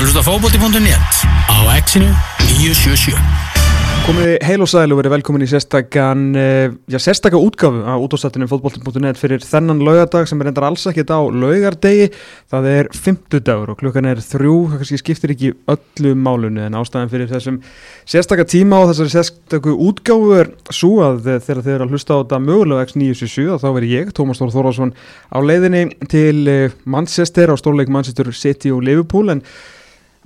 ert 0.00 0.08
að 0.08 0.14
hlusta 0.14 0.22
fókbóti.net 0.24 1.18
á 1.52 1.56
exinu 1.76 2.08
977 2.56 3.18
Komið 4.06 4.30
heil 4.48 4.62
og 4.64 4.68
sæl 4.70 4.94
og 4.94 4.96
verið 4.96 5.12
velkomin 5.12 5.42
í 5.44 5.48
sérstakann, 5.50 6.22
uh, 6.40 6.72
já 6.88 6.96
sérstakka 7.04 7.36
útgáfu 7.36 7.82
á 7.84 8.00
útastættinu 8.00 8.46
fótboll.net 8.48 9.18
fyrir 9.20 9.42
þennan 9.44 9.82
laugardag 9.84 10.24
sem 10.26 10.40
er 10.40 10.48
endar 10.48 10.64
alls 10.70 10.86
ekkit 10.88 11.12
á 11.12 11.20
laugardegi. 11.20 12.08
Það 12.48 12.68
er 12.70 12.88
50 12.96 13.44
dagur 13.44 13.74
og 13.74 13.78
klukkan 13.82 14.08
er 14.08 14.22
þrjú, 14.24 14.54
það 14.70 14.80
kannski 14.80 15.00
skiptir 15.02 15.34
ekki 15.34 15.50
öllu 15.68 16.14
málunni 16.16 16.64
en 16.64 16.78
ástæðan 16.80 17.12
fyrir 17.12 17.28
þessum 17.28 17.58
sérstakka 18.08 18.46
tíma 18.48 18.80
og 18.80 18.94
þessari 18.94 19.12
sérstakku 19.18 19.74
útgáfu 19.90 20.30
er 20.38 20.52
svo 20.72 20.94
að 21.04 21.26
þegar 21.44 21.60
þið 21.66 21.74
eru 21.74 21.86
að 21.86 21.92
hlusta 21.92 22.16
á 22.16 22.20
þetta 22.22 22.40
mögulega 22.46 22.86
X977 22.88 23.60
þá 23.60 23.68
verið 23.76 23.92
ég, 23.98 24.14
Tómas 24.16 24.40
Þór 24.40 24.54
Þórásson, 24.56 24.94
á 25.28 25.38
leiðinni 25.44 25.84
til 26.08 26.40
uh, 26.48 26.78
Manchester 26.88 27.52
á 27.52 27.60
stórleik 27.60 27.92
Manchester 27.92 28.32
City 28.32 28.72
og 28.72 28.80
Liverpool 28.88 29.36
en 29.36 29.44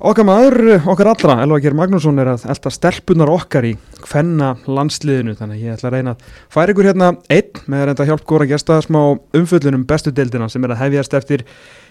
Okkar 0.03 0.27
maður, 0.27 0.73
okkar 0.91 1.07
allra, 1.07 1.35
Elva 1.45 1.61
Geir 1.63 1.75
Magnússon 1.79 2.17
er 2.19 2.27
að 2.33 2.49
elda 2.51 2.71
stelpunar 2.75 3.31
okkar 3.31 3.63
í 3.69 3.77
hvenna 4.03 4.49
landsliðinu 4.67 5.37
þannig 5.39 5.61
að 5.61 5.67
ég 5.69 5.77
ætla 5.77 5.87
að 5.87 5.95
reyna 5.95 6.15
að 6.17 6.33
færa 6.51 6.73
ykkur 6.75 6.89
hérna 6.89 7.11
einn 7.31 7.61
með 7.71 7.85
reynda 7.87 8.07
hjálp 8.09 8.25
góra 8.27 8.49
gesta 8.51 8.81
smá 8.83 8.99
umföllunum 9.39 9.85
bestu 9.87 10.11
deildina 10.11 10.49
sem 10.51 10.67
er 10.67 10.75
að 10.75 10.81
hefjast 10.81 11.15
eftir 11.15 11.45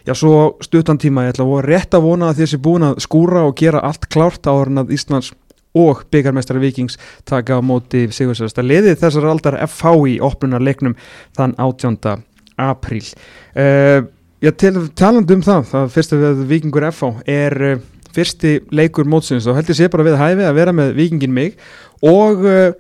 já 0.03 0.11
svo 0.19 0.33
stuttan 0.59 0.99
tíma 0.99 1.23
ég 1.23 1.31
ætla 1.31 1.45
að 1.47 1.63
rétt 1.69 1.95
að 1.95 2.03
vona 2.09 2.33
að 2.33 2.41
þessi 2.41 2.59
búin 2.65 2.87
að 2.89 2.99
skúra 3.05 3.45
og 3.47 3.55
gera 3.61 3.85
allt 3.87 4.09
klárt 4.11 4.43
á 4.43 4.51
orðin 4.51 4.83
að 4.83 4.91
Íslands 4.97 5.31
og 5.71 6.03
byggarmestari 6.11 6.59
Vikings 6.59 6.99
taka 7.23 7.55
á 7.55 7.59
móti 7.63 8.09
Sigursvæðasta 8.11 8.67
liði 8.67 8.97
þessar 8.99 9.29
aldar 9.31 9.61
FH 9.63 9.95
í 10.11 10.17
opnunarleiknum 10.19 10.97
þann 11.39 11.55
18. 11.55 12.27
apríl 12.67 13.07
uh, 13.55 14.03
Já, 14.43 14.51
talandu 14.91 15.37
um 15.37 15.41
það, 15.45 15.67
það 15.69 15.91
fyrstu 15.93 16.17
við 16.19 16.39
Vikingur 16.49 16.83
FH 16.89 17.11
er 17.31 17.53
uh, 17.63 17.83
fyrsti 18.15 18.55
leikur 18.75 19.07
mótsins 19.09 19.47
og 19.47 19.57
heldur 19.57 19.77
sé 19.77 19.89
bara 19.91 20.05
við 20.07 20.19
hæfi 20.19 20.47
að 20.47 20.57
vera 20.57 20.75
með 20.75 20.95
vikingin 20.97 21.33
mig 21.33 21.57
og 22.05 22.43
uh, 22.45 22.73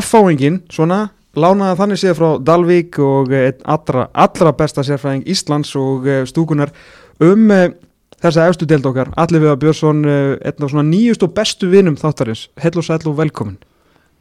F-fáingin 0.00 0.62
svona 0.72 1.06
lánaði 1.36 1.78
þannig 1.80 2.02
séð 2.02 2.16
frá 2.18 2.28
Dalvík 2.48 3.00
og 3.02 3.34
uh, 3.34 3.50
allra, 3.64 4.08
allra 4.12 4.54
besta 4.56 4.84
sérfræðing 4.86 5.26
Íslands 5.32 5.74
og 5.78 6.08
uh, 6.08 6.22
stúkunar 6.28 6.74
um 7.22 7.48
þessa 8.20 8.48
efstu 8.48 8.68
deild 8.68 8.86
okkar 8.88 9.12
Allir 9.20 9.44
Viða 9.44 9.56
Björnsson, 9.60 10.04
einn 10.04 10.64
af 10.64 10.72
svona 10.72 10.84
nýjust 10.88 11.24
og 11.24 11.34
bestu 11.36 11.68
vinum 11.72 11.96
þáttarins, 12.00 12.48
heil 12.60 12.76
og 12.76 12.84
sæl 12.84 13.08
og 13.08 13.18
velkomin 13.20 13.58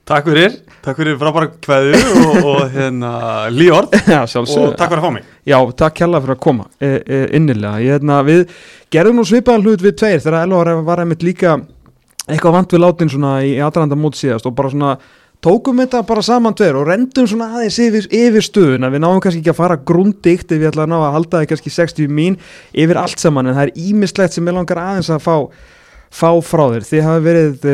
Takk 0.06 0.28
fyrir, 0.30 0.52
takk 0.86 1.00
fyrir 1.00 1.16
frábæra 1.18 1.48
kveðu 1.66 1.98
og, 2.22 2.36
og 2.46 2.60
hérna 2.76 3.12
líord 3.50 3.96
Já, 4.06 4.20
og 4.22 4.76
takk 4.78 4.92
fyrir 4.92 5.00
að 5.00 5.06
fá 5.08 5.14
mig. 5.16 5.24
Já, 5.50 5.58
takk 5.82 6.02
hella 6.04 6.20
fyrir 6.22 6.36
að 6.36 6.44
koma 6.46 6.68
e, 6.78 6.92
e, 7.02 7.22
innilega, 7.40 7.80
ég 7.82 7.96
hérna 7.96 8.20
við 8.28 8.44
gerðum 8.94 9.18
nú 9.18 9.26
svipaðan 9.26 9.66
hlut 9.66 9.82
við 9.82 9.96
tveir 10.04 10.22
þegar 10.22 10.44
Elvar 10.44 10.70
var 10.86 11.02
einmitt 11.02 11.26
líka 11.26 11.56
eitthvað 12.28 12.54
vant 12.60 12.78
við 12.78 12.84
látin 12.86 13.14
svona 13.16 13.34
í 13.50 13.58
aðranda 13.66 13.98
mót 13.98 14.22
síðast 14.22 14.46
og 14.46 14.54
bara 14.62 14.74
svona 14.76 14.94
tókum 15.42 15.82
þetta 15.82 16.06
bara 16.06 16.28
saman 16.30 16.54
tveir 16.62 16.78
og 16.78 16.86
rendum 16.92 17.26
svona 17.26 17.50
aðeins 17.58 17.82
yfir, 17.82 18.06
yfir 18.14 18.46
stöðuna, 18.46 18.94
við 18.94 19.06
náum 19.08 19.18
kannski 19.26 19.42
ekki 19.42 19.56
að 19.56 19.62
fara 19.64 19.82
grundikt 19.90 20.54
ef 20.54 20.62
við 20.62 20.70
ætlaðum 20.70 21.00
að 21.00 21.02
ná 21.02 21.10
að 21.10 21.18
halda 21.18 21.42
það 21.42 21.52
kannski 21.56 21.78
60 21.82 22.18
mín 22.22 22.38
yfir 22.78 23.02
allt 23.02 23.26
saman 23.26 23.50
en 23.50 23.58
það 23.58 23.72
er 23.72 23.86
ímislegt 23.90 24.38
sem 24.38 24.54
ég 24.54 24.62
langar 24.62 24.86
aðeins 24.86 25.10
að 25.10 25.26
fá, 25.26 25.38
fá 26.14 26.30
frá 26.46 26.68
þér, 26.76 26.92
þið 26.94 27.08
hafa 27.10 27.30
verið 27.32 27.72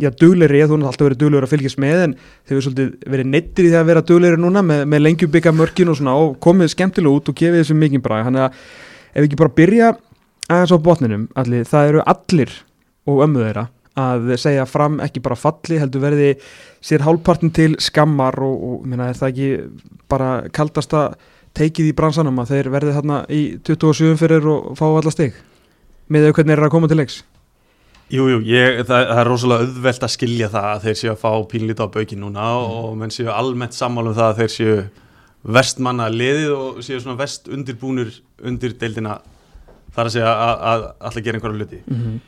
já, 0.00 0.08
dugleiri, 0.10 0.62
þú 0.66 0.78
har 0.78 0.88
alltaf 0.90 1.06
verið 1.08 1.20
duglegur 1.20 1.46
að 1.46 1.52
fylgjast 1.52 1.80
með 1.82 2.04
en 2.06 2.14
þau 2.16 2.52
hefur 2.52 2.64
svolítið 2.66 3.10
verið 3.14 3.28
neittir 3.32 3.66
í 3.66 3.72
því 3.72 3.78
að 3.80 3.90
vera 3.90 4.04
dugleiri 4.08 4.40
núna 4.40 4.62
með, 4.66 4.86
með 4.92 5.04
lengjubika 5.04 5.52
mörkin 5.56 5.92
og 5.92 5.98
svona 5.98 6.16
og 6.20 6.38
komið 6.42 6.72
skemmtilega 6.72 7.20
út 7.20 7.30
og 7.32 7.38
gefið 7.38 7.60
þessu 7.60 7.76
mikið 7.78 8.04
bræð, 8.06 8.24
þannig 8.28 8.46
að 8.46 8.64
ef 9.12 9.20
við 9.20 9.28
ekki 9.28 9.40
bara 9.42 9.56
byrja 9.60 9.92
aðeins 10.48 10.74
á 10.74 10.78
botninum 10.88 11.28
allir, 11.38 11.68
það 11.68 11.92
eru 11.92 12.04
allir 12.14 12.56
og 13.08 13.24
ömmu 13.26 13.44
þeirra 13.44 13.66
að 14.02 14.30
segja 14.40 14.64
fram 14.68 15.00
ekki 15.04 15.20
bara 15.20 15.36
falli, 15.36 15.76
heldur 15.80 16.00
verði 16.04 16.30
sér 16.84 17.04
hálfpartin 17.04 17.52
til 17.52 17.74
skammar 17.82 18.38
og, 18.40 18.54
og 18.56 18.86
minna, 18.88 19.10
er 19.10 19.18
það 19.18 19.32
ekki 19.34 19.50
bara 20.08 20.30
kaldasta 20.54 21.10
teikið 21.56 21.90
í 21.90 21.96
bransanum 21.96 22.40
að 22.40 22.54
þeir 22.54 22.70
verði 22.72 22.94
þarna 22.96 23.18
í 23.28 23.42
27 23.68 24.16
fyrir 24.20 24.48
og 24.48 24.72
fá 24.78 24.86
alla 24.88 25.12
stig? 25.12 25.36
Með 26.08 26.28
þau 26.28 26.38
hvernig 26.38 26.56
er 26.56 26.64
að 26.64 26.72
koma 26.72 26.88
til 26.88 27.00
leiks 27.02 27.20
Jújú, 28.12 28.42
jú, 28.44 28.64
það, 28.84 29.06
það 29.08 29.18
er 29.22 29.28
rosalega 29.30 29.64
auðvelt 29.64 30.02
að 30.04 30.10
skilja 30.12 30.48
það 30.52 30.66
að 30.68 30.82
þeir 30.86 30.96
séu 31.00 31.10
að 31.14 31.20
fá 31.22 31.30
pínlítið 31.48 31.86
á 31.88 31.94
baukin 31.94 32.20
núna 32.20 32.48
mm. 32.52 32.74
og 32.76 32.98
menn 33.00 33.14
séu 33.14 33.30
almennt 33.32 33.76
sammálum 33.76 34.16
það 34.18 34.26
að 34.26 34.40
þeir 34.42 34.52
séu 34.52 34.74
vestmanna 35.56 36.08
liðið 36.12 36.52
og 36.54 36.82
séu 36.84 37.00
svona 37.00 37.16
vest 37.22 37.48
undirbúnir 37.48 38.10
undir 38.44 38.74
deildina 38.78 39.16
þar 39.94 40.10
að 40.10 40.14
segja 40.16 40.34
að, 40.34 40.66
að 40.72 40.84
alltaf 40.90 41.24
gera 41.24 41.40
einhverja 41.40 41.58
hluti. 41.62 41.80
Mm 41.86 42.02
-hmm. 42.02 42.20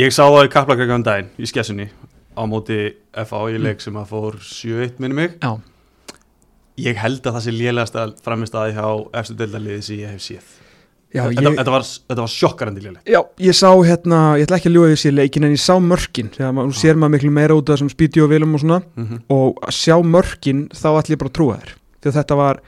Ég 0.00 0.14
sá 0.14 0.22
það 0.22 0.46
í 0.46 0.52
Kaplakakafn 0.54 1.04
daginn 1.04 1.30
í 1.36 1.50
skessunni 1.50 1.90
á 2.36 2.42
móti 2.46 2.78
FA 3.26 3.44
í 3.50 3.60
leik 3.60 3.80
sem 3.84 3.96
að 3.96 4.10
fór 4.14 4.40
7-1 4.40 4.98
minni 4.98 5.14
mig. 5.14 5.36
Já. 5.42 5.60
Ég 6.80 6.96
held 6.96 7.26
að 7.26 7.34
það 7.36 7.44
sé 7.44 7.52
lélægast 7.52 7.96
að 7.96 8.16
framist 8.24 8.54
aðið 8.54 8.78
hjá 8.78 8.88
eftir 9.20 9.36
deildaliðið 9.36 9.82
sem 9.82 9.98
ég 9.98 10.12
hef 10.14 10.22
séð. 10.22 10.46
Já, 11.10 11.24
þetta, 11.24 11.42
ég, 11.42 11.56
þetta, 11.58 11.72
var, 11.74 11.86
þetta 12.10 12.22
var 12.22 12.30
sjokkarandi 12.30 12.82
liðleg 12.84 13.08
Já, 13.10 13.20
ég 13.42 13.56
sá 13.58 13.70
hérna, 13.74 14.18
ég 14.38 14.46
ætla 14.46 14.60
ekki 14.60 14.70
að 14.70 14.76
ljúa 14.76 14.90
því 14.92 14.98
sér 15.02 15.16
leikin 15.16 15.46
en 15.48 15.54
ég 15.56 15.62
sá 15.62 15.72
mörkin, 15.82 16.28
þegar 16.36 16.52
maður 16.54 16.76
sér 16.78 17.00
maður 17.00 17.14
miklu 17.16 17.32
meira 17.34 17.56
út 17.58 17.66
af 17.66 17.74
þessum 17.74 17.90
spíti 17.90 18.22
og 18.22 18.30
vilum 18.30 18.54
og 18.54 18.62
svona 18.62 18.78
mm 18.84 19.08
-hmm. 19.08 19.24
og 19.34 19.58
að 19.66 19.74
sjá 19.74 19.96
mörkin, 20.06 20.60
þá 20.70 20.88
ætla 20.92 21.14
ég 21.16 21.22
bara 21.24 21.32
að 21.32 21.36
trúa 21.40 21.58
þér 21.58 21.74
því 21.74 22.12
að 22.12 22.18
þetta 22.20 22.38
var 22.38 22.62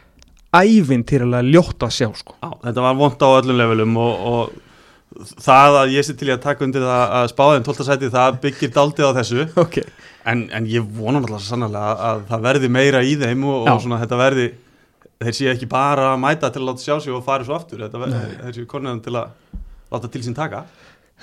ævintýralega 0.52 1.48
ljótt 1.48 1.86
að 1.86 1.94
sjá 1.96 2.08
sko. 2.18 2.34
Já, 2.42 2.50
þetta 2.66 2.84
var 2.84 2.98
vond 2.98 3.22
á 3.24 3.28
öllum 3.30 3.60
levelum 3.62 3.96
og, 3.96 4.26
og 4.32 5.38
það 5.40 5.78
að 5.82 5.94
ég 5.94 6.06
sé 6.06 6.16
til 6.16 6.28
ég 6.32 6.38
að 6.38 6.44
taka 6.46 6.66
undir 6.66 6.84
það 6.84 7.14
að 7.18 7.30
spáðin 7.32 7.66
12. 7.66 7.86
sæti, 7.86 8.10
það 8.12 8.40
byggir 8.42 8.74
daldið 8.74 9.08
á 9.08 9.12
þessu 9.20 9.46
okay. 9.64 9.86
en, 10.28 10.48
en 10.52 10.66
ég 10.66 10.84
vonum 10.98 11.24
alltaf 11.24 11.46
sannlega 11.46 11.94
að 12.10 12.26
það 12.30 12.46
verði 12.48 12.72
meira 12.72 13.02
í 13.06 13.16
þeim 13.20 13.46
og, 13.48 13.70
og 13.70 13.82
svona, 13.84 14.00
þetta 14.02 14.20
verði 14.20 14.48
þeir 15.26 15.38
séu 15.38 15.50
ekki 15.52 15.68
bara 15.70 16.12
að 16.12 16.22
mæta 16.22 16.52
til 16.52 16.62
að 16.62 16.70
láta 16.70 16.84
sjá 16.84 16.96
sig 17.00 17.14
og 17.14 17.24
fara 17.26 17.46
svo 17.46 17.56
aftur. 17.56 17.84
Þetta, 17.84 18.22
þeir 18.46 18.56
séu 18.58 18.70
konuðan 18.70 19.02
til 19.04 19.16
að 19.18 19.60
láta 19.92 20.10
til 20.12 20.24
sín 20.24 20.36
taka. 20.36 20.64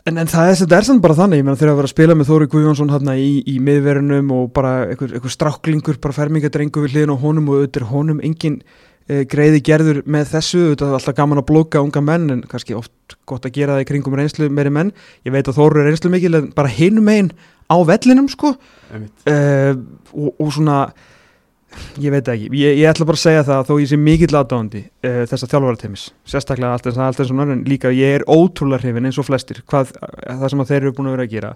En, 0.07 0.15
en 0.15 0.29
það 0.29 0.51
er, 0.53 0.61
er 0.77 0.85
samt 0.87 1.03
bara 1.03 1.15
þannig, 1.17 1.41
ég 1.41 1.47
meina 1.47 1.59
þegar 1.59 1.73
að 1.73 1.79
vera 1.81 1.89
að 1.89 1.93
spila 1.93 2.15
með 2.15 2.29
Þóri 2.29 2.47
Guðjónsson 2.53 2.91
hérna 2.93 3.15
í, 3.19 3.31
í 3.51 3.57
miðverunum 3.63 4.29
og 4.35 4.45
bara 4.55 4.71
einhver, 4.93 5.11
einhver 5.17 5.33
stráklingur, 5.33 5.99
bara 5.99 6.15
fermingadrengu 6.15 6.83
við 6.85 6.95
hliðin 6.95 7.13
og 7.15 7.25
honum 7.25 7.49
og 7.51 7.59
auðvitað 7.59 7.89
honum 7.89 8.21
engin 8.23 8.55
e, 8.61 9.25
greiði 9.29 9.59
gerður 9.67 10.01
með 10.07 10.31
þessu, 10.31 10.61
auðvitað 10.69 10.95
alltaf 11.01 11.17
gaman 11.19 11.41
að 11.41 11.47
blóka 11.51 11.83
unga 11.83 12.03
menn 12.05 12.31
en 12.37 12.43
kannski 12.47 12.77
oft 12.79 13.17
gott 13.27 13.49
að 13.49 13.57
gera 13.59 13.75
það 13.75 13.83
í 13.83 13.89
kringum 13.91 14.15
reynslu 14.21 14.49
meiri 14.55 14.71
menn, 14.79 14.93
ég 15.27 15.35
veit 15.35 15.51
að 15.51 15.59
Þóri 15.59 15.83
er 15.83 15.89
reynslu 15.91 16.13
mikil 16.15 16.33
en 16.39 16.51
bara 16.55 16.71
hinum 16.71 17.11
einn 17.11 17.33
á 17.67 17.77
vellinum 17.91 18.31
sko. 18.31 18.55
E, 19.27 19.35
og, 20.15 20.31
og 20.31 20.53
svona 20.55 20.85
ég 22.01 22.13
veit 22.13 22.29
ekki, 22.31 22.47
ég, 22.57 22.77
ég 22.79 22.89
ætla 22.89 23.07
bara 23.07 23.19
að 23.19 23.23
segja 23.23 23.43
það 23.47 23.67
þó 23.67 23.73
ég 23.79 23.89
sé 23.91 23.99
mikill 23.99 24.31
aðdáðandi 24.39 24.81
uh, 24.81 25.09
eh, 25.09 25.19
þess 25.29 25.45
að 25.45 25.53
þjálfvaratemis, 25.53 26.05
sérstaklega 26.31 26.71
allt 26.75 26.89
eins 26.89 26.99
og 26.99 27.29
svona 27.29 27.45
en 27.55 27.63
líka 27.69 27.91
ég 27.93 28.19
er 28.19 28.25
ótrúlega 28.29 28.83
hrifin 28.83 29.09
eins 29.09 29.19
og 29.21 29.27
flestir 29.27 29.61
hvað, 29.69 29.93
það 30.25 30.47
sem 30.53 30.65
þeir 30.71 30.79
eru 30.81 30.95
búin 30.97 31.11
að 31.11 31.17
vera 31.17 31.27
að 31.27 31.35
gera. 31.35 31.53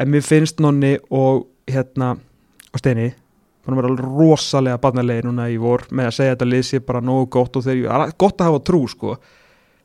En 0.00 0.12
mér 0.12 0.24
finnst 0.24 0.62
nonni 0.64 0.94
og 1.12 1.46
hérna 1.68 2.14
á 2.16 2.76
steini 2.80 3.10
þannig 3.64 3.80
að 3.80 3.82
vera 3.82 4.08
rosalega 4.08 4.80
barnalegi 4.80 5.26
núna 5.26 5.50
í 5.52 5.58
vor 5.60 5.84
með 5.90 6.10
að 6.10 6.16
segja 6.16 6.34
að 6.34 6.36
þetta 6.38 6.50
leysi 6.50 6.82
bara 6.84 7.04
nógu 7.04 7.28
gott 7.36 7.60
og 7.60 7.66
þeir, 7.66 7.86
gott 8.20 8.40
að 8.40 8.50
hafa 8.50 8.64
trú 8.64 8.82
sko. 8.88 9.16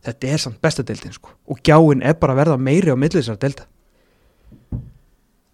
Þetta 0.05 0.29
er 0.31 0.41
samt 0.41 0.59
bestadeildin 0.61 1.15
sko. 1.15 1.31
Og 1.49 1.59
gjáinn 1.65 2.03
er 2.05 2.15
bara 2.19 2.35
að 2.35 2.43
verða 2.43 2.59
meiri 2.61 2.93
á 2.93 2.97
millisar 2.99 3.39
delta 3.41 3.65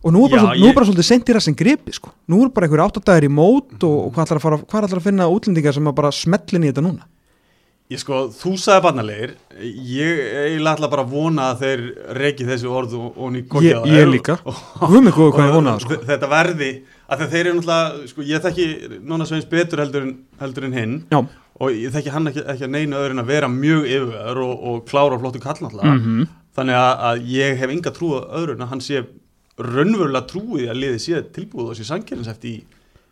og 0.02 0.14
nú 0.16 0.26
er 0.26 0.34
bara, 0.34 0.42
Já, 0.42 0.46
svolítið, 0.48 0.68
ég... 0.68 0.76
bara 0.76 0.90
svolítið 0.90 1.08
sendir 1.08 1.38
það 1.38 1.46
sem 1.48 1.58
gripi 1.62 1.96
sko. 1.96 2.12
nú 2.32 2.44
er 2.44 2.52
bara 2.54 2.68
einhverju 2.68 2.86
áttadagir 2.88 3.30
í 3.30 3.32
mót 3.32 3.84
og, 3.86 3.98
og 4.08 4.14
hvað 4.16 4.28
ætlar 4.28 4.40
að, 4.40 4.46
fara, 4.46 4.62
hvað 4.66 4.88
ætlar 4.88 5.02
að 5.02 5.10
finna 5.10 5.32
útlendingar 5.32 5.78
sem 5.78 5.92
bara 5.96 6.14
smellin 6.16 6.66
í 6.66 6.72
þetta 6.72 6.86
núna 6.86 7.10
Ég 7.92 8.00
sko, 8.00 8.22
þú 8.32 8.54
sagði 8.56 8.84
barnalegir 8.86 9.32
ég 9.60 10.20
eiginlega 10.46 10.78
ætla 10.78 10.90
bara 10.94 11.04
að 11.04 11.12
vona 11.12 11.50
að 11.52 11.64
þeir 11.66 11.82
reyki 12.16 12.46
þessu 12.48 12.72
orð 12.72 12.94
og, 12.96 13.18
og 13.20 13.34
ný 13.34 13.42
kokja 13.52 13.82
Ég, 13.82 13.98
ég 13.98 14.08
líka, 14.08 14.38
við 14.80 15.02
með 15.10 15.18
góðu 15.18 15.34
hvað 15.36 15.50
ég 15.50 15.56
vonaði 15.58 15.84
sko. 15.84 15.98
Þetta 16.08 16.30
verði, 16.32 16.70
að 17.12 17.24
þeir 17.26 17.42
eru 17.42 17.56
náttúrulega 17.58 18.12
sko, 18.14 18.26
ég 18.30 18.46
þekki 18.46 18.68
Nóna 19.12 19.28
Sveins 19.28 19.50
betur 19.52 19.84
heldur 19.84 20.08
en, 20.08 20.14
heldur 20.40 20.70
en 20.70 20.78
hinn 20.78 20.94
Já. 21.12 21.20
og 21.60 21.76
ég 21.76 21.92
þekki 21.98 22.14
hann 22.16 22.32
ekki, 22.32 22.46
ekki 22.54 22.68
að 22.70 22.74
neina 22.78 23.02
öðrun 23.02 23.26
að 23.26 23.34
vera 23.34 23.52
mjög 23.52 23.90
yfir 23.98 24.40
og, 24.46 24.54
og 24.56 24.80
klára 24.88 25.18
og 25.18 25.26
flottu 25.26 25.44
kall 25.44 25.60
náttúrulega 25.60 25.92
mm 25.92 26.06
-hmm. 26.06 26.32
þannig 26.56 26.80
að, 26.80 26.94
að 27.10 27.28
ég 27.36 27.60
hef 27.60 27.76
enga 27.76 27.96
trú 27.98 28.14
öðrun 28.22 28.64
að 28.64 28.72
hann 28.72 28.86
sé 28.88 29.04
raunverulega 29.68 30.28
trúið 30.30 30.70
að 30.72 30.80
liði 30.82 31.02
séð 31.02 31.26
tilbúið 31.36 31.74
og 31.74 31.80
séð 31.80 31.90
sangjarinseft 31.92 32.48
í, 32.50 32.56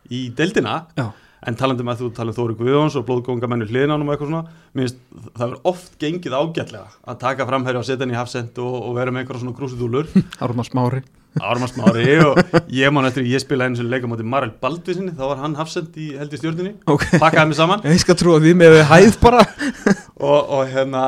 í 0.10 0.22
deildina. 0.36 0.84
Já. 0.98 1.10
en 1.48 1.56
talandum 1.56 1.88
að 1.88 2.02
þú 2.02 2.08
talum 2.18 2.36
Þóri 2.36 2.56
Guðjóns 2.60 2.98
og 3.00 3.06
blóðgóngamennur 3.08 3.70
hliðinánum 3.72 4.10
og 4.10 4.16
eitthvað 4.16 4.32
svona 4.34 4.58
minnst, 4.76 4.98
það 5.38 5.46
er 5.46 5.70
oft 5.72 5.94
gengið 6.02 6.36
ágætlega 6.36 6.98
að 7.08 7.22
taka 7.22 7.48
framherri 7.48 7.80
og 7.80 7.86
setja 7.88 8.04
henni 8.04 8.18
í 8.18 8.20
hafsend 8.20 8.60
og, 8.60 8.76
og 8.90 8.98
vera 8.98 9.14
með 9.14 9.24
einhverja 9.24 9.46
svona 9.46 9.56
krúsidúlur 9.56 10.12
Árma 10.44 10.68
smári. 10.68 11.00
Árma 11.40 11.70
smári 11.72 12.18
og 12.26 12.44
ég 12.76 12.92
man 12.92 13.08
eftir 13.08 13.24
ég 13.30 13.40
spila 13.40 13.70
einu 13.70 13.80
sem 13.80 13.88
leika 13.88 14.10
moti 14.12 14.28
Marel 14.28 14.52
Baldvísinni 14.60 15.16
þá 15.16 15.24
var 15.30 15.44
hann 15.46 15.56
hafsend 15.56 15.96
í 15.96 16.12
held 16.20 16.36
í 16.36 16.42
stjórnini 16.42 16.76
okay. 16.84 17.22
pakkaði 17.22 17.54
mig 17.54 17.60
saman. 17.62 17.88
Ég 17.94 18.04
skal 18.04 18.20
trú 18.20 18.36
að 18.36 18.50
við 18.50 18.60
með 18.60 18.82
hæð 18.90 19.20
bara. 19.24 19.46
Og, 20.20 20.40
og 20.52 20.66
hérna 20.68 21.02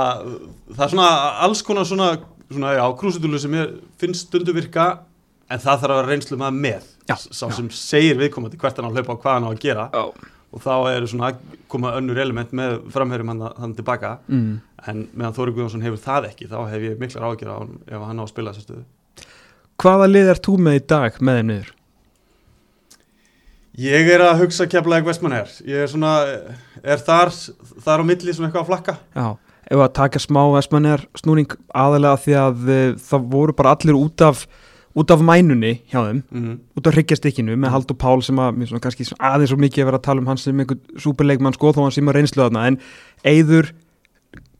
það 0.72 0.86
er 0.86 0.92
svona 0.94 1.08
alls 1.44 1.66
konar 1.68 1.84
svona 1.90 2.14
svona, 2.52 2.76
já, 2.76 2.86
en 5.52 5.62
það 5.62 5.82
þarf 5.82 5.94
að 5.94 6.00
vera 6.00 6.12
reynslu 6.12 6.40
maður 6.40 6.60
með 6.66 6.92
Já, 7.10 7.16
sá 7.18 7.46
já. 7.48 7.56
sem 7.58 7.72
segir 7.76 8.20
viðkomandi 8.20 8.60
hvert 8.62 8.78
hann 8.80 8.88
á 8.88 8.90
að 8.92 9.00
hlaupa 9.00 9.16
og 9.16 9.26
hvað 9.26 9.36
hann 9.38 9.48
á 9.48 9.52
að 9.52 9.60
gera 9.66 9.88
Já. 9.92 10.04
og 10.52 10.64
þá 10.64 10.74
eru 10.94 11.10
svona 11.12 11.32
að 11.32 11.58
koma 11.72 11.94
önnur 12.00 12.22
element 12.24 12.56
með 12.56 12.78
framherjum 12.94 13.34
hann, 13.34 13.44
hann 13.58 13.76
tilbaka 13.78 14.14
mm. 14.30 14.48
en 14.92 15.04
meðan 15.12 15.38
Þóri 15.38 15.56
Guðjónsson 15.58 15.86
hefur 15.86 16.02
það 16.06 16.32
ekki 16.32 16.50
þá 16.52 16.58
hef 16.72 16.88
ég 16.88 16.98
miklar 17.02 17.28
ágjör 17.28 17.52
á 17.52 17.56
hann 17.58 17.78
ef 17.88 18.08
hann 18.08 18.24
á 18.24 18.24
að 18.24 18.34
spila 18.34 18.56
þessa 18.56 18.68
stöðu 18.68 18.88
Hvaða 19.82 20.10
lið 20.12 20.28
er 20.30 20.42
þú 20.46 20.58
með 20.62 20.76
í 20.78 20.82
dag 20.94 21.16
með 21.20 21.40
þeim 21.40 21.48
niður? 21.52 21.70
Ég 23.82 24.10
er 24.14 24.22
að 24.22 24.42
hugsa 24.44 24.68
keflaðið 24.70 25.08
Vestmann 25.08 25.38
ég 25.40 25.86
er 25.86 25.90
svona, 25.90 26.18
er 26.84 27.00
þar 27.02 27.32
þar 27.82 28.04
á 28.04 28.06
milli 28.06 28.36
svona 28.36 28.52
eitthvað 28.52 28.66
að 28.66 28.70
flakka 28.70 28.98
Já, 29.16 29.28
ef 29.72 29.84
að 29.88 29.94
taka 29.98 30.22
smá 30.22 30.42
Vestmannir 30.54 31.08
snúning 31.18 31.56
aðalega 31.74 32.20
því 32.26 32.36
að 32.44 32.68
uh, 32.68 32.82
það 33.10 33.32
voru 33.32 33.56
bara 33.58 33.74
allir 33.78 33.98
út 33.98 34.28
af 34.28 34.44
út 34.98 35.14
af 35.14 35.24
mænunni 35.24 35.74
hjá 35.92 36.02
þeim 36.04 36.22
mm. 36.28 36.56
út 36.78 36.88
af 36.90 36.98
hryggjastykkinu 36.98 37.56
með 37.60 37.74
Haldur 37.76 37.98
Pál 38.02 38.24
sem 38.26 38.40
að 38.42 38.66
svona 38.68 38.84
kannski 38.84 39.08
aðeins 39.18 39.54
svo 39.54 39.60
mikið 39.62 39.86
að 39.86 39.90
vera 39.92 40.02
að 40.02 40.08
tala 40.10 40.24
um 40.24 40.32
hans 40.32 40.46
sem 40.48 40.60
einhvern 40.60 40.82
súperleikmann 41.00 41.56
sko 41.56 41.72
þó 41.76 41.86
hann 41.86 41.96
sem 41.96 42.12
að 42.12 42.20
reynslu 42.20 42.44
þarna 42.44 42.66
en 42.72 42.80
Eyður 43.32 43.72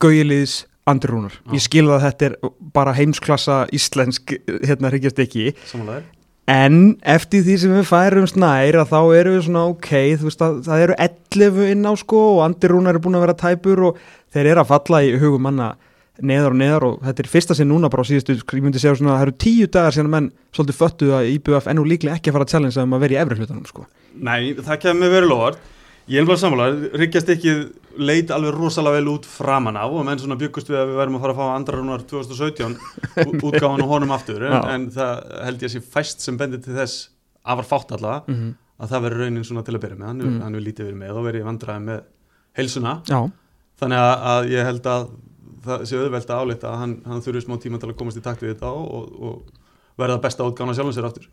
Gauiliðs 0.02 0.56
Andri 0.88 1.12
Rúnar 1.12 1.36
Já. 1.36 1.52
ég 1.54 1.62
skil 1.66 1.84
að 1.90 2.08
þetta 2.08 2.28
er 2.30 2.34
bara 2.74 2.96
heimsklassa 2.96 3.62
íslensk 3.76 4.34
hérna 4.64 4.90
hryggjastykki 4.90 5.52
samanlega 5.68 6.08
en 6.50 6.96
eftir 7.06 7.44
því 7.46 7.54
sem 7.62 7.74
við 7.76 7.86
færum 7.86 8.26
snær 8.26 8.80
að 8.80 8.90
þá 8.90 9.00
erum 9.20 9.36
við 9.36 9.44
svona 9.46 9.62
ok 9.70 9.92
veist 10.24 10.42
að 10.42 10.58
það 10.66 10.84
eru 10.86 10.96
11 11.06 11.70
inn 11.76 11.86
á 11.86 11.92
sko 12.00 12.22
og 12.32 12.42
Andri 12.48 12.72
Rúnar 12.72 12.98
er 12.98 13.04
búin 13.04 13.18
að 13.18 13.26
vera 13.28 13.38
tæpur 13.38 13.84
og 13.90 14.00
þeir 14.34 14.54
eru 14.54 14.64
að 14.64 14.72
falla 14.72 15.02
í 15.06 15.12
hugum 15.22 15.46
manna 15.46 15.72
neðar 16.20 16.52
og 16.52 16.56
neðar 16.60 16.84
og 16.84 16.98
þetta 17.02 17.22
er 17.24 17.28
fyrsta 17.32 17.54
sinn 17.56 17.68
núna 17.72 17.88
bara 17.90 18.02
á 18.04 18.08
síðustu, 18.10 18.34
ég 18.36 18.62
myndi 18.62 18.78
segja 18.82 18.94
svona 18.98 19.14
að 19.14 19.18
það 19.18 19.26
eru 19.26 19.36
tíu 19.38 19.66
dagar 19.66 19.92
síðan 19.96 20.06
að 20.10 20.14
menn 20.16 20.32
svolítið 20.52 20.76
föttu 20.76 21.12
að 21.16 21.28
IBF 21.32 21.66
ennú 21.72 21.84
líklega 21.88 22.14
ekki 22.18 22.28
að 22.30 22.32
fara 22.36 22.44
að 22.44 22.52
challenge 22.52 22.82
um 22.82 22.92
að 22.92 23.00
vera 23.00 23.14
í 23.14 23.20
efri 23.22 23.36
hlutanum 23.40 23.64
sko. 23.66 23.86
Nei, 24.14 24.54
það 24.54 24.78
kemur 24.84 25.08
verið 25.10 25.28
lofart 25.32 25.58
Ég 26.10 26.18
er 26.18 26.26
bara 26.26 26.36
sammála, 26.36 26.64
Ríkjast 26.98 27.28
ekki 27.30 27.52
leit 27.96 28.30
alveg 28.34 28.56
rosalega 28.58 28.98
vel 28.98 29.08
út 29.14 29.24
framan 29.24 29.76
af 29.78 29.92
og 29.94 30.04
menn 30.04 30.18
svona 30.18 30.34
byggust 30.36 30.66
við 30.68 30.76
að 30.80 30.88
við 30.90 30.96
værum 30.98 31.14
að 31.16 31.20
fara 31.22 31.32
að 31.32 31.38
fá 31.38 31.46
andra 31.54 31.76
rúnar 31.78 32.02
2017 32.10 32.74
ú- 33.22 33.38
útgáfan 33.48 33.82
og 33.84 33.88
honum 33.88 34.10
aftur 34.10 34.42
en, 34.42 34.52
en 34.66 34.90
það 34.90 35.22
held 35.46 35.62
ég 35.62 35.68
að 35.70 35.74
sé 35.76 35.80
fæst 35.80 36.20
sem 36.20 36.36
bendir 36.36 36.58
til 36.60 36.74
þess 36.74 37.08
afar 37.46 37.64
fátt 37.64 37.92
allavega 37.94 38.24
mm 38.26 38.34
-hmm. 38.34 38.52
að 38.82 38.88
það 38.90 39.02
verður 39.06 39.18
raunin 39.22 39.44
svona 39.44 39.62
til 39.62 39.74
að 39.76 39.80
byrja 39.80 39.96
með 39.96 40.06
hann, 40.06 40.18
Mm. 40.18 40.26
mm. 40.34 40.40
hann 40.42 40.54
vil 40.54 40.64
það 45.64 45.84
sé 45.88 45.98
auðvelt 45.98 46.30
að 46.30 46.44
álita 46.44 46.70
að 46.70 46.78
hann, 46.82 46.94
hann 47.08 47.24
þurfi 47.24 47.44
smá 47.46 47.58
tíma 47.62 47.80
til 47.82 47.90
að 47.90 47.98
komast 48.00 48.20
í 48.20 48.24
takt 48.24 48.44
við 48.44 48.54
þetta 48.54 48.72
og, 48.72 49.10
og, 49.22 49.58
verða 50.00 50.22
besta 50.22 50.46
útgáfan 50.48 50.74
sjálfum 50.74 50.94
sér 50.96 51.06
aftur. 51.06 51.26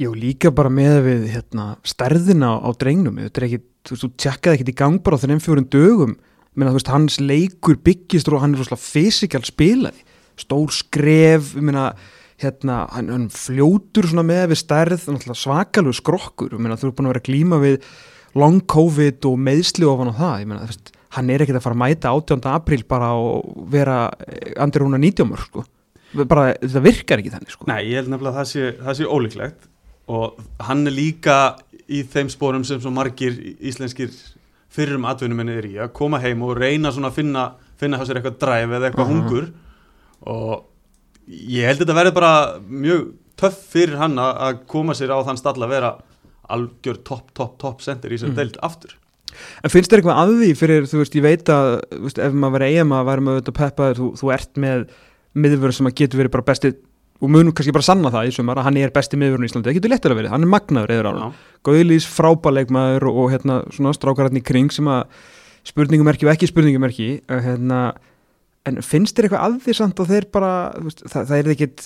Jú, 0.00 0.14
líka 0.16 0.48
bara 0.54 0.70
með 0.72 1.02
við 1.04 1.26
hérna, 1.34 1.66
stærðina 1.86 2.54
á 2.56 2.68
drengnum. 2.80 3.18
Ekki, 3.28 3.60
þú 3.84 4.08
tjekkaði 4.16 4.56
ekkit 4.56 4.72
í 4.72 4.76
gang 4.80 5.02
bara 5.04 5.20
þeim 5.20 5.42
fjórum 5.44 5.68
dögum. 5.68 6.14
Meina, 6.56 6.72
þú 6.72 6.80
veist, 6.80 6.90
hans 6.90 7.18
leikur 7.20 7.76
byggist 7.84 8.30
og 8.32 8.40
hann 8.42 8.56
er 8.56 8.62
rosalega 8.62 8.80
fysikal 8.80 9.44
spilari 9.46 10.06
stór 10.38 10.72
skref 10.74 11.54
ég 11.58 11.64
meina, 11.66 11.90
hérna, 12.38 12.84
hann, 12.94 13.10
hann 13.12 13.26
fljótur 13.34 14.08
svona 14.08 14.26
með 14.26 14.52
við 14.52 14.62
stærð 14.62 15.08
svakalegu 15.34 15.96
skrokkur. 15.98 16.54
Ég 16.54 16.62
meina, 16.62 16.78
þú 16.78 16.90
er 16.90 16.94
búin 16.98 17.08
að 17.08 17.14
vera 17.14 17.24
að 17.24 17.30
glíma 17.30 17.60
við 17.62 17.90
long 18.38 18.60
covid 18.70 19.26
og 19.28 19.40
meðsli 19.48 19.88
ofan 19.88 20.12
á 20.14 20.18
það. 20.20 20.36
Ég 20.42 20.50
meina, 20.50 20.62
þú 20.62 20.72
veist, 20.72 20.92
hann 21.16 21.30
er 21.30 21.40
ekkit 21.44 21.56
að 21.56 21.62
fara 21.64 21.74
að 21.74 21.82
mæta 21.82 22.12
18. 22.12 22.40
apríl 22.52 22.84
bara 22.88 23.12
og 23.16 23.66
vera 23.72 24.10
andir 24.60 24.82
hún 24.84 24.94
að 24.98 25.04
19 25.06 25.28
mörg 25.30 25.46
sko. 25.48 25.64
bara, 26.28 26.54
þetta 26.62 26.82
virkar 26.82 27.18
ekki 27.22 27.30
þannig 27.34 27.50
sko. 27.52 27.64
Nei, 27.68 27.82
ég 27.90 27.96
held 28.00 28.08
nefnilega 28.12 28.34
að 28.34 28.40
það 28.40 28.50
sé, 28.52 28.72
það 28.82 28.94
sé 28.98 29.04
ólíklegt 29.04 29.68
og 30.08 30.38
hann 30.64 30.86
er 30.86 30.94
líka 30.96 31.38
í 31.88 32.02
þeim 32.04 32.28
spórum 32.32 32.64
sem 32.64 32.80
svo 32.80 32.90
margir 32.92 33.36
íslenskir 33.60 34.12
fyrrum 34.72 35.04
atvinnumenni 35.08 35.56
er 35.58 35.66
í 35.68 35.74
að 35.80 35.92
koma 35.96 36.18
heim 36.20 36.42
og 36.44 36.56
reyna 36.60 36.92
svona 36.92 37.08
að 37.12 37.18
finna, 37.20 37.44
finna 37.80 37.98
hjá 37.98 38.06
sér 38.08 38.20
eitthvað 38.20 38.38
dræf 38.40 38.68
eða 38.76 38.90
eitthvað 38.90 39.08
Mhm. 39.08 39.22
hungur 39.22 39.50
og 40.28 40.64
ég 41.28 41.66
held 41.68 41.80
þetta 41.82 41.96
verði 41.96 42.14
bara 42.14 42.58
mjög 42.68 43.12
töff 43.36 43.58
fyrir 43.72 43.96
hann 44.00 44.16
að 44.18 44.40
að 44.48 44.66
koma 44.66 44.92
sér 44.96 45.12
á 45.12 45.20
þann 45.24 45.38
stall 45.38 45.60
að 45.62 45.68
vera 45.68 45.92
algjör 46.50 47.02
topp, 47.04 47.32
topp, 47.36 47.58
topp 47.60 47.80
sendir 47.84 48.12
í 48.12 48.18
sér 48.18 48.30
Mm. 48.32 48.36
deild 48.36 48.56
aftur 48.62 48.94
En 49.62 49.72
finnst 49.72 49.92
þér 49.92 50.02
eitthvað 50.02 50.20
að 50.22 50.34
því 50.42 50.50
fyrir, 50.58 50.88
þú 50.90 51.00
veist, 51.02 51.16
ég 51.18 51.24
veit 51.24 51.52
að 51.54 51.70
veist, 52.04 52.20
ef 52.22 52.36
maður 52.36 52.56
verið 52.58 52.76
eigum 52.76 52.94
að 52.96 53.08
væri 53.08 53.24
maður 53.26 53.40
auðvitað 53.40 53.58
peppaður, 53.58 53.98
þú, 54.02 54.10
þú 54.20 54.32
ert 54.36 54.60
með 54.64 54.84
miðvörð 55.38 55.78
sem 55.78 55.90
að 55.90 55.96
getur 56.02 56.22
verið 56.22 56.34
bara 56.36 56.48
besti 56.48 56.72
og 57.18 57.32
munum 57.34 57.54
kannski 57.54 57.74
bara 57.74 57.86
sanna 57.86 58.12
það 58.14 58.28
í 58.30 58.34
sumar 58.36 58.60
að 58.60 58.68
hann 58.68 58.78
er 58.78 58.92
besti 58.94 59.18
miðvörðin 59.18 59.48
í 59.48 59.50
Íslandi, 59.50 59.72
það 59.72 59.88
getur 59.88 60.14
að 60.14 60.20
verið, 60.20 60.32
hann 60.34 60.44
er 60.44 60.52
magnaður 60.52 60.92
eður 60.94 61.08
ára, 61.10 61.24
Já. 61.24 61.48
Gauðlís 61.66 62.06
frábæleikmaður 62.14 63.08
og, 63.10 63.18
og 63.18 63.32
hérna 63.32 63.56
svona 63.74 63.94
strákararni 63.96 64.42
kring 64.46 64.70
sem 64.74 64.90
að 64.92 65.18
spurningumerki 65.66 66.28
og 66.28 66.32
ekki 66.32 66.48
spurningumerki 66.50 67.08
hérna, 67.26 67.80
en 68.68 68.78
finnst 68.86 69.18
þér 69.18 69.28
eitthvað 69.28 69.48
að 69.48 69.58
því 69.66 69.76
samt 69.80 70.02
að 70.04 70.14
þeir 70.14 70.28
bara, 70.38 70.52
veist, 70.84 71.02
það, 71.10 71.26
það 71.32 71.40
er 71.40 71.52
ekkit 71.56 71.84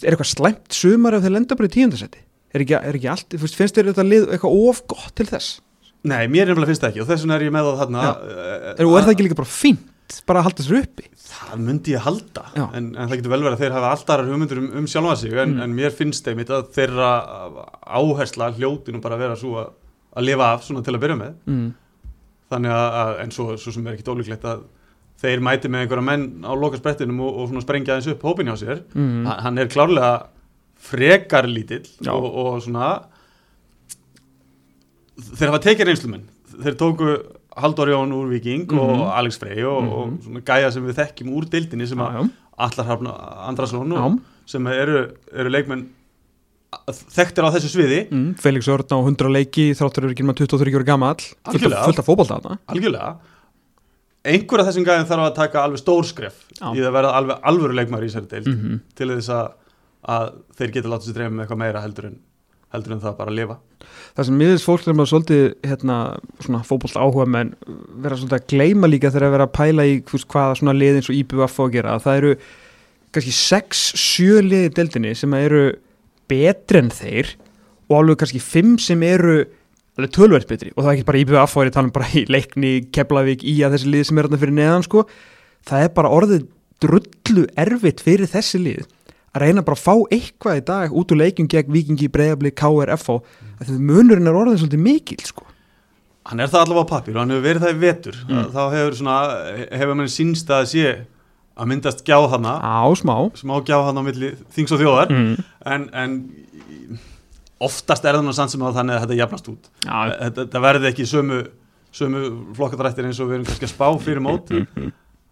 er 0.00 0.14
eitthvað 0.14 0.32
slæmt 0.32 0.80
sumar 0.80 1.18
ef 1.18 1.26
þeir 1.26 1.36
lenda 1.36 1.58
bara 1.60 1.68
í 1.68 1.74
tíundasetti 1.76 2.24
er 2.54 2.64
ekki, 2.64 2.78
er 2.78 2.98
ekki 2.98 3.10
allt, 3.12 3.36
finnst 3.44 3.76
þér 3.76 3.92
eitthvað 3.92 4.56
of 4.56 4.82
gott 4.90 5.12
til 5.18 5.28
þess? 5.28 5.60
Nei, 6.08 6.22
mér 6.32 6.48
nefnilega 6.48 6.70
finnst 6.70 6.80
það 6.84 6.90
ekki 6.94 7.02
og 7.04 7.08
þess 7.10 7.24
vegna 7.26 7.36
er 7.36 7.42
ég 7.44 7.52
með 7.52 7.66
á 7.68 7.72
þarna 7.82 8.04
Er, 8.78 8.86
og 8.86 8.94
er 8.96 9.04
það 9.04 9.10
ekki 9.14 9.26
líka 9.26 9.36
bara 9.42 9.50
fínt 9.52 9.88
bara 10.26 10.40
að 10.40 10.46
halda 10.48 10.62
þessu 10.64 10.78
uppi 10.80 11.04
Það 11.30 11.60
myndi 11.66 11.92
ég 11.94 12.02
halda 12.02 12.44
en, 12.74 12.86
en 12.96 13.04
það 13.10 13.12
getur 13.20 13.30
vel 13.34 13.42
verið 13.44 13.52
að 13.56 13.60
þeir 13.62 13.74
hafa 13.76 13.90
alltaf 13.94 14.14
aðrar 14.16 14.30
hugmyndur 14.32 14.58
um, 14.62 14.70
um 14.80 14.86
sjálfa 14.90 15.16
sig 15.20 15.36
en, 15.38 15.52
Mm. 15.54 15.60
en 15.66 15.76
mér 15.76 15.92
finnst 15.94 16.26
einmitt 16.32 16.50
að 16.50 16.70
þeirra 16.74 17.10
áhersla 18.00 18.48
hljótinu 18.56 19.00
bara 19.04 19.14
að 19.18 19.22
vera 19.26 19.36
svo 19.38 19.52
að, 19.60 19.70
að 20.16 20.26
lifa 20.26 20.48
af 20.56 20.64
svona 20.66 20.82
til 20.86 20.94
að 20.96 21.02
byrja 21.04 21.18
með 21.20 21.36
mm. 21.52 21.68
þannig 22.50 22.74
að, 22.80 23.12
en 23.26 23.34
svo, 23.36 23.46
svo 23.60 23.72
sem 23.76 23.86
er 23.86 23.94
ekkit 23.98 24.10
ólíklegt 24.14 24.48
að 24.50 24.64
þeir 25.20 25.42
mæti 25.44 25.68
með 25.70 25.84
einhverja 25.84 26.06
menn 26.08 26.26
á 26.48 26.52
lokasprettinum 26.56 27.20
og, 27.28 27.38
og 27.44 27.48
svona 27.52 27.62
sprengja 27.64 27.98
eins 28.00 28.08
upp 28.10 28.22
hópin 28.26 28.48
hjá 28.50 28.56
sér 28.64 28.82
Mm. 28.96 29.26
Ha- 29.28 29.38
hann 29.46 29.58
er 29.62 29.68
klárlega 29.70 30.12
frekar 30.80 31.46
lítill 31.46 31.84
Já. 32.00 32.10
og, 32.16 32.24
og 32.34 32.62
svona 32.64 32.90
þeir 35.36 35.50
hafa 35.52 35.62
tekið 35.68 35.90
reynslumenn 35.90 36.24
þeir 36.60 36.76
tóku 36.80 37.12
Halldór 37.60 37.90
Jón 37.92 38.12
úr 38.14 38.28
Viking 38.30 38.66
Mhm. 38.70 38.78
og 38.78 39.08
Alex 39.18 39.38
Frey 39.38 39.62
og, 39.64 39.82
Mhm. 39.82 39.92
og 39.92 40.18
svona 40.24 40.42
gæja 40.46 40.72
sem 40.72 40.84
við 40.86 40.94
þekkjum 41.00 41.32
úr 41.34 41.48
deildinni 41.50 41.86
sem 41.88 41.98
að. 41.98 42.30
Allar 42.60 42.86
Hrafn 42.86 43.06
Andrason 43.48 43.92
og 43.96 44.20
sem 44.46 44.66
eru, 44.66 45.10
eru 45.32 45.48
leikmenn 45.50 45.86
þekktir 47.10 47.42
á 47.42 47.50
þessu 47.50 47.70
sviði 47.72 48.10
Mm. 48.10 48.34
Felix 48.38 48.68
Örn 48.68 48.86
á 48.86 48.98
100 49.02 49.30
leiki 49.32 49.70
þráttur 49.74 50.04
eru 50.04 50.12
ekki 50.14 50.24
með 50.28 50.36
23 50.46 50.74
ára 50.78 50.84
gamall 50.86 51.16
fullt 51.16 51.72
af, 51.72 51.98
af 51.98 52.06
fótbolta 52.06 52.38
þarna 52.40 52.58
algjörlega 52.68 53.16
einhver 54.24 54.60
af 54.60 54.66
þessum 54.68 54.84
gæðin 54.86 55.08
þarf 55.08 55.24
að 55.30 55.34
taka 55.34 55.62
alveg 55.64 55.80
stór 55.82 56.04
skref 56.04 56.36
Já. 56.60 56.70
í 56.76 56.78
að 56.84 56.92
vera 56.92 57.10
alveg 57.16 57.40
alvöru 57.42 57.74
leikmæri 57.74 58.06
í 58.06 58.10
þessari 58.12 58.28
deild 58.28 58.46
mm 58.52 58.80
til 58.94 59.08
þess 59.08 59.28
að, 59.34 59.52
að 60.06 60.32
þeir 60.60 60.72
geta 60.76 60.88
látið 60.92 61.08
sér 61.10 61.14
dreyma 61.18 61.34
með 61.40 61.46
eitthvað 61.46 61.62
meira 61.64 61.80
heldur 61.82 62.06
en, 62.10 62.18
heldur 62.74 62.94
en 62.94 63.02
það 63.02 63.18
bara 63.18 63.32
að 63.32 63.38
lifa. 63.38 63.56
Það 64.14 64.26
sem 64.28 64.40
miðist 64.40 64.66
fólk 64.66 64.82
sem 64.84 65.02
að 65.02 65.10
svolítið 65.10 65.44
hérna, 65.66 65.98
fótbolta 66.68 67.04
áhuga 67.04 67.26
menn 67.30 67.52
vera 68.02 68.18
svolítið 68.18 68.38
að 68.38 68.48
gleyma 68.52 68.90
líka 68.90 69.10
þegar 69.10 69.26
að 69.26 69.34
vera 69.36 69.46
að 69.48 69.54
pæla 69.58 69.86
í 69.88 69.94
hvers, 70.10 70.26
hvaða 70.30 70.58
svona 70.60 70.74
lið 70.76 70.98
eins 71.00 71.10
og 71.10 71.18
IBF 71.18 71.56
fá 71.56 71.62
að 71.64 71.72
gera. 71.76 71.96
Það 72.04 72.20
eru 72.20 72.34
kannski 73.14 73.34
6-7 73.38 74.42
liði 74.46 74.68
í 74.68 74.74
deildinni 74.76 75.14
sem 75.18 75.38
eru 75.40 75.64
betri 76.30 76.84
en 76.84 76.92
þeir 76.94 77.32
og 77.90 77.96
alveg 77.98 78.20
kannski 78.22 78.42
5 78.44 78.76
sem 78.86 79.02
eru 79.08 79.40
tölvert 80.14 80.48
betri. 80.48 80.70
Og 80.76 80.84
það 80.84 80.92
er 80.92 80.96
ekki 80.98 81.08
bara 81.10 81.24
IBF 81.24 81.56
og 81.56 81.64
er 81.64 81.72
ég 81.72 81.76
tala 81.76 81.90
um 81.90 81.96
bara 81.96 82.12
í 82.14 82.24
leikni, 82.30 82.72
Keflavík, 82.94 83.42
í 83.42 83.58
að 83.66 83.76
þessi 83.76 83.90
lið 83.90 84.06
sem 84.08 84.20
er 84.20 84.28
þarna 84.28 84.42
fyrir 84.44 84.58
neðan 84.60 84.86
sko. 84.86 85.04
Það 85.68 85.86
er 85.86 85.92
bara 85.98 86.12
orðið 86.14 86.46
drullu 86.80 87.44
erfitt 87.60 88.00
fyrir 88.04 88.30
þessi 88.30 88.62
lið 88.62 88.86
að 89.30 89.44
reyna 89.44 89.62
bara 89.66 89.78
að 89.78 89.84
fá 89.84 89.94
eitthvað 90.16 90.58
í 90.58 90.64
dag 90.70 90.96
út 90.96 91.12
úr 91.14 91.20
leikum 91.20 91.48
gegn 91.50 91.70
Vikingi, 91.74 92.08
Breiðabli, 92.10 92.50
KR, 92.56 92.90
FH 92.96 93.20
að 93.60 93.70
því 93.70 93.78
munurinn 93.90 94.30
er 94.30 94.38
orðin 94.40 94.58
svolítið 94.58 94.82
mikil 94.86 95.20
sko. 95.22 95.46
hann 96.30 96.42
er 96.42 96.50
það 96.50 96.64
allavega 96.64 96.86
á 96.86 96.92
pappir 96.92 97.16
og 97.16 97.22
hann 97.22 97.32
hefur 97.34 97.46
verið 97.46 97.64
það 97.64 97.72
í 97.72 97.80
vetur. 97.84 98.18
Mm. 98.28 98.42
þá 98.54 98.60
hefur 98.74 98.98
svona 98.98 99.16
hefur 99.70 99.94
manni 99.94 100.12
sínst 100.12 100.50
að 100.54 100.66
sé 100.72 100.90
að 101.60 101.70
myndast 101.70 102.04
gjá 102.06 102.18
hana 102.32 102.56
á 102.60 102.86
smá. 102.98 103.14
Smá 103.38 103.54
gjá 103.66 103.78
hana 103.86 104.02
á 104.02 104.06
milli 104.06 104.34
þings 104.54 104.74
og 104.76 104.82
þjóðar. 104.82 105.14
Mm. 105.14 105.32
en, 105.74 105.88
en 105.94 107.00
oftast 107.60 108.04
er 108.04 108.18
það 108.18 108.26
nú 108.26 108.34
samt 108.36 108.54
sem 108.54 108.62
að 108.64 108.78
þannig 108.78 108.96
að 108.96 109.04
þetta 109.04 109.18
jafnast 109.20 109.50
út. 109.52 109.70
Já, 109.84 109.96
þetta, 110.10 110.44
þetta 110.44 110.62
verði 110.64 110.90
ekki 110.90 111.08
sömu, 111.08 111.40
sömu 111.94 112.22
flokkadrættir 112.56 113.08
eins 113.08 113.20
og 113.20 113.30
við 113.30 113.40
erum 113.40 113.48
kannski 113.50 113.68
að 113.68 113.74
spá 113.74 113.86
fyrir 114.00 114.24
mót 114.24 114.54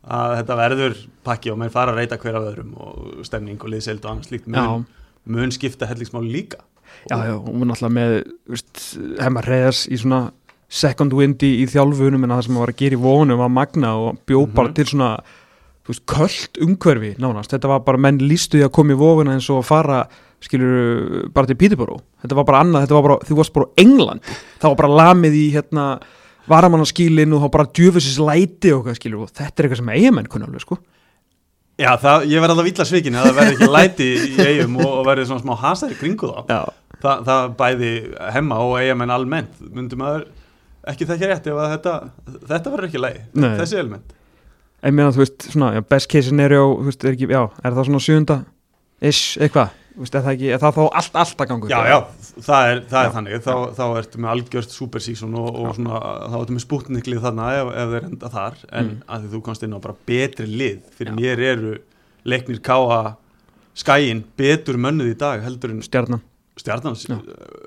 að 0.08 0.36
þetta 0.40 0.56
verður 0.56 0.96
pakki 1.28 1.50
og 1.52 1.58
menn 1.60 1.70
fara 1.74 1.92
að 1.92 2.00
reyta 2.02 2.16
hver 2.22 2.38
af 2.38 2.46
öðrum 2.52 2.74
og 2.80 3.24
stemning 3.28 3.60
og 3.60 3.68
liðseld 3.74 4.04
og 4.04 4.10
annars 4.14 4.30
slíkt 4.30 4.48
já, 4.48 4.62
mun, 4.64 4.86
mun 5.26 5.50
skipta 5.52 5.86
hellingsmáli 5.90 6.32
líka. 6.32 6.62
Já, 7.10 7.16
já, 7.28 7.34
hún 7.36 7.60
var 7.60 7.68
náttúrulega 7.68 7.96
með 7.98 9.18
hemmar 9.22 9.44
reyðars 9.48 9.82
í 9.92 9.98
svona 10.00 10.22
second 10.68 11.12
wind 11.16 11.42
í, 11.44 11.66
þjálfunum 11.68 12.24
en 12.24 12.32
það 12.34 12.42
sem 12.48 12.56
var 12.60 12.72
að 12.72 12.80
gera 12.82 12.96
í 12.96 13.02
vonum 13.02 13.38
var 13.40 13.48
magna 13.52 13.92
og 13.96 14.18
bjó 14.28 14.46
bara 14.52 14.68
Mhm. 14.68 14.74
til 14.74 14.84
svona 14.86 15.10
veist, 15.88 16.04
köld 16.04 16.58
umhverfi 16.60 17.14
nánast, 17.18 17.48
þetta 17.52 17.68
var 17.68 17.80
bara, 17.80 17.96
menn 17.98 18.18
lístu 18.20 18.58
því 18.58 18.64
að 18.66 18.72
koma 18.76 18.92
í 18.92 18.98
vofuna 19.00 19.32
eins 19.36 19.48
og 19.50 19.62
að 19.62 19.68
fara, 19.70 20.00
skilur 20.44 21.30
bara 21.32 21.46
til 21.46 21.56
Peterborough, 21.56 22.02
þetta 22.22 22.34
var 22.36 22.44
bara 22.44 22.60
annað 22.64 22.84
þetta 22.86 22.94
var 22.98 23.02
bara, 23.08 23.18
þú 23.24 23.36
varst 23.38 23.52
bara 23.54 23.66
á 23.66 23.72
England 23.80 24.20
það 24.60 24.68
var 24.68 24.76
bara 24.76 24.96
lamið 25.00 25.32
í, 25.32 25.46
hérna, 25.56 25.86
varamannaskílin 26.50 27.34
og 27.36 27.44
þá 27.44 27.50
bara 27.56 27.68
djöfisins 27.78 28.18
læti 28.22 28.72
og 28.74 28.86
hvað, 28.86 28.98
skilur, 29.00 29.26
og 29.26 29.32
þetta 29.32 29.54
er 29.62 29.68
eitthvað 29.68 29.82
sem 29.82 29.92
eigamenn 29.94 30.30
kunna 30.32 30.48
alveg, 30.48 30.64
sko. 30.64 30.78
Já, 31.78 31.92
það, 32.02 32.24
ég 32.32 32.42
verði 32.42 32.54
alltaf 32.56 32.68
illa 32.72 32.86
svikin 32.88 33.16
að 33.18 33.28
það 33.28 33.36
verði 33.38 33.54
ekki 33.54 33.70
læti 33.70 34.08
í 34.18 34.46
eigum 34.48 34.78
og, 34.82 34.90
og 34.98 35.04
verði 35.06 35.28
svona 35.28 35.44
smá 35.44 35.54
hasari 35.60 35.98
kringu 36.00 36.32
þá. 36.32 36.40
Já, 36.50 36.60
Þa, 36.98 37.12
það 37.22 37.52
bæði 37.60 37.90
hemma 38.34 38.56
og 38.66 38.72
eigamenn 38.80 39.12
almennt 39.14 39.60
myndum 39.70 40.00
maður 40.02 40.24
ekki 40.90 41.06
þekka 41.06 41.28
rétt 41.30 41.44
ef 41.46 41.58
að 41.62 41.74
þetta, 41.76 41.92
þetta 42.50 42.72
verður 42.72 42.88
ekki 42.88 43.02
lægi 43.04 43.20
þessi 43.60 43.78
element. 43.78 44.16
Ég 44.82 44.94
meina, 44.94 45.12
þú 45.14 45.22
veist, 45.22 45.46
svona, 45.52 45.68
já, 45.76 45.82
best 45.94 46.10
case 46.10 46.30
scenario, 46.30 46.64
veist, 46.86 47.04
er 47.06 47.14
ekki, 47.14 47.28
já, 47.30 47.40
er 47.62 47.76
það 47.76 47.88
svona 47.88 48.02
sjönda, 48.02 48.36
ish, 49.10 49.38
eitthvað, 49.42 49.72
veist, 49.98 50.14
er 50.14 50.26
það 50.26 50.34
ekki, 50.36 50.50
er 50.54 50.62
það 50.62 50.76
þá 50.76 50.82
allt, 51.00 51.18
allt 51.22 51.42
að 51.44 51.50
ganga? 51.52 51.70
Já, 51.72 51.78
já, 51.90 52.27
það 52.44 52.70
er, 52.72 52.80
það 52.90 52.98
er 53.02 53.08
Já. 53.08 53.12
þannig. 53.16 53.36
Þá, 53.44 53.54
þá 53.78 53.84
ertu 54.00 54.18
með 54.22 54.30
algjört 54.32 54.74
supersíson 54.74 55.34
og, 55.38 55.48
og 55.62 55.74
svona, 55.76 56.00
þá 56.32 56.36
ertu 56.40 56.56
með 56.56 56.64
spútniklið 56.64 57.20
þarna 57.24 57.46
ef, 57.58 57.70
ef 57.82 57.92
þeir 57.94 58.06
enda 58.10 58.30
þar. 58.34 58.58
En 58.72 58.88
Mm. 58.88 59.02
að 59.16 59.28
þú 59.34 59.40
komst 59.48 59.62
inn 59.66 59.74
á 59.76 59.80
bara 59.84 59.96
betri 60.06 60.46
lið. 60.46 60.80
Fyrir 60.98 61.14
mér 61.18 61.42
eru 61.52 61.74
leiknir 62.24 62.60
káa 62.60 63.16
skæin 63.78 64.24
betur 64.36 64.76
mönnuð 64.80 65.12
í 65.14 65.18
dag 65.18 65.42
heldur 65.44 65.70
en 65.70 65.82
Stjarnan, 65.82 66.20
stjarnans 66.58 67.04
Já. 67.06 67.14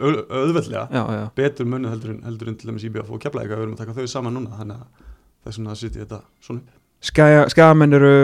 au- 0.02 0.26
auðveldlega. 0.28 0.88
Já, 0.92 1.04
já, 1.16 1.24
betur 1.36 1.66
mönnuð 1.66 1.94
heldur 1.96 2.10
en, 2.16 2.22
heldur 2.28 2.48
en 2.52 2.56
til 2.60 2.70
dæmis 2.72 2.84
IBF 2.90 3.10
og 3.12 3.22
keflaðið 3.24 3.54
við 3.56 3.62
erum 3.64 3.76
að 3.78 3.84
taka 3.86 3.94
þau 3.96 4.08
saman 4.08 4.34
núna. 4.36 4.58
Þannig 4.60 4.76
að 4.76 5.08
það 5.42 5.48
er 5.52 5.56
svona 5.58 5.72
að 5.72 5.80
sitja 5.82 6.04
þetta 6.06 6.22
svona 6.42 6.60
upp 6.60 6.81
skagamenn 7.02 7.98
eru 7.98 8.16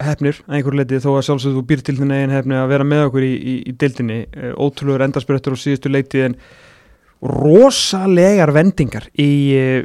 hefnir 0.00 0.38
að 0.46 0.56
einhverju 0.56 0.80
leiti 0.80 1.00
þó 1.00 1.10
að 1.14 1.26
sjálfsögðu 1.28 1.62
býr 1.68 1.82
til 1.84 1.96
þinn 1.98 2.12
eigin 2.14 2.34
hefni 2.34 2.56
að 2.56 2.70
vera 2.72 2.86
með 2.88 3.06
okkur 3.08 3.24
í, 3.26 3.32
í, 3.36 3.54
í 3.68 3.72
dildinni 3.80 4.20
Eh, 4.40 4.52
ótrúlegur 4.56 5.04
endarspyrirtur 5.04 5.56
á 5.56 5.58
síðustu 5.60 5.90
leiti 5.92 6.22
en 6.24 6.36
rosalegar 7.20 8.52
vendingar 8.56 9.08
í 9.20 9.30
eh, 9.58 9.80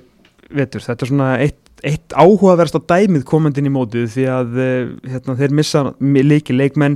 vetur, 0.56 0.84
þetta 0.86 1.04
er 1.04 1.12
svona 1.12 1.30
eitt, 1.44 1.60
eitt 1.84 2.16
áhugaversta 2.16 2.80
dæmið 2.88 3.26
komandinn 3.28 3.68
í 3.68 3.74
mótið 3.74 4.08
því 4.14 4.28
að 4.32 4.60
eh, 4.64 4.94
hérna, 5.12 5.36
þeir 5.42 5.56
missa 5.60 5.84
leiki 6.00 6.56
leikmenn 6.56 6.96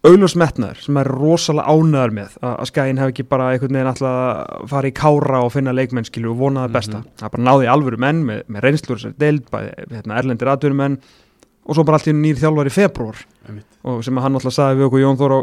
Auglós 0.00 0.32
metnaður 0.40 0.78
sem 0.80 0.96
er 0.96 1.08
rosalega 1.12 1.74
ánæður 1.74 2.12
með 2.16 2.36
að, 2.40 2.60
skæin 2.70 3.00
hef 3.02 3.10
ekki 3.12 3.24
bara 3.28 3.50
einhvern 3.52 3.76
veginn 3.76 3.90
alltaf 3.90 4.14
að 4.16 4.68
fara 4.70 4.88
í 4.88 4.94
kára 4.96 5.40
og 5.44 5.50
finna 5.52 5.74
leikmennskilu 5.76 6.30
og 6.32 6.38
vona 6.40 6.62
það 6.64 6.76
besta. 6.78 7.00
Mhm. 7.00 7.10
Það 7.20 7.34
bara 7.34 7.46
náði 7.50 7.68
alvöru 7.68 7.98
menn 8.00 8.22
með, 8.24 8.40
með 8.48 8.64
reynslur 8.64 9.02
sem 9.02 9.12
deild, 9.20 9.50
bæði 9.52 9.74
hérna, 9.90 10.16
erlendir 10.16 10.48
atvinnumenn 10.48 10.96
og 11.66 11.76
svo 11.76 11.84
bara 11.84 12.00
allt 12.00 12.08
í 12.08 12.16
nýr 12.16 12.40
þjálfar 12.40 12.70
í 12.70 12.72
februar 12.72 13.20
og 13.84 14.00
sem 14.04 14.16
hann 14.16 14.38
alltaf 14.38 14.54
sagði 14.56 14.80
við 14.80 14.86
okkur 14.88 15.02
Jón 15.04 15.18
Þór 15.20 15.34
á 15.36 15.40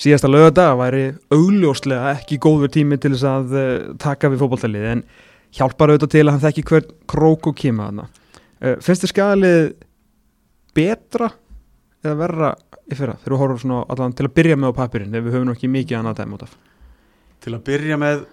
síðasta 0.00 0.30
lögada 0.30 0.70
væri 0.80 1.02
augljóslega 1.34 2.14
ekki 2.16 2.40
góður 2.40 2.72
tími 2.72 2.96
til 3.00 3.12
þess 3.14 3.28
að 3.28 3.52
uh, 3.52 3.92
taka 4.00 4.30
við 4.32 4.40
fótballtalið 4.40 4.88
en 4.94 5.04
hjálpar 5.56 5.92
auðvitað 5.92 6.14
til 6.14 6.24
að 6.24 6.32
hann 6.32 6.44
þekki 6.46 6.66
hvern 6.70 6.90
krók 7.10 7.50
og 7.50 7.58
kima 7.58 7.90
þarna. 7.90 8.08
Uh, 8.64 8.76
finnst 8.80 9.04
þið 9.04 9.12
skalið 9.12 9.60
betra 10.76 11.30
eða 12.00 12.16
verra 12.22 12.52
í 12.90 12.98
fyrra 12.98 13.14
þegar 13.20 13.32
við 13.34 13.40
horfum 13.44 13.58
svona 13.64 13.84
allan 13.94 14.12
til 14.18 14.26
að 14.26 14.34
byrja 14.40 14.56
með 14.56 14.72
á 14.72 14.78
pappirinn 14.80 15.10
þegar 15.14 15.26
við 15.28 15.34
höfum 15.36 15.46
nú 15.50 15.52
ekki 15.56 15.68
mikið 15.70 15.98
annað 16.00 16.16
dæmi 16.20 16.34
út 16.38 16.42
af 16.48 16.56
til 17.40 17.54
að 17.56 17.64
byrja 17.70 17.96
með 18.00 18.24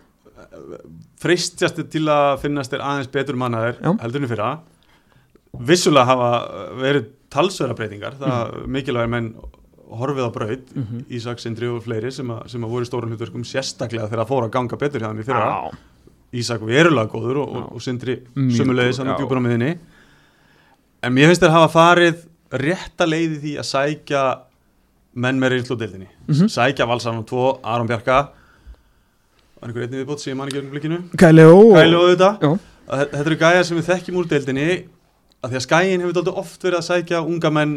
freistjast 1.22 1.80
til 1.92 2.06
að 2.12 2.40
finnast 2.44 2.72
þér 2.74 2.84
aðeins 2.86 3.12
betur 3.14 3.38
mannaðir 3.40 3.78
Já. 3.82 3.92
heldur 4.04 4.22
en 4.22 4.28
í 4.28 4.32
fyrra 4.32 4.50
vissulega 5.68 6.06
hafa 6.12 6.30
verið 6.78 7.08
talsverða 7.34 7.76
breytingar 7.80 8.18
það 8.20 8.52
Mhm. 8.54 8.72
mikilvægir 8.76 9.10
menn 9.10 9.30
horfið 9.88 10.26
á 10.28 10.32
braut 10.36 10.76
mm 10.76 10.84
-hmm. 10.84 11.04
Ísak 11.10 11.40
Sindri 11.40 11.68
og 11.68 11.84
fleiri 11.84 12.12
sem, 12.12 12.28
að, 12.28 12.48
sem 12.50 12.62
að 12.64 12.70
voru 12.70 12.84
í 12.84 12.88
stórum 12.90 13.10
hlutverkum 13.10 13.44
sérstaklega 13.44 14.08
þegar 14.10 14.26
það 14.26 14.28
fór 14.28 14.44
að 14.44 14.52
ganga 14.52 14.78
betur 14.78 15.00
hjá 15.02 15.08
þeim 15.12 15.20
í 15.20 15.24
fyrra 15.24 15.72
Ísak 16.34 16.60
verulega 16.62 17.08
góður 17.10 17.38
og, 17.38 17.50
Já. 17.54 17.58
og, 17.58 17.76
og 17.76 17.82
Sindri 17.82 18.20
sumulegis 18.36 18.98
hann 18.98 19.08
já. 19.08 19.18
djúpar 19.18 19.38
á 19.40 19.42
miðinni 19.42 19.78
en 21.04 21.14
mér 21.14 21.26
finnst 21.28 21.42
þér 21.42 21.52
hafa 21.52 21.70
farið 21.74 22.16
rétta 22.52 23.06
leiði 23.08 23.40
því 23.40 23.58
að 23.60 23.64
sækja 23.64 24.40
menn 25.18 25.40
með 25.42 25.56
reynslódeildinni 25.56 26.08
Mhm. 26.30 26.48
sækja 26.54 26.88
Valsarn 26.90 27.18
og 27.24 27.28
tvo, 27.30 27.60
Aron 27.64 27.88
Bjarka 27.90 28.20
var 29.62 29.70
einhver 29.72 29.88
einnig 29.88 30.04
viðbót 30.06 30.22
sem 30.22 30.34
ég 30.34 30.38
man 30.38 30.50
ekki 30.52 30.62
um 30.64 30.72
blikinu 30.72 31.00
Kæli 31.18 31.46
og 31.50 31.74
Kæli 31.76 31.96
og 31.98 32.18
Já. 32.20 32.58
þetta 32.88 33.22
eru 33.26 33.36
gæjar 33.42 33.64
sem 33.66 33.78
við 33.80 33.90
þekkjum 33.92 34.18
úr 34.22 34.28
deildinni 34.32 34.68
að 35.44 35.52
því 35.52 35.60
að 35.60 35.66
skæin 35.68 36.02
hefur 36.04 36.14
dálítið 36.18 36.38
oft 36.44 36.62
verið 36.64 36.78
að 36.82 36.88
sækja 36.90 37.22
unga 37.26 37.50
menn 37.52 37.74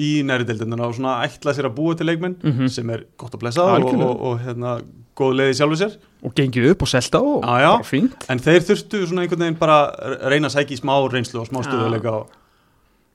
í 0.00 0.22
næri 0.24 0.44
deildina 0.48 0.86
og 0.86 0.94
svona 0.96 1.18
ætla 1.26 1.52
sér 1.56 1.68
að 1.68 1.74
búa 1.76 1.96
til 1.96 2.06
leikmenn 2.06 2.36
Mhm. 2.42 2.68
sem 2.70 2.90
er 2.90 3.04
gott 3.18 3.32
að 3.34 3.40
blessa 3.40 3.62
og, 3.62 3.84
og, 3.94 4.22
og 4.22 4.38
hérna, 4.40 4.80
góð 5.16 5.34
leiði 5.36 5.56
sjálfur 5.58 5.80
sér 5.82 5.96
og 6.24 6.34
gengið 6.34 6.70
upp 6.70 6.82
og 6.82 6.88
selta 6.88 7.18
og 7.20 7.42
Já, 7.44 7.60
já. 7.60 7.72
bara 7.76 7.84
fínt 7.84 8.24
En 8.30 8.38
þeir 8.38 8.60
þurftu 8.60 9.06
svona 9.06 9.22
einhvern 9.26 9.38
veginn 9.44 9.58
bara 9.58 9.92
reyna 10.28 10.48
að 10.48 10.56
sækja 10.56 10.76
í 10.76 10.80
smá 10.80 10.94
reynslu 11.12 11.40
og 11.40 11.48
smá 11.48 11.62
stöðuleika 11.64 12.12
og 12.12 12.26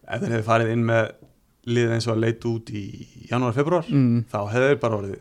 ef 0.08 0.22
þeir 0.22 0.30
hefði 0.38 0.44
farið 0.46 0.72
inn 0.74 0.86
með 0.86 1.12
liðið 1.68 1.96
eins 1.98 2.08
og 2.08 2.16
að 2.16 2.24
leita 2.24 2.50
út 2.52 2.72
í 2.72 2.84
janúar, 3.30 3.56
februar 3.56 3.88
mm. 3.92 4.28
þá 4.32 4.40
hefði 4.54 4.70
þeir 4.72 4.82
bara 4.84 5.00
orðið 5.02 5.18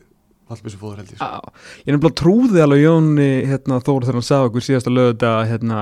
fallbissu 0.46 0.78
fóður 0.80 1.02
held 1.02 1.12
ég. 1.12 1.20
Já, 1.20 1.40
ég 1.82 1.90
er 1.90 1.96
nefnilega 1.96 2.18
trúði 2.20 2.62
alveg 2.62 2.82
Jóni 2.84 3.30
hérna, 3.50 3.80
Þór 3.82 4.06
þegar 4.06 4.18
hann 4.20 4.26
sagði 4.26 4.50
okkur 4.50 4.66
síðasta 4.66 4.92
lögða 4.92 5.32
hérna, 5.50 5.80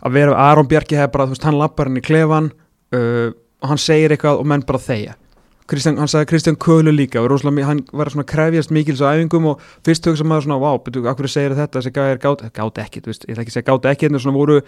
að 0.00 0.16
vera 0.16 0.38
Aron 0.46 0.70
Bjarki 0.70 0.96
hefði 0.98 1.12
bara, 1.16 1.26
þú 1.28 1.36
veist, 1.36 1.48
hann 1.48 1.60
lappar 1.60 1.90
hann 1.90 2.00
í 2.00 2.04
klefan 2.04 2.48
uh, 2.96 3.28
og 3.34 3.70
hann 3.72 3.80
segir 3.80 4.14
eitthvað 4.14 4.40
og 4.40 4.48
menn 4.48 4.64
bara 4.64 4.80
þegja 4.80 5.18
Kristján, 5.68 5.96
hann 5.96 6.10
sagði 6.12 6.28
Kristján 6.28 6.58
Kölu 6.60 6.92
líka 6.92 7.22
og 7.22 7.30
rosalega, 7.32 7.70
hann 7.70 7.80
var 7.96 8.10
svona 8.12 8.26
krefjast 8.28 8.72
mikils 8.74 9.00
á 9.00 9.16
æfingum 9.16 9.46
og 9.54 9.62
fyrst 9.86 10.04
hugsa 10.04 10.26
maður 10.28 10.44
svona, 10.44 10.58
vá, 10.60 10.74
betur, 10.84 11.06
akkur 11.08 11.28
segir 11.32 11.56
þetta 11.56 11.80
þessi 11.80 11.92
gæðir 11.96 12.20
gátt, 12.20 12.44
gátt 12.52 12.80
ekki, 12.84 13.00
þú 13.00 13.12
veist, 13.12 13.24
ég 13.24 13.32
ætla 13.32 13.44
ekki 13.46 13.54
að 13.54 13.56
segja 13.56 13.68
gátt 13.70 13.88
ekki, 13.88 14.10
en 14.10 14.20
svona 14.20 14.36
voru 14.36 14.58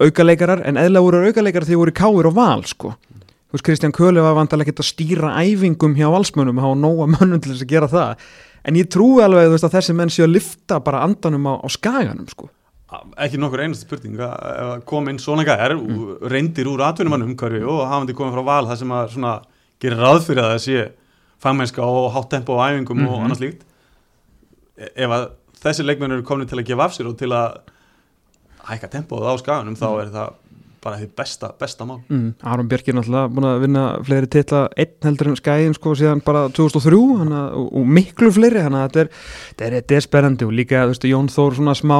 aukaleikarar, 0.00 0.62
en 0.64 0.80
eðla 0.80 1.02
voru 1.04 1.20
aukaleikarar 1.28 1.68
því 1.68 1.80
voru 1.82 1.94
káir 2.00 2.30
og 2.30 2.38
val, 2.38 2.64
sko 2.64 2.94
þú 3.50 3.56
veist, 3.58 3.64
Kristján 3.66 3.92
Kölu 3.96 4.22
var 4.22 4.36
vantarlega 4.38 4.70
ekki 4.70 4.84
að 4.84 4.90
stýra 4.92 5.32
æfingum 5.42 5.96
hjá 5.98 6.06
valsmönnum, 6.14 6.60
hafa 6.62 6.78
nóga 6.78 7.08
mönnum 7.10 7.40
til 7.42 7.52
þess 7.52 7.64
að 7.66 7.72
gera 7.74 7.88
það, 7.90 8.24
en 8.64 8.76
ég 8.78 8.88
trúi 8.94 9.22
alveg 9.24 9.50
veist, 9.50 9.64
að 9.66 9.74
þessi 9.78 9.94
menn 9.98 10.10
séu 10.14 10.24
að 10.28 10.34
lifta 10.36 10.78
bara 10.80 11.02
andanum 11.06 11.46
á, 11.50 11.54
á 11.58 11.68
skaganum, 11.70 12.28
sko. 12.30 12.48
Ekki 13.22 13.38
nokkur 13.38 13.60
einasta 13.62 13.86
spurning. 13.86 14.16
Að 14.18 14.32
ef 14.50 14.68
að 14.74 14.80
kom 14.90 15.08
inn 15.12 15.18
svona 15.22 15.44
gæðar 15.46 15.76
mm. 15.76 16.06
reyndir 16.26 16.66
úr 16.66 16.80
atvinnumannum 16.82 17.28
umhverfi 17.30 17.60
og 17.62 17.84
hafandi 17.86 18.16
komið 18.18 18.34
frá 18.34 18.44
val 18.48 18.66
það 18.66 18.80
sem 18.80 18.94
að 18.96 19.12
svona 19.12 19.34
gerir 19.80 20.00
ráð 20.02 20.24
fyrir 20.26 20.42
að 20.42 20.50
það 20.56 20.62
sé 20.64 20.80
fagmennska 21.40 21.86
og 21.86 22.08
hátt 22.16 22.30
tempo 22.34 22.56
á 22.58 22.66
æfingum 22.72 23.04
og 23.06 23.14
Mhm. 23.14 23.24
annars 23.28 23.40
líkt 23.44 23.62
E- 24.80 24.90
ef 25.04 25.10
að 25.14 25.28
þessi 25.62 25.84
leikmenn 25.86 26.12
eru 26.16 26.22
komin 26.26 26.48
til 26.50 26.58
að 26.58 26.66
gefa 26.66 26.84
af 26.88 26.92
sér 26.96 27.06
og 27.08 27.16
til 27.20 27.28
að 27.30 27.60
hækka 28.66 28.90
tempóð 28.90 29.22
á 29.28 29.32
skaganum 29.38 29.76
þá 29.78 29.86
er 30.02 30.10
það 30.10 30.34
bara 30.84 30.98
því 31.00 31.08
besta, 31.20 31.52
besta 31.60 31.86
mál 31.88 32.00
mm. 32.08 32.26
Aron 32.48 32.68
Björk 32.70 32.88
er 32.88 32.96
náttúrulega 32.96 33.30
búin 33.34 33.48
að 33.50 33.62
vinna 33.66 33.84
fleiri 34.06 34.30
titla 34.32 34.64
einn 34.80 35.06
heldur 35.06 35.30
en 35.30 35.38
skæðin 35.38 35.76
sko 35.76 35.94
síðan 35.98 36.22
bara 36.24 36.46
2003 36.56 37.00
hana, 37.20 37.46
og, 37.56 37.70
og 37.76 37.88
miklu 37.98 38.32
fleiri 38.34 38.64
þannig 38.64 38.80
að 38.80 38.86
þetta 38.88 39.02
er, 39.02 39.10
þetta 39.50 39.66
er, 39.66 39.76
þetta 39.78 39.98
er 39.98 40.06
spennandi 40.06 40.48
og 40.48 40.54
líka 40.56 40.84
veist 40.88 41.08
Jón 41.10 41.28
Þór 41.32 41.58
svona 41.58 41.76
smá 41.76 41.98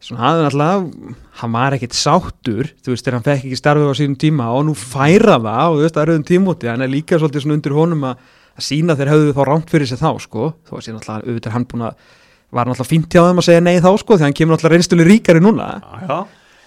svona 0.00 0.30
aðeins 0.30 0.56
náttúrulega 0.56 1.16
hann 1.42 1.54
var 1.56 1.76
ekkit 1.76 1.98
sáttur 1.98 2.70
þú 2.80 2.94
veist 2.94 3.04
þegar 3.04 3.18
hann 3.18 3.26
fekk 3.26 3.48
ekki 3.48 3.58
starfið 3.58 3.90
á 3.92 3.94
sínum 3.98 4.16
tíma 4.20 4.48
og 4.54 4.64
nú 4.68 4.76
færa 4.78 5.36
það 5.42 5.66
og 5.66 5.76
þú 5.76 5.84
veist 5.84 5.98
það 5.98 6.02
er 6.02 6.12
auðvitað 6.14 6.30
tímóti 6.30 6.70
hann 6.70 6.86
er 6.86 6.92
líka 6.94 7.18
svolítið 7.20 7.44
svona 7.44 7.58
undir 7.58 7.76
honum 7.76 8.06
að, 8.08 8.24
að 8.56 8.66
sína 8.70 8.96
þeir 8.96 9.12
höfðu 9.12 9.34
þá 9.36 9.42
rámt 9.50 9.74
fyrir 9.74 9.90
sig 9.90 10.00
þá 10.00 10.10
sko 10.24 10.52
þó 10.64 10.72
að 10.78 10.86
síðan 10.86 10.98
náttúrulega 11.00 11.26
auðvitað 11.26 11.56
hann 11.56 11.68
búin 11.68 11.86
að 11.90 12.08
var 12.50 12.70
náttúrulega 12.70 12.90
fínt 12.90 13.12
hjá 13.12 13.22
þeim 13.26 13.42
að 13.42 13.48
segja 13.50 13.64
nei 13.66 13.76
þá 13.84 13.90
sko 14.00 14.16
því 14.16 14.26
hann 14.26 14.38
kemur 14.40 14.56
náttúrulega 14.56 14.78
reynstunni 14.78 15.08
ríkari 15.10 15.44
núna 15.44 15.68
Já, 15.84 16.08
já. 16.08 16.18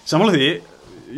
Samanlega 0.04 0.38
því, 0.38 0.48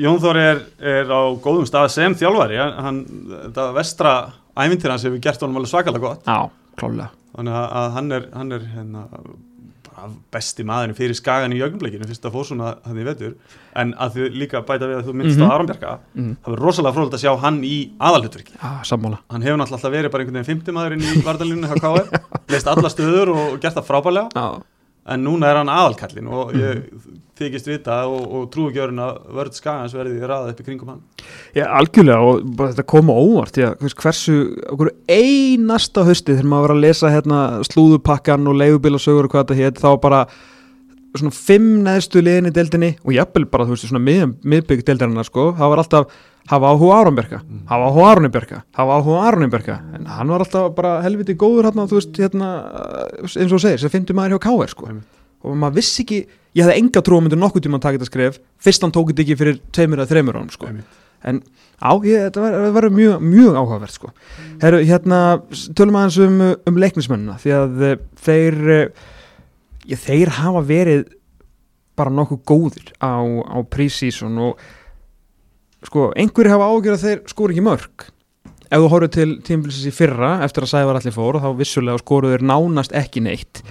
Jón 0.03 0.21
Þór 0.23 0.39
er, 0.43 0.63
er 0.95 1.11
á 1.13 1.21
góðum 1.43 1.67
stað 1.69 1.89
sem 1.95 2.15
þjálfari, 2.19 2.59
hann, 2.61 3.03
þetta 3.47 3.69
vestra 3.77 4.15
ævintir 4.57 4.93
hans 4.93 5.05
hefur 5.07 5.23
gert 5.25 5.43
honum 5.45 5.61
alveg 5.61 5.73
svakalega 5.73 6.05
gott, 6.07 6.27
Já, 6.29 6.51
klálega 6.81 7.11
þannig 7.37 7.59
að, 7.61 7.67
að 7.83 7.91
hann 7.99 8.13
er, 8.17 8.29
hann 8.37 8.57
er 8.57 8.67
hérna, 8.75 9.03
besti 10.33 10.65
maðurinn 10.67 10.97
fyrir 10.97 11.17
skagan 11.17 11.55
í 11.57 11.59
jögnumleikinu, 11.61 12.07
fyrst 12.09 12.27
að 12.29 12.35
fór 12.37 12.47
svona 12.51 12.75
hann 12.85 13.01
í 13.01 13.05
vetur, 13.07 13.35
en 13.81 13.95
að 14.01 14.19
þið 14.19 14.39
líka 14.43 14.61
bæta 14.69 14.89
við 14.91 14.99
að 15.01 15.09
þú 15.09 15.15
minnst 15.17 15.41
Mhm. 15.41 15.49
á 15.49 15.55
Aron 15.55 15.71
Bjarka, 15.71 15.95
mm. 16.15 16.33
það 16.45 16.53
verður 16.53 16.67
rosalega 16.69 16.97
frólægt 16.97 17.17
að 17.17 17.25
sjá 17.25 17.33
hann 17.45 17.59
í 17.65 17.77
aðalhutverki. 17.97 18.57
Sammála. 18.85 19.19
Hann 19.33 19.43
hefur 19.47 19.61
náttúrulega 19.61 19.95
verið 19.97 20.13
bara 20.13 20.25
einhvern 20.25 20.39
veginn 20.41 20.51
fimmtimaðurinn 20.53 21.05
í 21.07 21.25
vardalínu 21.25 22.11
leist 22.53 22.69
alla 22.71 22.91
stöður 22.93 23.33
og 23.35 23.61
gert 23.61 23.77
það 23.79 23.89
frábælega 23.89 24.29
Já, 24.37 24.63
en 25.07 25.23
núna 25.23 25.51
er 25.51 25.61
hann 25.61 25.71
aðalkallin 25.71 26.29
og 26.33 26.53
ég 26.57 26.83
þykist 27.37 27.69
vita 27.69 27.99
og, 28.09 28.25
og 28.27 28.57
öðrun 28.57 29.03
að 29.05 29.19
vörð 29.37 29.59
skagans 29.59 29.95
verði 29.97 30.19
raðað 30.23 30.53
upp 30.53 30.61
í 30.63 30.67
kringum 30.67 30.93
hann. 30.95 31.03
Já, 31.57 31.67
algjörlega 31.69 32.31
og 32.31 32.51
bara 32.59 32.73
þetta 32.73 32.87
koma 32.95 33.17
óvart 33.17 33.61
veist, 33.83 33.99
hversu, 34.01 34.37
okkur 34.73 34.93
einasta 35.07 36.07
hausti 36.07 36.33
þegar 36.33 36.51
maður 36.53 36.69
var 36.69 36.77
að 36.77 36.85
lesa 36.87 37.13
hérna 37.13 37.41
slúðupakkan 37.69 38.51
og 38.51 38.61
leigubilasögur 38.63 39.29
og 39.29 39.35
hvað 39.35 39.47
þetta 39.47 39.61
hétt 39.61 39.83
þá 39.85 39.91
bara 40.03 40.23
svona 41.17 41.33
fimm 41.37 41.69
neðstu 41.85 42.23
liðin 42.25 42.51
í 42.51 42.55
deildinni 42.57 42.95
og 43.05 43.15
jafnvel 43.17 43.47
bara 43.53 43.67
þú 43.69 43.77
veist 43.77 43.89
svona 43.89 44.05
mið, 44.05 44.25
miðbygg 44.45 44.85
deildarinnar 44.89 45.29
sko 45.29 45.51
það 45.57 45.73
var 45.73 45.83
alltaf 45.85 46.19
hafa 46.51 46.73
áhuga 46.73 46.95
á 46.95 46.99
Aronberga 47.03 47.41
hafa 47.71 47.89
áhuga 47.91 48.07
á 48.07 48.11
Aronberga 48.15 48.59
hafa 48.79 48.99
áhuga 48.99 49.19
á 49.19 49.27
Aronberga 49.31 49.77
en 49.97 50.07
hann 50.07 50.33
var 50.33 50.45
alltaf 50.45 50.75
bara 50.77 50.97
helviti 51.05 51.37
góður 51.39 51.71
hérna, 51.71 51.87
þú 51.91 52.01
veist, 52.01 52.21
hérna, 52.21 52.51
eins 53.27 53.53
og 53.53 53.63
segir 53.63 53.83
sem 53.83 53.93
finnum 53.93 54.21
maður 54.21 54.37
hjá 54.37 54.45
K.R. 54.47 54.73
sko 54.75 54.91
Einmitt. 54.91 55.09
og 55.43 55.59
maður 55.59 55.81
vissi 55.81 56.05
ekki, 56.05 56.21
ég 56.57 56.67
hefði 56.67 56.79
enga 56.83 57.03
trú 57.07 57.19
að 57.19 57.27
myndi 57.27 57.41
nokkuð 57.41 57.67
tíma 57.67 57.81
að 57.81 57.87
taka 57.89 57.99
þetta 57.99 58.11
skref, 58.13 58.39
fyrst 58.63 58.87
hann 58.87 58.95
tók 58.95 59.11
þetta 59.13 59.27
ekki 59.27 59.39
fyrir 59.43 59.61
tveimur 59.75 60.03
eða 60.03 60.13
þreimur 60.15 60.41
ánum 60.41 60.55
sko 60.55 60.71
Einmitt. 60.71 61.03
en 61.27 61.43
á, 61.83 61.91
ég, 62.07 62.29
þetta 62.31 62.71
verður 62.77 62.95
mjög, 62.97 63.27
mjög 63.27 63.59
áhugavert 63.59 63.93
sko. 63.93 64.13
Heru, 64.63 64.79
hérna, 64.87 65.21
tölum 65.77 65.99
aðeins 65.99 66.19
um, 66.25 66.41
um 66.71 66.81
leiknismennina 66.81 67.37
því 67.43 67.53
að 67.57 67.85
eh, 67.85 67.99
þeir 68.25 68.59
eh, 68.77 69.05
ég, 69.91 70.01
þeir 70.01 70.33
hafa 70.39 70.63
verið 70.67 71.05
bara 71.97 72.13
nokkuð 72.13 72.43
góðir 72.49 72.91
á, 73.01 73.21
á 73.25 73.59
pre-season 73.73 74.37
og 74.45 74.61
sko, 75.87 76.11
einhverju 76.19 76.53
hafa 76.53 76.69
ágjör 76.73 76.97
að 76.97 77.05
þeir 77.07 77.25
skóru 77.31 77.55
ekki 77.55 77.67
mörg 77.67 78.07
ef 78.67 78.83
þú 78.83 78.89
horfður 78.91 79.13
til 79.15 79.29
tímbilsis 79.47 79.87
í 79.89 79.95
fyrra 79.95 80.31
eftir 80.47 80.67
að 80.67 80.73
Sævar 80.73 80.99
allir 80.99 81.15
fór 81.15 81.39
þá 81.43 81.51
vissulega 81.59 82.03
skoruður 82.03 82.43
nánast 82.47 82.95
ekki 82.97 83.23
neitt. 83.23 83.63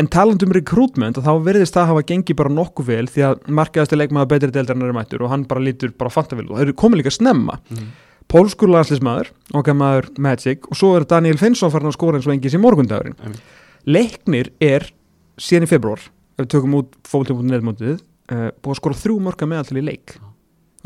En 0.00 0.08
talandum 0.12 0.52
recruitment 0.52 1.20
þá 1.24 1.30
verðist 1.44 1.76
það 1.76 1.90
hafa 1.92 2.04
gengið 2.10 2.36
bara 2.36 2.52
nokkuð 2.52 2.88
vel 2.90 3.06
því 3.08 3.22
að 3.30 3.46
markaðastu 3.58 3.96
leikmaður 3.96 4.32
betri 4.34 4.52
deildarinnar 4.52 4.92
er 4.92 4.96
mættur 4.96 5.24
og 5.24 5.32
hann 5.32 5.46
bara 5.48 5.64
lítur 5.64 5.94
bara 5.96 6.12
fantavill 6.12 6.50
og 6.50 6.58
þeir 6.58 6.66
eru 6.66 6.76
komið 6.82 7.02
líka 7.02 7.14
snemma. 7.16 7.60
Mhm. 7.70 7.94
pólskur 8.26 8.66
landslismæður, 8.66 9.28
okkar 9.54 9.76
maður 9.78 10.08
Magic 10.18 10.64
og 10.66 10.74
svo 10.74 10.96
er 10.96 11.04
Daniel 11.06 11.38
Finnsson 11.38 11.70
farin 11.70 11.86
að 11.86 11.94
skora 11.94 12.18
eins 12.18 12.26
og 12.26 12.32
engis 12.34 12.56
í 12.56 12.58
morgundagurinn. 12.58 13.14
Einmitt. 13.22 13.40
leiknir 13.86 14.50
er 14.60 14.90
síðan 15.38 15.62
í 15.62 15.70
februar 15.70 16.00
ef 16.34 16.42
við 16.42 16.48
tökum 16.50 16.74
út 16.74 16.96
fólktífbútið 17.06 17.52
neðmótið 17.52 18.00
uh, 18.32 18.50
búið 18.58 18.72
að 18.74 18.80
skora 18.80 18.98
þrjú 18.98 19.20
mörka 19.22 19.46
meðal 19.46 19.68
til 19.68 19.78
í 19.78 19.86
leik 19.86 20.16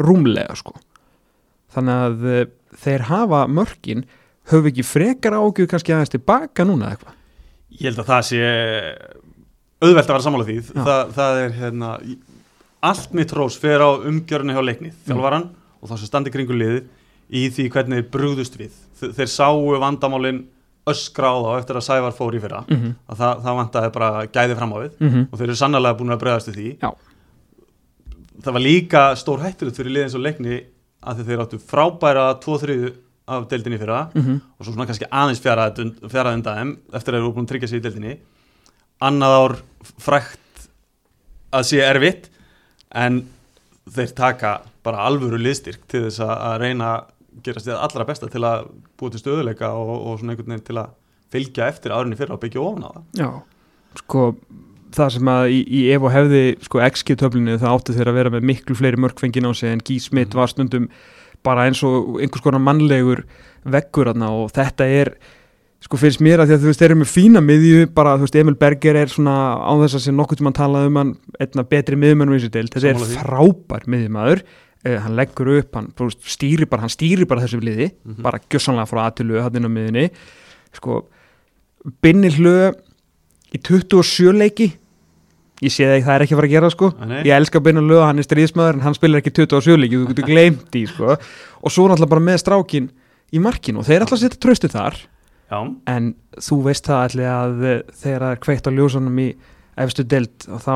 rúmlega 0.07 0.57
sko. 0.59 0.75
Þannig 1.75 2.05
að 2.07 2.27
uh, 2.31 2.43
þeir 2.85 3.07
hafa 3.11 3.45
mörkin 3.51 4.05
við 4.51 4.73
ekki 4.73 4.85
frekar 4.87 5.37
ágjur 5.39 5.69
kannski 5.71 5.93
aðeins 5.95 6.11
tilbaka 6.15 6.65
núna 6.67 6.89
eða 6.89 6.97
eitthvað? 6.97 7.17
Ég 7.71 7.87
held 7.91 8.01
að 8.03 8.09
það 8.11 8.23
sé 8.31 8.41
auðvelt 9.81 10.05
að 10.09 10.15
vera 10.15 10.25
sammála 10.27 10.47
því. 10.49 10.57
Já. 10.61 10.83
það, 10.85 11.13
er 11.45 11.55
hérna 11.61 11.91
allt 12.91 13.13
mitt 13.17 13.35
rós 13.37 13.59
fer 13.61 13.81
á 13.85 13.91
umgjörinu 14.09 14.57
hjá 14.57 14.63
leikni 14.65 14.91
þjálfaran 15.07 15.47
og 15.81 15.91
þá 15.91 15.95
sem 16.01 16.09
standi 16.11 16.33
kringu 16.35 16.57
liðið 16.57 16.81
í 17.31 17.45
því 17.55 17.67
hvernig 17.73 18.01
þeir 18.01 18.09
brugðust 18.17 18.57
við. 18.61 18.73
Þe- 19.01 19.13
þeir 19.21 19.31
sáu 19.31 19.69
vandamálin 19.81 20.43
öskra 20.91 21.31
á 21.31 21.37
þá 21.45 21.51
eftir 21.61 21.79
að 21.79 21.87
Sævar 21.87 22.17
fór 22.17 22.35
í 22.35 22.41
fyrra. 22.43 22.65
Mm 22.67 22.77
-hmm. 22.81 22.95
að 23.13 23.21
það, 23.23 23.43
það 23.45 23.59
vantaði 23.61 23.93
bara 23.95 24.11
gæði 24.27 24.57
fram 24.59 24.73
á 24.75 24.79
við 24.81 24.93
Mm 24.99 25.27
og 25.31 25.39
þeir 25.39 25.49
eru 25.49 25.57
sannlega 25.61 25.97
búin 26.01 26.11
að 26.17 26.21
bregðast 26.25 26.49
við 26.51 26.57
því. 26.59 26.69
Já. 26.83 26.91
Það 28.45 28.53
var 28.57 28.65
líka 28.65 29.03
stór 29.21 29.43
hættilegt 29.45 29.77
fyrir 29.81 29.95
liðin 29.95 30.11
svo 30.15 30.21
leikni 30.25 30.61
að 31.03 31.23
þeir 31.29 31.43
áttu 31.45 31.59
frábæra 31.63 32.27
2-3 32.43 32.93
af 33.31 33.45
deildinni 33.49 33.79
fyrra 33.79 34.01
Mhm. 34.15 34.41
og 34.59 34.67
svo 34.67 34.73
svona 34.75 34.87
kannski 34.89 35.07
aðeins 35.11 35.41
fjaraði 35.41 36.35
undan 36.35 36.77
eftir 36.93 37.13
að 37.15 37.15
þeir 37.15 37.21
eru 37.21 37.33
búin 37.33 37.47
að 37.47 37.53
tryggja 37.53 37.69
sig 37.69 37.81
í 37.81 37.85
deildinni 37.85 38.17
annað 39.01 39.37
ár 39.41 39.55
frækt 39.99 40.67
að 41.53 41.65
sé 41.71 41.81
erfitt 41.83 42.29
en 42.93 43.23
þeir 43.91 44.15
taka 44.15 44.61
bara 44.85 45.07
alvöru 45.09 45.39
liðstyrk 45.41 45.87
til 45.89 46.03
þess 46.09 46.21
að- 46.21 46.59
reyna 46.61 46.91
að 46.97 47.43
gera 47.43 47.61
stíð 47.61 47.79
allra 47.81 48.05
besta 48.05 48.29
til 48.29 48.41
að 48.45 48.67
búa 48.99 49.11
til 49.11 49.21
stöðuleika 49.21 49.71
og, 49.73 50.07
og 50.07 50.19
svona 50.19 50.33
einhvern 50.35 50.53
veginn 50.53 50.67
til 50.67 50.77
að 50.77 50.91
fylgja 51.31 51.69
eftir 51.71 51.93
árinni 51.95 52.17
fyrra 52.19 52.35
og 52.35 52.41
byggja 52.43 52.61
ofan 52.61 52.85
á 52.85 52.91
það 52.91 53.03
Já, 53.23 53.31
sko 53.97 54.25
það 54.97 55.11
sem 55.17 55.29
að 55.33 55.43
í, 55.55 55.59
í 55.67 55.81
ef 55.95 56.03
og 56.07 56.13
hefði 56.15 56.43
sko 56.67 56.81
XG 56.87 57.17
töflinu 57.21 57.59
það 57.61 57.75
átti 57.77 57.97
þeir 57.97 58.11
að 58.13 58.19
vera 58.21 58.31
með 58.37 58.47
miklu 58.51 58.77
fleiri 58.79 59.01
mörgfengin 59.01 59.47
á 59.49 59.53
sig 59.55 59.73
en 59.73 59.83
Guy 59.85 59.99
Smith 60.01 60.31
Mhm. 60.35 60.39
var 60.41 60.49
stundum 60.53 60.89
bara 61.43 61.67
eins 61.69 61.83
og 61.83 62.19
einhvers 62.21 62.43
konar 62.45 62.61
mannlegur 62.61 63.25
veggur 63.65 64.11
þarna 64.11 64.29
og 64.31 64.51
þetta 64.53 64.85
er 64.87 65.15
sko 65.81 65.97
finnst 65.97 66.21
mér 66.21 66.43
að 66.43 66.51
því 66.51 66.55
að 66.57 66.61
þú 66.61 66.69
veist 66.69 66.81
þeir 66.83 66.91
eru 66.91 67.01
með 67.01 67.13
fína 67.15 67.41
miðju 67.41 67.87
bara 67.97 68.17
þú 68.19 68.27
veist 68.27 68.37
Emil 68.37 68.55
Berger 68.61 68.97
er 69.01 69.07
svona 69.09 69.37
á 69.57 69.73
þess 69.81 69.95
að 69.97 70.03
sem 70.05 70.17
hann 70.45 70.53
talaði 70.59 70.87
um 70.91 70.97
hann 71.01 71.15
einna 71.41 71.65
betri 71.65 71.97
miðjumennum 71.97 72.37
í 72.37 72.41
þessu 72.43 72.51
deild 72.53 72.75
þessi 72.75 72.91
er 72.91 73.01
frábær 73.25 73.87
miðjumæður 73.89 74.43
uh, 74.85 74.99
hann 75.01 75.17
leggur 75.17 75.49
upp, 75.59 75.75
hann 75.75 75.89
veist, 75.97 76.21
stýrir 76.29 76.69
bara 76.69 76.83
hann 76.85 76.93
stýrir 76.93 77.27
bara 77.27 77.41
þessu 77.47 77.61
liði, 77.65 77.91
Mhm. 78.05 78.21
bara 78.23 78.39
gjössanlega 78.51 78.89
frá 78.89 79.07
aðtilu 79.09 79.41
hann 79.41 79.57
inn 79.57 79.65
á 79.65 79.73
miðjunni 79.73 80.11
sko, 80.77 81.07
binni 82.03 82.29
hlö 82.37 82.73
í 83.55 83.59
27 83.59 84.37
leiki 84.37 84.69
ég 85.61 85.75
sé 85.75 85.87
það, 85.87 86.03
það 86.07 86.15
er 86.15 86.25
ekki 86.25 86.37
að 86.37 86.41
fara 86.41 86.51
að 86.51 86.55
gera 86.55 86.73
sko. 86.73 86.91
Nei. 87.05 87.21
ég 87.29 87.35
elska 87.37 87.63
Binni 87.65 87.85
Hlö, 87.85 88.01
hann 88.05 88.23
er 88.23 88.27
stríðsmaður 88.27 88.79
en 88.79 88.85
hann 88.87 88.97
spilar 88.97 89.23
ekki 89.23 89.35
27 89.43 89.77
leiki, 89.81 90.01
þú 90.01 90.11
getur 90.13 90.29
gleymt 90.31 90.79
í 90.81 90.85
sko. 90.89 91.17
Og 91.61 91.75
svo 91.75 91.87
náttúrulega 91.89 92.15
bara 92.15 92.27
með 92.31 92.41
strákin 92.45 92.91
í 93.31 93.43
markinu 93.43 93.83
og 93.83 93.89
þeir 93.89 94.07
ætla 94.07 94.19
að 94.19 94.25
setja 94.25 94.43
tröstu 94.43 94.73
þar. 94.73 94.99
Já, 95.51 95.61
en 95.91 96.13
þú 96.39 96.61
veist 96.69 96.87
það 96.87 97.05
allir 97.09 97.31
að 97.35 97.63
eh, 97.67 97.79
þegar 98.03 98.25
það 98.25 98.35
er 98.35 98.43
kveikt 98.45 98.69
á 98.71 98.77
ljósunum 98.77 99.17
í 99.19 99.31
efstu 99.81 100.05
deild 100.07 100.47
og 100.47 100.61
þá 100.63 100.75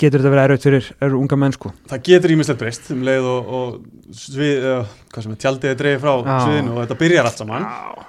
getur 0.00 0.22
þetta 0.22 0.32
verið 0.32 0.48
erfitt 0.48 0.66
fyrir 0.66 0.88
eru 1.06 1.18
unga 1.20 1.38
menn 1.38 1.54
sko. 1.54 1.70
Það 1.90 2.02
getur 2.08 2.34
ímislegt 2.34 2.60
breyst 2.60 2.88
um 2.94 3.04
leið 3.06 3.28
og, 3.30 3.52
og 3.58 4.16
svið, 4.18 4.66
uh, 4.70 4.94
hvað 5.12 5.26
sem 5.26 5.36
er 5.36 5.40
tjaldið 5.44 5.70
er 5.70 5.78
dreifið 5.80 6.02
frá 6.02 6.12
Já. 6.16 6.32
sviðinu 6.48 6.72
og 6.74 6.80
þetta 6.82 6.98
byrjar 7.02 7.28
allt 7.30 7.42
saman. 7.42 7.68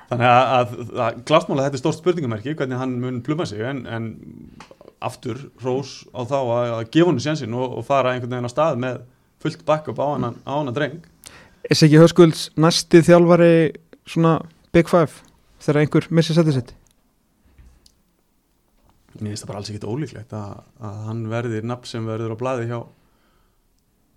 Þannig 0.09 0.31
að, 0.31 0.55
að, 0.55 0.73
að 1.05 1.19
glasmála 1.29 1.67
þetta 1.67 1.77
er 1.77 1.83
stórt 1.83 1.99
spurningamerki 1.99 2.55
hvernig 2.57 2.81
hann 2.81 2.97
mun 3.01 3.21
pluma 3.25 3.47
sig 3.49 3.61
en, 3.65 3.83
en 3.85 4.09
aftur 5.03 5.39
rós 5.63 6.03
á 6.15 6.21
þá 6.23 6.37
að, 6.39 6.71
að 6.77 6.87
gefa 6.95 7.11
hann 7.11 7.21
sjansinn 7.23 7.57
og, 7.57 7.77
og 7.79 7.85
fara 7.87 8.13
einhvern 8.13 8.35
veginn 8.35 8.49
á 8.49 8.53
stað 8.53 8.79
með 8.81 9.03
fullt 9.43 9.65
backup 9.67 9.99
á 10.01 10.05
hann, 10.13 10.39
á 10.45 10.53
hann 10.55 10.73
dreng. 10.75 11.03
Er 11.65 11.75
ekki 11.75 12.01
höskulds 12.01 12.49
næsti 12.61 13.01
þjálfari 13.05 13.53
svona 14.05 14.37
Big 14.75 14.89
Five 14.91 15.23
þegar 15.63 15.81
einhver 15.81 16.09
missir 16.13 16.37
setið 16.37 16.59
sitt? 16.59 16.75
Mér 19.15 19.31
finnst 19.31 19.45
það 19.45 19.51
bara 19.51 19.61
alls 19.61 19.71
ekkit 19.71 19.87
ólíklegt 19.87 20.33
að, 20.35 20.55
að 20.83 21.03
hann 21.07 21.21
verði 21.31 21.61
nafn 21.63 21.87
sem 21.87 22.07
verður 22.07 22.35
á 22.35 22.41
blaði 22.41 22.67
hjá 22.69 22.79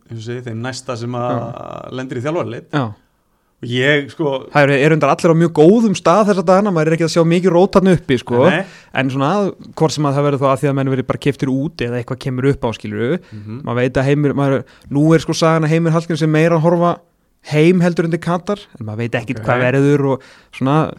eins 0.08 0.18
og 0.18 0.24
segi 0.24 0.44
þeim 0.48 0.64
næsta 0.64 0.96
sem 0.98 1.14
að 1.18 1.38
lendir 1.94 2.18
í 2.20 2.24
þjálfarleit 2.24 2.74
Já, 2.74 2.84
ég 3.66 4.10
sko 4.12 4.32
það 4.52 4.62
eru 4.68 4.74
er 4.78 4.92
undar 4.94 5.10
allir 5.10 5.32
á 5.34 5.40
mjög 5.40 5.52
góðum 5.58 5.94
stað 5.98 6.28
þess 6.28 6.38
að 6.42 6.46
dagana, 6.46 6.70
maður 6.70 6.86
er 6.92 6.94
ekki 6.98 7.06
að 7.08 7.14
sjá 7.16 7.24
mikið 7.26 7.50
rótarnu 7.56 7.94
uppi 7.98 8.18
sko, 8.20 8.44
Nei. 8.46 8.60
en 8.94 9.10
svona 9.10 9.30
hvort 9.74 9.90
sem 9.96 10.06
að 10.06 10.14
það 10.14 10.26
verður 10.28 10.42
þá 10.44 10.48
að 10.52 10.60
því 10.62 10.68
að 10.70 10.76
menn 10.78 10.90
verður 10.92 11.08
bara 11.08 11.22
keftir 11.26 11.50
út 11.50 11.82
eða 11.82 11.98
eitthvað 11.98 12.20
kemur 12.22 12.46
upp 12.52 12.62
á 12.62 12.70
skiluru 12.78 13.18
Mhm. 13.18 13.56
maður 13.66 13.80
veit 13.82 13.94
að 13.98 14.06
heimir, 14.08 14.34
maður, 14.38 14.64
nú 14.90 15.14
er 15.14 15.18
sko 15.24 15.32
sagan 15.34 15.64
að 15.66 15.72
heimir 15.74 15.92
Hallgríms 15.92 16.18
sem 16.22 16.30
meira 16.30 16.54
að 16.54 16.62
horfa 16.68 16.92
heim 17.50 17.80
heldur 17.80 18.04
undir 18.06 18.20
Katar, 18.22 18.58
en 18.78 18.86
maður 18.86 18.96
veit 19.02 19.12
ekkit 19.18 19.40
Ok. 19.40 19.44
hvað 19.46 19.58
verður 19.66 20.06
og 20.12 20.22
svona 20.52 20.92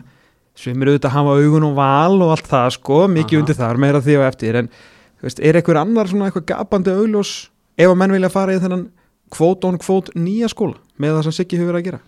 svimir 0.59 0.87
auðvitað 0.91 1.11
að 1.11 1.15
hafa 1.15 1.39
augun 1.39 1.63
og 1.69 1.75
val 1.75 2.21
og 2.23 2.31
allt 2.35 2.47
það 2.51 2.71
sko, 2.75 3.07
mikið 3.07 3.37
Aha. 3.37 3.39
undir 3.45 3.55
þar, 3.55 3.77
meira 3.77 4.01
því 4.03 4.17
og 4.19 4.27
eftir 4.33 4.55
en 4.59 4.69
veist, 5.23 5.39
er 5.39 5.53
einhver 5.55 5.79
annar 5.79 6.07
svona 6.11 6.27
eitthvað 6.27 6.45
gapandi 6.51 6.91
augljós 6.91 7.47
ef 7.77 7.87
að 7.87 7.95
menn 7.95 8.11
vilja 8.11 8.29
fara 8.29 8.51
í 8.51 8.59
þennan 8.59 8.89
kvót 9.31 9.63
on 9.63 9.77
kvót 9.79 10.11
nýja 10.15 10.49
skóla 10.51 10.75
með 10.99 11.15
það 11.19 11.23
sem 11.23 11.31
Siggi 11.39 11.55
hefur 11.59 11.71
verið 11.71 11.79
að 11.79 11.87
gera 11.91 11.99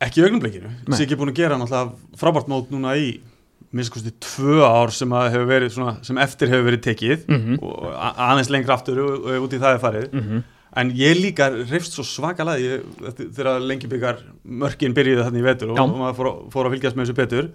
Ekki 0.00 0.20
í 0.20 0.24
augnumleikinu, 0.28 0.68
Nei. 0.86 0.96
Siggi 0.98 1.12
er 1.16 1.18
búin 1.18 1.32
að 1.32 1.40
gera 1.40 1.56
náttúrulega 1.58 2.18
frábært 2.20 2.48
mót 2.48 2.68
núna 2.70 2.92
í 2.96 3.20
minnskosti 3.74 4.12
tvö 4.22 4.60
ár 4.64 4.90
sem, 4.94 5.10
að 5.12 5.32
hefur 5.34 5.46
verið 5.50 5.72
svona, 5.74 5.96
sem 6.06 6.18
eftir 6.22 6.48
hefur 6.48 6.64
verið 6.70 6.84
tekið 6.86 7.24
mm 7.28 7.40
-hmm. 7.40 7.58
og 7.62 7.90
aðeins 8.28 8.50
lengra 8.50 8.74
aftur 8.78 8.98
og, 9.02 9.26
og 9.26 9.42
út 9.48 9.52
í 9.52 9.58
það 9.58 9.74
er 9.74 9.78
farið 9.82 10.08
Mm 10.12 10.42
en 10.76 10.90
ég 10.94 11.16
líka 11.16 11.48
reyfst 11.50 11.92
svo 11.96 12.04
svakalega 12.04 12.82
þegar 13.16 13.60
lengi 13.64 13.88
byggar 13.88 14.18
mörkin 14.44 14.94
byrjuði 14.94 15.24
þannig 15.24 15.40
í 15.40 15.46
vetur 15.46 15.70
og, 15.72 15.78
og 15.80 15.96
maður 15.96 16.18
fór, 16.18 16.28
fór 16.52 16.68
að 16.68 16.74
fylgjast 16.76 16.96
með 16.98 17.06
þessu 17.06 17.16
betur 17.16 17.48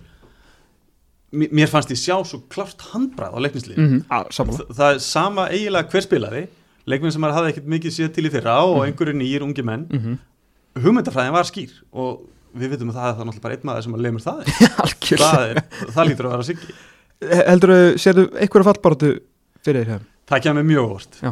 Mér- 1.33 1.69
fannst 1.71 1.89
ég 1.93 1.97
sjá 1.97 2.17
svo 2.25 2.41
klart 2.49 2.81
handbræð 2.91 3.33
á 3.33 3.39
leiknislið 3.41 3.77
mm 3.77 3.87
-hmm. 3.89 4.27
Sammála 4.33 4.57
Þa, 4.57 4.73
það 4.77 4.93
er 4.93 4.99
sama 4.99 5.47
eiginlega 5.49 5.89
hver 5.89 6.01
spilaði 6.05 6.43
leikmenn 6.85 7.11
sem 7.11 7.21
maður 7.21 7.33
hafði 7.37 7.49
ekkert 7.53 7.67
mikið 7.73 7.91
séð 7.95 8.11
til 8.13 8.25
í 8.25 8.29
fyrra 8.33 8.57
og 8.65 8.75
Mhm. 8.77 8.85
einhverju 8.85 9.13
nýjir 9.17 9.41
ungi 9.43 9.63
menn 9.63 9.87
mm 9.89 9.99
-hmm. 9.99 10.17
Hugmyndafræðin 10.79 11.35
var 11.35 11.47
skýr 11.49 11.73
og 11.93 12.23
við 12.57 12.73
vitum 12.75 12.89
að 12.93 12.97
það 12.99 13.07
er 13.09 13.15
það 13.17 13.27
náttúrulega 13.29 13.43
bara 13.45 13.55
einn 13.57 13.67
maður 13.69 13.85
sem 13.87 13.95
að 13.97 14.03
lemur 14.05 14.23
það 14.23 14.41
það, 15.23 15.45
er, 15.49 15.61
það 15.93 16.09
lítur 16.09 16.27
að 16.29 16.35
vera 16.35 16.47
siggi 16.49 16.73
Heldur 17.23 17.71
þú, 17.73 17.79
sérðu 18.03 18.25
einhverja 18.43 18.67
fallbaratu 18.67 19.11
fyrir 19.63 19.87
þér 19.93 20.01
það 20.33 20.43
kemur 20.47 20.65
mjög 20.67 20.89
óvart 20.89 21.19
Já. 21.23 21.31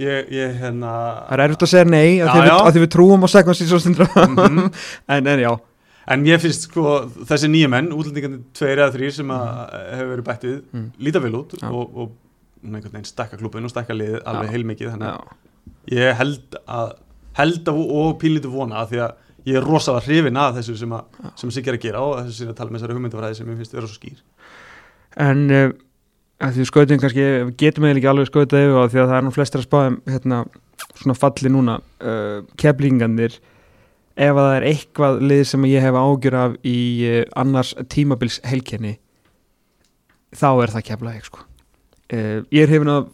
ég, 0.00 0.30
ég 0.36 0.54
hérna 0.60 0.92
Það 1.26 1.34
er 1.36 1.42
erfitt 1.46 1.64
að 1.66 1.72
segja 1.72 1.88
nei 1.90 2.20
að, 2.20 2.30
Já, 2.30 2.34
við, 2.36 2.46
já. 2.50 2.54
að 2.60 2.70
því 2.76 2.84
við 2.84 2.92
trúum 2.94 3.26
á 3.26 3.28
svo 3.32 3.80
stundur 3.82 4.12
Mhm. 4.14 4.70
en, 5.16 5.26
en 5.34 5.44
já 5.44 5.52
en 6.10 6.24
ég 6.26 6.40
finnst 6.42 6.64
sko 6.66 6.84
þessi 7.28 7.50
nýja 7.52 7.68
menn, 7.70 7.90
útlendingandi 7.94 8.40
tveir 8.56 8.80
eða 8.80 8.94
þrýr 8.96 9.12
sem 9.14 9.28
að 9.34 9.50
hefur 9.98 10.08
verið 10.14 10.26
bætt 10.30 10.46
við 10.48 10.56
Mm. 10.72 10.86
líta 11.06 11.20
vel 11.22 11.34
út 11.38 11.52
Já. 11.60 11.68
og, 11.70 11.92
og 11.94 12.16
einhvern 12.64 12.92
veginn 12.94 13.06
stakka 13.10 13.38
klubin 13.38 13.64
og 13.68 13.70
stakka 13.74 13.94
liðið 13.94 14.22
alveg 14.24 14.48
Já. 14.48 14.52
heilmikið 14.54 14.90
þannig 14.94 15.10
Já, 15.10 15.18
að 15.20 15.94
ég 15.98 16.16
held 16.18 16.58
að 16.66 16.90
held 17.38 17.68
að 17.70 17.82
og 18.00 18.16
pínlítið 18.20 18.54
vona 18.54 18.80
að 18.82 18.94
því 18.94 19.02
að 19.06 19.18
ég 19.48 19.58
er 19.58 19.66
rosalega 19.66 20.06
hrifin 20.06 20.40
að 20.40 20.58
þessu 20.60 20.76
sem, 20.80 20.96
að, 20.96 21.28
sem 21.40 21.52
Siggi 21.54 21.72
er 21.72 21.78
að 21.78 21.84
gera 21.84 22.02
og 22.04 22.16
þessu 22.20 22.36
sem 22.36 22.48
er 22.48 22.54
að 22.54 22.58
tala 22.58 22.72
með 22.72 22.80
þessari 22.80 22.96
hugmyndafræði 22.96 23.38
sem 23.38 23.50
ég 23.50 23.60
finnst 23.60 23.76
vera 23.76 23.88
svo 23.88 23.96
skýr. 23.96 24.18
En 25.26 25.44
uh, 25.50 25.68
að 26.40 26.56
því 26.56 26.66
skautin 26.68 27.02
kannski 27.02 27.28
getum 27.60 27.86
eða 27.88 28.00
ekki 28.00 28.10
alveg 28.12 28.30
skautað 28.30 28.66
yfir 28.66 28.80
á 28.80 28.84
því 28.84 29.02
að 29.02 29.12
það 29.12 29.16
er 29.18 29.26
nú 29.26 29.34
flestir 29.36 29.62
að 29.62 29.68
spáðum 29.68 30.00
hérna, 30.08 30.40
svona 30.94 31.16
falli 31.18 31.52
núna 31.52 31.78
uh, 31.80 32.40
keflingandir 32.60 33.38
ef 34.20 34.34
að 34.34 34.42
það 34.42 34.56
er 34.56 34.66
eitthvað 34.70 35.22
lið 35.30 35.44
sem 35.52 35.70
ég 35.70 35.86
hef 35.86 36.00
ágjur 36.00 36.38
af 36.40 36.58
í 36.66 36.80
uh, 37.08 37.22
annars 37.40 37.72
tímabils 37.92 38.40
helkenni 38.48 38.98
þá 40.36 40.50
er 40.52 40.74
það 40.76 40.86
keflaðið 40.86 41.24
sko. 41.26 41.40
ég 42.10 42.60
er 42.62 42.70
hefin 42.70 42.90
að 42.92 43.08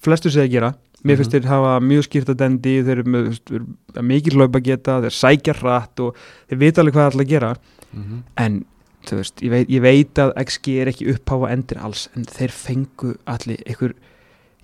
flestu 0.00 0.30
segja 0.32 0.46
að 0.48 0.54
gera 0.54 0.70
mér 1.04 1.16
finnst 1.18 1.32
Mhm. 1.32 1.42
þeir 1.42 1.48
hafa 1.50 1.80
mjög 1.80 2.02
skýrt 2.08 2.28
að 2.30 2.36
dendi 2.42 2.74
þeir 2.82 2.98
eru 3.02 3.66
mikið 4.02 4.36
hlaupa 4.38 4.60
geta 4.62 5.00
þeir 5.02 5.16
sækja 5.16 5.54
hratt 5.60 6.00
og 6.00 6.16
þeir 6.50 6.58
vita 6.58 6.80
alveg 6.82 6.94
hvað 6.94 7.06
það 7.06 7.12
ætla 7.12 7.24
að 7.24 7.28
gera 7.34 7.54
Mhm. 7.92 8.22
en 8.38 8.64
þú 9.04 9.16
veist, 9.18 9.40
ég 9.42 9.50
veit, 9.50 9.68
ég 9.68 9.80
veit 9.82 10.14
að 10.14 10.32
XG 10.44 10.68
er 10.80 10.86
ekki 10.92 11.10
uppháfa 11.14 11.50
endir 11.52 11.78
alls 11.82 12.08
en 12.16 12.24
þeir 12.24 12.50
fengu 12.50 13.16
allir 13.26 13.58
einhver 13.66 13.94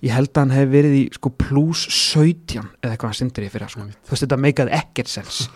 ég 0.01 0.11
held 0.15 0.29
að 0.33 0.39
hann 0.39 0.49
hef 0.55 0.69
verið 0.69 0.93
í 0.95 1.13
sko 1.13 1.29
plus 1.29 1.85
17 1.91 2.63
eða 2.81 2.93
eitthvað 2.95 3.09
hann 3.09 3.13
sindir 3.19 3.43
í 3.43 3.49
fyrir 3.51 3.69
sko. 3.69 3.81
þú 3.81 4.09
veist, 4.13 4.23
þetta 4.23 4.37
meikaði 4.39 4.71
ekkert 4.71 5.07
sens 5.11 5.49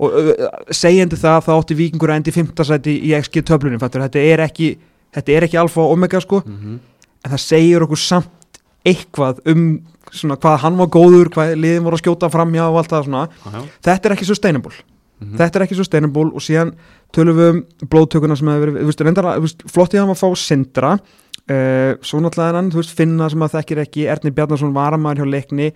og 0.00 0.10
uh, 0.16 0.48
segjandi 0.72 1.16
það 1.20 1.44
þá 1.44 1.52
átti 1.60 1.76
vikingur 1.76 2.08
að 2.08 2.16
endi 2.16 2.32
5. 2.32 2.64
sæti 2.64 2.94
í 3.04 3.12
XG 3.20 3.42
töflunum 3.44 3.78
þetta 3.78 4.16
er 4.18 4.38
ekki 4.48 4.78
þetta 5.14 5.28
er 5.36 5.42
ekki 5.46 5.60
alfa 5.60 5.80
og 5.84 5.92
omega 5.92 6.20
sko 6.20 6.40
Mhm. 6.46 6.80
en 7.24 7.30
það 7.30 7.38
segir 7.38 7.82
okkur 7.84 7.98
samt 8.00 8.58
eitthvað 8.84 9.38
um 9.46 9.82
svona 10.10 10.36
hvað 10.36 10.58
hann 10.64 10.76
var 10.80 10.86
góður 10.92 11.30
hvað 11.34 11.54
liðin 11.62 11.84
voru 11.86 11.96
að 11.96 12.02
skjóta 12.04 12.30
framjá 12.32 12.64
og 12.68 12.78
allt 12.82 12.90
það 12.90 13.04
svona 13.06 13.28
já. 13.28 13.60
þetta 13.86 14.08
er 14.10 14.16
ekki 14.16 14.26
sustainable 14.32 14.74
Mhm. 15.22 15.36
þetta 15.38 15.54
er 15.60 15.62
ekki 15.68 15.76
sustainable 15.78 16.32
og 16.34 16.42
síðan 16.42 16.72
tölum 17.14 17.36
við 17.38 17.48
um 17.52 17.58
blóðtökuna 17.86 18.34
sem 18.36 18.48
hefur 18.48 18.72
verið, 18.72 18.86
veist, 18.88 19.00
reyndar, 19.06 19.24
að- 19.30 19.40
veist, 19.44 19.62
flott 19.70 19.92
í 19.94 19.96
að 19.96 20.00
hann 20.02 20.10
að 20.16 20.18
fá 20.18 20.28
sindra 20.34 20.92
uh, 20.98 21.94
svo 22.02 22.18
náttúrulega 22.18 22.56
hann, 22.58 22.70
þú 22.74 22.80
veist, 22.82 22.96
finna 22.98 23.28
sem 23.30 23.38
að 23.46 23.52
þekkir 23.54 23.82
ekki, 23.84 24.08
Erni 24.10 24.32
Bjarnason 24.34 24.74
varamæður 24.74 25.22
hjá 25.22 25.30
leikni 25.30 25.68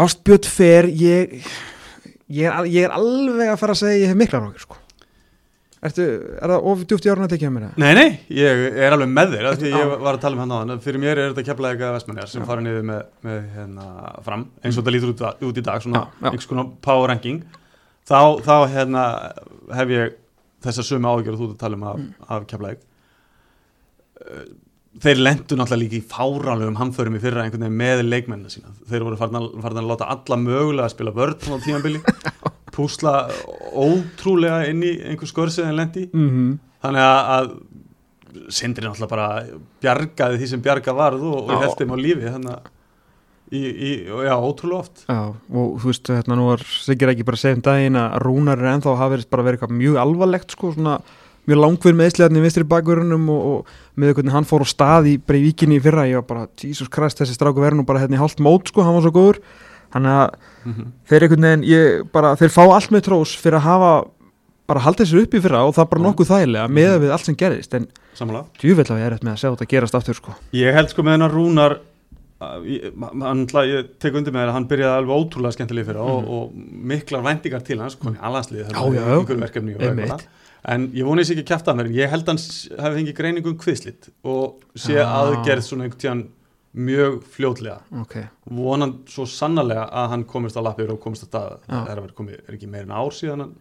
Ástbjörn 0.00 0.46
fer 0.46 0.86
ég 0.86 1.34
ég 2.30 2.46
er, 2.46 2.52
al- 2.54 2.70
ég 2.70 2.86
er 2.86 2.94
alveg 2.94 3.50
að 3.50 3.58
fara 3.58 3.74
að 3.74 3.80
segja 3.82 3.98
ég 4.04 4.12
hef 4.12 4.16
mikla 4.22 4.38
rákir, 4.44 4.62
sko 4.62 4.76
Ertu, 5.80 6.04
er 6.36 6.52
það 6.52 6.66
of 6.68 6.80
djúpt 6.84 7.06
í 7.06 7.10
árun 7.10 7.24
að 7.24 7.30
tekja 7.32 7.48
mér 7.54 7.62
það? 7.70 7.76
Nei, 7.80 7.92
nei, 7.96 8.08
ég 8.36 8.64
er 8.84 8.92
alveg 8.92 9.08
með 9.16 9.30
þér 9.32 9.46
Já. 9.48 9.78
ég 9.80 9.92
var 10.04 10.18
að 10.18 10.20
tala 10.26 10.36
um 10.36 10.42
hann 10.44 10.52
á 10.52 10.58
hann 10.60 10.82
fyrir 10.84 11.00
mér 11.00 11.16
er 11.22 11.30
þetta 11.32 11.54
eitthvað 11.56 11.94
vestmennjar 11.96 12.28
sem 12.28 12.42
Já. 12.42 12.46
fara 12.50 12.64
niður 12.66 12.84
með, 12.90 13.00
með 13.24 13.38
hérna, 13.54 13.86
fram 14.26 14.42
eins 14.60 14.76
og 14.76 14.82
þetta 14.84 14.92
lítur 14.92 15.14
út, 15.14 15.22
út 15.48 15.60
í 15.62 15.64
dag 15.70 15.80
svona 15.80 16.02
einhvers 16.20 16.50
konar 16.50 16.68
power 16.84 17.08
ranking 17.08 17.40
þá, 18.04 18.20
þá 18.44 18.54
hérna, 18.74 19.06
hef 19.80 19.94
ég 19.96 20.18
þessa 20.66 20.84
sömu 20.84 21.14
áhyggjur 21.14 21.38
og 21.38 21.40
þú 21.40 21.48
að 21.54 21.60
tala 21.64 21.80
um 21.80 21.88
af, 21.88 21.96
Mm. 22.00 22.12
af 22.28 22.44
keflaði 22.52 22.76
þeir 25.00 25.20
lendu 25.22 25.56
náttúrulega 25.56 25.80
líka 25.80 25.96
í 25.96 26.04
fáránlegum 26.10 26.76
hamförum 26.76 27.14
í 27.16 27.20
fyrra 27.22 27.44
einhvern 27.46 27.62
veginn 27.64 27.78
með 27.80 28.00
leikmennina 28.08 28.50
sína 28.52 28.72
þeir 28.90 29.04
voru 29.06 29.16
farin 29.20 29.38
að, 29.38 29.46
farin 29.64 29.80
að 29.80 29.88
láta 29.94 30.08
alla 30.12 30.36
mögulega 30.42 30.88
að 30.88 30.94
spila 30.96 31.14
vörð 31.16 31.46
á 31.46 31.56
tímabili 31.64 32.00
púsla 32.74 33.14
ótrúlega 33.74 34.64
inn 34.70 34.82
í 34.86 34.96
einhver 35.10 35.30
skörsi 35.30 35.64
en 35.66 35.76
lendi 35.78 36.08
Mm 36.12 36.28
-hmm. 36.30 36.58
þannig 36.82 37.06
að, 37.06 37.30
að 37.36 37.56
Sindri 38.48 38.86
náttúrulega 38.86 39.10
bara 39.10 39.44
bjargaði 39.82 40.38
því 40.38 40.46
sem 40.48 40.60
bjarga 40.62 40.92
varð 40.94 41.22
og, 41.22 41.38
og 41.44 41.50
Já. 41.50 41.60
held 41.60 41.78
þeim 41.78 41.94
á 41.94 41.98
lífi 41.98 42.30
þannig 42.30 42.52
að 42.54 42.68
í, 43.50 43.60
í, 43.60 43.90
já, 44.06 44.34
ótrúlega 44.38 44.78
oft 44.84 45.04
Já, 45.08 45.34
og 45.50 45.80
þú 45.82 45.90
veist, 45.90 46.10
hérna 46.14 46.36
nú 46.38 46.50
var 46.50 46.62
Sigir 46.62 47.10
ekki 47.12 47.26
bara 47.26 47.38
að 47.38 47.44
segja 47.44 47.58
um 47.58 47.64
daginn 47.66 47.98
að 47.98 48.18
Rúnar 48.24 48.58
er 48.62 48.70
ennþá 48.74 48.94
hafa 48.96 49.14
verið 49.16 49.30
bara 49.30 49.46
verið 49.46 49.58
eitthvað 49.58 49.80
mjög 49.80 49.98
alvarlegt 50.04 50.54
sko, 50.54 50.72
svona 50.76 51.00
mjög 51.48 51.60
langvinn 51.64 51.98
með 51.98 52.10
eðsliðarni 52.10 52.38
í 52.40 52.44
vinstri 52.44 52.66
bakverunum 52.70 53.26
og, 53.32 53.40
og 53.50 53.98
með 54.00 54.14
hvernig 54.18 54.36
hann 54.36 54.46
fór 54.48 54.62
á 54.62 54.68
stað 54.70 55.10
í 55.10 55.16
bara 55.18 55.40
í 55.40 55.80
fyrra, 55.82 56.06
ég 56.06 56.20
var 56.20 56.28
bara, 56.28 56.46
Jesus 56.60 56.90
Christ 56.92 57.22
þessi 57.22 57.34
stráku 57.34 57.62
verður 57.62 57.80
nú 57.80 57.86
bara 57.88 58.04
hérna 58.04 58.18
í 58.18 58.22
hálft 58.22 58.42
mót 58.44 58.70
sko, 58.70 58.84
hann 58.86 58.94
var 58.94 59.02
svo 59.06 59.14
góður 59.14 59.40
þannig 59.92 60.16
að 60.20 60.30
þeir 61.10 61.26
einhvern 61.26 61.46
veginn, 61.48 61.64
ég 61.70 62.10
bara, 62.12 62.34
þeir 62.36 62.52
fá 62.54 62.62
allt 62.70 62.90
með 62.94 63.04
trós 63.08 63.34
fyrir 63.40 63.58
að 63.60 63.66
hafa 63.68 63.92
bara 64.70 64.80
haldið 64.84 65.08
sér 65.10 65.22
upp 65.24 65.32
í 65.34 65.40
fyrra 65.42 65.64
og 65.66 65.74
það 65.74 65.88
bara 65.90 66.02
nokkuð 66.06 66.28
þægilega 66.30 66.68
með 66.70 66.98
við 67.02 67.10
allt 67.16 67.24
sem 67.26 67.34
gerðist, 67.36 67.74
en 67.74 67.88
djúvill 68.60 68.86
að 68.86 69.00
ég 69.00 69.06
er 69.08 69.12
eftir 69.16 69.26
með 69.26 69.32
að 69.34 69.40
sjá 69.42 69.48
þetta 69.54 69.66
gerast 69.72 69.94
aftur 69.98 70.14
sko. 70.14 70.34
Ég 70.54 70.74
held 70.76 70.88
sko 70.92 71.02
með 71.02 71.16
hennar 71.16 71.32
Rúnar 71.34 71.74
að 72.40 72.68
ég, 72.70 72.92
hann, 73.20 73.42
ég 73.68 73.88
tek 74.00 74.14
undir 74.16 74.32
með 74.32 74.40
þér 74.44 74.48
að 74.48 74.54
hann 74.56 74.68
byrjaði 74.70 75.00
alveg 75.00 75.16
ótrúlega 75.24 75.52
skemmtilega 75.56 75.88
fyrir 75.90 76.00
og, 76.00 76.22
Mhm. 76.22 76.30
og 76.30 76.52
miklar 76.92 77.22
væntingar 77.26 77.64
til 77.66 77.80
hans 77.82 77.94
koni 77.96 78.16
alhanslið 78.16 78.70
en 80.68 80.88
ég 80.92 81.04
voni 81.08 81.22
þess 81.22 81.32
ekki 81.34 81.44
að 81.44 81.50
kæfta 81.50 81.72
hann 81.74 81.92
ég 81.94 82.10
held 82.12 82.26
hann 82.28 82.38
s- 82.38 82.68
hafi 82.78 83.00
fengið 83.00 83.16
greiningu 83.16 83.48
um 83.48 83.56
kviðslitt 83.58 84.10
og 84.24 84.60
sé 84.76 84.94
Já. 84.98 85.06
aðgerð 85.08 85.64
svona 85.64 85.84
einhvern 85.88 86.00
tíðan 86.02 86.24
mjög 86.76 87.18
fljótlega. 87.34 87.80
Ok, 88.02 88.16
vonan 88.54 88.94
svo 89.10 89.26
sannarlega 89.28 89.88
að 90.02 90.08
hann 90.14 90.24
komist 90.30 90.58
á 90.58 90.62
lappir 90.62 90.92
og 90.94 91.00
komist 91.02 91.26
á 91.26 91.28
stað. 91.28 91.58
Já. 91.66 91.74
það 91.74 91.92
er, 91.92 92.02
að 92.02 92.14
komið, 92.20 92.40
er 92.46 92.56
ekki 92.56 92.70
meir 92.70 92.86
en 92.86 92.94
ár 92.94 93.14
síðan 93.16 93.44
hann, 93.44 93.54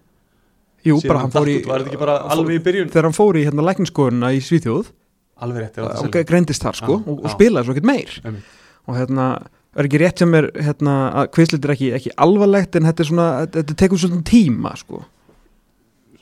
jú, 0.85 0.99
síðan 0.99 1.13
bara 1.13 1.23
hann 1.25 1.35
fór 1.35 1.51
í 1.51 1.59
alveg 1.65 2.55
í 2.59 2.63
byrjun? 2.69 2.91
Þegar 2.93 3.09
hann 3.09 3.17
fór 3.17 3.39
í 3.39 3.45
hérna 3.47 3.67
lækningsskoðuna 3.69 4.33
í 4.37 4.41
Svíþjóð. 4.45 4.91
Alveg 5.39 5.65
rétt, 5.65 5.79
og 5.79 6.17
greindist 6.27 6.65
þar 6.65 6.75
sko 6.75 6.97
og, 6.99 7.23
og 7.23 7.31
spilaði 7.31 7.69
svo 7.69 7.75
ekkert 7.77 7.87
meir. 7.87 8.17
Einmitt. 8.27 8.57
og 8.89 8.97
hérna 8.97 9.29
er 9.77 9.87
ekki 9.87 10.01
rétt 10.01 10.21
sem 10.23 10.33
er 10.35 10.49
hérna 10.57 10.95
að 11.21 11.29
kvislit 11.35 11.65
er 11.65 11.73
ekki, 11.75 11.89
ekki 11.95 12.11
alvarlegt 12.19 12.75
en 12.75 12.87
þetta 12.89 13.03
er 13.03 13.09
svona, 13.09 13.27
þetta, 13.53 13.77
tekur 13.79 14.01
svona 14.01 14.21
tíma 14.27 14.73
sko 14.79 15.03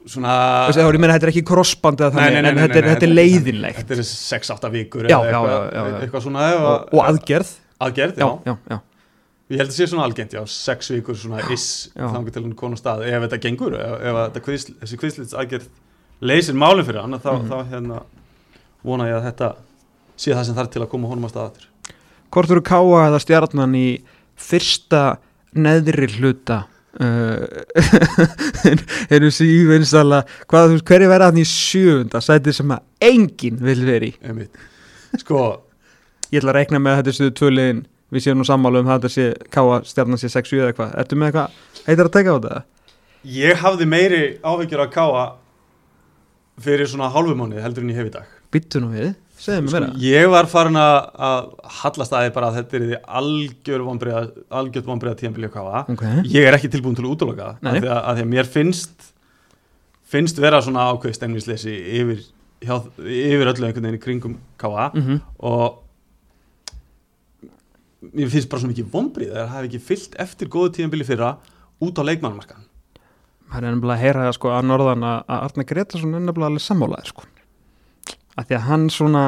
svona 0.08 0.34
Þessi, 0.70 0.82
ég 0.86 1.00
meina 1.04 1.14
þetta 1.18 1.28
er 1.28 1.32
ekki 1.34 1.44
crossband 1.48 2.02
eða 2.04 2.12
þannig 2.16 2.38
en 2.52 2.60
þetta 2.64 2.80
er, 2.82 2.88
þetta 2.94 3.08
er 3.08 3.14
leiðinlegt. 3.14 3.80
Þetta 3.84 3.98
er 3.98 4.04
6-8 4.08 4.72
vikur 4.74 5.08
Já, 5.12 5.18
eitthvað, 5.20 5.48
já, 5.52 5.58
já, 5.78 5.98
eitthvað 6.02 6.24
svona 6.28 6.46
og, 6.58 6.68
að- 6.72 6.94
og 6.98 7.02
aðgerð? 7.12 7.56
Aðgerð, 7.88 8.22
já, 8.22 8.80
Ég 9.48 9.62
held 9.62 9.70
að 9.72 9.76
sé 9.78 9.86
svona 9.88 10.04
algengt, 10.04 10.34
já, 10.36 10.42
6 10.44 10.90
vikur 10.92 11.16
svona 11.16 11.40
is 11.56 11.88
Já. 11.96 12.04
þangur 12.12 12.34
til 12.36 12.42
hann 12.44 12.56
konu 12.60 12.76
stað. 12.76 13.06
Ef 13.08 13.22
þetta 13.24 13.38
gengur, 13.46 13.78
ef, 13.80 13.94
ef 14.04 14.18
þetta 14.18 14.42
kvisl, 14.44 14.74
þessi 14.82 14.98
kvislits 15.00 15.36
aðgerð 15.40 15.70
leysir 16.20 16.58
málinn 16.60 16.84
fyrir 16.84 17.00
hann 17.06 17.16
þá, 17.16 17.30
Mhm. 17.38 17.48
þá 17.48 17.58
hérna 17.72 18.02
vona 18.84 19.06
ég 19.08 19.16
að 19.22 19.32
þetta 19.32 19.50
sé 20.18 20.34
það 20.36 20.44
sem 20.50 20.56
þarf 20.56 20.70
til 20.74 20.82
að 20.84 20.90
koma 20.90 21.08
honum 21.08 21.24
að 21.24 21.32
stað 21.32 21.48
aftur. 21.48 21.96
Hvort 22.30 22.52
eru 22.52 22.62
káa 22.62 23.08
eða 23.08 23.22
stjarnan 23.24 23.76
í 23.80 24.02
fyrsta 24.36 25.18
neðri 25.56 26.10
hluta 26.20 26.66
uh, 27.04 27.44
eru 29.16 29.32
síðvinstala 29.34 30.24
hvað 30.46 30.70
þú 30.70 30.78
veist, 30.78 30.88
hverju 30.92 31.12
verða 31.12 31.32
hann 31.32 31.42
í 31.42 31.46
sjöfunda 31.48 32.24
sæti 32.24 32.56
sem 32.56 32.74
að 32.74 33.12
enginn 33.12 33.60
vil 33.64 33.82
veri. 33.88 34.14
Sko, 35.18 35.44
ég 36.32 36.42
ætla 36.42 36.56
að 36.56 36.60
reikna 36.62 36.82
með 36.82 36.96
að 36.96 37.04
þetta 37.04 37.20
séu 37.20 37.38
tvö 37.38 37.54
liðin. 37.54 37.86
Við 38.08 38.24
séum 38.24 38.40
nú 38.40 38.46
sammála 38.48 38.80
um 38.80 38.88
að 38.88 39.02
þetta 39.02 39.12
sé 39.12 39.52
káa 39.52 39.82
stjarnan 39.84 40.20
sé 40.22 40.30
6-7 40.32 40.62
eða 40.62 40.72
eitthvað, 40.72 40.92
ertu 41.02 41.18
með 41.20 41.28
eitthvað 41.28 41.88
heitir 41.90 42.08
að 42.08 42.14
teka 42.16 42.32
á 42.32 42.38
þetta? 42.38 42.66
ég 43.28 43.60
hafði 43.60 43.88
meiri 43.90 44.22
áhyggjur 44.46 44.84
að 44.86 44.94
káa 44.94 45.24
fyrir 46.64 46.90
svona 46.90 47.10
hálfumáni 47.14 47.62
heldur 47.62 47.86
en 47.86 47.92
ég 47.92 48.00
hef 48.00 48.10
í 48.10 48.14
dag. 48.14 48.36
Byttu 48.54 48.82
nú 48.82 48.92
við, 48.94 49.12
Sko, 49.48 49.82
ég 50.04 50.28
var 50.32 50.50
farin 50.52 50.78
að 50.80 51.52
hallast 51.82 52.16
aðeins 52.16 52.36
bara 52.36 52.50
að 52.52 52.58
þetta 52.60 52.78
er 52.78 52.86
því 52.88 52.98
algjör 53.22 53.86
vonbreiða 53.88 55.18
tíðanbili 55.22 55.50
að 55.50 55.56
káa 55.56 55.84
Ok, 55.94 56.04
ég 56.34 56.48
er 56.48 56.58
ekki 56.58 56.72
tilbúin 56.74 56.98
til 56.98 57.06
að 57.06 57.14
útloka 57.16 57.54
af 57.56 57.78
því 57.78 57.94
að, 57.94 58.24
mér 58.34 58.50
finnst 58.52 59.12
finnst 60.08 60.40
vera 60.40 60.62
svona 60.64 60.88
ákveð 60.92 61.18
stemningsleysi 61.18 61.74
yfir, 62.00 62.22
yfir 62.64 63.52
öllu 63.52 63.68
einhvern 63.68 63.88
veginn 63.90 64.00
í 64.00 64.04
kringum 64.04 64.38
káa 64.60 64.90
mm 64.94 65.20
og 65.48 65.84
mér 68.14 68.30
finnst 68.32 68.50
bara 68.52 68.62
svo 68.62 68.70
mikið 68.72 68.92
vonbrið 68.94 69.32
að 69.34 69.40
það 69.42 69.54
hafi 69.56 69.70
ekki 69.72 69.86
fyllt 69.88 70.18
eftir 70.22 70.52
góðu 70.54 70.76
tíðanbili 70.78 71.08
fyrra 71.08 71.32
út 71.84 71.98
á 71.98 72.04
leikmannmarkan 72.08 72.64
það 73.50 73.58
er 73.58 73.66
nefnilega 73.72 73.96
að 73.98 74.04
heyra 74.04 74.28
það 74.28 74.36
sko 74.38 74.52
að 74.54 74.68
norðan 74.70 75.08
að 75.08 75.34
Arne 75.38 75.66
Gretarsson 75.72 76.14
er 76.14 76.24
nefnilega 76.28 76.52
alveg 76.52 76.66
sammálaðir 76.68 77.12
sko 77.14 77.26
að 78.38 78.50
því 78.52 78.60
að 78.60 78.68
hann 78.72 78.90
svona 78.94 79.26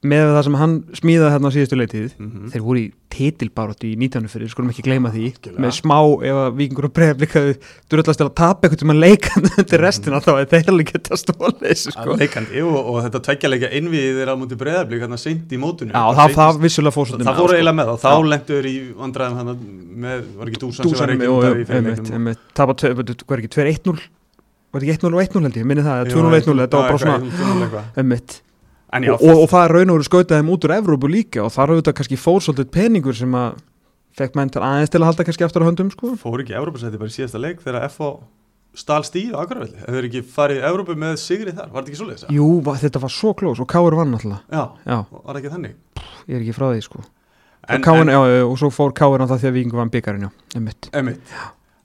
með 0.00 0.30
það 0.32 0.44
sem 0.46 0.54
hann 0.56 0.74
smíðaði 0.96 1.32
hérna 1.34 1.48
á 1.52 1.54
síðustu 1.54 1.76
leitið 1.76 2.12
mm 2.16 2.52
þeir 2.54 2.62
voru 2.64 2.80
í 2.80 2.84
titilbaróttu 3.10 3.88
í 3.90 3.96
19. 3.98 4.28
fyrir, 4.30 4.48
skulum 4.48 4.70
ekki 4.72 4.84
gleyma 4.86 5.10
því 5.12 5.24
Algjörlega. 5.28 5.60
með 5.60 5.72
smá 5.76 5.96
ef 6.24 6.36
að 6.40 6.54
vikingur 6.56 6.86
og 6.86 6.92
breyflikaðu 6.96 7.52
drullast 7.92 8.20
til 8.20 8.26
að 8.26 8.32
tapa 8.38 8.60
eitthvað 8.68 8.80
til 8.80 8.88
að 8.94 9.02
leika 9.02 9.32
undir 9.60 9.82
restina 9.84 10.20
þá 10.24 10.30
er 10.38 10.46
þeir 10.54 10.70
alveg 10.72 10.92
geta 10.94 11.18
stólið 11.20 11.66
þessu 11.66 11.92
sko. 11.92 12.14
leikandi 12.22 12.62
og, 12.64 12.78
og 12.80 12.96
þetta 13.04 13.22
tveggjarleika 13.26 13.72
innviðið 13.80 14.22
er 14.24 14.32
á 14.32 14.34
múti 14.40 14.60
breyðablík 14.62 15.04
hérna 15.04 15.18
seint 15.20 15.52
í 15.52 15.60
mótunum 15.60 15.92
Já, 15.92 16.04
það, 16.16 16.36
það 16.38 16.62
vissulega 16.64 16.96
fór 16.96 17.10
svolítið 17.10 17.28
það 17.28 17.42
fóru 17.42 17.50
sko. 17.50 17.58
eiginlega 17.58 17.78
með 17.82 17.92
þá 18.00 18.08
Já. 18.08 18.16
lendur 18.32 18.70
í 18.70 18.76
vandræðum 19.02 19.52
með, 20.06 20.24
var 20.38 20.46
ekki 20.48 20.62
Dúsan 20.64 20.82
sem 20.86 20.96
var 23.28 23.42
ekki 23.42 24.08
í 24.70 24.78
hvað 24.78 24.84
er 24.84 24.92
ekki, 24.94 25.02
2-1-0 25.02 25.10
var 25.10 25.10
ekki 25.10 25.10
1-0 25.10 25.14
og 25.14 25.22
1-0 25.24 25.44
held 25.46 25.58
ég, 25.58 25.66
minni 25.70 25.84
það, 25.86 26.00
eða 26.00 26.14
2-0 26.14 26.20
og 26.20 26.36
1-0 26.38 26.62
þetta 26.62 26.80
var 26.80 26.86
bara 26.90 27.02
svona, 27.04 28.40
en 28.90 29.06
já, 29.06 29.12
og, 29.14 29.44
það 29.50 29.64
raun 29.70 29.92
og 29.92 29.98
veru 29.98 30.06
skautað 30.08 30.40
þeim 30.40 30.48
út 30.50 30.64
úr 30.66 30.74
Evrópu 30.74 31.10
líka 31.10 31.44
og 31.44 31.52
þar 31.54 31.74
auðvitað 31.76 31.96
kannski 32.00 32.18
fór 32.18 32.42
svolítið 32.42 32.72
peningur 32.74 33.14
sem 33.14 33.36
að 33.38 33.60
fekk 34.18 34.38
menn 34.38 34.50
til 34.50 34.62
aðeins 34.66 34.90
til 34.90 34.98
að 34.98 35.08
halda 35.12 35.26
kannski 35.28 35.46
aftur 35.46 35.62
á 35.62 35.68
höndum 35.70 35.92
sko. 35.94 36.16
fór 36.18 36.42
ekki 36.42 36.56
Evrópasæti 36.58 36.98
bara 36.98 37.12
í 37.12 37.14
síðasta 37.14 37.42
leik 37.42 37.62
þegar 37.62 37.86
FH 37.86 38.10
stál 38.80 39.06
stíð 39.06 39.36
á 39.38 39.42
Akurvelli 39.44 39.78
ef 39.78 39.94
þeir 39.94 40.08
ekki 40.08 40.24
farið 40.26 40.58
í 40.58 40.66
Evrópu 40.66 40.96
með 40.98 41.16
sigri 41.22 41.54
þar? 41.54 41.70
Var 41.70 41.82
þetta 41.84 41.92
ekki 41.92 42.00
svoleiðis? 42.00 42.26
Jú, 42.34 42.48
þetta 42.82 43.02
var 43.02 43.14
svo 43.14 43.32
klós 43.38 43.62
og 43.62 43.70
Káur 43.70 43.96
vann 43.98 44.18
alltaf 44.18 44.42
Já, 44.50 44.62
Já, 44.86 44.98
var 45.10 45.38
ekki 45.38 45.54
þannig? 45.54 45.78
ég 46.26 46.36
er 46.36 46.44
ekki 46.44 46.54
frá 46.56 46.68
því 46.70 46.84
sko. 46.86 47.02
Og, 47.60 47.82
Káin, 47.84 48.10
já, 48.10 48.20
já, 48.30 48.42
og 48.46 48.58
svo 48.58 48.70
fór 48.72 48.94
það 48.94 49.34
því 49.36 49.48
að 49.50 49.56
Víkingur 49.56 49.82
vann 49.82 49.92
byggarinn, 49.92 50.26
já, 50.26 50.30
Einmitt. 50.58 50.90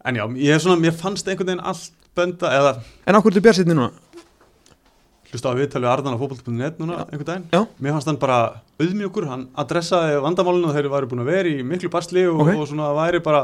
En 0.05 0.19
já, 0.19 0.25
ég, 0.37 0.61
svona, 0.61 0.77
mér 0.81 0.93
fannst 0.93 1.27
einhvern 1.27 1.49
veginn 1.49 1.65
allt 1.65 1.94
benda 2.15 2.51
eða 2.57 2.71
En 3.07 3.15
ákveður 3.19 3.37
til 3.37 3.43
Björnsitni 3.45 3.75
núna? 3.77 3.91
hlusta 5.31 5.51
á 5.51 5.57
viðtalið 5.57 5.89
Arðan 5.91 6.15
á 6.15 6.19
fótboll.net 6.21 6.77
núna 6.79 6.97
einhvern 7.09 7.27
daginn. 7.27 7.47
Já. 7.51 7.61
Mér 7.83 7.95
fannst 7.97 8.07
hann 8.07 8.19
bara 8.21 8.37
auðmjögur, 8.79 9.25
hann 9.27 9.47
adressaði 9.59 10.19
vandamálinu 10.23 10.69
og 10.69 10.75
þeir 10.77 10.87
væri 10.93 11.09
búin 11.11 11.23
að 11.25 11.31
vera 11.31 11.49
í 11.51 11.63
miklu 11.67 11.89
barsli 11.91 12.23
og, 12.29 12.39
Ok. 12.45 12.53
og 12.55 12.67
svona 12.69 12.91
væri 12.95 13.19
bara 13.25 13.41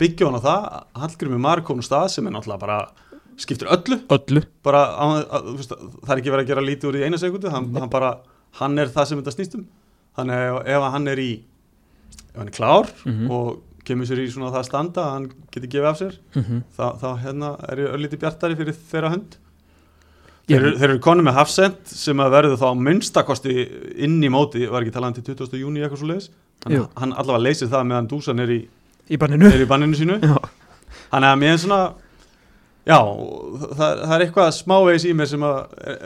byggja 0.00 0.30
hann 0.30 0.38
á 0.40 0.46
það. 0.46 0.86
Hallgrimur 1.02 1.38
Mar 1.44 1.60
kom 1.66 1.80
á 1.80 1.84
stað 1.84 2.08
sem 2.14 2.26
er 2.26 2.32
náttúrulega 2.32 2.60
bara 2.62 2.78
skiptir 3.36 3.68
öllu. 3.68 3.98
Öllu 4.08 4.44
Bara, 4.64 4.80
að, 4.96 5.50
þú 5.50 5.56
veist, 5.58 5.74
það 5.76 6.14
er 6.14 6.22
ekki 6.22 6.32
verið 6.32 6.44
að 6.46 6.50
gera 6.54 6.64
lítið 6.64 6.88
úr 6.88 6.96
í 6.96 7.04
eina 7.04 7.18
sekundu, 7.20 7.50
hann, 7.52 7.68
hann 7.76 7.90
bara, 7.92 8.14
hann 8.62 8.78
er 8.78 8.86
það 8.88 9.06
sem 9.10 9.20
þetta 9.20 9.34
snýst 9.36 9.54
um. 9.60 9.66
Þannig 10.16 10.40
að 10.40 10.66
ef 10.72 10.82
hann 10.96 11.08
er 11.12 11.16
í, 11.20 11.30
ef 12.32 12.38
hann 12.40 12.48
er 12.48 12.56
klár 12.56 12.88
Mhm. 13.04 13.30
og 13.30 13.60
kemur 13.86 14.06
sér 14.08 14.20
í 14.22 14.28
svona 14.32 14.50
það 14.54 14.64
standa 14.68 15.02
að 15.06 15.12
hann 15.14 15.26
geti 15.54 15.70
gefið 15.72 15.88
af 15.90 15.98
sér, 16.00 16.14
Mhm. 16.36 16.62
þá, 16.76 16.84
þá 17.00 17.08
hérna 17.24 17.50
er 17.72 17.82
ég 17.84 17.94
öllítið 17.96 18.22
bjartari 18.24 18.56
fyrir 18.58 18.76
þeirra 18.92 19.10
hönd. 19.14 19.36
Ég- 20.48 20.60
Þeir, 20.62 20.76
þeir 20.78 20.90
eru 20.90 20.98
konu 21.02 21.22
með 21.26 21.34
Hafsend 21.40 21.86
sem 21.90 22.16
að 22.22 22.30
verður 22.36 22.58
þá 22.60 22.68
minnstakosti 22.78 23.54
inn 24.06 24.20
í 24.22 24.28
móti, 24.30 24.66
var 24.70 24.82
ekki 24.84 24.92
talað 24.94 25.06
um 25.08 25.16
til 25.22 25.34
20. 25.34 25.58
júni 25.58 25.82
eitthvað 25.82 25.98
svo 26.02 26.10
leiðis. 26.12 26.28
Hann, 26.66 26.86
hann 26.96 27.12
allavega 27.12 27.42
leysir 27.48 27.68
það 27.68 27.86
meðan 27.90 28.08
Dúsan 28.08 28.40
er 28.40 28.48
í, 28.54 28.60
Í 29.10 29.16
banninu 29.18 29.46
er 29.46 29.98
sínu. 29.98 30.20
Já, 30.22 30.36
Þannig 31.10 31.30
að 31.32 31.38
mér 31.38 31.52
er 31.52 31.58
svona, 31.62 31.80
já, 32.86 32.98
það, 33.76 33.92
það 34.06 34.14
er 34.16 34.24
eitthvað 34.26 34.48
smávegis 34.56 35.04
í 35.06 35.12
mér 35.14 35.26
sem 35.30 35.40
að 35.46 35.58
e, 35.82 35.96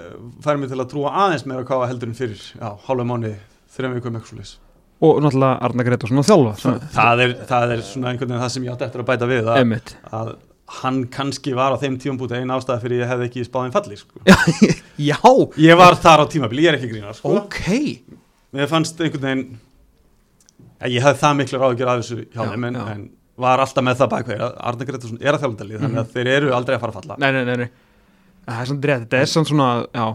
fær 0.44 0.58
mig 0.60 0.68
til 0.72 0.80
að 0.80 0.90
trúa 0.90 1.12
aðeins 1.12 1.44
meira 1.48 1.64
hvað 1.64 1.86
heldur 1.88 2.08
en 2.08 2.14
fyrir, 2.18 2.40
já, 2.60 2.68
hálfa 2.86 3.04
mánu, 3.08 3.34
þreim 3.76 3.94
vikum 3.96 4.16
eitthvað 4.16 4.28
svo 4.32 4.36
leiðis. 4.40 4.56
Og 5.00 5.18
náttúrulega 5.24 5.58
Arna 5.64 5.84
Gretarsson 5.86 6.20
að 6.20 6.28
þjálfa 6.28 6.54
Það, 6.60 6.80
það, 6.94 7.22
er, 7.24 7.34
það 7.48 7.74
er 7.76 7.82
svona 7.88 8.10
einhvern 8.12 8.30
veginn 8.32 8.42
það 8.44 8.54
sem 8.54 8.66
ég 8.66 8.72
átti 8.74 8.86
eftir 8.88 9.02
að 9.04 9.08
bæta 9.10 9.28
við, 9.30 9.50
að, 9.54 9.74
að 10.20 10.32
hann 10.80 10.98
kannski 11.10 11.54
var 11.56 11.74
á 11.74 11.80
þeim 11.82 11.96
tíumbúti 12.02 12.36
einn 12.38 12.52
ástæða 12.54 12.82
fyrir 12.84 13.00
ég 13.02 13.08
hefði 13.10 13.26
ekki 13.30 13.46
spáðin 13.48 13.72
falli, 13.74 13.96
sko. 13.98 14.20
Já, 15.10 15.16
Ég 15.58 15.80
var 15.80 15.96
þar 15.98 16.22
á 16.22 16.26
tímabili, 16.30 16.62
ég 16.66 16.70
er 16.74 16.78
ekki 16.78 16.92
grínar, 16.92 17.16
sko. 17.18 17.32
ok. 17.40 17.58
Mér 18.54 18.68
fannst 18.70 19.00
einhvern 19.02 19.24
veginn 19.24 19.58
að 20.80 20.94
ég 20.94 21.04
hafði 21.04 21.20
það 21.24 21.34
miklu 21.40 21.58
ráð 21.60 21.72
að 21.74 21.80
gera 21.80 21.96
af 21.96 22.04
þessu 22.04 22.20
hjá 22.22 22.40
Já, 22.44 22.50
þeim 22.54 22.68
en, 22.70 22.78
en 22.94 23.02
var 23.40 23.62
alltaf 23.64 23.84
með 23.86 23.98
það 24.02 24.10
bakveir 24.14 24.42
að 24.46 24.56
Arne 24.70 24.86
Gretarsson 24.88 25.20
er 25.20 25.32
að 25.36 25.42
þjálfandalið 25.44 25.76
Mhm. 25.76 25.84
þannig 25.86 26.00
að 26.04 26.14
þeir 26.14 26.30
eru 26.36 26.50
aldrei 26.56 26.74
að 26.76 26.80
fara 26.84 26.92
að 26.92 26.98
falla. 27.00 27.16
Nei, 27.24 27.30
nei, 27.32 27.44
nei, 27.48 27.56
nei. 27.56 27.70
Það 28.50 28.60
er 28.60 28.70
svona 28.70 28.96
þetta 29.00 29.20
er 29.24 29.30
svona 29.34 29.50
svona, 29.50 30.10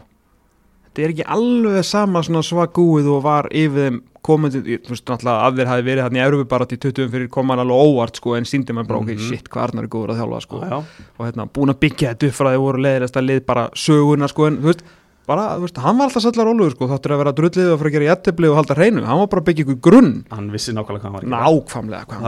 Þetta 0.95 1.03
er 1.03 1.11
ekki 1.11 1.25
alveg 1.35 1.83
sama 1.83 2.21
svona 2.23 2.41
svagúið 2.47 3.07
og 3.11 3.23
var 3.25 3.47
yfir 3.51 3.81
þeim 3.89 3.97
komandi, 4.25 4.59
þú 4.81 4.91
veist 4.95 5.05
náttúrulega 5.05 5.45
að 5.45 5.59
þeir 5.61 5.69
hafi 5.71 5.85
verið 5.87 6.03
hann 6.07 6.17
í 6.19 6.23
Európi 6.25 6.47
bara 6.49 6.65
til 6.71 6.77
20 6.81 7.09
fyrir 7.13 7.29
koman 7.29 7.61
alveg 7.61 7.85
óvart 7.85 8.19
sko 8.19 8.35
en 8.39 8.43
síndi 8.49 8.73
maður 8.73 8.87
bara 8.91 8.99
ok, 9.03 9.13
Mhm. 9.15 9.25
shit, 9.29 9.49
hvað 9.49 9.63
Arnar 9.69 9.83
er 9.85 9.91
góður 9.93 10.13
að 10.15 10.19
þjálfa 10.21 10.41
sko. 10.41 10.61
Já. 10.65 10.77
og 11.19 11.23
hérna 11.25 11.45
búin 11.47 11.69
að 11.73 11.79
byggja 11.85 12.13
þetta 12.15 12.27
upp 12.27 12.37
frá 12.39 12.47
því 12.51 12.59
voru 12.65 12.79
leiðilegast 12.85 13.17
að 13.21 13.27
lið 13.29 13.45
bara 13.45 13.69
söguna 13.75 14.27
sko 14.29 14.47
en 14.47 14.57
þú 14.57 14.69
veist, 14.71 14.83
bara, 15.27 15.43
þú 15.57 15.61
veist, 15.65 15.77
hann 15.81 15.97
var 15.97 16.05
alltaf 16.09 16.21
sallar 16.25 16.47
ólugur 16.53 16.71
sko, 16.75 16.87
þáttur 16.87 17.11
að 17.15 17.17
vera 17.23 17.31
drullið 17.33 17.71
og 17.73 17.79
fyrir 17.79 17.89
að 17.89 17.95
gera 17.97 18.09
jættibli 18.15 18.49
og 18.51 18.55
halda 18.59 18.75
hreinu, 18.75 19.05
hann 19.05 19.17
var 19.17 19.27
bara 19.27 19.41
að 19.41 19.47
byggja 19.49 19.65
ykkur 19.65 19.79
grunn. 19.81 20.11
Hann 20.31 20.51
vissi 20.51 20.71
nákvæmlega 20.73 21.01
hvað 21.01 21.09
hann 21.09 21.13
var 21.13 21.21
að 21.21 21.25
gera. 21.25 21.41
Nákvæmlega 21.65 22.05
hvað 22.05 22.21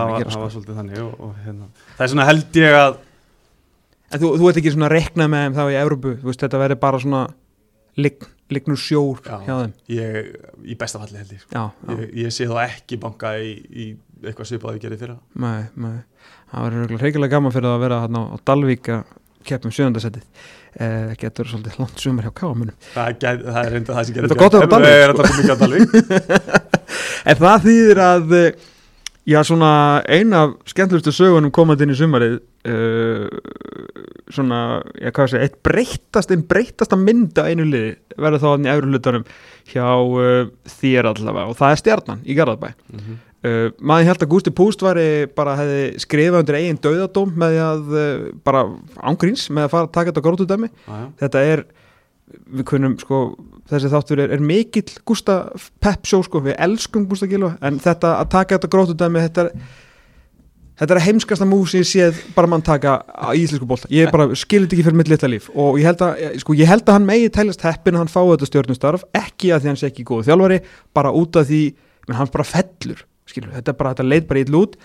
það 8.48 8.56
það 8.56 8.56
það 8.56 8.56
lignur 8.56 8.80
sjór 8.80 9.22
Já. 9.26 9.38
hjá 9.44 9.56
þeim. 9.62 9.74
ég, 9.88 10.28
í 10.64 10.76
besta 10.80 11.00
falli 11.02 11.18
held 11.18 11.32
ég, 11.32 11.42
sko. 11.44 11.52
Já, 11.52 11.64
já, 11.88 11.98
ég 11.98 12.18
ég 12.24 12.32
sé 12.32 12.48
þá 12.48 12.58
ekki 12.64 13.00
banka 13.02 13.34
í, 13.40 13.54
í 13.68 13.88
eitthvað 14.24 14.48
svipað 14.48 14.78
við 14.78 14.82
gerði 14.86 15.00
fyrra 15.02 15.18
nei, 15.36 15.64
nei. 15.76 15.98
Það 16.48 16.64
verður 16.68 17.02
reikilega 17.02 17.36
gaman 17.36 17.52
fyrir 17.52 17.68
það 17.68 17.76
að 17.76 17.84
vera 17.84 18.02
hérna 18.06 18.22
á 18.24 18.36
Dalvík 18.48 18.88
að 18.96 19.04
keppum 19.48 19.72
sjöndasætið. 19.72 20.24
Eh, 20.78 21.14
getur 21.18 21.48
svolítið 21.48 21.78
langt 21.80 22.00
sumar 22.00 22.26
hjá 22.28 22.34
kámunum. 22.36 22.76
það, 22.94 23.22
það 23.48 23.60
er 23.62 23.72
reynda 23.72 23.94
það 23.96 24.06
sem 24.06 24.16
gerði 24.18 24.28
Þetta 24.28 24.36
er 24.36 24.42
gott 24.44 24.58
að 24.58 24.62
vera 24.64 25.14
Dalvík, 25.18 25.48
það 25.48 25.52
á 25.52 25.62
Dalvík 25.64 25.90
En 27.32 27.40
það 27.40 27.64
þýðir 27.68 28.02
að, 28.04 28.34
eh, 28.38 28.68
já, 29.28 29.42
svona 29.44 29.70
eina 30.08 30.46
af 30.46 30.56
skemmtlustu 30.72 31.12
sögunum 31.16 31.52
komandi 31.56 31.84
inn 31.86 31.94
í 31.94 31.98
sumarið, 32.00 32.38
uh, 32.72 33.28
svona, 34.34 34.60
já, 35.02 35.12
hvað 35.16 35.32
sé, 35.34 35.42
eitt 35.44 35.58
breytast, 35.66 36.32
einn 36.34 36.46
breytasta 36.48 37.00
mynd 37.00 37.38
af 37.40 37.50
einu 37.52 37.68
liði 37.68 37.96
verður 38.18 38.44
þá 38.44 38.50
hann 38.54 38.68
í 38.68 38.72
efru 38.74 38.92
hlutanum 38.92 39.26
hjá 39.72 39.88
uh, 39.88 40.50
þér 40.78 41.12
allavega 41.12 41.52
og 41.52 41.58
það 41.60 41.74
er 41.76 41.82
stjarnan 41.84 42.22
í 42.26 42.38
Garðabæ. 42.38 42.74
Mhm. 42.96 43.18
Uh, 43.46 43.68
maður 43.86 44.08
held 44.10 44.24
að 44.26 44.32
Gústi 44.32 44.52
Púst 44.58 44.82
var 44.82 44.98
bara 45.38 45.54
hefði 45.60 45.82
skrifað 46.02 46.40
undir 46.42 46.56
eigin 46.58 46.80
döðadóm 46.82 47.36
með 47.38 47.60
að 47.62 47.92
bara 48.44 48.64
ángríns 49.12 49.44
með 49.54 49.68
að 49.68 49.76
fara 49.76 49.86
að 49.86 49.92
taka 49.94 50.10
þetta 50.10 50.24
grótudæmi 50.26 50.70
Já, 50.74 50.96
já. 50.98 51.04
þetta 51.22 51.44
er, 51.52 51.62
við 52.58 52.66
kunum 52.74 52.96
sko, 52.98 53.20
þessi 53.70 53.92
þáttur 53.92 54.22
er, 54.24 54.36
er 54.38 54.44
mikill 54.44 54.88
Gústa 55.08 55.40
Pepp 55.84 56.08
sjó 56.08 56.22
sko, 56.26 56.42
við 56.46 56.58
elskum 56.68 57.08
Gústa 57.10 57.30
Gilva 57.30 57.56
en 57.62 57.82
þetta 57.84 58.18
að 58.22 58.32
taka 58.36 58.58
þetta 58.58 58.74
grótudæmi 58.76 59.28
þetta 59.28 59.48
er 59.48 59.68
Þetta 60.78 60.94
er 60.94 61.00
að 61.00 61.06
heimskasta 61.08 61.46
mús 61.50 61.72
sem 61.74 61.82
ég 61.82 61.88
séð 61.90 62.18
bara 62.36 62.50
mann 62.52 62.62
taka 62.62 63.00
á 63.02 63.34
íslensku 63.34 63.66
bólta. 63.66 63.88
Ég 63.90 64.12
bara 64.14 64.28
skilit 64.38 64.70
ekki 64.70 64.84
fyrir 64.86 64.98
mitt 65.00 65.10
litla 65.10 65.30
líf 65.32 65.48
og 65.50 65.80
ég 65.82 65.88
held 65.90 66.04
að, 66.06 66.20
sko, 66.44 66.54
ég 66.54 66.70
held 66.70 66.84
að 66.86 66.98
hann 67.00 67.08
megi 67.08 67.32
tælast 67.34 67.64
heppin 67.66 67.98
að 67.98 68.04
hann 68.04 68.12
fái 68.14 68.28
þetta 68.30 68.50
stjórnustarf, 68.52 69.06
ekki 69.18 69.50
að 69.56 69.64
því 69.64 69.72
hann 69.72 69.80
sé 69.82 69.90
ekki 69.90 70.06
góð 70.06 70.28
þjálfari, 70.28 70.60
bara 70.94 71.14
út 71.18 71.40
af 71.42 71.50
því, 71.50 71.64
menn 72.06 72.20
hann 72.20 72.30
bara 72.36 72.46
fellur, 72.46 73.02
skilur, 73.26 73.56
þetta 73.56 73.74
er 73.74 73.80
bara, 73.80 73.96
þetta 73.96 74.06
leit 74.06 74.30
bara 74.30 74.44
ítl 74.44 74.60
út. 74.60 74.78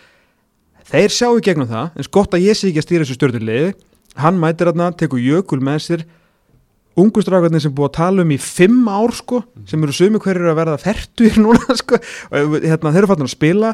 Þeir 0.94 1.12
sjá 1.12 1.28
í 1.28 1.44
gegnum 1.44 1.68
það, 1.68 1.92
eins 2.00 2.12
gott 2.16 2.38
að 2.38 2.48
ég 2.48 2.56
sé 2.56 2.70
ekki 2.70 2.80
að 2.80 2.88
stýra 2.88 3.04
þessu 3.04 3.18
stjórnuliði, 3.20 3.76
hann 4.24 4.40
mætir 4.40 4.72
þarna, 4.72 4.88
tekur 4.96 5.20
jökul 5.20 5.60
með 5.60 5.84
sér, 5.90 6.06
ungustrákarnir 6.98 7.62
sem 7.64 7.72
búið 7.74 7.90
að 7.90 7.96
tala 8.00 8.26
um 8.26 8.34
í 8.34 8.38
fimm 8.42 8.84
ár 8.90 9.14
sko, 9.16 9.42
sem 9.68 9.82
eru 9.84 9.94
sumi 9.96 10.20
hverjir 10.22 10.50
að 10.52 10.58
verða 10.60 10.78
fertur 10.82 11.38
núna 11.44 11.78
sko, 11.78 12.00
og 12.34 12.58
hérna, 12.60 12.92
þeir 12.92 13.02
eru 13.02 13.12
fattin 13.12 13.28
að 13.28 13.34
spila 13.36 13.72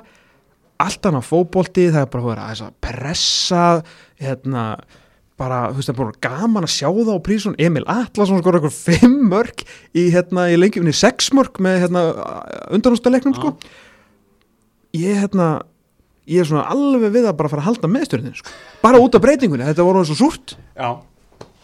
allt 0.78 1.08
annað 1.08 1.26
fótbolti, 1.26 1.88
það 1.90 2.04
er 2.04 2.10
bara 2.12 2.22
að 2.22 2.30
vera 2.30 2.46
aðeins 2.46 2.64
að 2.68 2.74
pressa 2.86 3.62
hérna, 4.22 4.64
bara, 5.38 5.58
þú 5.72 5.80
veist, 5.80 5.90
það 5.90 5.94
er 5.94 5.98
bara 6.02 6.20
gaman 6.28 6.66
að 6.68 6.74
sjá 6.74 6.86
það 6.86 7.10
á 7.10 7.26
prísun, 7.26 7.56
Emil 7.62 7.82
Atlasson 7.90 8.42
skor 8.42 8.58
eitthvað 8.58 8.76
fimm 8.76 9.16
mörg 9.32 9.64
í, 9.64 10.06
hérna, 10.14 10.46
í 10.52 10.58
lengjumni 10.58 10.94
sex 10.94 11.32
mörg 11.34 11.58
með, 11.64 11.80
hérna, 11.84 12.04
undanústaleiknum, 12.78 13.34
sko. 13.38 13.54
Ég, 14.96 15.18
hérna 15.24 15.50
ég 16.28 16.42
er 16.42 16.48
svona 16.48 16.66
alveg 16.70 17.10
við 17.14 17.26
að 17.26 17.38
bara 17.40 17.50
fara 17.50 17.64
að 17.64 17.70
halda 17.72 17.92
meðstjórnin, 17.92 18.38
sko, 18.38 18.54
bara 18.84 19.02
út 19.02 19.18
af 19.18 19.24
breytingunni 19.24 19.66
þetta 19.66 19.86
voru 19.86 20.06
svo 20.06 20.18
súrt. 20.18 20.54
Já, 20.78 20.94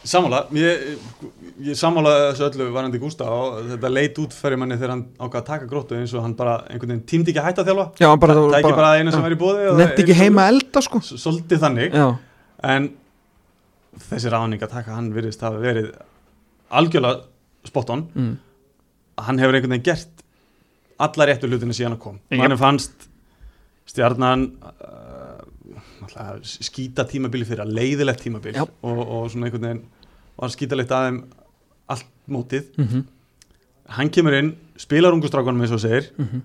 sammála. 0.02 0.46
Ég, 0.58 0.98
ég 1.62 1.78
sammála 1.78 2.12
þessu 2.32 2.46
öllu 2.48 2.66
varandi 2.74 2.98
Gústa 3.02 3.26
og 3.30 3.68
þetta 3.68 3.90
leit 3.92 4.18
út 4.22 4.34
fyrir 4.34 4.58
manni 4.58 4.78
þegar 4.78 4.92
hann 4.94 5.04
ákvað 5.18 5.38
að 5.40 5.46
taka 5.50 5.68
gróttu 5.70 5.98
eins 5.98 6.14
og 6.16 6.24
hann 6.24 6.34
bara 6.38 6.56
einhvern 6.66 6.94
veginn 6.94 7.04
tímdi 7.10 7.30
ekki 7.30 7.42
að 7.42 7.48
hætta 7.48 7.62
að 7.62 7.70
þjálfa. 7.70 7.86
Já, 8.00 8.06
hann 8.10 8.22
bara, 8.24 8.36
það 8.38 8.48
er 8.48 8.58
ekki 8.58 8.78
bara 8.80 8.90
eina 8.98 9.14
sem 9.14 9.24
var 9.24 9.36
í 9.36 9.38
bóði 9.38 9.76
Nefndi 9.78 10.04
ekki 10.04 10.16
heima 10.18 10.48
elda, 10.50 10.82
sko. 10.84 11.00
Svolítið 11.04 11.62
þannig. 11.62 11.94
Já, 11.94 12.08
en 12.74 12.88
þessi 14.08 14.34
ráning 14.34 14.66
að 14.66 14.74
taka 14.74 14.96
hann 14.96 15.12
virðist 15.14 15.44
hafa 15.46 15.62
verið 15.62 15.92
algjörlega 16.74 17.70
spot 17.70 17.94
on. 17.94 18.06
Mm. 18.18 18.34
hann 19.24 19.38
hefur 19.38 19.54
einhvern 19.54 19.76
veginn 19.76 19.86
gert 19.86 20.24
alla 21.04 21.26
réttu 21.28 21.50
hlutinu 21.50 21.74
síðan 21.76 21.94
að 21.94 22.02
kom. 22.02 22.18
Hann 22.34 22.58
fannst 22.58 23.08
stjarnan 23.90 24.48
uh, 24.64 26.34
skýta 26.42 27.06
tímabili 27.08 27.46
fyrir 27.46 27.62
að 27.64 27.74
leiðilegt 27.78 28.24
tímabili 28.24 28.58
og, 28.58 28.74
og 28.82 29.30
svona 29.30 29.48
einhvern 29.48 29.68
veginn 29.68 29.82
var 30.34 30.50
skýtalegt 30.50 30.92
aðeim 30.94 31.22
allt 31.22 31.43
mótið. 32.30 32.70
Mm 32.78 33.04
hann 33.94 34.08
kemur 34.08 34.32
inn, 34.32 34.54
spilar 34.80 35.12
ungustrákunum 35.12 35.60
eins 35.60 35.72
og 35.76 35.80
segir. 35.82 36.06
Mhm. 36.16 36.40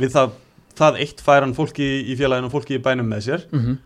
við 0.00 0.10
það, 0.14 0.30
það 0.78 0.98
eitt 1.02 1.20
fær 1.20 1.40
hann 1.42 1.52
fólki 1.54 1.84
í 2.08 2.16
félaginu 2.16 2.46
og 2.48 2.52
fólki 2.52 2.78
í 2.78 2.82
bænum 2.82 3.06
með 3.08 3.20
sér. 3.26 3.42
Mm 3.52 3.78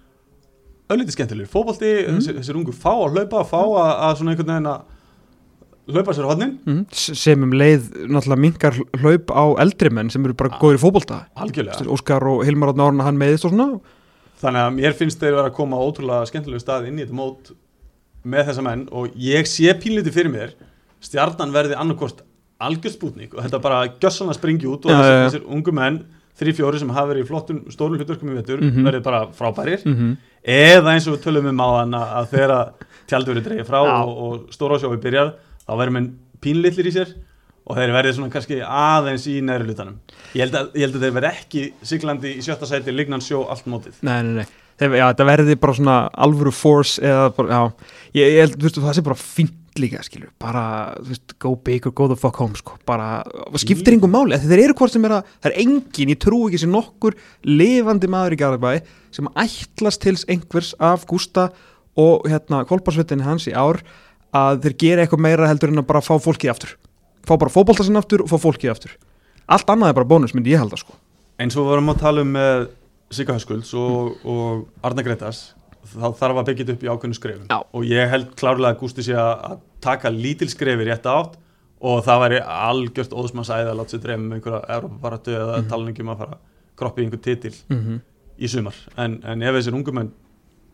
öllítið 0.91 1.15
skemmtilegur, 1.17 1.49
fótbolti, 1.51 1.91
Mhm. 2.07 2.19
þessir, 2.19 2.35
þessir 2.39 2.57
ungu 2.61 2.73
fá 2.73 2.93
að 2.93 3.15
hlaupa, 3.17 3.45
fá 3.49 3.63
að, 3.65 3.93
að 4.05 4.17
svona 4.19 4.31
einhvern 4.35 4.51
veginn 4.53 4.69
að 4.69 4.83
hlaupa 5.95 6.15
sér 6.15 6.25
á 6.25 6.33
hodnin 6.33 6.59
-hmm. 6.65 6.85
sem 6.93 7.43
um 7.43 7.51
leið 7.53 7.91
náttúrulega 8.09 8.41
minkar 8.41 8.75
hlaup 9.01 9.27
á 9.33 9.45
eldri 9.61 9.91
menn 9.91 10.11
sem 10.11 10.25
eru 10.25 10.35
bara 10.35 10.51
Ah. 10.55 10.59
góðir 10.59 10.79
í 10.79 11.25
algjörlega, 11.37 11.87
Óskar 11.89 12.23
og 12.23 12.45
Hilmar 12.45 12.69
Átni 12.73 12.83
Árna 12.83 13.03
hann 13.05 13.19
meðist 13.19 13.45
og 13.45 13.51
svona. 13.53 13.81
Þannig 14.41 14.61
að 14.61 14.75
mér 14.75 14.93
finnst 14.95 15.19
þeir 15.19 15.35
vera 15.35 15.51
að 15.51 15.55
koma 15.55 15.77
ótrúlega 15.77 16.27
skemmtilegu 16.27 16.61
stað 16.61 16.87
inn 16.89 16.99
í 16.99 17.05
þetta 17.05 17.15
mót 17.15 17.53
með 18.25 18.47
þessa 18.47 18.63
menn 18.63 18.89
og 18.93 19.11
ég 19.17 19.47
sé 19.47 19.73
pínlítið 19.75 20.13
fyrir 20.13 20.33
mér 20.33 20.53
stjarnan 21.05 21.53
verði 21.55 21.77
annarkort 21.79 22.23
algjörspútnik 22.65 23.35
og 23.35 23.43
þetta 23.45 23.61
bara 23.63 23.81
gjössan 24.01 24.31
að 24.33 24.39
springi 24.39 24.69
út 24.71 24.87
og 24.87 24.93
þessir, 24.95 25.25
þessir 25.27 25.49
ungu 25.57 25.75
menn 25.75 25.99
þrý 26.39 26.55
fjóri 26.59 26.81
sem 26.81 26.91
hafa 26.95 27.11
verið 27.13 27.25
í 27.25 27.29
flottum 27.29 27.59
stórum 27.71 27.99
hlutverkum 27.99 28.31
í 28.33 28.37
vetur 28.39 28.63
Mhm. 28.63 28.85
verði 28.87 29.03
bara 29.05 29.27
frábærir 29.37 29.85
mm 29.85 29.95
-hmm. 29.95 30.17
eða 30.45 30.95
eins 30.95 31.07
og 31.09 31.17
við 31.19 31.23
tölum 31.27 31.47
um 31.51 31.61
á 31.61 31.69
þann 31.79 31.95
að 31.95 32.27
þegar 32.33 32.73
tjaldverið 33.07 33.45
dreigir 33.45 33.65
frá 33.69 33.81
Já. 33.85 34.03
og, 34.03 34.19
og 34.19 34.41
stóra 34.51 34.79
sjófi 34.81 34.97
byrjar 35.03 35.35
þá 35.69 35.73
verður 35.79 35.93
menn 35.93 36.09
pínlitlir 36.41 36.87
í 36.87 36.93
sér 36.95 37.15
og 37.67 37.77
þeir 37.77 37.93
verði 37.93 38.13
svona 38.15 38.31
kannski 38.31 38.61
aðeins 38.61 39.27
í 39.27 39.41
neðri 39.41 39.67
hlutanum 39.69 39.99
ég 40.35 40.41
held 40.43 40.55
að, 40.55 40.67
ég 40.75 40.81
held 40.85 40.97
að 40.97 41.01
þeir 41.05 41.15
verði 41.15 41.31
ekki 41.33 41.73
siglandi 41.83 42.35
í 42.39 42.43
sjötta 42.43 42.67
sæti 42.67 42.93
lignan 42.93 43.21
sjó 43.21 43.47
allt 43.49 43.67
mótið 43.67 43.95
Nei, 44.03 44.23
nei, 44.23 44.35
nei, 44.35 44.47
Þeir, 44.81 44.97
já, 44.99 45.05
þetta 45.13 45.27
verði 45.29 45.55
bara 45.63 45.75
svona 45.77 45.99
alvöru 46.27 46.53
force 46.55 47.03
eða 47.03 47.29
bara, 47.37 47.59
já, 47.59 47.93
ég, 48.19 48.25
ég 48.25 48.41
held, 48.43 48.57
þú 48.59 48.67
veist, 48.67 48.81
það 48.83 48.97
sé 48.97 49.05
bara 49.07 49.19
fínt 49.21 49.61
líka, 49.79 50.03
skilur, 50.07 50.31
bara, 50.43 50.65
þú 51.01 51.13
veist, 51.13 51.35
go 51.43 51.53
big 51.67 51.87
or 51.89 51.95
go 51.95 52.07
the 52.11 52.17
fuck 52.19 52.39
home, 52.39 52.55
sko, 52.59 52.77
bara, 52.87 53.23
skiptir 53.61 53.97
engum 53.97 54.13
máli, 54.15 54.39
þeir 54.43 54.65
eru 54.69 54.77
hvort 54.79 54.95
sem 54.95 55.07
er 55.07 55.17
að, 55.17 55.33
það 55.43 55.51
er 55.51 55.57
engin, 55.65 56.13
ég 56.15 56.21
trú 56.23 56.41
ekki 56.49 56.61
sem 56.63 56.75
nokkur 56.75 57.17
lifandi 57.47 58.11
maður 58.11 58.37
í 58.37 58.41
Garðabæ 58.43 58.73
sem 59.15 59.31
ætlast 59.45 60.03
til 60.05 60.15
einhvers 60.31 60.73
af 60.83 61.07
Gústa 61.11 61.49
og 61.99 62.29
hérna 62.31 62.63
kolparsvettinni 62.69 63.27
hans 63.27 63.49
í 63.51 63.55
ár 63.55 63.81
að 64.35 64.63
þeir 64.67 64.79
gera 64.83 65.05
eitthvað 65.05 65.27
meira 65.27 65.51
heldur 65.51 65.75
en 65.75 65.83
að 65.83 65.91
bara 65.91 66.03
fá 66.03 66.15
fólkið 66.23 66.55
aftur, 66.55 66.77
fá 67.27 67.35
bara 67.35 67.55
fótboltasinn 67.55 67.99
aftur 67.99 68.27
og 68.27 68.31
fá 68.31 68.39
fólkið 68.47 68.75
aftur, 68.75 68.95
allt 69.47 69.75
annað 69.75 69.91
er 69.91 69.99
bara 70.01 70.11
bónus, 70.15 70.35
myndi 70.35 70.55
ég 70.55 70.63
halda, 70.63 70.79
sko. 70.79 70.95
og 70.95 71.51
við 71.51 71.71
varum 71.71 71.95
að 71.95 72.03
tala 72.03 72.27
um 72.27 72.35
með 72.39 72.67
Sigga 73.17 73.37
Höskulds 73.37 73.75
og, 73.79 74.17
og 74.25 74.67
Arna 74.85 75.05
Gretas 75.07 75.47
þá 75.85 76.09
þarf 76.17 76.41
að 76.41 76.47
byggja 76.49 76.65
þetta 76.65 76.75
upp 76.75 76.85
í 76.85 76.91
ákveðnu 76.93 77.19
skrefum. 77.19 77.49
Já. 77.51 77.59
og 77.61 77.85
ég 77.89 78.11
held 78.13 78.31
klárlega 78.41 78.73
að 78.73 78.81
Gústi 78.81 79.05
sé 79.05 79.17
að 79.21 79.59
taka 79.85 80.13
lítil 80.13 80.49
skrefi 80.53 80.89
rétt 80.89 81.07
átt 81.11 81.37
og 81.85 82.01
það 82.07 82.23
væri 82.23 82.41
algjört 82.41 83.13
óðsmannsæði 83.13 83.71
að 83.71 83.79
láta 83.81 83.93
sér 83.93 84.03
drefa 84.07 84.23
með 84.23 84.39
einhverja 84.39 84.79
Európa-baratu 84.79 85.35
eða 85.37 85.61
mm 85.61 85.69
tala 85.69 85.93
ekki 85.93 86.05
um 86.05 86.13
að 86.15 86.23
fara 86.23 86.37
að 86.39 86.43
kroppa 86.81 87.01
í 87.01 87.05
einhver 87.05 87.25
titil 87.25 87.55
Mm 87.69 88.01
í 88.35 88.51
sumar. 88.51 88.75
En, 88.99 89.21
en 89.23 89.43
ef 89.47 89.55
þessir 89.59 89.77
ungumenn 89.79 90.11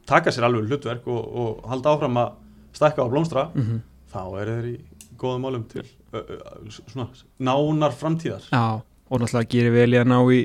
taka 0.09 0.33
sér 0.33 0.47
alveg 0.49 0.71
hlutverk 0.71 1.09
og, 1.11 1.21
og 1.21 1.67
halda 1.71 1.95
áfram 1.95 2.19
að 2.21 2.31
stækka 2.77 3.05
og 3.05 3.13
blómstra 3.13 3.51
-hmm. 3.55 3.81
þá 4.13 4.23
eru 4.41 4.55
þeir 4.57 4.69
í 4.71 4.77
góðum 5.21 5.45
málum 5.45 5.65
til 5.69 5.85
ö, 6.13 6.19
ö, 6.19 6.39
svona 6.71 7.09
nánar 7.39 7.93
framtíðar. 7.93 8.49
Já, 8.51 8.81
og 9.11 9.21
náttúrulega 9.21 9.51
gerir 9.51 9.73
vel 9.73 9.93
í 9.95 10.01
að 10.01 10.09
ná 10.09 10.19
í 10.33 10.41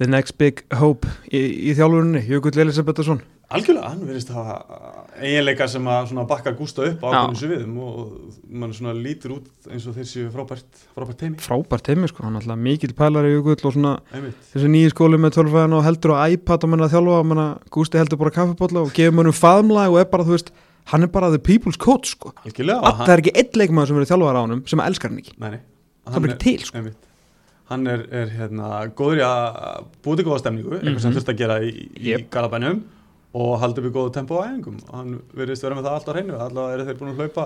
the 0.00 0.08
next 0.08 0.38
big 0.40 0.64
hope 0.80 1.08
í, 1.28 1.40
í 1.70 1.76
þjálfurinni, 1.76 2.24
Jökull 2.30 2.56
Elisabethsson 2.64 3.20
Algjörlega, 3.50 3.88
hann 3.90 4.04
verðist 4.06 4.28
að 4.30 4.36
hafa 4.38 4.90
eiginleika 5.18 5.66
sem 5.66 5.86
að 5.90 6.04
svona 6.12 6.22
bakka 6.30 6.52
Gústa 6.54 6.84
upp 6.86 7.00
á 7.02 7.08
ákveðinu 7.10 7.40
sviðum 7.40 7.78
og 7.82 7.96
mann 8.62 8.74
svona 8.76 8.92
lítur 8.94 9.32
út 9.40 9.66
eins 9.66 9.88
og 9.90 9.96
þeir 9.98 10.06
séu 10.06 10.28
frábært, 10.30 10.68
frábært 10.94 11.18
teimi 11.18 11.42
frábært 11.42 11.90
heimi 11.90 12.10
sko, 12.12 12.22
hann 12.28 12.38
er 12.38 12.44
alltaf 12.44 12.62
mikill 12.62 12.94
pælari 12.94 13.32
Jökull 13.34 13.58
og 13.58 13.74
svona 13.74 13.96
einmitt. 14.14 14.38
þessi 14.54 14.70
nýju 14.70 14.92
skóli 14.94 15.18
með 15.18 15.34
tölfæðan 15.40 15.74
og 15.80 15.84
heldur 15.88 16.14
á 16.14 16.30
iPad 16.30 16.68
og 16.68 16.72
mann 16.76 16.86
að 16.86 16.94
þjálfa, 16.94 17.18
mann 17.32 17.42
að 17.48 17.68
Gústi 17.74 17.98
heldur 17.98 18.22
bara 18.22 18.34
kaffibólla 18.38 18.86
og 18.86 18.94
gefur 18.94 19.18
mannum 19.18 19.36
faðmlag 19.40 19.96
og 19.96 20.00
er 20.04 20.08
bara, 20.14 20.28
þú 20.30 20.36
veist, 20.38 20.54
hann 20.94 21.08
er 21.08 21.10
bara 21.18 21.34
the 21.34 21.42
people's 21.42 21.80
coach 21.88 22.14
sko, 22.14 22.30
Algjörlega, 22.46 22.94
það 23.02 23.16
er 23.16 23.24
ekki 23.26 23.34
einn 23.34 23.62
leikmaður 23.64 23.90
sem 23.90 23.98
verið 23.98 24.14
þjálfar 24.14 24.38
á 24.38 24.42
honum 24.46 24.62
sem 24.70 24.86
elskar 24.86 25.10
hann 25.10 25.22
ekki, 25.24 25.34
nei, 25.42 25.56
nei, 25.58 25.62
það 26.06 26.22
er 26.22 26.36
ekki 26.36 26.42
til 26.46 26.68
sko. 26.70 26.78
einmitt. 26.78 27.09
Hann 27.70 27.86
er, 27.86 28.00
er 28.10 28.30
hérna, 28.34 28.68
góður 28.98 29.20
í 29.20 29.24
að 29.26 29.84
búið 30.04 30.16
til 30.20 30.24
góða 30.26 30.38
stemningu, 30.42 30.72
eitthvað 30.80 31.00
sem 31.04 31.10
Mhm. 31.12 31.16
þurft 31.20 31.28
að 31.34 31.38
gera 31.38 31.58
í, 31.62 31.70
í 32.00 32.08
Jep. 32.10 32.30
Garabænum 32.34 32.80
og 33.34 33.60
haldi 33.62 33.78
upp 33.78 33.86
í 33.86 33.94
góðu 33.94 34.12
tempo 34.16 34.40
á 34.42 34.50
æfingum 34.50 34.78
hann 34.92 35.20
verðist 35.38 35.62
vera 35.62 35.76
með 35.78 35.84
það 35.86 35.94
allt 35.94 36.08
á 36.10 36.12
hreinu 36.16 36.34
allavega 36.34 36.74
eru 36.74 36.86
þeir 36.88 36.98
búin 36.98 37.12
að 37.14 37.20
hlaupa 37.20 37.44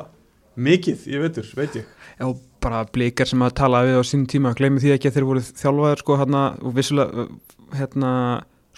mikið 0.57 1.03
í 1.13 1.19
vetur, 1.21 1.49
veit 1.59 1.75
ég 1.77 1.85
Já, 2.21 2.27
bara 2.63 2.85
blikar 2.95 3.27
sem 3.29 3.41
að 3.45 3.53
tala 3.59 3.83
við 3.85 3.99
á 4.01 4.03
sín 4.07 4.25
tíma, 4.27 4.55
gleymi 4.57 4.81
því 4.81 4.95
ekki 4.97 5.11
að 5.11 5.17
þeir 5.19 5.27
voru 5.29 5.41
þjálfaðir 5.61 5.99
sko 6.01 6.17
hérna, 6.17 6.43
og 6.65 6.75
vissulega 6.79 7.27
hérna, 7.75 8.13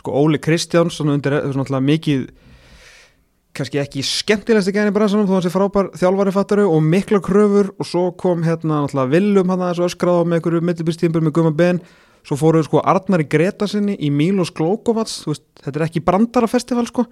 sko 0.00 0.10
Óli 0.18 0.38
Kristjáns 0.42 0.96
svona 0.98 1.14
undir, 1.14 1.36
svona 1.52 1.62
alltaf 1.62 1.84
mikið 1.84 2.26
kannski 3.56 3.80
ekki 3.80 4.02
skemmtilegst 4.04 4.70
ekki 4.70 4.80
enn 4.82 4.90
í 4.90 4.94
bransanum 4.94 5.28
þó 5.28 5.36
hann 5.36 5.44
sé 5.46 5.52
frábær 5.52 5.88
þjálfari 5.96 6.32
fattaru 6.34 6.66
og 6.70 6.82
mikla 6.84 7.20
kröfur. 7.24 7.72
Og 7.80 7.88
svo 7.88 8.10
kom 8.20 8.44
hérna 8.46 8.82
alltaf 8.84 9.08
Willum 9.12 9.52
hann 9.52 9.64
þessu 9.64 9.86
öskrað 9.88 10.20
á 10.20 10.22
með 10.24 10.38
einhverju 10.38 10.66
millibýrstímpur 10.68 11.24
með 11.24 11.36
gumma 11.38 11.54
ben. 11.56 11.80
Svo 12.26 12.38
fóruðu 12.40 12.66
sko 12.66 12.82
Arnar 12.82 13.22
í 13.22 13.28
Greta 13.30 13.68
sinni 13.70 13.94
í 14.02 14.10
Mílos 14.10 14.50
Glókovats, 14.54 15.20
þú 15.22 15.30
veist, 15.30 15.44
þetta 15.62 15.78
er 15.78 15.84
ekki 15.86 16.02
brandarafestival 16.08 16.82
sko, 16.88 17.04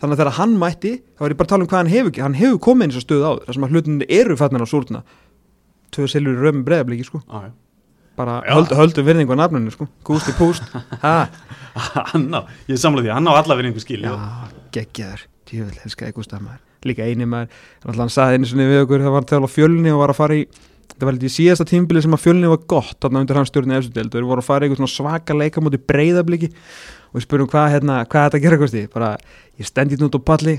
þannig 0.00 0.14
að 0.16 0.22
þegar 0.22 0.36
hann 0.38 0.54
mætti 0.62 0.92
þá 1.02 1.26
er 1.26 1.34
ég 1.34 1.40
bara 1.40 1.48
að 1.48 1.50
tala 1.50 1.66
um 1.66 1.68
hvað 1.68 1.82
hann 1.82 1.90
hefur, 1.92 2.20
hann 2.24 2.38
hefur 2.38 2.62
komið 2.66 2.86
inn 2.86 2.94
í 2.94 2.96
þessu 2.96 3.04
stöðu 3.04 3.26
áður, 3.26 3.42
þar 3.44 3.58
sem 3.58 3.66
að 3.66 3.74
hlutinni 3.74 4.08
eru 4.16 4.36
fattin 4.40 4.64
á 4.64 4.68
súrna. 4.70 5.02
Tvö 5.92 6.06
silfur 6.08 6.38
í 6.38 6.46
röfum 6.46 6.62
breiðabliki 6.64 7.04
sko. 7.04 7.20
Ah, 7.28 7.50
bara 8.16 8.38
höld, 8.48 8.72
höldum 8.78 9.08
virðingu 9.10 9.36
á 9.36 9.42
nafninu 9.42 9.74
sko. 9.76 9.90
Gústi 10.08 10.32
Púst. 10.40 10.64
Ha, 11.04 11.12
hann 12.14 12.32
á, 12.32 12.48
ég 12.72 12.80
samla 12.80 13.04
því, 13.04 13.12
hann 13.12 13.28
á 13.28 13.32
alla 13.36 13.60
einhver 13.60 13.84
skil 13.84 14.00
já, 14.08 14.16
geggjaður 14.72 15.28
djöfull, 15.52 15.78
helskaði 15.84 16.16
Gústa 16.16 16.40
maður. 16.42 16.60
Líka 16.88 17.06
eini 17.06 17.28
maður, 17.28 17.62
alltaf 17.84 18.02
hann 18.02 18.12
saði 18.12 18.38
einu 18.38 18.50
sinni 18.50 18.68
við 18.70 18.84
okkur 18.86 19.04
það 19.04 19.16
var 19.16 19.26
til 19.30 19.42
á 19.44 19.48
fjölni 19.52 19.92
og 19.92 20.02
var 20.02 20.14
að 20.14 20.18
fara 20.18 20.38
í 20.40 20.46
það 20.92 21.06
var 21.08 21.16
litið 21.16 21.34
síðasta 21.36 21.66
tímbili 21.68 22.02
sem 22.04 22.16
að 22.16 22.24
fjölni 22.24 22.50
var 22.50 22.64
gott 22.68 22.98
þarna 23.00 23.22
undir 23.22 23.38
hans 23.38 23.52
stjórni 23.52 23.78
efstu 23.78 23.94
deild. 23.94 24.10
Og 24.10 24.18
þeir 24.18 24.28
voru 24.32 24.42
að 24.42 24.48
fara 24.48 24.66
í 24.66 24.68
eitthvað 24.68 24.82
svona 24.82 24.96
svaka 24.96 25.36
leika 25.38 25.62
múti 25.64 25.80
breyðabliki 25.80 26.50
og 27.12 27.18
við 27.18 27.26
spurum 27.26 27.50
hvað 27.52 27.74
hérna, 27.76 27.98
hvað 28.06 28.24
er 28.24 28.30
þetta 28.30 28.40
að 28.40 28.46
gera 28.46 28.60
Gústi 28.62 28.86
bara, 28.92 29.12
ég 29.60 29.68
stendi 29.68 29.98
þetta 29.98 30.08
út 30.08 30.18
á 30.18 30.28
palli 30.32 30.56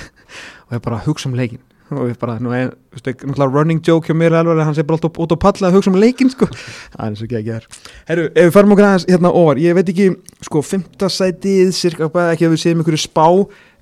og 0.66 0.74
ég 0.76 0.84
bara 0.84 0.98
að 0.98 1.06
hugsa 1.10 1.30
um 1.30 1.38
leikin 1.38 1.62
og 1.92 2.08
ég 2.08 2.18
bara, 2.20 2.38
nú 2.40 2.52
er, 2.56 2.70
þú 2.92 2.98
veist, 2.98 3.24
náttúrulega 3.26 3.52
running 3.52 3.82
joke 3.84 4.08
hjá 4.08 4.16
mér 4.16 4.36
alveg 4.38 4.60
að 4.60 4.68
hann 4.68 4.76
sé 4.78 4.84
bara 4.88 4.98
alltaf 4.98 5.20
út 5.20 5.34
á 5.34 5.38
palli 5.44 5.66
að 5.68 5.76
hugsa 5.76 5.92
um 5.92 5.98
leikin 6.00 6.30
sko, 6.32 6.48
það 6.48 7.02
er 7.04 7.18
svo 7.18 7.26
ekki 7.26 7.38
ekki 7.40 7.56
þær 7.56 7.66
Herru, 8.08 8.24
ef 8.30 8.48
við 8.48 8.54
farum 8.56 8.74
okkur 8.76 8.88
aðeins 8.88 9.06
hérna 9.10 9.32
ofar 9.42 9.60
ég 9.62 9.76
veit 9.76 9.92
ekki, 9.92 10.08
sko, 10.48 10.62
fymta 10.64 11.10
sætið 11.12 11.74
cirka, 11.76 12.08
ekki 12.30 12.48
að 12.48 12.54
við 12.54 12.62
séum 12.64 12.84
ykkur 12.84 12.98
spá 13.02 13.26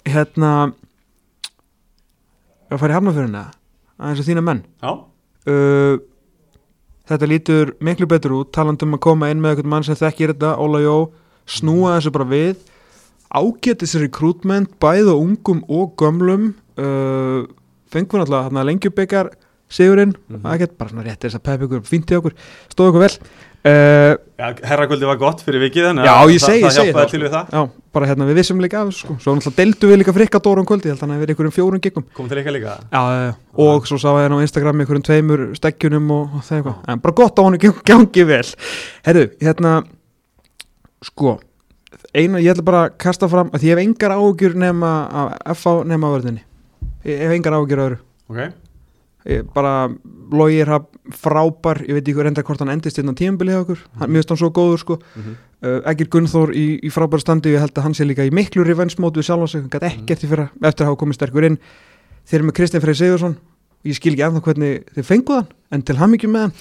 hérna 0.09 0.53
að 2.71 2.79
fara 2.81 2.95
í 2.95 2.97
hafnafjöruna 2.99 3.45
aðeins 4.01 4.23
að 4.23 4.31
þína 4.31 4.45
menn. 4.47 4.63
Uh, 5.49 6.01
þetta 7.11 7.29
lítur 7.29 7.75
miklu 7.85 8.09
betur 8.11 8.37
út 8.39 8.53
talandum 8.55 8.97
að 8.97 9.05
koma 9.07 9.31
inn 9.33 9.43
með 9.43 9.57
eitthvað 9.57 9.73
mann 9.75 9.87
sem 9.87 9.99
þekkir 9.99 10.35
þetta 10.35 10.55
Óla 10.63 10.83
Jó, 10.85 10.97
snúa 11.51 11.97
þessu 11.99 12.15
bara 12.15 12.29
við. 12.31 12.57
Ágætis 13.31 13.95
rekrútment 14.01 14.73
bæði 14.83 15.15
á 15.15 15.17
ungum 15.17 15.63
og 15.69 15.95
gömlum. 16.01 16.53
Uh, 16.81 17.47
fengum 17.91 18.23
hérna 18.49 18.67
lengjubikar 18.67 19.33
sigurinn, 19.71 20.15
mm. 20.29 20.37
-hmm. 20.37 20.49
bara 20.79 20.91
svona 20.91 21.05
rétt 21.07 21.23
þess 21.23 21.39
að 21.39 21.45
peppa 21.47 21.65
ykkur, 21.65 21.83
í 22.11 22.17
okkur, 22.19 22.35
stóð 22.73 22.89
okkur 22.91 23.05
vel 23.05 23.15
uh, 23.67 24.13
já 24.41 24.47
herrakvöldi 24.71 25.09
var 25.09 25.19
gott 25.21 25.43
fyrir 25.45 25.63
vikið 25.67 25.89
þannig 25.89 26.09
Já, 26.09 26.13
að 26.15 26.33
það, 26.45 26.57
það 26.65 26.79
hjálpaði 26.79 27.13
til 27.13 27.21
við 27.23 27.35
það. 27.35 27.53
Já, 27.57 27.63
bara 27.97 28.09
hérna 28.11 28.29
við 28.31 28.41
vissum 28.41 28.63
líka 28.65 28.81
af 28.81 28.91
þessu 28.91 29.05
sko, 29.05 29.17
svo 29.21 29.35
náttúrulega 29.37 29.61
deildu 29.61 29.91
við 29.91 30.01
líka 30.01 30.15
frikka 30.17 30.41
dórum 30.47 30.69
kvöldi, 30.69 30.91
held 30.91 30.99
að 30.99 31.05
hann 31.05 31.15
hefði 31.15 31.25
verið 31.27 31.35
einhverjum 31.37 31.57
fjórum 31.59 31.85
giggum 31.85 32.09
kom 32.17 32.31
til 32.31 32.41
eitthvað 32.41 32.57
líka? 32.57 32.77
Já, 32.89 33.03
já. 33.21 33.31
og 33.67 33.89
svo 33.91 34.01
sá 34.01 34.09
ég 34.15 34.27
hann 34.27 34.37
á 34.39 34.45
Instagram 34.47 34.83
einhverjum 34.85 35.07
tveimur 35.11 35.47
steggjunum 35.61 36.13
og, 36.17 36.37
og 36.41 36.45
það 36.49 36.61
eitthvað. 36.61 36.83
En 36.89 37.05
bara 37.05 37.19
gott 37.21 37.41
að 37.41 37.51
hann 37.51 37.81
gangi 37.93 38.27
vel. 38.33 38.45
Herru, 39.09 39.27
hérna 39.45 39.75
sko, 41.05 41.39
eina, 42.15 42.41
ég 42.41 42.55
ætla 42.55 42.67
bara 42.71 42.85
að 42.89 42.95
kasta 43.03 43.29
fram 43.29 43.53
að 43.53 43.67
ég 43.69 43.77
hef 43.77 43.85
engar 43.85 44.17
áhugjur 44.17 44.57
nema 44.61 44.95
að 45.11 45.35
FH 45.57 45.83
nema 45.91 46.15
vörðinni 46.15 46.47
ég 47.05 47.23
hef 47.25 47.37
engar 47.37 47.57
áhugjur 47.57 47.81
á 47.81 47.85
öðru. 47.87 47.99
Ok, 48.31 48.41
ég 48.41 48.53
bara, 49.55 49.91
Logir 50.33 50.71
haf 50.71 50.89
frábær, 51.13 51.83
ég 51.85 51.99
veit 51.99 52.09
ekki 52.09 52.25
reynda 52.25 52.45
hvort 52.47 52.63
hann 52.63 52.73
endist 52.73 52.99
innan 53.03 53.19
tímabilið 53.19 53.57
hjá 53.57 53.63
okkur, 53.67 53.87
hann, 54.01 54.11
mér 54.11 54.23
finnst 54.23 54.35
hann 54.35 54.43
svo 54.43 54.53
góður 54.55 54.83
sko. 54.85 55.01
Mm 55.17 55.39
uh, 55.65 55.81
Egil 55.91 56.09
Gunnþór 56.13 56.53
í, 56.57 56.67
í 56.85 56.91
frábæra 56.93 57.23
standi 57.23 57.55
ég 57.55 57.63
held 57.63 57.77
að 57.77 57.87
hann 57.89 57.97
sé 57.97 58.07
líka 58.07 58.27
í 58.27 58.33
miklu 58.35 58.65
revensmót 58.67 59.19
við 59.19 59.29
sjálf 59.29 59.51
sig, 59.53 59.65
hann 59.65 59.73
gæti 59.73 59.91
ekkert 59.91 60.25
í 60.25 60.31
fyrra 60.31 60.49
eftir 60.63 60.87
að 60.87 60.93
hafa 60.93 61.01
komið 61.03 61.19
sterkur 61.19 61.49
inn. 61.49 61.59
Þeir 62.29 62.39
eru 62.41 62.49
með 62.49 62.57
Kristján 62.59 62.85
Freyr 62.85 62.99
Sigursson 62.99 63.37
ég 63.87 63.97
skil 63.97 64.15
ekki 64.15 64.27
ennþá 64.27 64.43
hvernig 64.45 64.91
þeir 64.97 65.09
fenguð 65.09 65.41
hann 65.41 65.53
en 65.77 65.85
til 65.87 65.99
hann 66.01 66.17
með 66.17 66.43
hann. 66.45 66.55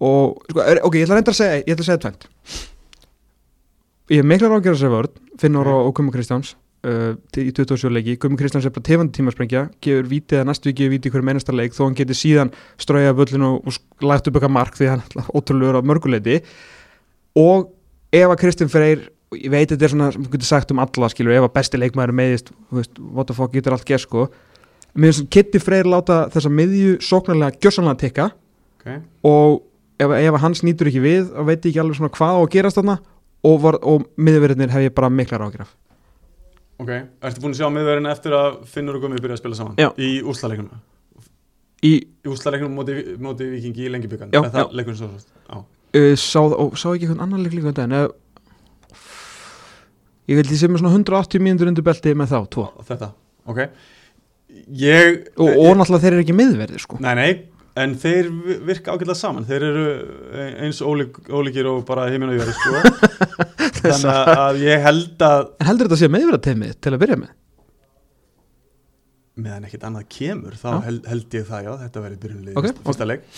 Og 0.00 0.40
sko, 0.48 0.64
er, 0.64 0.80
ok, 0.86 0.98
ég 0.98 1.06
ætla 1.06 1.16
að 1.16 1.20
reynda 1.20 1.34
að 1.34 1.40
segja 1.40 1.60
ég 1.60 1.74
ætla 1.74 1.84
að 1.84 1.90
segja 1.90 2.02
tvennt. 2.04 2.28
Ég 4.10 4.22
hef 4.22 4.26
miklar 4.26 4.56
ágjör 4.56 4.74
að 4.74 4.80
segja 4.80 4.94
vörð 4.96 5.18
Finnur 5.40 5.70
og, 5.70 5.86
og 5.88 5.94
Gummi 5.96 6.14
Kristjáns 6.14 6.54
uh, 6.86 7.12
í 7.36 7.50
27 7.52 7.92
leiki, 7.92 8.16
Gummi 8.20 8.38
Kristjáns 8.40 8.66
er 8.68 8.74
bara 8.74 8.86
tefandi 8.86 9.16
tímasprengja, 9.18 9.66
gefur 9.84 10.08
vítið 10.10 10.42
að 10.42 10.50
næstu 10.50 10.72
ekki 10.72 10.90
vítið 10.92 11.14
hverjum 11.14 11.32
einasta 11.32 11.54
leik 11.54 11.76
þó 11.76 11.84
hann 11.86 11.96
geti 11.98 12.16
síðan 12.16 12.52
strauja 12.80 13.14
völlinu 13.16 13.54
og, 13.56 13.70
og 13.70 14.06
lagt 14.06 14.28
upp 14.28 14.38
eitthvað 14.38 14.54
mark 14.56 14.76
því 14.78 14.92
hann 14.94 15.04
er 15.04 15.30
ótrúlegur 15.36 15.80
á 15.80 15.88
mörguleiti 15.90 16.40
og 17.38 17.72
ef 18.12 18.26
að 18.28 18.38
Kristján 18.42 18.72
Freyr 18.72 19.08
ég 19.36 19.50
veit 19.52 19.70
þetta 19.70 19.86
er 19.86 19.92
svona, 19.94 20.10
sem 20.14 20.24
þú 20.24 20.32
getur 20.34 20.48
sagt 20.48 20.72
um 20.74 20.82
alla 20.82 21.10
skilur, 21.12 21.36
ef 21.36 21.46
að 21.46 21.56
besti 21.58 21.78
leikmaður 21.78 22.12
er 22.12 22.18
meðist 22.20 22.52
what 22.72 23.30
the 23.30 23.36
fuck 23.36 23.52
getur 23.54 23.76
allt 23.76 23.86
gerð 23.86 24.06
sko. 24.06 24.28
Mér 24.98 25.12
finnst 25.12 25.30
Kitty 25.30 25.60
Freyr 25.62 25.86
láta 25.86 26.24
þessa 26.34 26.50
miðju 26.50 26.96
sóknarlega 27.06 27.60
gjössanlega 27.62 28.00
tikka 28.00 28.30
ok. 28.80 28.96
og 29.30 29.60
ef, 30.02 30.10
ef 30.10 30.32
að 30.34 30.42
hans 30.42 30.64
nýtur 30.66 30.90
ekki 30.90 31.04
við 31.04 31.28
þá 31.30 31.44
veit 31.46 31.60
ekki 31.60 31.82
alveg 31.82 32.00
svona 32.00 32.14
hvað 32.16 32.34
á 32.34 32.40
að 32.40 32.50
gerast 32.56 32.80
þarna 32.80 32.96
og, 33.46 33.68
og 33.78 34.08
miðverðinir 34.18 34.74
hef 34.74 34.88
ég 34.88 34.96
bara 34.96 35.12
miklar 35.14 35.46
ágjur 35.46 35.62
af 35.68 35.76
Ok, 36.80 36.90
ertu 37.28 37.42
búin 37.42 37.52
að 37.52 37.60
sjá 37.60 37.68
miðverðin 37.74 38.08
eftir 38.08 38.34
að 38.36 38.54
Finnur 38.70 38.96
og 38.96 39.02
Gummi 39.04 39.20
byrja 39.20 39.36
að 39.36 39.42
spila 39.42 39.58
saman? 39.58 39.76
Já. 39.80 39.90
Í 40.00 40.10
úrslaleiknum? 40.24 40.70
í, 41.84 41.92
Í 42.24 42.28
úrslaleiknum 42.30 42.72
móti, 42.76 42.96
móti 43.20 43.48
vikingi 43.50 43.86
í 43.86 43.92
lengibyggan? 43.92 44.32
Já, 44.32 44.40
það 44.46 44.62
já. 44.62 44.66
leikurinn 44.78 44.98
svo 45.00 45.10
svo? 45.12 45.20
Já. 45.50 45.60
uh, 46.00 46.14
sá, 46.20 46.40
og, 46.40 46.74
sá 46.80 46.86
ekki 46.92 47.06
einhvern 47.08 47.24
annan 47.26 47.44
leik 47.44 47.56
líka 47.56 47.72
um 47.72 47.76
daginn 47.76 47.96
eða 47.98 48.10
ég 50.30 50.38
held 50.40 50.52
ég 50.54 50.60
sem 50.60 50.76
er 50.76 50.82
svona 50.82 50.92
180 50.94 51.42
mínútur 51.44 51.70
undir 51.70 51.86
belti 51.86 52.12
með 52.16 52.34
þá, 52.34 52.38
tvo 52.54 52.66
Þetta, 52.88 53.10
ok 53.50 53.62
Ég 54.80 55.18
og, 55.38 55.48
og 55.48 55.76
náttúrulega 55.78 56.04
þeir 56.04 56.14
eru 56.16 56.24
ekki 56.24 56.36
miðverðir 56.38 56.84
sko 56.84 57.00
Nei, 57.02 57.12
nei, 57.18 57.30
en 57.82 57.94
þeir 58.02 58.28
vi- 58.46 58.56
virka 58.70 58.92
ágætlega 58.94 59.16
saman 59.20 59.46
þeir 59.48 59.64
eru 59.70 59.84
eins 60.66 60.80
ólík, 60.84 61.20
ólíkir 61.28 61.68
og 61.70 61.82
bara 61.88 62.06
heiminn 62.10 62.32
og 62.32 62.38
jöri 62.40 62.54
sko. 62.56 62.72
þannig 63.80 64.32
að- 64.36 64.60
ég 64.64 64.82
held 64.86 65.24
að 65.26 65.46
En 65.60 65.70
heldur 65.70 65.88
þetta 65.90 65.98
að 65.98 66.02
sé 66.04 66.10
meðverða 66.16 66.42
teimið 66.48 66.74
til 66.84 66.92
að 66.96 67.02
byrja 67.04 67.20
með? 67.22 67.30
meðan 69.40 69.64
ekkert 69.68 69.84
annað 69.88 70.06
kemur 70.12 70.56
þá 70.60 70.68
Já. 70.68 70.78
held, 70.84 71.06
held 71.08 71.34
ég 71.38 71.44
það 71.48 71.64
já, 71.64 71.70
þetta 71.84 72.02
verður 72.04 72.20
byrjunlið 72.24 72.58
Ok, 72.60 72.66
okay, 72.66 72.82
fyrsta 72.90 73.06
leik 73.08 73.28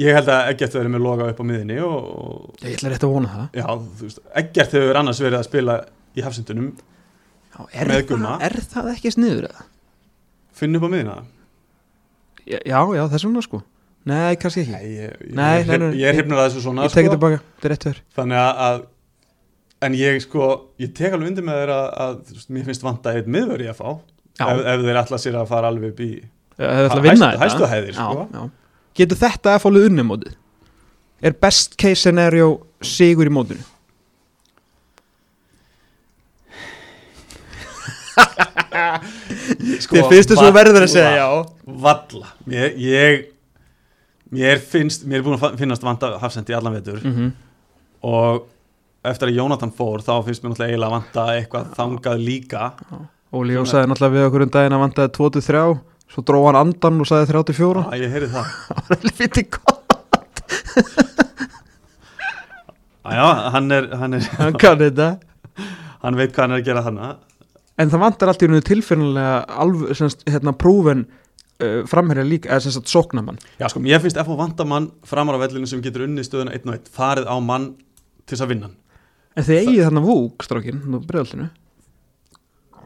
ég 0.00 0.16
held 0.16 0.30
að 0.34 0.48
Eggert 0.52 0.74
verður 0.78 0.92
með 0.94 1.04
loga 1.04 1.28
upp 1.30 1.42
á 1.42 1.44
miðinni 1.46 1.76
og, 1.84 1.98
og 2.24 2.64
Ég 2.64 2.78
ætla 2.78 2.92
rétt 2.94 3.06
að 3.06 3.12
vona 3.14 3.30
það 3.34 3.58
já, 3.60 3.66
Eggert 4.42 4.74
hefur 4.78 4.98
annars 5.02 5.20
verið 5.22 5.38
að 5.40 5.46
spila 5.50 5.76
í 6.18 6.24
hafsendunum, 6.26 6.70
Með 7.60 7.90
það, 7.92 8.02
Gumma. 8.08 8.32
er 8.46 8.56
það 8.72 8.88
ekki 8.96 9.12
sniður 9.14 9.46
finn 10.60 10.74
upp 10.78 10.86
á 10.86 10.90
miðina 10.90 11.16
Já, 12.46 12.80
já, 12.96 13.02
þess 13.12 13.24
vegna 13.28 13.42
sko 13.44 13.60
Nei, 14.10 14.36
kannski 14.40 14.62
ekki 14.64 14.72
Nei, 14.72 14.86
ég, 14.94 15.10
ég, 15.10 15.34
Nei, 15.36 15.58
ég, 15.60 15.66
nei, 15.66 15.74
ég, 15.74 15.80
nei, 15.82 15.98
ég 16.00 16.08
er 16.08 16.14
hrifnur 16.16 16.38
að 16.40 16.46
þessu 16.48 16.62
svona 16.64 16.86
Ég 16.86 16.94
tekið 16.94 17.10
sko. 17.10 17.16
tilbaka, 17.18 17.40
þetta 17.56 17.68
er 17.68 17.74
rétt 17.74 17.84
fyrir 17.88 18.00
þannig 18.16 18.40
að, 18.40 18.62
að 18.68 18.80
en 19.88 19.94
ég 19.96 20.18
sko, 20.24 20.46
ég 20.80 20.94
tek 20.96 21.12
alveg 21.16 21.30
undir 21.32 21.44
með 21.46 21.58
þeirra 21.60 21.78
að, 22.04 22.16
þú 22.28 22.34
veist, 22.38 22.50
mér 22.56 22.64
finnst 22.70 22.82
vanta 22.86 23.14
eitt 23.16 23.28
miðvör 23.32 23.60
í 23.64 23.68
að 23.72 23.78
fá 23.80 23.88
Já. 24.40 24.44
ef, 24.54 24.58
ef 24.72 24.84
þeir 24.86 24.98
ætla 25.02 25.18
sér 25.20 25.36
að 25.40 25.50
fara 25.52 25.70
alveg 25.72 25.92
upp 25.94 26.00
í 26.04 26.10
Það 26.60 26.80
ætla 26.84 26.96
að 26.98 27.06
vinna 27.06 27.12
Hæstu- 27.12 27.30
þetta 27.30 27.44
hæstu 27.46 27.68
hæðir, 27.74 27.94
sko. 27.96 28.12
já, 28.12 28.24
já. 28.36 28.42
Getur 29.00 29.18
þetta 29.20 29.54
að 29.56 29.62
fálið 29.64 29.86
unni 29.90 30.04
mótið? 30.10 30.34
Er 31.22 31.32
best 31.44 31.76
case 31.80 32.00
scenario 32.02 32.48
sigur 32.84 33.28
í 33.28 33.32
mótinu? 33.32 33.64
sko, 38.70 39.96
Þið 39.96 40.08
fyrstu 40.12 40.36
svo 40.36 40.46
valla- 40.46 40.56
verður 40.60 40.86
að 40.86 40.92
segja 40.92 41.12
já. 41.16 41.28
Valla, 41.84 42.32
mér, 42.46 42.72
ég 42.78 43.26
mér 44.30 44.62
finnst, 44.62 45.04
mér 45.06 45.20
er 45.20 45.26
búin 45.26 45.38
að 45.38 45.58
finnast 45.58 45.84
vanta 45.86 46.14
hafsendi 46.22 46.54
allan 46.54 46.76
vetur. 46.78 47.00
Mm 47.02 47.14
-hmm. 47.16 47.30
og 48.02 48.46
eftir 49.04 49.28
að 49.28 49.36
Jónatan 49.36 49.72
fór 49.72 50.02
þá 50.04 50.24
finnst 50.24 50.42
mér 50.42 50.50
náttúrulega 50.52 50.70
eiginlega 50.70 50.96
vanta 50.96 51.26
eitthvað 51.34 51.74
þangað 51.76 52.24
líka. 52.24 52.72
Óli 53.32 53.54
Jó 53.54 53.64
sagði 53.64 53.86
náttúrulega 53.90 54.14
við 54.14 54.26
okkur 54.26 54.42
um 54.42 54.50
daginn 54.50 54.72
að 54.72 54.84
vantaði 54.84 55.08
23 55.08 55.78
Svo 56.10 56.24
dró 56.26 56.40
hann 56.48 56.56
andan 56.58 57.00
og 57.00 57.06
sagði 57.06 57.30
34 57.30 57.84
að 57.86 58.00
ég 58.02 58.10
heyri 58.10 58.28
það. 58.32 58.46
Það 58.88 59.04
er 59.04 59.12
fyrir 59.14 59.46
gott. 59.54 60.40
Æja, 63.10 63.50
hann 63.54 63.70
er, 63.70 63.86
hann 63.96 64.14
er 64.14 64.26
Hann 64.38 64.58
kann 64.58 64.78
þetta. 64.78 65.18
Hann 66.02 66.16
veit 66.18 66.32
hvað 66.34 66.42
hann 66.42 66.56
er 66.56 66.58
að 66.58 66.66
gera 66.66 66.82
þannig 66.82 67.29
En 67.80 67.92
það 67.92 68.04
vantar 68.04 68.32
allt 68.32 68.44
í 68.44 68.50
rauninu 68.50 69.94
semst, 69.96 70.26
hérna, 70.28 70.52
prúven 70.56 71.06
uh, 71.06 71.80
framherja 71.88 72.26
líka, 72.26 72.50
eða 72.50 72.66
sem 72.66 72.74
sagt 72.76 72.92
sóknamann 72.92 73.40
Já, 73.60 73.68
sko, 73.72 73.80
mér 73.84 74.02
finnst 74.02 74.20
F.O. 74.20 74.36
vanta 74.38 74.66
mann 74.68 74.90
framar 75.08 75.38
á 75.40 75.42
vellinu 75.46 75.68
sem 75.70 75.80
getur 75.84 76.04
unnið 76.08 76.28
stöðuna 76.28 76.56
einn 76.56 76.68
og 76.68 76.76
einn 76.76 76.92
farið 76.92 77.30
á 77.30 77.36
mann 77.40 77.72
til 78.26 78.36
þess 78.36 78.44
að 78.44 78.52
vinna. 78.52 78.70
En 79.38 79.46
þið 79.46 79.62
eigið 79.62 79.82
þarna 79.86 80.04
vúk, 80.04 80.44
strákin, 80.44 80.84
nú 80.90 81.00
bregðaltinu 81.06 81.48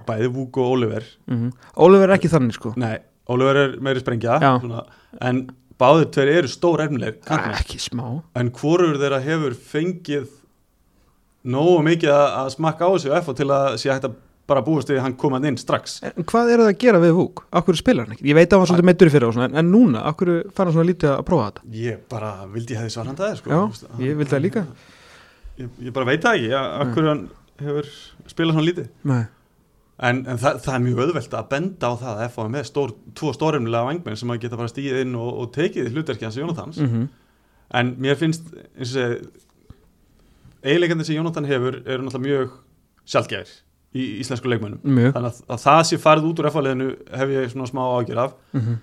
bæði 0.08 0.30
Vúk 0.34 0.60
og 0.60 0.76
Oliver 0.76 1.04
mm 1.26 1.36
-hmm. 1.36 1.52
Ólefur 1.76 2.08
er 2.08 2.16
ekki 2.16 2.28
þannig 2.28 2.54
sko 2.54 2.72
Nei, 2.76 2.98
Oliver 3.26 3.56
er 3.56 3.76
meiri 3.80 4.00
sprengja 4.00 4.38
svona, 4.40 4.84
en 5.20 5.50
báðir 5.78 6.10
tveir 6.10 6.28
eru 6.38 6.48
stór 6.48 6.84
efnileg 6.84 7.20
ah, 7.28 7.50
Ekki 7.58 7.78
smá 7.78 8.22
en 8.34 8.50
hvorur 8.50 8.98
þeirra 8.98 9.20
hefur 9.20 9.54
fengið 9.54 10.28
nógu 11.44 11.82
mikið 11.82 12.10
að 12.10 12.50
smakka 12.50 12.84
á 12.88 12.90
þessu 12.94 13.34
til 13.34 13.50
að 13.50 13.76
sé 13.76 13.90
hægt 13.90 14.04
að 14.04 14.14
bara 14.50 14.62
búast 14.64 14.90
við 14.90 14.98
að 14.98 15.06
hann 15.06 15.16
komað 15.20 15.46
inn 15.48 15.58
strax 15.60 16.00
En 16.04 16.26
hvað 16.28 16.50
er 16.52 16.62
það 16.62 16.70
að 16.72 16.80
gera 16.82 16.98
við 17.02 17.14
vúk? 17.16 17.44
Akkur 17.60 17.78
spilar 17.78 18.04
hann 18.04 18.16
ekki? 18.16 18.26
Ég 18.28 18.36
veit 18.36 18.48
að 18.48 18.54
hann 18.56 18.62
var 18.64 18.70
svolítið 18.70 18.88
meittur 18.90 19.08
í 19.08 19.14
fyrir 19.14 19.28
og 19.28 19.36
svona 19.36 19.48
En, 19.48 19.56
en 19.60 19.70
núna, 19.72 20.02
akkur 20.10 20.32
fara 20.50 20.68
hann 20.68 20.76
svona 20.76 20.90
lítið 20.90 21.10
að 21.12 21.22
prófa 21.28 21.46
þetta? 21.46 21.60
Ég 21.78 22.02
bara 22.12 22.32
vildi 22.52 22.76
ég 22.76 22.82
hefði 22.82 22.94
svarand 22.94 23.22
að 23.22 23.30
það 23.30 23.38
sko. 23.40 23.48
Já, 23.54 23.60
ég 24.04 24.12
vildi 24.20 24.34
það 24.34 24.44
líka 24.44 24.66
ég, 25.60 25.68
ég 25.86 25.96
bara 25.96 26.10
veit 26.10 26.22
það 26.26 26.34
ekki, 26.40 26.50
hverju 26.92 27.10
hann 27.12 27.24
hefur 27.64 27.86
spilað 28.34 28.54
svona 28.58 28.68
lítið 28.68 28.86
Nei 29.14 29.24
En, 29.94 30.24
en 30.26 30.38
það, 30.42 30.56
það 30.64 30.74
er 30.74 30.80
mjög 30.82 31.00
auðvelt 31.04 31.34
að 31.38 31.50
benda 31.52 31.86
á 31.86 31.94
það 32.00 32.16
að 32.18 32.24
er 32.24 32.48
með 32.50 32.64
stór, 32.66 32.92
tvo 33.14 33.30
stórumlega 33.30 33.86
vangmenn 33.86 34.18
sem 34.18 34.32
að 34.34 34.40
geta 34.42 34.58
bara 34.58 34.72
stíðið 34.72 35.04
inn 35.04 35.12
og, 35.14 35.28
og 35.38 35.52
tekið 35.54 35.92
hlutverki 35.94 36.26
hans 36.26 36.38
Jónatans 36.40 36.80
mm 36.82 36.88
-hmm. 36.90 37.04
en 37.78 37.86
mér 38.02 38.18
finnst 38.18 38.42
eins 38.74 38.90
og 38.90 38.94
segi 43.14 43.54
í 43.94 44.08
íslensku 44.24 44.50
leikmönnum. 44.50 44.82
Mjög. 44.82 45.14
Þannig 45.14 45.30
að, 45.30 45.44
að 45.54 45.62
það 45.64 45.84
sé 45.90 46.00
farið 46.02 46.26
út 46.30 46.42
úr 46.42 46.50
F.A. 46.50 46.64
leðinu 46.66 46.90
hef 47.20 47.32
ég 47.36 47.52
svona 47.52 47.70
smá 47.70 47.84
ágjör 47.84 48.24
af. 48.24 48.36
Mm 48.56 48.82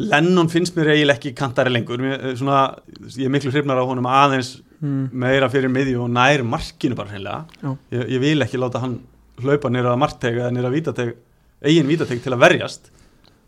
Lennon 0.00 0.48
finnst 0.50 0.76
mér 0.76 0.92
eiginlega 0.94 1.18
ekki 1.18 1.34
kantari 1.36 1.72
lengur. 1.72 2.00
Mér, 2.00 2.18
eh, 2.18 2.36
svona, 2.38 2.78
ég 3.12 3.26
er 3.26 3.32
miklu 3.32 3.52
hrifnar 3.52 3.78
á 3.78 3.84
honum 3.84 4.08
aðeins 4.08 4.54
mm. 4.80 5.10
meira 5.12 5.50
fyrir 5.52 5.70
miðju 5.72 6.06
og 6.06 6.10
nær 6.10 6.44
markinu 6.48 6.96
bara 6.98 7.12
hreinlega. 7.12 7.74
Ég, 7.92 8.06
ég 8.16 8.22
vil 8.22 8.44
ekki 8.44 8.60
láta 8.60 8.82
hann 8.82 8.98
hlaupa 9.42 9.70
nýra 9.72 9.92
að 9.92 10.00
markteg 10.02 10.38
eða 10.38 10.52
nýra 10.54 10.72
vítateg 10.72 11.14
eigin 11.62 11.90
vítateg 11.90 12.22
til 12.24 12.32
að 12.34 12.42
verjast. 12.46 12.88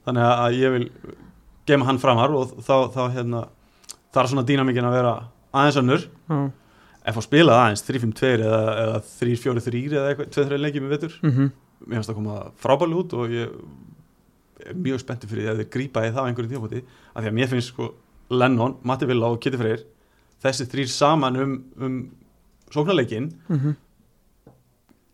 Þannig 0.05 0.29
að 0.31 0.59
ég 0.61 0.75
vil 0.77 0.89
gema 1.67 1.89
hann 1.89 2.03
framar 2.03 2.35
og 2.37 2.59
þá, 2.61 2.93
þá 2.93 3.03
hérna 3.17 3.47
þarf 4.15 4.35
svona 4.35 4.47
dýnamíkin 4.47 4.87
að 4.87 4.99
vera 4.99 5.15
aðeins 5.55 5.81
önnur. 5.81 6.07
Já 6.29 6.45
ef 7.05 7.19
hann 7.19 7.27
spilaði 7.27 7.61
aðeins 7.61 7.85
3-5-2 7.85 8.33
eða, 8.39 8.63
eða 8.85 9.03
3-4-3 9.11 9.85
eða 9.93 10.09
eitthvað, 10.11 10.33
2-3 10.39 10.61
leikið 10.65 10.85
með 10.85 10.97
vetur. 10.97 11.21
Mm 11.23 11.53
mér 11.85 12.01
finnst 12.01 12.11
það 12.11 12.15
að 12.15 12.21
koma 12.21 12.37
frábæli 12.61 12.99
út 12.99 13.15
og 13.19 13.33
ég 13.35 13.55
er 14.65 14.77
mjög 14.79 15.03
spenntið 15.03 15.33
fyrir 15.33 15.45
því 15.45 15.53
að 15.53 15.61
þið 15.61 15.71
grípa 15.77 16.05
í 16.05 16.13
það 16.13 16.21
á 16.25 16.27
einhverjum 16.29 16.53
tímafóti 16.55 16.83
af 16.85 17.23
því 17.23 17.31
að 17.31 17.39
mér 17.39 17.51
finnst 17.51 17.73
sko 17.73 17.89
Lennon, 18.33 18.77
Matti 18.89 19.09
Villa 19.09 19.31
og 19.33 19.41
Kitty 19.45 19.61
Freyr 19.61 19.83
þessi 20.45 20.69
þrýr 20.73 20.91
saman 20.93 21.41
um, 21.41 21.55
um 21.77 21.99
sóknarleikin 22.73 23.31
-hmm. 23.49 23.77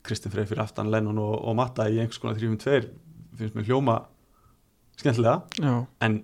Kristinn 0.07 0.33
Freyr 0.33 0.47
fyrir 0.47 0.63
aftan 0.63 0.91
Lennon 0.91 1.19
og, 1.19 1.35
og 1.43 1.57
Matta 1.57 1.89
í 1.91 1.99
einhvers 1.99 2.21
konar 2.23 2.39
3-5-2 2.39 2.89
finnst 3.41 3.55
mér 3.57 3.67
hljóma 3.67 4.05
skemmtilega. 4.97 5.43
Já. 5.59 5.87
En 6.01 6.23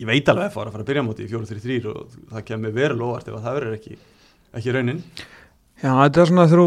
ég 0.00 0.06
veit 0.06 0.28
alveg 0.28 0.50
að 0.50 0.54
fara 0.54 0.68
að 0.68 0.72
fara 0.72 0.82
að 0.82 0.88
byrja 0.88 1.02
á 1.02 1.08
móti 1.08 1.24
í 1.24 1.30
4-3-3 1.30 1.86
og 1.86 2.14
það 2.32 2.44
kemur 2.44 2.72
verulega 2.74 3.06
óvart 3.06 3.28
ef 3.28 3.34
að 3.34 3.44
það 3.44 3.54
verður 3.58 3.76
ekki, 3.76 3.98
ekki 4.56 4.74
raunin? 4.74 5.04
Já, 5.80 5.92
þetta 5.94 6.20
er 6.20 6.30
svona 6.30 6.48
þú 6.50 6.64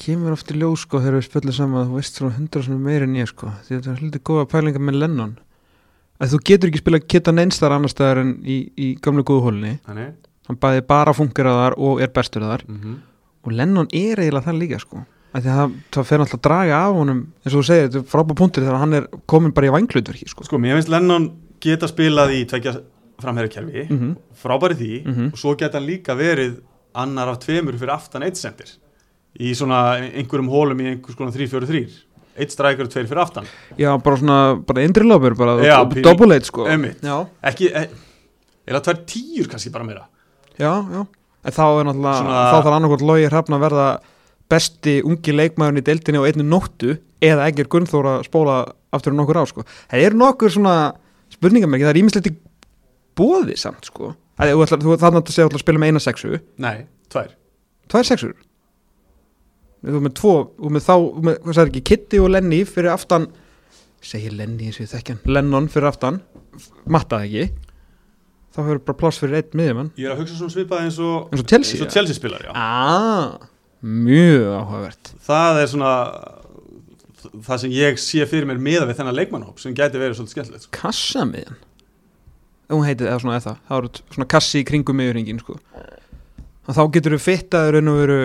kemur 0.00 0.34
oft 0.34 0.50
í 0.50 0.56
ljós 0.58 0.86
sko 0.86 1.00
þegar 1.02 1.18
við 1.18 1.26
spjöllum 1.28 1.56
saman 1.56 1.82
að 1.82 1.90
þú 1.90 2.00
veist 2.00 2.18
svona 2.18 2.36
hundra 2.38 2.62
svona 2.64 2.84
meira 2.86 3.06
en 3.06 3.18
ég 3.18 3.28
sko. 3.30 3.52
Því 3.66 3.76
þetta 3.76 3.92
er 3.92 4.02
hlutið 4.02 4.24
góða 4.30 4.48
pælingar 4.50 4.84
með 4.86 4.98
Lennon. 5.02 5.36
Að 6.20 6.34
þú 6.34 6.40
getur 6.50 6.70
ekki 6.70 6.82
spila 6.82 7.00
Kittan 7.00 7.40
einstar 7.40 7.74
annar 7.74 7.92
staðar 7.92 8.22
en 8.24 8.34
í, 8.44 8.58
í 8.76 8.88
gamlu 9.04 9.24
góðu 9.26 9.46
hólni 9.48 9.76
þannig. 9.86 10.16
Hann 10.48 10.58
bæði 10.60 10.84
bara 10.88 11.14
funkar 11.16 11.48
að 11.48 11.60
þar 11.60 11.76
og 11.86 12.02
er 12.02 12.12
bestur 12.16 12.44
að 12.44 12.52
þar. 12.54 12.64
Mm 12.68 12.78
-hmm. 12.80 12.96
og 13.44 13.52
Lennon 13.52 13.90
er 13.92 14.20
eiginlega 14.20 14.46
það 14.48 14.60
líka 14.60 14.80
sko. 14.80 15.04
Að 15.30 15.44
það, 15.46 15.74
það 15.94 16.08
fer 16.08 16.20
alltaf 16.20 16.38
að 16.38 16.46
draga 16.48 16.78
af 16.80 16.94
honum 16.94 17.20
eins 17.44 17.54
og 17.54 17.60
þú 17.60 17.66
segir, 17.66 17.84
þetta 17.86 17.98
er 17.98 18.10
frábæð 18.10 18.36
punktur 18.40 18.64
þegar 18.64 18.80
hann 18.80 18.94
er 18.94 19.06
komin 19.26 19.52
bara 19.52 19.66
í 19.66 19.74
vanglutverki 19.76 20.28
sko. 20.28 20.44
Sko 20.44 20.58
mér 20.58 20.74
finnst 20.74 20.90
Lennon 20.90 21.30
geta 21.60 21.86
spilað 21.86 22.34
í 22.34 22.40
tveggja 22.50 22.80
framherjarkerfi 23.20 23.86
mm 23.86 23.98
-hmm. 23.98 24.16
frábæri 24.34 24.74
því. 24.74 25.06
Mhm. 25.06 25.26
og 25.32 25.38
svo 25.38 25.54
geta 25.54 25.78
hann 25.78 25.86
líka 25.86 26.16
verið 26.16 26.60
annar 26.94 27.28
af 27.32 27.40
tveimur 27.44 27.76
fyrir 27.78 27.94
aftan 27.94 28.22
eitt 28.26 28.38
sendir 28.40 28.70
í 29.40 29.52
svona 29.54 29.98
einhverjum 30.00 30.50
hólum 30.50 30.80
í 30.82 30.88
einhvers 30.94 31.18
konar 31.18 31.34
3-4-3 31.34 31.82
eitt 32.40 32.54
strækjur 32.54 32.86
og 32.88 32.92
tveir 32.92 33.08
fyrir 33.10 33.20
aftan. 33.22 33.48
Já, 33.78 33.90
bara 34.02 34.16
svona, 34.16 34.38
bara 34.66 34.84
indrilöfur 34.86 35.36
bara, 35.36 35.56
eight 36.38 36.46
sko. 36.48 36.66
ekki, 37.50 37.68
eða 38.70 38.82
tvær 38.86 39.00
tíur 39.10 39.50
kannski 39.50 39.72
bara 39.74 39.84
meira. 39.84 40.06
Já, 40.58 40.72
já. 40.80 41.06
En 41.40 41.52
þá 41.56 41.64
er 41.66 41.86
náttúrulega, 41.88 42.16
Svona- 42.20 42.40
þá 42.52 42.56
þarf 42.60 42.76
annarkvæmt 42.76 43.06
Lógi 43.08 43.28
Hrafn 43.30 43.54
að 43.56 43.62
verða 43.64 43.86
besti 44.50 44.94
ungi 45.06 45.32
leikmaðurinn 45.32 45.80
í 45.80 45.86
deildinni 45.86 46.20
á 46.20 46.26
einnu 46.28 46.44
nóttu 46.44 46.98
eða 47.22 47.46
ekki 47.48 47.64
er 47.64 47.70
Gunnþór 47.72 48.08
að 48.10 48.24
spóla 48.26 48.56
aftur 48.92 49.12
um 49.14 49.20
nokkur 49.20 49.40
á 49.40 49.44
sko. 49.48 49.64
Það 49.90 50.04
er 50.04 50.16
nokkur 50.18 50.50
svona 50.50 50.74
spurningamerki, 51.30 51.84
það 51.86 51.94
er 51.94 52.02
ímislegt 52.02 52.30
í 52.30 52.36
bóði 53.20 53.56
samt 53.60 53.90
sko. 53.90 54.14
Það, 54.40 54.54
þú 54.54 54.64
ætlar, 54.64 54.82
þú, 54.84 54.96
þannig 55.02 55.20
að 55.20 55.34
segja 55.36 55.50
að 55.50 55.62
spila 55.62 55.82
með 55.82 55.92
eina 55.92 56.02
sexu. 56.02 56.40
Nei, 56.64 56.76
tvær. 57.12 57.34
Tvær 57.92 58.08
sexur? 58.08 58.34
Þú 59.80 59.96
er 59.96 60.04
með 60.04 60.16
tvo, 60.18 60.34
þú 60.58 60.68
er 60.68 60.74
með 60.76 60.84
þá 60.86 60.94
þú 60.96 61.24
með, 61.28 61.38
hvað 61.44 61.56
sagði 61.56 61.72
ekki, 61.72 61.84
Kitty 61.90 62.20
og 62.20 62.32
Lenny 62.34 62.60
fyrir 62.68 62.92
aftan 62.92 63.30
segir 64.04 64.34
Lenny 64.36 64.68
eins 64.68 64.80
og 64.80 64.88
þekkjan 64.90 65.20
Lennon 65.28 65.68
fyrir 65.72 65.90
aftan, 65.90 66.20
mattaði 66.88 67.28
ekki? 67.44 67.68
Þá 68.50 68.60
hefur 68.64 68.82
bara 68.88 68.98
pláss 68.98 69.20
fyrir 69.22 69.38
einn 69.38 69.56
miðjumann. 69.60 69.90
Ég 70.00 70.08
er 70.08 70.14
að 70.16 70.24
hugsa 70.24 70.36
svona 70.40 70.54
svipað 70.56 70.84
eins 70.86 70.98
og 71.04 71.30
eins 71.30 71.44
og 71.44 71.48
Chelsea, 71.52 71.76
eins 71.76 71.86
og 71.86 71.94
Chelsea 71.94 72.18
spilar, 72.18 72.44
já. 72.44 72.52
Ah, 72.56 73.48
mjög 73.80 74.48
áhugavert. 74.56 75.12
Það 75.28 75.62
er 75.62 75.70
svona 75.70 75.94
það 77.20 77.62
sem 77.62 77.74
ég 77.76 78.00
sé 78.00 78.26
fyrir 78.28 78.48
mér 78.48 78.60
miða 78.64 78.88
við 78.88 79.00
þennan 79.00 79.18
leikmannhóp 79.18 79.60
sem 79.62 79.76
gæti 79.76 80.00
verið 80.00 80.18
svolítið 80.18 80.36
skemmtilegt 80.36 80.66
sko. 80.66 80.72
kassamiðjan? 80.80 81.58
ef 81.60 81.69
hún 82.76 82.86
heitið, 82.86 83.08
eða 83.08 83.22
svona 83.22 83.38
eða 83.38 83.46
það 83.46 83.58
það 83.68 83.78
eru 83.78 83.90
svona 84.14 84.28
kassi 84.34 84.60
í 84.60 84.66
kringum 84.68 84.98
miðurringin 85.00 85.40
sko. 85.42 85.56
og 86.66 86.76
þá 86.76 86.82
getur 86.96 87.16
við 87.16 87.24
fittaður 87.26 87.76
raun 87.76 87.92
og 87.92 88.00
veru 88.02 88.20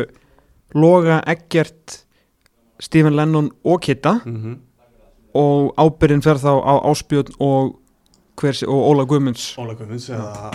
Loga, 0.76 1.22
Eggert 1.32 2.02
Stephen 2.84 3.16
Lennon 3.16 3.52
og 3.64 3.82
Kitta 3.82 4.20
mm 4.26 4.36
-hmm. 4.36 4.56
og 5.34 5.74
ábyrðin 5.78 6.24
fer 6.24 6.36
þá 6.36 6.54
á 6.60 6.74
Áspjörn 6.92 7.36
og 7.40 7.76
og 8.68 8.82
Óla 8.92 9.06
Guðmunds 9.08 9.56
Óla 9.58 9.74
Guðmunds 9.74 10.10
eða 10.10 10.52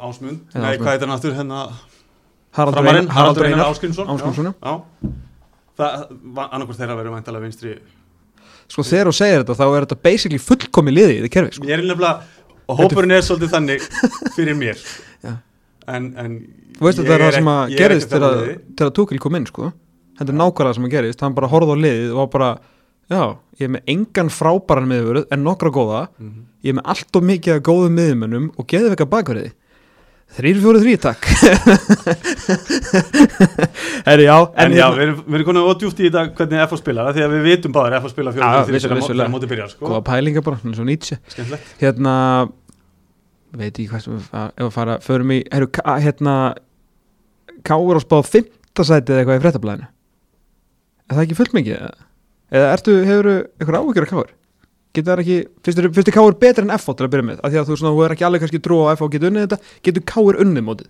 Ásmund 0.00 0.40
Eða 0.54 0.60
Nei, 0.60 0.74
Ásmund. 0.74 0.82
hvað 0.82 0.90
heitir 0.90 1.06
hann 1.06 1.16
aftur 1.16 1.34
hérna 1.34 1.68
Haraldur 2.54 3.10
Haraldur 3.10 3.44
Einar. 3.46 4.54
Já 4.62 4.82
Það, 5.74 6.06
annarkur 6.52 6.74
þeirra 6.74 6.94
verður 6.94 7.14
væntalega 7.16 7.42
vinstri 7.42 7.78
sko 8.70 8.84
þegar 8.86 9.10
þú 9.10 9.14
segir 9.18 9.42
þetta 9.42 9.56
þá 9.58 9.64
er 9.66 9.86
þetta 9.86 9.98
basically 10.06 10.40
fullkomi 10.42 10.94
liði 10.94 11.16
í 11.26 11.30
kerfi 11.32 11.58
sko. 11.58 11.66
Ég 11.68 11.76
er 11.76 11.84
nefnilega, 11.84 12.22
og 12.68 12.78
hópurinn 12.80 13.12
er 13.16 13.24
svolítið 13.26 13.52
þannig 13.54 13.86
fyrir 14.36 14.56
mér. 14.58 14.78
En, 15.86 16.04
en 16.16 16.36
Þú 16.78 16.86
veist 16.88 16.98
ég 16.98 17.04
þetta 17.06 17.14
er 17.14 17.22
það 17.26 17.34
sem 17.36 17.48
að 17.52 17.74
er 17.84 17.92
ekki 17.94 18.06
til 18.10 18.22
að, 18.24 18.38
að 18.86 18.92
Túkil 18.96 19.18
kom 19.22 19.34
inn 19.38 19.44
sko. 19.46 19.68
þetta 20.18 20.32
er 20.32 20.38
nákvæmlega 20.40 20.74
sem 20.78 20.86
að 20.88 20.94
gerist 20.94 21.20
hann 21.22 21.34
bara 21.36 21.50
horfði 21.52 21.74
á 21.76 21.78
liðið 21.84 22.14
og 22.14 22.18
var 22.22 22.30
bara 22.32 22.48
já, 23.12 23.20
ég 23.60 23.66
er 23.68 23.72
með 23.74 23.92
engan 23.94 24.30
frábæran 24.32 24.88
miðurvörð 24.90 25.26
en 25.34 25.44
nokkra 25.44 25.70
góða, 25.74 26.00
Mhm. 26.18 26.40
ég 26.64 26.72
er 26.72 26.78
með 26.80 26.88
allt 26.94 27.16
og 27.20 27.22
mikið 27.30 27.60
góðum 27.68 27.94
miðumönnum 28.00 28.46
og 28.58 28.66
geði 28.66 28.90
vekka 28.94 29.06
bakverði 29.12 29.52
þrýr, 30.34 30.56
fjóru, 30.62 30.78
þrý, 30.82 30.94
takk. 31.04 31.22
Herri, 34.06 34.24
já 34.26 34.36
En, 34.56 34.72
já, 34.74 34.84
hérna- 34.84 34.96
við 34.96 35.02
erum, 35.04 35.18
við 35.26 35.34
erum 35.38 35.46
konið 35.48 35.68
ódjúft 35.70 36.00
í 36.02 36.04
þetta 36.08 36.22
hvernig 36.38 36.58
FH 36.66 36.76
spilar 36.80 37.04
af 37.10 37.14
Því 37.16 37.22
að 37.26 37.32
við 37.34 37.42
vitum 37.48 37.72
báður 37.76 37.96
FH 38.00 38.08
spila 38.14 38.30
Já, 38.30 38.34
fjóra 38.36 38.48
fyrir 38.66 38.74
vissulega, 38.74 38.84
þegar 38.84 38.94
mó- 38.94 38.98
vissulega. 39.04 39.24
þegar 39.24 39.34
mótið 39.36 39.50
byrjar 39.54 39.70
sko. 39.74 39.82
góða 39.88 40.02
pælinga 40.10 40.40
bara, 40.48 40.58
svo 40.74 40.84
Nietzsche. 40.88 41.16
Skemmtilegt. 41.32 41.66
Hérna 41.80 42.14
veit 43.54 43.74
ekki 43.78 43.88
hvað 43.92 44.00
sem 44.04 44.12
við 44.18 44.24
ef 44.24 44.28
að 44.68 44.72
fara, 44.74 44.94
förum 45.04 45.30
í 45.34 45.36
heru, 45.54 45.68
hérna 46.04 46.34
Káur 47.64 47.96
á 47.96 48.00
spáð 48.02 48.24
fimmtasæti 48.32 49.10
eða 49.14 49.20
eitthvað 49.22 49.38
í 49.38 49.42
fréttablaðinu. 49.44 49.86
Er 51.08 51.14
það 51.16 51.24
ekki 51.24 51.36
fullt 51.38 51.54
mikið 51.56 51.74
eða, 51.78 51.92
eða 52.58 52.72
ertu, 52.74 52.92
hefur 53.08 53.26
eitthvað 53.34 53.78
áhyggjur 53.80 54.06
af 54.08 54.10
Káur 54.10 54.30
getur 54.94 55.10
það 55.10 55.22
ekki, 55.24 55.38
finnst 55.66 55.80
þér 55.80 56.14
Káur 56.14 56.36
betur 56.40 56.66
en 56.66 56.74
FH 56.76 56.94
til 56.98 57.06
að 57.06 57.12
byrja 57.14 57.26
með, 57.30 57.40
af 57.40 57.52
því 57.52 57.60
að 57.60 57.70
þú, 57.70 57.78
svona, 57.80 57.94
þú 57.94 58.04
er 58.04 58.14
ekki 58.14 58.26
alveg 58.28 58.44
kannski 58.44 58.60
trú 58.64 58.78
á 58.84 58.86
FH 58.94 59.08
getur 59.14 59.32
unnið 59.32 59.46
þetta, 59.46 59.74
getur 59.88 60.06
Káur 60.10 60.38
unnið 60.44 60.66
mótið? 60.68 60.88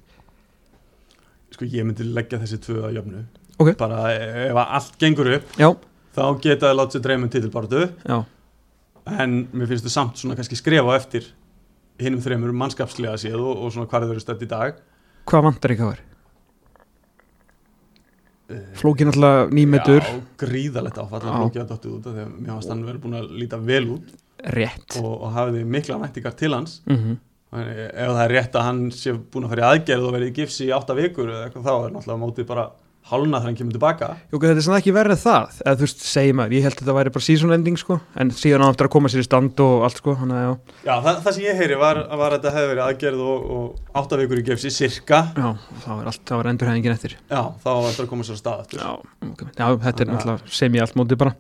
Sko 1.55 1.69
ég 1.71 1.87
myndi 1.87 2.07
leggja 2.11 2.41
þessi 2.43 2.61
tvö 2.65 2.81
að 2.89 2.97
jöfnu. 2.99 3.25
Ok. 3.63 3.75
Bara 3.79 4.01
ef 4.15 4.57
að 4.59 4.73
allt 4.79 4.97
gengur 4.99 5.31
upp 5.37 5.59
já, 5.61 5.69
Þá 6.15 6.25
geta 6.43 6.69
það 6.69 6.79
látið 6.79 7.05
dreymum 7.05 7.31
titilbartu 7.31 7.85
já, 7.87 8.17
En 9.21 9.37
mér 9.55 9.71
finnst 9.71 9.87
þau 9.87 9.95
samt 9.95 10.19
svona 10.19 10.39
kannski 10.39 10.59
skrefa 10.59 10.97
eftir 10.99 11.29
Hinnum 12.03 12.23
þreymur 12.23 12.55
mannskapslega 12.59 13.15
séð 13.23 13.39
og, 13.39 13.55
og 13.63 13.71
svona 13.75 13.87
hvað 13.91 14.09
þau 14.09 14.15
eru 14.17 14.23
stödd 14.25 14.43
í 14.43 14.51
dag. 14.51 14.81
Hvað 15.31 15.47
vantar 15.47 15.75
í 15.75 15.79
Káur 15.79 16.03
flókin 18.79 19.11
alltaf 19.13 19.53
nýmetur 19.55 20.03
Já, 20.03 20.17
gríðalegt 20.41 20.99
áfall 21.01 21.23
að 21.23 21.37
flókja 21.39 21.63
að 21.65 21.71
dottið 21.73 21.95
út 21.97 22.09
að 22.11 22.19
mér 22.25 22.51
fannst 22.53 22.73
hann 22.73 22.83
verið 22.85 23.05
búin 23.05 23.21
að 23.21 23.31
líta 23.43 23.61
vel 23.61 23.85
út. 23.97 24.11
Rétt. 24.55 24.99
Og, 25.01 25.13
og 25.15 25.31
hafiði 25.33 25.63
mikla 25.77 26.01
væntingar 26.03 26.37
til 26.37 26.53
hans. 26.57 26.83
Mm 26.91 27.17
Þannig, 27.55 27.77
ef 27.87 28.09
það 28.11 28.25
er 28.25 28.33
rétt 28.35 28.57
að 28.59 28.65
hann 28.67 28.79
sé 28.91 29.13
búin 29.15 29.45
að 29.47 29.53
fara 29.53 29.63
í 29.63 29.67
aðgerð 29.69 30.07
og 30.09 30.15
verið 30.17 30.31
í 30.31 30.35
gifsi 30.41 30.65
í 30.67 30.73
átta 30.75 30.97
vikur 30.99 31.29
eða 31.31 31.45
eitthvað 31.47 31.69
þá 31.69 31.75
er 31.75 31.93
náttúrulega 31.95 32.23
mótið 32.25 32.49
bara 32.49 32.65
hálna 33.05 33.37
þegar 33.37 33.45
hann 33.51 33.57
kemur 33.59 33.75
tilbaka. 33.77 34.07
Jú, 34.33 34.39
þetta 34.41 34.55
er 34.57 34.65
svona 34.65 34.79
ekki 34.81 34.93
verið 34.97 35.19
það. 35.21 35.57
Eða 35.65 35.77
þú 35.77 35.85
veist, 35.85 36.05
segir 36.09 36.37
maður, 36.39 36.55
ég 36.57 36.63
held 36.65 36.73
að 36.75 36.81
þetta 36.81 36.95
væri 36.97 37.13
bara 37.15 37.25
season 37.27 37.53
ending 37.57 37.77
sko, 37.81 37.99
en 38.17 38.31
síðan 38.33 38.65
á 38.65 38.69
eftir 38.73 38.89
að 38.89 38.93
koma 38.95 39.11
sér 39.13 39.21
í 39.21 39.27
stand 39.27 39.61
og 39.65 39.85
allt 39.85 40.01
sko, 40.01 40.15
hann 40.21 40.33
að 40.33 40.41
já, 40.45 40.53
Já, 40.89 40.95
það, 41.05 41.19
það 41.27 41.37
sem 41.37 41.45
ég 41.45 41.59
heyri 41.61 41.77
var, 41.83 42.01
var 42.17 42.33
að 42.33 42.39
þetta 42.39 42.55
hefði 42.57 42.71
verið 42.73 42.85
aðgerð 42.87 43.21
og, 43.29 43.39
og 43.59 43.67
átta 44.01 44.21
vikur 44.23 44.41
í 44.41 44.47
gifsi, 44.49 44.73
cirka 44.73 45.21
já, 45.37 45.49
þá 45.85 45.91
allt, 46.01 46.23
þá 46.25 46.35
er 46.41 46.51
endurhæðingin 46.55 46.95
eftir. 46.97 47.17
Já, 47.29 47.43
þá 47.61 47.69
var 47.75 47.89
þetta 47.91 48.07
að 48.07 48.13
koma 48.15 48.25
sér 48.29 48.37
á 48.37 48.41
stað 48.41 48.63
eftir 48.65 48.81
Já, 48.81 48.91
ok, 49.29 49.45
já 49.53 49.67
þetta 49.85 49.93
er 49.93 50.07
að- 50.09 50.15
náttúrulega 50.15 50.57
sem 50.61 50.79
ég 50.81 50.87
allt 50.89 50.97
mótið 51.03 51.21
bara. 51.25 51.35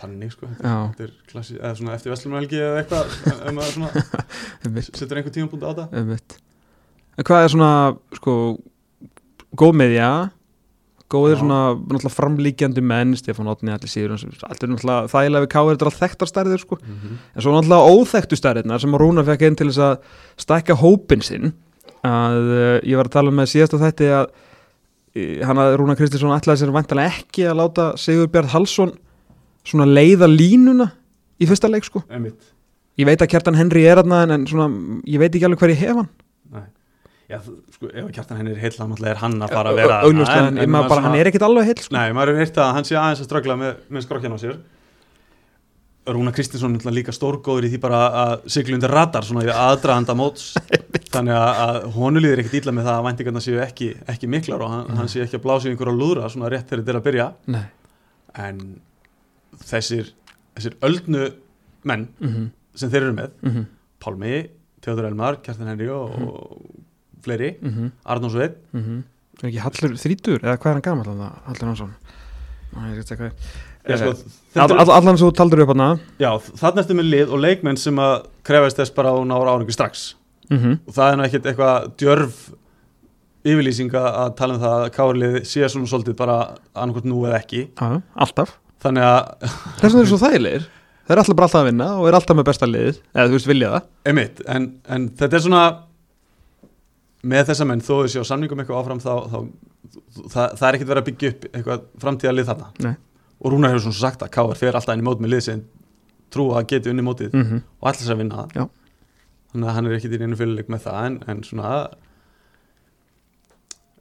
Þannig, 0.00 0.30
sko, 0.32 0.48
þetta, 0.48 0.74
þetta 0.92 1.04
er 1.04 1.10
klassi, 1.32 1.56
eða 1.60 1.74
svona 1.76 1.96
eftir 1.96 2.12
Vestlumhelgi 2.14 2.60
eða 2.60 2.78
eitthvað 2.80 3.04
ef 3.40 3.52
maður 3.56 3.72
svona 3.74 3.90
góðir 11.10 11.40
svona, 11.40 12.10
framlíkjandi 12.14 12.82
menn 12.84 13.16
Stefán 13.18 13.48
Átni, 13.50 13.72
allir 13.74 13.90
síður 13.90 14.14
þægilega 15.10 15.44
við 15.44 15.50
káir, 15.50 15.72
þetta 15.72 15.86
er 15.86 15.90
allt 15.90 16.00
þekktar 16.00 16.30
stærðir 16.30 16.62
sko 16.62 16.78
mm 16.78 16.92
-hmm. 16.92 17.16
En 17.34 17.42
svo 17.42 17.54
náttúrulega 17.54 17.90
óþekktu 17.94 18.38
stærðirnar 18.38 18.80
sem 18.80 18.94
að 18.94 19.02
Rúnar 19.02 19.26
fekk 19.26 19.42
inn 19.48 19.56
til 19.56 19.68
þess 19.70 19.82
að 19.88 19.96
stækka 20.36 20.78
hópin 20.80 21.22
sinn 21.22 21.52
að 22.06 22.38
uh, 22.54 22.78
ég 22.86 22.96
var 22.96 23.10
að 23.10 23.16
tala 23.18 23.30
með 23.30 23.50
síðasta 23.52 23.82
þætti 23.82 24.08
að 24.14 24.26
uh, 25.16 25.46
hann 25.46 25.58
að 25.58 25.76
Rúnar 25.76 25.96
Kristinsson 25.96 26.36
ætlaði 26.36 26.62
sér 26.62 26.72
vantilega 26.72 27.10
ekki 27.10 27.44
að 27.50 27.58
láta 27.60 27.96
Sigur 27.96 28.30
Björn 28.30 28.54
Halsson 28.54 28.94
svona 29.64 29.86
leiða 29.86 30.26
línuna 30.30 30.90
í 31.40 31.46
fyrsta 31.46 31.68
leik 31.68 31.84
sko. 31.84 32.02
Ég 32.98 33.06
veit 33.06 33.20
að 33.22 33.30
Kjartan 33.32 33.56
Henry 33.56 33.84
er 33.88 34.00
aðna 34.02 34.24
en, 34.26 34.46
svona, 34.46 34.68
ég 35.08 35.20
veit 35.20 35.34
ekki 35.34 35.46
alveg 35.46 35.58
hver 35.58 35.72
ég 35.74 35.84
hef 35.84 35.96
hann 35.96 36.08
Já, 37.30 37.38
sko, 37.76 37.86
ef 37.94 38.10
kjartan 38.16 38.40
henni 38.40 38.50
er 38.56 38.58
heill, 38.64 38.74
þá 38.74 39.06
er 39.06 39.20
hann 39.22 39.36
að 39.44 39.52
fara 39.54 39.70
að 39.70 39.76
vera 39.78 40.00
en, 40.02 40.58
en 40.58 40.70
maður 40.74 40.88
bara, 40.90 41.02
hann 41.06 41.14
er 41.20 41.30
ekkit 41.30 41.44
alveg 41.46 41.68
heill 41.70 41.78
sko. 41.84 41.94
Nei, 41.94 42.08
maður 42.16 42.32
hefur 42.34 42.42
heyrt 42.44 42.60
að 42.64 42.72
hann 42.76 42.88
sé 42.88 42.96
aðeins 42.98 43.22
að 43.22 43.28
ströggla 43.28 43.56
með, 43.60 43.76
með 43.94 44.06
skrokkjan 44.06 44.34
á 44.34 44.38
sér. 44.42 44.56
Rúna 46.10 46.32
Kristinsson 46.34 46.74
er 46.80 46.94
líka 46.96 47.12
stórgóður 47.14 47.66
í 47.68 47.70
því 47.70 47.78
bara 47.84 47.98
að 48.24 48.46
sigla 48.50 48.74
undir 48.78 48.90
radar 48.90 49.26
svona 49.28 49.44
í 49.46 49.50
aðdraðanda 49.52 50.16
móts. 50.18 50.46
Þannig 51.14 51.36
að, 51.36 51.60
að 51.66 51.78
honu 51.94 52.22
líður 52.24 52.40
ekkert 52.42 52.56
illa 52.64 52.74
með 52.74 52.88
það 52.88 52.96
að 52.98 53.04
væntingarna 53.06 53.42
séu 53.44 53.60
ekki, 53.62 53.90
ekki 54.10 54.30
miklar 54.32 54.64
og 54.64 54.72
hann, 54.72 54.88
hann 54.98 55.10
sé 55.12 55.22
ekki 55.22 55.38
að 55.38 55.44
blása 55.44 55.68
í 55.68 55.74
einhverja 55.74 55.94
lúðra 56.00 56.30
svona 56.32 56.50
rétt 56.50 56.66
þegar 56.70 56.82
þetta 56.82 56.94
er 56.94 56.98
að 57.00 57.06
byrja. 57.06 57.26
Nei. 57.54 57.64
En 58.48 58.62
þessir, 59.70 60.10
þessir 60.56 60.78
öldnu 60.88 61.28
menn 61.90 62.08
mm 62.22 62.48
sem 62.80 62.86
þeir 62.88 63.02
eru 63.02 63.14
með 63.16 63.32
-hmm. 63.44 63.64
Pálmi, 64.00 64.36
Theodor 64.80 65.08
Elmar, 65.10 65.36
Kjartan 65.44 65.66
Henry 65.68 65.88
og, 65.92 66.12
Mhm. 66.16 66.28
og 66.28 66.79
fleiri, 67.24 67.56
Mm 67.60 67.70
-hmm. 67.74 67.90
Arnór 68.04 68.30
Sveit 68.30 68.54
Er 69.42 69.48
ekki 69.48 69.60
Hallur 69.64 69.96
þrítur 69.96 70.40
eða 70.44 70.58
hvað 70.58 70.70
er 70.70 70.72
hann 70.72 70.82
gamall 70.82 71.06
hann 71.06 71.32
Hallur 71.46 71.66
Hansson 71.68 71.94
Ná, 72.74 72.94
ég 72.94 73.02
skal 73.02 73.16
teka 73.16 73.32
Já, 73.88 73.96
sko, 73.96 74.10
er- 74.54 74.78
all, 74.78 74.90
Allan 74.90 75.16
svo 75.18 75.30
taldur 75.32 75.62
upp 75.64 75.72
hann 75.76 76.00
Já, 76.20 76.30
þarna 76.38 76.82
ertu 76.82 76.94
með 76.94 77.10
lið 77.10 77.30
og 77.32 77.40
leikmenn 77.40 77.76
sem 77.80 77.96
að 77.96 78.26
krefast 78.44 78.76
þess 78.76 78.94
bara 78.94 79.12
að 79.14 79.24
ná 79.26 79.36
árangur 79.40 79.72
strax. 79.72 80.14
Mm 80.50 80.58
-hmm. 80.58 80.78
og 80.86 80.94
það 80.94 81.12
er 81.12 81.16
nú 81.16 81.24
ekkert 81.24 81.46
eitthvað 81.46 81.90
djörf 81.96 82.50
yfirlýsinga 83.44 84.00
að 84.24 84.34
tala 84.36 84.54
um 84.54 84.60
það 84.60 84.76
að 84.84 84.90
kárlið 84.96 85.36
sé 85.48 85.68
svona 85.68 85.86
svolítið 85.86 86.16
bara 86.16 86.36
annarkvæmt 86.74 87.04
nú 87.08 87.24
eða 87.26 87.38
ekki. 87.40 87.68
Já, 87.80 88.02
alltaf. 88.16 88.58
Þannig 88.82 89.02
að, 89.02 89.50
Þess 89.80 89.94
vegna 89.94 90.00
er 90.02 90.10
svo 90.10 90.20
þægilegir. 90.20 90.66
Þeir 91.06 91.14
eru 91.16 91.20
alltaf 91.20 91.36
bara 91.36 91.46
alltaf 91.48 91.60
að 91.62 91.68
vinna 91.70 91.88
og 91.98 92.08
eru 92.08 92.16
alltaf 92.16 92.36
með 92.36 92.44
besta 92.44 92.66
liðið 92.66 92.98
eða 93.14 93.26
þú 93.28 93.32
veist 93.32 93.46
vilja 93.50 93.70
það. 93.70 93.82
Emitt 94.04 94.42
en, 94.46 94.66
en 94.88 95.08
þetta 95.10 95.36
er 95.36 95.40
svona 95.40 95.64
með 97.22 97.50
þessa 97.50 97.66
menn, 97.68 97.82
þó 97.84 97.94
þau 98.00 98.08
séu 98.08 98.24
á 98.24 98.30
samningum 98.30 98.62
eitthvað 98.62 98.80
áfram 98.80 99.02
þá, 99.02 99.12
þá 99.28 99.38
það, 100.30 100.56
það 100.56 100.66
er 100.68 100.76
ekkert 100.76 100.90
verið 100.90 101.02
að 101.02 101.08
byggja 101.08 101.32
upp 101.32 101.46
eitthvað 101.50 101.84
framtíðarlið 102.04 102.50
þarna 102.50 102.70
Nei. 102.86 102.94
og 103.40 103.52
Rúnar 103.52 103.74
hefur 103.74 103.84
svona 103.86 104.00
sagt 104.00 104.24
að 104.24 104.32
Káar 104.36 104.58
fer 104.60 104.78
alltaf 104.78 104.96
inn 104.96 105.04
í 105.04 105.06
mót 105.06 105.22
með 105.22 105.34
lið 105.34 105.44
sem 105.46 105.62
trú 106.30 106.46
að 106.54 106.68
geti 106.72 106.92
unni 106.92 107.04
mótið 107.04 107.34
mm 107.34 107.44
-hmm. 107.44 107.62
og 107.80 107.90
allir 107.90 108.06
sér 108.06 108.20
vinna 108.20 108.40
það 108.40 108.68
þannig 109.50 109.68
að 109.68 109.74
hann 109.74 109.86
er 109.86 109.96
ekkert 109.96 110.14
í 110.14 110.22
einu 110.22 110.36
fyrirleik 110.38 110.68
með 110.68 110.84
það 110.86 111.06
en, 111.06 111.22
en 111.26 111.44
svona 111.44 111.70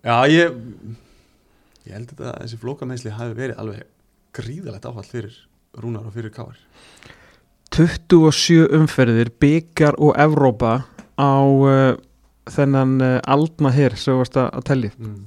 já 0.04 0.16
ég 0.30 0.54
ég 1.86 1.94
held 1.94 2.14
að 2.20 2.42
þessi 2.44 2.60
flókameðsli 2.62 3.16
hafi 3.16 3.34
verið 3.34 3.58
alveg 3.58 3.88
gríðalegt 4.34 4.86
áfall 4.86 5.08
fyrir 5.08 5.36
Rúnar 5.74 6.06
og 6.06 6.14
fyrir 6.14 6.32
Káar 6.32 6.58
27 7.70 8.70
umferðir, 8.74 9.30
byggar 9.40 9.96
og 9.98 10.16
Evrópa 10.18 10.86
á 11.18 11.42
uh, 11.46 11.98
þennan 12.54 12.96
uh, 13.02 13.16
aldna 13.30 13.72
hér 13.76 13.96
sem 13.98 14.14
þú 14.14 14.22
varst 14.24 14.38
að, 14.40 14.48
að 14.60 14.68
telja 14.70 14.92
mm. 14.98 15.18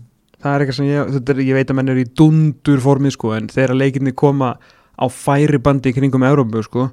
það 0.42 0.54
er 0.54 0.64
eitthvað 0.64 0.78
sem 0.78 0.88
ég, 0.90 1.12
þetta 1.16 1.34
er, 1.34 1.42
ég 1.48 1.58
veit 1.58 1.70
að 1.74 1.78
menn 1.80 1.92
eru 1.94 2.04
í 2.04 2.08
dundur 2.22 2.82
formið 2.84 3.16
sko 3.16 3.34
en 3.36 3.50
þegar 3.52 3.76
leikinni 3.78 4.14
koma 4.24 4.54
á 4.98 5.06
færi 5.08 5.58
bandi 5.62 5.92
í 5.92 5.96
kringum 5.96 6.26
Evrópu 6.28 6.62
sko, 6.66 6.88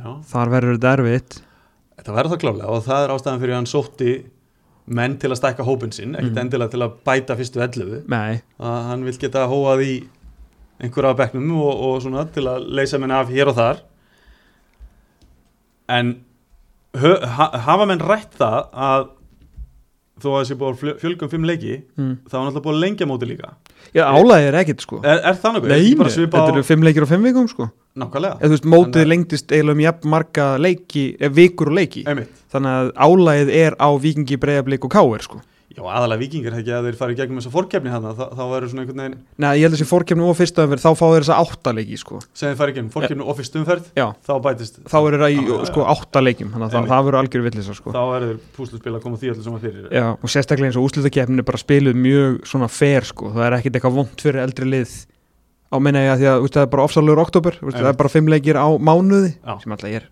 já. 0.00 0.12
þar 0.32 0.52
verður 0.56 0.76
þetta 0.78 0.92
erfitt 0.98 1.40
þetta 2.00 2.14
verður 2.16 2.34
það 2.34 2.42
klálega 2.44 2.76
og 2.76 2.84
það 2.86 3.06
er 3.06 3.14
ástæðan 3.16 3.42
fyrir 3.42 3.54
að 3.54 3.60
hann 3.60 3.70
sótti 3.74 4.12
menn 4.90 5.18
til 5.22 5.30
að 5.30 5.38
stækka 5.38 5.66
hópin 5.66 5.92
sinn 5.94 6.14
ekkert 6.16 6.32
Mhm. 6.34 6.40
endilega 6.44 6.72
til 6.72 6.82
að 6.82 6.94
bæta 7.06 7.36
fyrstu 7.38 7.60
11 7.62 8.04
Nei, 8.10 8.40
að 8.58 8.86
hann 8.88 9.04
vil 9.06 9.18
geta 9.20 9.46
hóað 9.50 9.84
í 9.84 9.92
einhverja 10.80 11.10
af 11.12 11.18
bekknum 11.20 11.50
og, 11.60 11.82
og 11.86 12.02
svona 12.02 12.24
til 12.32 12.46
að 12.48 12.64
leysa 12.72 12.98
menn 12.98 13.12
af 13.14 13.28
hér 13.28 13.50
og 13.52 13.58
þar 13.58 13.82
en 15.90 16.14
hafa 16.96 17.86
menn 17.86 18.02
rætt 18.02 18.34
það 18.38 18.70
að 18.72 19.08
þó 20.22 20.28
að 20.30 20.38
þessi 20.42 20.56
búið 20.60 20.70
að 20.74 20.80
fljö- 20.82 20.96
fjölgum 21.02 21.30
fimm 21.32 21.46
leiki 21.48 21.74
mm. 21.96 22.14
þá 22.30 22.34
er 22.36 22.44
náttúrulega 22.46 22.64
búið 22.66 22.80
lengja 22.84 23.08
móti 23.10 23.28
líka 23.30 23.52
já 23.96 24.02
álæði 24.06 24.48
er 24.50 24.58
ekkit 24.62 24.84
sko 24.86 25.00
er, 25.02 25.20
er 25.30 25.38
það? 25.40 25.60
Er 25.60 25.72
Nei, 25.74 25.94
þetta 25.98 26.42
eru 26.54 26.64
fimm 26.70 26.84
leikir 26.86 27.06
á 27.06 27.08
fimm 27.10 27.26
vikum 27.28 27.48
sko 27.50 27.68
nákvæmlega 28.00 28.36
eða 28.38 28.50
þú 28.50 28.54
veist, 28.56 28.68
mótið 28.74 29.02
að- 29.04 29.10
lengdist 29.12 29.54
eiginlega 29.54 29.76
um 29.78 29.84
jafn 29.86 30.10
marga 30.14 30.48
leiki, 30.62 31.04
vikur 31.40 31.72
og 31.72 31.78
leiki 31.80 32.04
Einmitt. 32.06 32.30
þannig 32.52 32.76
að 32.80 32.92
álægið 33.08 33.54
er 33.64 33.78
á 33.80 33.88
vikingi, 33.98 34.38
breyðablík 34.44 34.84
og 34.86 34.94
káir 34.94 35.24
sko 35.26 35.40
Já, 35.70 35.84
aðalega 35.86 36.18
vikingar 36.24 36.54
ekki 36.58 36.72
að 36.74 36.86
þeir 36.88 36.96
fara 36.98 37.14
í 37.14 37.16
gegnum 37.20 37.38
þessa 37.38 37.50
fórkefni 37.54 37.90
hann 37.92 38.06
þá, 38.10 38.22
þá 38.34 38.40
verður 38.50 38.70
svona 38.72 38.82
einhvern 38.82 39.02
veginn 39.04 39.12
Nei, 39.38 39.50
ég 39.54 39.62
held 39.62 39.70
að 39.70 39.76
þessi 39.76 39.86
fórkefni 39.86 40.24
og 40.26 40.34
fyrsta 40.34 40.64
umferð, 40.66 40.82
þá 40.82 40.90
fá 40.98 41.04
þeir 41.04 41.24
þessa 41.24 41.36
áttaleiki 41.44 41.98
sko. 42.00 42.18
þeir 42.40 42.56
fara 42.58 42.72
í 42.72 42.74
gegnum 42.74 42.90
fórkefni 42.90 43.22
og 43.30 43.38
fyrst 43.38 43.58
umferð 43.60 43.86
Já, 43.94 44.06
þá 44.26 44.32
bætist 44.48 44.80
þá 44.90 44.98
eru 44.98 45.20
það 45.22 45.36
í 45.36 45.60
sko, 45.70 45.86
áttaleikjum 45.94 46.50
þannig 46.56 46.66
að 46.66 46.90
það, 46.90 47.06
verður 47.06 47.20
algjör 47.20 47.46
villisa 47.46 47.78
sko. 47.78 47.94
þá 47.94 48.02
verður 48.16 48.42
púsluspil 48.58 48.96
að 48.96 49.06
koma 49.06 49.22
því 49.22 49.30
allir 49.30 49.46
saman 49.46 49.62
fyrir 49.62 49.94
Já, 49.94 50.06
og 50.10 50.34
sérstaklega 50.34 50.72
eins 50.72 50.80
og 50.80 50.90
úslutakefnin 50.90 51.44
er 51.44 51.50
bara 51.52 51.62
spiluð 51.62 52.02
mjög 52.02 52.38
svona 52.50 52.70
fair 52.74 53.06
sko. 53.06 53.30
það 53.30 53.46
er 53.46 53.58
ekkit 53.60 53.78
eitthvað 53.78 53.98
vond 54.00 54.24
fyrir 54.26 54.42
eldri 54.42 54.72
lið 54.74 54.96
á 55.70 55.76
minna 55.78 56.02
ég 56.02 56.16
að 56.16 56.24
því 56.24 56.32
að 56.34 56.46
úst, 56.48 56.56
það 56.58 56.66
er 56.66 56.72
bara 56.74 56.86
ofsalur 56.88 57.22
oktober, 57.22 57.60
úst, 57.62 57.78
það 57.78 57.92
er 57.92 58.00
bara 58.02 58.10
fimm 58.10 58.30
leikir 58.32 58.58
á 58.58 58.66
mánuði 58.74 59.36
Já. 59.38 59.54
sem 59.62 59.70
alltaf 59.70 59.92
ég 59.92 60.02
er 60.02 60.08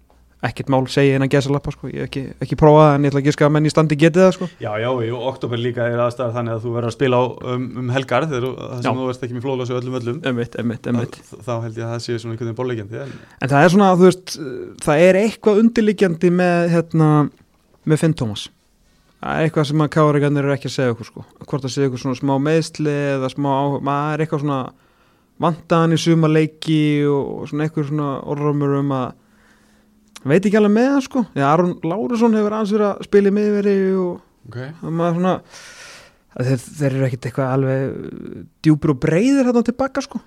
ekkert 0.47 0.68
mál 0.70 0.84
segi 0.86 1.14
innan 1.16 1.30
gæsa 1.32 1.51
lappa 1.51 1.72
sko. 1.74 1.89
ég 1.91 2.05
hef 2.05 2.09
ekki, 2.09 2.22
ekki 2.45 2.57
prófað 2.61 2.93
en 2.95 3.05
ég 3.07 3.11
ætla 3.11 3.22
ekki 3.24 3.45
að 3.47 3.51
menn 3.57 3.66
í 3.66 3.72
standi 3.72 3.97
getið 3.99 4.22
það 4.22 4.34
sko. 4.36 4.49
Já, 4.62 4.70
já, 4.78 4.89
í 5.03 5.09
oktober 5.18 5.59
líka 5.59 5.86
er 5.91 5.99
aðstæða 6.05 6.34
þannig 6.36 6.55
að 6.55 6.62
þú 6.66 6.74
verður 6.76 6.91
að 6.93 6.95
spila 6.95 7.18
á, 7.18 7.24
um, 7.55 7.64
um 7.82 7.89
helgar 7.97 8.26
þegar 8.30 8.47
þú- 8.47 8.95
verðst 9.09 9.24
ekki 9.26 9.34
með 9.39 9.47
flóðlásu 9.49 9.78
öllum 9.80 9.99
öllum 9.99 10.20
emitt, 10.30 10.55
emitt, 10.62 10.86
emitt 10.86 11.18
Þá- 11.18 11.43
þá 11.43 11.53
held 11.64 11.74
ég 11.80 11.84
að 11.89 11.93
það 11.97 12.05
sé 12.07 12.18
svona 12.22 12.36
einhvern 12.36 12.49
veginn 12.53 12.61
bóleikjandi 12.62 13.03
en 13.03 13.12
En 13.43 13.49
það 13.49 13.64
er 13.64 13.74
svona, 13.74 13.91
þú 13.99 14.07
veist, 14.07 14.39
það 14.86 15.03
er 15.09 15.20
eitthvað 15.24 15.61
undirliggjandi 15.64 16.30
með, 16.30 16.70
hérna, 16.76 17.11
með 17.89 17.99
Finn 17.99 18.14
Thomas. 18.14 18.49
Það 19.18 19.34
er 19.43 19.49
eitthvað 19.49 19.66
sem 19.66 19.80
að 19.82 19.89
káringarnir 19.91 20.45
eru 20.47 20.55
ekki 20.55 20.68
að 20.70 20.76
segja 20.78 20.93
okkur, 20.95 21.07
sko. 21.11 21.24
Hvort 21.43 21.62
það 21.66 21.72
segja 21.74 21.89
okkur 21.91 21.99
svona 22.05 22.18
smá 22.20 22.34
meðsli 22.39 22.93
eða 23.18 23.30
smá, 23.34 23.51
maður 23.82 24.12
er 24.14 24.22
eitthvað 24.22 24.43
svona 24.45 24.61
vandaðan 25.43 25.95
í 25.95 25.99
suma 25.99 26.28
leiki 26.30 26.78
og 27.11 27.49
svona 27.51 27.66
eitthvað 27.66 27.89
svona 27.91 28.09
orðrömmur 28.30 28.76
um 28.78 28.93
að, 28.95 29.09
veit 30.33 30.49
ekki 30.49 30.61
alveg 30.61 30.74
með 30.74 30.89
það, 30.93 31.03
sko. 31.09 31.24
Já, 31.39 31.45
Aron 31.51 31.76
Lárusson 31.85 32.39
hefur 32.39 32.57
aðeins 32.57 32.74
verið 32.76 32.89
að 32.89 33.05
spila 33.09 33.31
í 33.31 33.37
miðveri 33.39 33.76
og 33.99 34.49
okay. 34.49 34.72
að 34.79 34.97
maður 35.01 35.18
svona, 35.18 35.35
að 36.35 36.51
þeir, 36.51 36.64
þeir 36.81 36.89
eru 36.91 37.07
ekkit 37.09 37.29
eitthvað 37.31 37.55
alveg 37.57 38.18
djúpur 38.66 38.95
og 38.95 39.01
breyðir 39.05 39.51
hérna 39.51 39.64
tilbaka, 39.66 40.05
sko. 40.05 40.22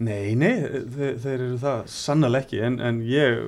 Nei, 0.00 0.32
nei, 0.38 0.54
þeir, 0.64 1.16
þeir 1.20 1.34
eru 1.34 1.56
það 1.60 1.80
sannlega 1.92 2.46
ekki 2.46 2.62
en, 2.64 2.78
en 2.80 3.02
ég 3.04 3.42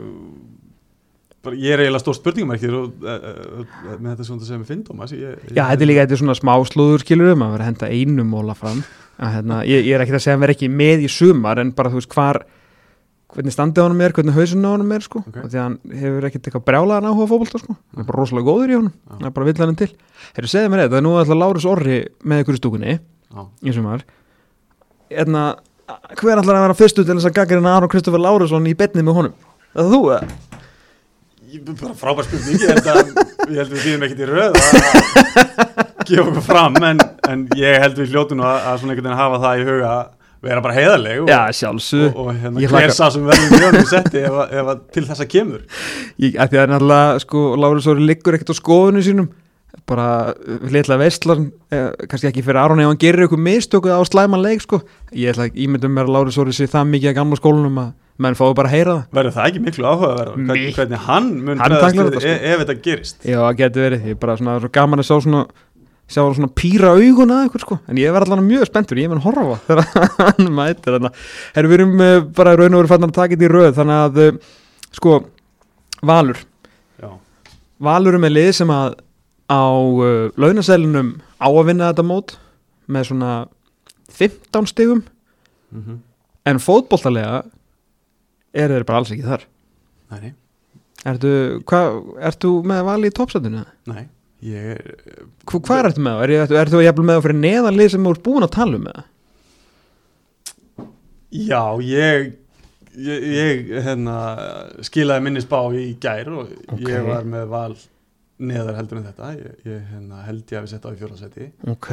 bara, 1.43 1.59
ég 1.59 1.75
er 1.75 1.83
eiginlega 1.83 2.03
stór 2.03 2.17
spurningamarkir 2.19 2.75
og, 2.77 2.91
uh, 3.03 3.29
uh, 3.63 3.95
með 3.95 4.11
þetta 4.13 4.27
svona 4.29 4.49
sem 4.49 4.63
við 4.63 4.73
finnum 4.73 4.87
Thomas 4.91 5.15
ég, 5.17 5.23
ég, 5.33 5.55
Já, 5.57 5.65
þetta 5.65 5.87
er 5.87 5.91
líka, 5.91 6.05
þetta 6.05 6.17
er 6.17 6.23
svona 6.23 6.39
smá 6.39 6.53
slúður 6.69 7.05
skilur 7.07 7.33
um 7.33 7.47
að 7.47 7.55
vera 7.57 7.67
að 7.67 7.71
henda 7.71 7.91
einu 7.93 8.27
móla 8.29 8.57
fram 8.59 8.83
að, 8.83 9.33
hérna, 9.39 9.63
ég, 9.69 9.87
ég 9.89 9.97
er 9.97 10.05
ekki 10.05 10.17
að 10.19 10.25
segja 10.27 10.39
að 10.39 10.45
vera 10.45 10.57
ekki 10.57 10.71
með 10.83 11.07
í 11.07 11.11
sumar 11.17 11.63
en 11.63 11.73
bara 11.77 11.93
þú 11.93 12.03
veist 12.03 12.13
hvar 12.13 12.43
hvernig 13.33 13.55
standið 13.55 13.87
honum 13.87 14.03
er, 14.05 14.15
hvernig 14.17 14.37
hausin 14.37 14.67
á 14.67 14.71
honum 14.75 14.93
er 14.93 15.05
sko, 15.05 15.23
Ok. 15.23 15.29
okay. 15.33 15.49
því 15.49 15.59
að 15.59 15.65
hann 15.65 15.77
hefur 16.03 16.27
ekkert 16.29 16.49
eitthvað 16.49 16.65
brjálaðan 16.69 17.09
áhuga 17.09 17.27
á 17.27 17.31
fótbolta 17.33 17.61
sko, 17.63 17.77
hann 17.79 18.05
er 18.05 18.09
bara 18.11 18.21
rosalega 18.21 18.49
góður 18.49 18.73
í 18.73 18.79
honum 18.79 18.93
Já. 18.93 19.13
hann 19.17 19.29
er 19.29 19.35
bara 19.39 19.49
vill 19.49 19.59
hann 19.63 19.79
til 19.81 19.91
Herru, 20.37 20.53
segðu 20.53 20.73
mér 20.73 20.85
þetta, 20.87 21.03
nú 21.05 21.15
er 21.15 21.25
alltaf 21.25 21.41
Lárus 21.43 21.69
Orri 21.73 21.99
með 22.23 22.45
ykkur 22.45 22.59
í 22.59 22.63
stúkunni 22.63 22.95
Já, 22.99 23.43
í 23.65 23.77
sumar 23.77 24.05
Erna, 25.13 25.45
hver 26.21 26.41
ætlar 26.41 26.61
að 26.61 26.67
vera 26.69 26.79
fyrstu 26.79 27.05
til 27.05 27.17
þess 27.19 27.29
að 27.29 27.37
gaggarina 27.41 27.77
Aron 27.77 27.93
Kristoffer 27.93 28.23
Lárusson 28.23 28.69
í 28.69 28.77
betni 28.77 29.05
með 29.05 29.19
honum? 29.19 29.35
Það 29.73 29.85
er 29.87 29.93
þú 29.93 30.03
eða? 30.13 30.53
ég, 31.53 31.65
bara 31.69 31.95
frábær 31.97 32.27
spurning 32.27 32.63
ég 32.63 32.71
held 32.73 32.89
að, 32.89 33.11
ég 33.53 33.59
held 33.61 33.67
að 33.67 33.75
við 33.75 33.85
býðum 33.85 34.05
ekkert 34.07 34.23
í 34.23 34.29
röð 34.31 34.57
að 34.57 34.63
að 35.83 36.09
gefa 36.09 36.25
okkur 36.25 36.45
fram 36.47 36.79
en, 36.89 37.03
en 37.29 37.45
ég 37.59 37.79
held 37.83 37.99
við 38.01 38.15
hljótu 38.15 38.39
nú 38.39 38.47
að, 38.47 38.59
að 38.71 38.79
svona 38.81 38.95
einhvern 38.95 39.09
veginn 39.09 39.21
hafa 39.21 39.41
það 39.43 39.61
í 39.61 39.67
huga 39.69 39.91
að 39.93 40.05
vera 40.43 40.63
bara 40.65 40.75
heiðarleg 40.75 41.21
og, 41.23 41.31
og, 41.31 42.17
og 42.27 42.33
hérna 42.35 42.63
Ég 42.65 42.73
hver 42.73 42.89
hlakka- 42.89 42.97
sá 42.99 43.11
sem 43.15 43.27
verður 43.29 43.53
mjög 43.63 43.87
setti 43.93 44.23
ef, 44.27 44.33
að- 44.43 44.53
ef 44.63 44.73
að 44.73 44.81
til 44.97 45.05
þessa 45.11 45.27
kemur? 45.31 45.63
Ég, 46.19 46.35
að 46.37 46.51
því 46.53 46.61
að 46.63 46.73
náttúrulega, 46.75 47.21
sko, 47.27 47.45
Lárus 47.63 47.87
Óri 47.93 48.07
liggur 48.11 48.35
ekkert 48.39 48.53
á 48.55 48.57
skoðunum 48.59 49.07
sínum. 49.07 49.31
Bara 49.89 50.35
litla 50.71 50.97
veistlan 51.01 51.49
eh, 51.73 51.89
kannski 52.07 52.29
ekki 52.29 52.43
fyrir 52.45 52.61
Aron 52.61 52.81
ef 52.83 52.87
hann 52.91 53.01
gerir 53.01 53.25
eitthvað 53.25 53.41
mistökuð 53.47 53.95
á 53.97 54.01
slæman 54.07 54.43
leik, 54.45 54.61
sko. 54.63 54.83
Ég 55.17 55.33
ætla 55.33 55.49
ekki 55.49 55.65
ímyndum 55.67 55.95
mér 55.97 56.07
að 56.07 56.15
Lárus 56.19 56.39
Óri 56.39 56.55
sé 56.55 56.69
það 56.71 56.91
mikið 56.93 57.11
að 57.13 57.17
gamla 57.19 57.39
skólanum 57.41 57.81
að 57.83 57.91
menn 58.23 58.37
fái 58.39 58.53
bara 58.55 58.69
að 58.69 58.75
heyra 58.77 58.93
það. 58.95 59.07
Verður 59.17 59.35
það 59.39 59.49
ekki 59.49 59.63
miklu 59.65 59.87
áhugaverð 59.89 60.35
Mikið. 60.37 60.53
hvernig, 60.53 60.75
hvernig 60.77 61.01
hann 61.09 61.29
mun 61.43 61.59
Hann 61.63 61.73
þetta, 61.73 61.89
sko. 61.91 62.05
ef, 62.21 62.43
ef 62.53 62.61
þetta 62.63 62.77
gerist? 62.85 63.17
Já, 63.27 63.41
getur 63.59 63.87
verið, 63.89 64.05
ég 64.07 64.15
er 64.15 64.21
bara 64.23 64.37
svona, 64.39 64.59
svona 64.61 64.75
gaman 64.77 65.03
að 65.03 65.09
sjá 65.09 65.17
svona 65.25 65.41
sjá 66.11 66.23
svona 66.35 66.51
pýra 66.59 66.93
augun 66.99 67.33
að 67.33 67.47
ykkur, 67.49 67.65
sko. 67.65 67.79
En 67.89 68.01
ég 68.01 68.13
verð 68.15 68.31
allan 68.33 68.47
mjög 68.49 68.67
spenntur, 68.69 69.01
ég 69.01 69.11
mun 69.13 69.23
horfa 69.25 69.59
þegar 69.69 69.87
hann 70.19 70.51
mætir 70.57 70.97
þarna. 70.97 71.13
Herru, 71.57 71.71
við 71.73 71.79
erum 71.81 71.95
uh, 72.03 72.19
bara 72.37 72.57
raun 72.59 72.75
og 72.75 72.83
veru 72.83 72.93
fann 72.93 73.09
að 73.09 73.15
taka 73.17 73.37
þetta 73.37 73.49
í 73.49 73.53
röð 73.53 73.73
þannig 73.79 74.03
að, 74.03 74.21
uh, 74.27 74.61
sko 74.99 75.17
Valur, 76.03 76.39
Já, 76.99 77.11
Valur 77.87 78.17
er 78.19 78.23
með 78.25 78.35
lið 78.35 78.53
sem 78.59 78.73
að 78.75 78.97
á 79.53 79.63
uh, 79.71 80.31
launaselinum 80.41 81.13
á 81.39 81.47
að 81.49 81.67
vinna 81.71 81.91
þetta 81.93 82.07
mót 82.09 82.37
með 82.91 83.13
svona 83.13 83.35
15 84.13 84.73
stigum. 84.73 85.05
Mm 85.73 86.01
en 86.49 86.59
fótboltalega 86.63 87.43
eru 88.53 88.75
þeir 88.77 88.87
bara 88.89 89.03
alls 89.03 89.13
ekki 89.15 89.27
þar. 89.27 89.45
Nei, 90.13 90.33
Ertu, 91.09 91.31
hva, 91.67 91.79
ertu 92.23 92.51
með 92.69 92.83
vali 92.87 93.11
í 93.11 93.15
toppsætinu? 93.17 93.65
nei 93.91 94.05
ég 94.43 94.69
er 94.75 94.83
Hva, 95.47 95.61
hvað 95.61 95.89
ertu 95.91 96.03
með? 96.07 96.21
Er, 96.27 96.35
ertu, 96.45 96.59
ertu 96.63 96.83
jafnvel 96.85 97.07
með 97.09 97.19
það 97.19 97.27
fyrir 97.29 97.41
neðanlið 97.47 97.91
sem 97.95 98.07
þú 98.09 98.15
ert 98.17 98.25
búin 98.27 98.47
að 98.49 98.55
tala 98.59 98.79
um 98.79 98.87
með 98.89 98.99
það? 98.99 99.09
Já, 101.33 101.63
ég, 101.87 102.27
ég, 103.01 103.25
ég 103.33 103.71
hérna, 103.87 104.17
skilaði 104.85 105.25
minni 105.25 105.41
spá 105.45 105.59
í 105.73 105.87
gær 106.03 106.29
og 106.35 106.51
Ok. 106.75 106.83
ég 106.85 107.07
var 107.07 107.25
með 107.25 107.47
val 107.53 107.73
neðar 108.43 108.77
heldur 108.81 108.99
en 109.01 109.07
þetta 109.07 109.31
ég, 109.39 109.55
ég 109.69 109.81
hérna, 109.95 110.25
held 110.27 110.45
ég 110.51 110.59
að 110.59 110.67
við 110.67 110.73
setja 110.75 110.91
á 110.91 110.93
í 110.93 111.01
fjólasæti 111.01 111.51
Ok 111.73 111.91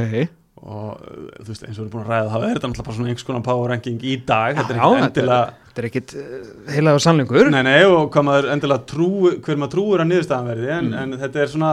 og 0.59 0.97
þú 1.39 1.45
veist 1.53 1.61
eins 1.63 1.77
og 1.79 1.85
við 1.85 1.85
erum 1.85 1.91
búin 1.93 2.01
að 2.03 2.09
ræða 2.11 2.31
það 2.33 2.41
er 2.43 2.49
þetta 2.57 2.67
náttúrulega 2.67 2.87
bara 2.89 2.95
svona 2.97 3.11
einhvers 3.13 3.25
konar 3.29 3.43
power 3.45 3.69
ranking 3.71 4.01
í 4.03 4.15
dag 4.27 4.57
þetta 4.57 4.73
er 4.73 4.79
ekkert 4.81 4.97
þetta 4.97 5.05
endilega 5.05 5.53
Þetta 5.69 5.79
er 5.79 5.87
ekkit 5.87 6.13
uh, 6.19 6.49
heilagur 6.75 7.03
sannleikur 7.05 7.51
nei, 7.53 7.61
nei, 7.63 7.77
og 7.87 8.09
hvað 8.11 8.25
maður 8.27 8.47
endilega 8.57 8.83
trú 8.89 9.07
hver 9.37 9.61
maður 9.61 9.71
trúur 9.77 10.03
að 10.03 10.09
niðurstaðan 10.11 10.49
verði 10.51 10.73
en, 10.75 10.89
Mm. 10.89 10.97
en 10.99 11.21
þetta 11.21 11.39
er 11.45 11.53
svona 11.53 11.69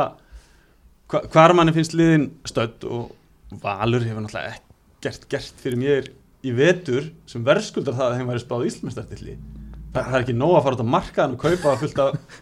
hva, 1.11 1.23
hvar 1.33 1.55
manni 1.57 1.75
finnst 1.77 1.97
liðin 1.97 2.31
stödd 2.49 2.87
og 2.89 3.13
Valur 3.63 4.03
hefur 4.03 4.25
náttúrulega 4.25 4.57
ekkert 4.57 5.29
gert 5.31 5.61
fyrir 5.63 5.79
mér 5.81 6.09
í 6.47 6.53
vetur 6.55 7.11
sem 7.31 7.45
verðskuldar 7.47 7.97
það 7.97 8.09
að 8.09 8.19
þeim 8.19 8.33
væri 8.33 8.43
spáð 8.43 8.67
Íslandstartilli 8.71 9.37
það, 9.37 10.01
það 10.01 10.17
er 10.19 10.25
ekki 10.25 10.37
nóg 10.37 10.57
að 10.57 10.65
fara 10.67 10.79
út 10.79 10.85
á 10.87 10.95
markaðan 10.97 11.37
og 11.37 11.45
kaupa 11.45 11.77
fullt 11.83 12.03
af, 12.03 12.41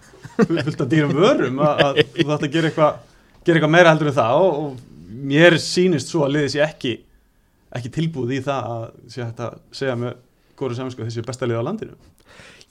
fullt 0.49 0.85
af 0.85 0.91
dýrum 0.91 1.17
vörum 1.17 1.61
að, 1.65 1.83
að 1.85 2.01
þú 2.15 2.29
þátt 2.31 2.47
að 2.49 2.55
gera 2.57 2.71
eitthvað 2.71 3.03
gera 3.45 3.61
eitthvað 3.61 3.75
meira 3.77 3.93
heldur 3.93 4.11
en 4.11 4.19
það 4.19 4.45
og, 4.45 4.61
og 4.63 5.21
mér 5.35 5.59
sýnist 5.63 6.13
svo 6.13 6.25
að 6.25 6.37
liðið 6.39 6.55
sé 6.55 6.65
ekki 6.65 6.95
ekki 7.75 7.93
tilbúð 7.99 8.37
í 8.37 8.41
það 8.45 8.73
að 8.73 9.39
að 9.45 9.61
segja 9.75 9.97
með 9.99 10.17
góru 10.59 10.77
saminsku 10.79 11.05
þessi 11.05 11.25
besta 11.27 11.49
lið 11.49 11.61
á 11.61 11.67
landinu 11.67 11.97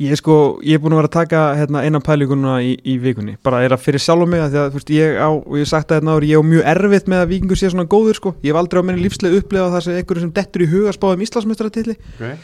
Ég 0.02 0.10
er 0.10 0.18
sko, 0.18 0.58
ég 0.66 0.74
er 0.74 0.82
búin 0.82 0.96
að 0.96 1.04
vera 1.04 1.10
að 1.10 1.14
taka 1.14 1.40
hérna, 1.54 1.84
eina 1.86 2.00
pælinguna 2.02 2.56
í, 2.66 2.72
í 2.82 2.98
vikunni. 3.02 3.36
Bara 3.46 3.60
er 3.62 3.74
að 3.76 3.84
fyrir 3.84 4.02
sjálf 4.02 4.26
mig 4.30 4.42
að 4.42 4.50
því 4.50 4.58
að 4.60 4.70
þú 4.72 4.78
veist, 4.80 4.90
ég 4.96 5.18
á 5.22 5.30
og 5.30 5.54
ég 5.54 5.62
hef 5.62 5.70
sagt 5.70 5.88
það 5.92 5.98
hérna 6.00 6.14
áður, 6.16 6.26
ég 6.32 6.38
á 6.42 6.50
mjög 6.50 6.64
erfitt 6.74 7.08
með 7.14 7.20
að 7.22 7.30
vikingur 7.30 7.58
sé 7.62 7.68
svona 7.70 7.92
góður 7.92 8.16
sko, 8.18 8.30
ég 8.42 8.50
hef 8.50 8.58
aldrei 8.64 8.80
á 8.82 8.88
minni 8.88 9.06
lífslega 9.06 9.38
upplefa 9.38 9.74
það 9.76 9.84
sem 9.86 9.94
einhverju 10.00 10.22
sem 10.24 10.36
dettur 10.40 10.66
í 10.66 10.72
huga 10.74 10.92
spáðum 10.98 11.24
Íslandsmeistaratilli 11.28 11.96
okay. 12.16 12.36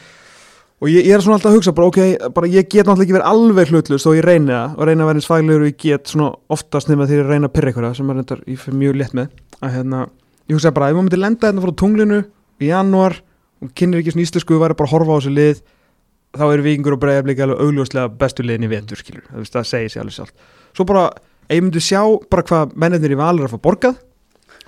og 0.78 0.86
ég, 0.92 1.02
ég 1.10 1.14
er 1.16 1.22
svona 1.26 1.36
alltaf 1.40 1.50
að 1.50 1.56
hugsa 1.58 1.74
bara 1.74 1.90
ok, 1.90 2.00
bara 2.38 2.46
ég 2.54 2.62
get 2.70 2.86
náttúrulega 2.86 3.06
ekki 3.08 3.18
verið 3.18 3.30
alveg 3.34 3.66
hlutlust 3.74 4.06
og 4.06 4.14
ég 4.14 4.22
reyni 4.28 4.54
það. 4.54 4.78
Og 4.78 4.82
reyna 4.86 5.02
að 5.02 5.08
vera 5.10 5.18
eins 5.18 5.32
faglegur 5.32 5.66
og 5.66 5.70
ég 5.72 5.78
get 5.82 6.06
svona 6.14 6.30
oftast 6.54 6.86
nema 6.86 7.10
þegar 7.10 7.26
ég 7.26 7.34
reyna 7.34 7.50
að 7.50 7.74
ykkur 7.74 7.90
er 7.90 7.98
fyrir 8.62 8.78
mjög 8.78 8.94
létt 9.02 9.18
með. 9.18 9.26
Að 9.58 9.74
þá 16.36 16.44
eru 16.46 16.66
vikingur 16.66 16.96
og 16.96 17.02
breiðablík 17.02 17.42
alveg 17.44 17.64
augljóslega 17.64 18.12
bestu 18.20 18.44
liðin 18.46 18.68
í 18.68 18.70
vetur, 18.70 19.00
skilur 19.00 19.24
það, 19.30 19.48
það 19.56 19.66
segir 19.70 19.92
sér 19.94 20.04
alveg 20.04 20.16
sjálf 20.18 20.52
svo 20.76 20.86
bara, 20.86 21.08
ég 21.50 21.64
myndi 21.64 21.82
sjá 21.82 22.02
bara 22.30 22.46
hvað 22.46 22.76
mennirnir 22.78 23.16
í 23.16 23.20
valur 23.20 23.48
að 23.48 23.56
fá 23.56 23.64
borgað 23.66 23.98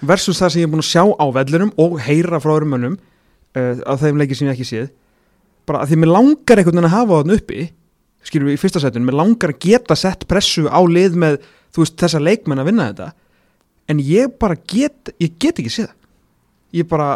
versus 0.03 0.41
það 0.43 0.55
sem 0.55 0.63
ég 0.63 0.69
er 0.69 0.73
búin 0.73 0.83
að 0.83 0.91
sjá 0.91 1.05
á 1.07 1.27
vellinum 1.39 1.73
og 1.83 2.01
heyra 2.03 2.43
frá 2.43 2.57
öðrum 2.57 2.75
mönnum 2.75 2.99
uh, 2.99 3.79
á 3.87 3.95
þeim 4.01 4.19
leiki 4.19 4.39
sem 4.39 4.51
ég 4.51 4.57
ekki 4.57 4.69
séð 4.69 4.91
bara 5.69 5.85
að 5.85 5.93
því 5.93 6.03
mér 6.03 6.15
langar 6.17 6.59
einhvern 6.59 6.81
veginn 6.81 6.91
að 6.91 6.97
hafa 6.97 7.23
þann 7.23 7.37
uppi 7.37 7.67
skilur 8.27 8.51
við 8.51 8.57
í 8.57 8.63
fyrsta 8.63 8.83
setun, 8.83 9.07
mér 9.07 9.19
langar 9.19 9.55
að 9.55 9.63
geta 9.63 9.99
sett 9.99 10.27
pressu 10.31 10.67
á 10.67 10.79
lið 10.83 11.19
með 11.19 11.43
þú 11.75 11.85
veist 11.85 11.99
þessa 12.03 12.23
leikmenn 12.23 12.63
að 12.63 12.69
vinna 12.71 12.89
þetta 12.91 13.09
en 13.91 14.01
ég 14.03 14.35
bara 14.41 14.57
get, 14.57 15.13
ég 15.21 15.37
get 15.41 15.59
ekki 15.59 15.73
séð 15.73 15.91
það. 15.91 15.99
Ég 16.73 16.89
bara 16.89 17.09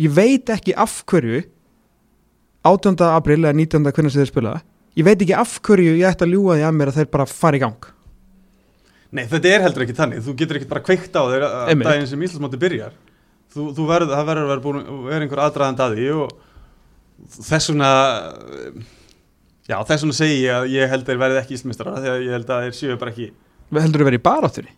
ég 0.00 0.12
veit 0.12 0.50
ekki 0.52 0.74
af 0.76 1.00
hverju 1.08 1.44
18. 2.66 3.00
april 3.08 3.40
eða 3.40 3.54
19. 3.56 3.88
hvernig 3.88 4.12
sem 4.12 4.22
þeir 4.22 4.30
spila 4.32 4.58
ég 4.98 5.06
veit 5.06 5.16
ekki 5.16 5.36
af 5.38 5.56
hverju 5.64 5.94
ég 5.96 6.10
ætti 6.10 6.26
að 6.26 6.34
ljúga 6.34 6.58
því 6.58 6.66
að 6.66 6.76
mér 6.76 6.92
að 6.92 6.98
þeir 7.00 7.10
bara 7.14 7.26
fara 7.30 7.58
í 7.58 7.62
gang 7.62 7.88
Nei, 9.10 9.24
þetta 9.26 9.50
er 9.50 9.64
heldur 9.64 9.84
ekki 9.86 9.96
þannig, 9.98 10.20
þú 10.22 10.34
getur 10.38 10.58
ekki 10.60 10.68
bara 10.70 10.84
kveikt 10.86 11.16
á 11.18 11.22
þeir 11.26 11.46
að 11.46 11.70
Einmitt. 11.72 11.88
daginn 11.88 12.10
sem 12.10 12.20
Íslandsmóti 12.26 12.60
byrjar 12.62 12.92
þú, 13.50 13.64
þú 13.74 13.86
verður, 13.88 14.12
það 14.14 14.28
verður 14.28 14.44
að 14.44 14.50
vera 14.52 14.82
að 14.82 15.00
vera 15.08 15.26
einhver 15.26 15.42
aðdraðand 15.46 15.82
að 15.86 15.96
því 15.96 16.10
og 16.14 16.34
þess 17.48 17.72
vegna 17.72 17.90
já, 19.66 19.76
þess 19.88 20.04
vegna 20.04 20.18
segi 20.20 20.36
ég 20.44 20.58
að 20.58 20.68
ég 20.76 20.92
held 20.94 21.08
þeir 21.08 21.22
verði 21.24 21.40
ekki 21.42 21.56
Íslandsmeistarar 21.58 22.04
því 22.04 22.12
að 22.12 22.22
ég 22.26 22.36
held 22.36 22.54
að 22.54 22.66
þeir 22.66 22.78
séu 22.78 23.00
bara 23.00 23.14
ekki 23.14 23.32
heldur 23.80 24.04
þú 24.04 24.10
verið 24.10 24.22
í 24.22 24.26
baráttunni 24.28 24.76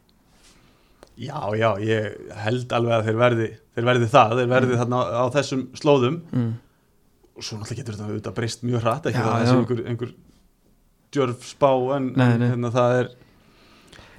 Já, 1.22 1.52
já, 1.54 1.68
ég 1.84 2.14
held 2.40 2.72
alveg 2.72 2.94
að 2.96 3.08
þeir 3.10 3.16
verði, 3.20 3.46
þeir 3.76 3.84
verði 3.84 4.06
það, 4.10 4.30
þeir 4.38 4.48
verði 4.48 4.76
þarna 4.80 5.00
á, 5.04 5.04
á 5.12 5.24
þessum 5.34 5.64
slóðum 5.76 6.14
mm. 6.32 6.52
Og 7.42 7.46
svo 7.48 7.58
náttúrulega 7.58 7.80
getur 7.82 7.96
þetta 7.98 8.08
auðvitað 8.12 8.36
breyst 8.38 8.62
mjög 8.68 8.84
hratt, 8.86 9.08
ekki 9.10 9.18
Já, 9.18 9.26
það 9.26 9.42
þessi 9.42 9.56
einhver, 9.58 9.82
einhver 9.92 10.12
djörf 11.12 11.42
spá 11.50 11.70
en, 11.98 12.06
Nei, 12.16 12.28
en 12.36 12.40
nei. 12.40 12.48
hérna, 12.54 12.70
það 12.72 12.94
er 13.02 13.10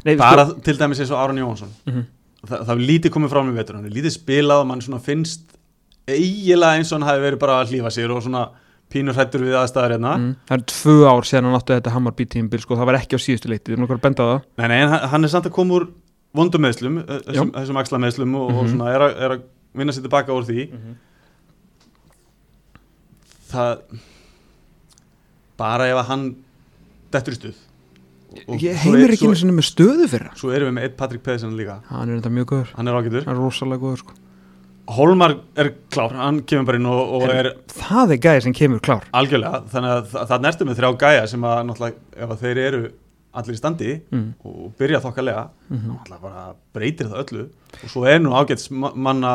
Nei, 0.03 0.15
bara 0.19 0.45
til 0.67 0.75
dæmis 0.77 0.99
eins 0.99 1.13
og 1.15 1.21
Aron 1.23 1.39
Jónsson 1.41 1.71
sko, 1.71 1.93
mm 1.95 2.03
það, 2.43 2.59
það 2.67 2.71
er 2.73 2.81
lítið 2.89 3.11
komið 3.15 3.29
fram 3.31 3.49
í 3.49 3.55
vetur, 3.55 3.75
hann 3.79 3.85
er 3.87 3.93
lítið 3.95 4.13
spilað 4.17 4.61
og 4.65 4.67
mann 4.67 4.81
finnst 5.05 5.53
eiginlega 6.11 6.75
eins 6.81 6.89
og 6.91 6.97
hann 6.99 7.07
hafi 7.07 7.21
verið 7.23 7.39
bara 7.39 7.53
að 7.63 7.69
hlífa 7.71 7.91
sér 7.95 8.11
og 8.11 8.19
svona 8.25 8.41
pínur 8.91 9.15
hrættur 9.15 9.45
við 9.47 9.55
aðstæður 9.55 9.93
hérna. 9.95 10.11
Mm. 10.19 10.33
Það 10.49 10.57
er 10.57 10.65
tvö 10.73 10.95
ár 11.07 11.23
síðan 11.29 11.47
hann 11.47 11.55
átti 11.57 11.73
þetta 11.77 11.93
Hammarby 11.95 12.25
tímbil 12.29 12.59
sko, 12.61 12.75
það 12.77 12.89
var 12.91 12.97
ekki 12.99 13.15
á 13.15 13.19
síðustu 13.23 13.47
leikti, 13.49 13.71
við 13.71 13.77
erum 13.77 13.85
okkur 13.87 13.97
að 14.01 14.03
benda 14.03 14.21
á 14.21 14.27
það. 14.33 14.43
Nei, 14.59 14.67
nei, 14.73 14.75
en 14.83 14.91
hann- 15.13 15.23
er 15.23 15.31
samt 15.31 15.47
að 15.47 15.55
koma 15.55 15.77
úr 15.79 15.85
vondum 16.35 16.61
meðslum, 16.67 16.99
þessum, 17.29 17.79
axlameðslum 17.79 18.35
og, 18.41 18.51
og 18.51 18.59
Mhm. 18.67 18.73
svona 18.75 18.91
er 18.93 19.05
að, 19.07 19.15
er 19.23 19.31
vinna 19.73 19.95
sér 19.95 20.03
tilbaka 20.03 20.35
úr 20.35 20.43
því 20.51 20.67
það 23.53 24.01
bara 25.59 25.91
ef 25.91 26.01
að 26.01 26.09
hann 26.09 26.25
dettur 27.13 27.35
í 27.35 27.39
stuð. 27.39 27.61
Og 28.49 28.63
Ég 28.65 28.79
heimir 28.81 29.13
ekki 29.13 29.29
einu 29.29 29.37
sinni 29.37 29.53
með 29.53 29.67
stöðu 29.69 30.07
fyrir 30.09 30.31
hann. 30.31 30.37
Svo 30.39 30.49
erum 30.55 30.71
við 30.71 30.75
með 30.79 30.87
eitt 30.87 30.95
Patrik 30.97 31.21
Pedersen 31.25 31.53
líka. 31.57 31.77
Hann 31.91 32.09
er 32.09 32.17
þetta 32.17 32.33
mjög 32.33 32.47
góður, 32.49 32.71
Hann 32.79 32.89
er 32.89 32.97
ágætur. 32.97 33.27
Hann 33.27 33.35
er 33.35 33.41
rosalega 33.43 33.83
góður 33.83 34.01
sko. 34.01 34.15
Holmar 34.93 35.37
er 35.55 35.69
klár, 35.93 36.11
hann 36.17 36.41
kemur 36.49 36.65
bara 36.67 36.79
inn 36.81 36.87
og, 36.91 37.11
og 37.15 37.29
er 37.31 37.53
Það 37.71 38.15
er 38.17 38.19
gæði 38.25 38.41
sem 38.47 38.55
kemur 38.57 38.81
klár. 38.83 39.05
Algjörlega. 39.15 39.61
Þannig 39.71 39.93
að 39.93 40.09
það, 40.11 40.25
það 40.31 40.43
nertu 40.47 40.67
með 40.67 40.81
þrjá 40.81 40.89
gæja 41.05 41.29
sem 41.31 41.45
að 41.47 41.61
náttúrulega 41.69 42.25
ef 42.25 42.33
að 42.33 42.41
þeir 42.41 42.61
eru 42.63 42.81
allir 43.33 43.55
í 43.55 43.59
standi 43.61 43.91
mm. 44.13 44.25
og 44.49 44.65
byrja 44.81 44.99
þokkalega 45.05 45.45
Mm 45.69 45.77
þá 45.83 45.93
náttúrulega 45.93 46.25
bara 46.25 46.43
breytir 46.75 47.09
það 47.13 47.23
öllu. 47.23 47.45
Og 47.79 47.93
svo 47.93 48.03
er 48.09 48.19
nú 48.21 48.35
ágæts 48.37 48.67
ma- 48.73 48.91
manna 48.93 49.33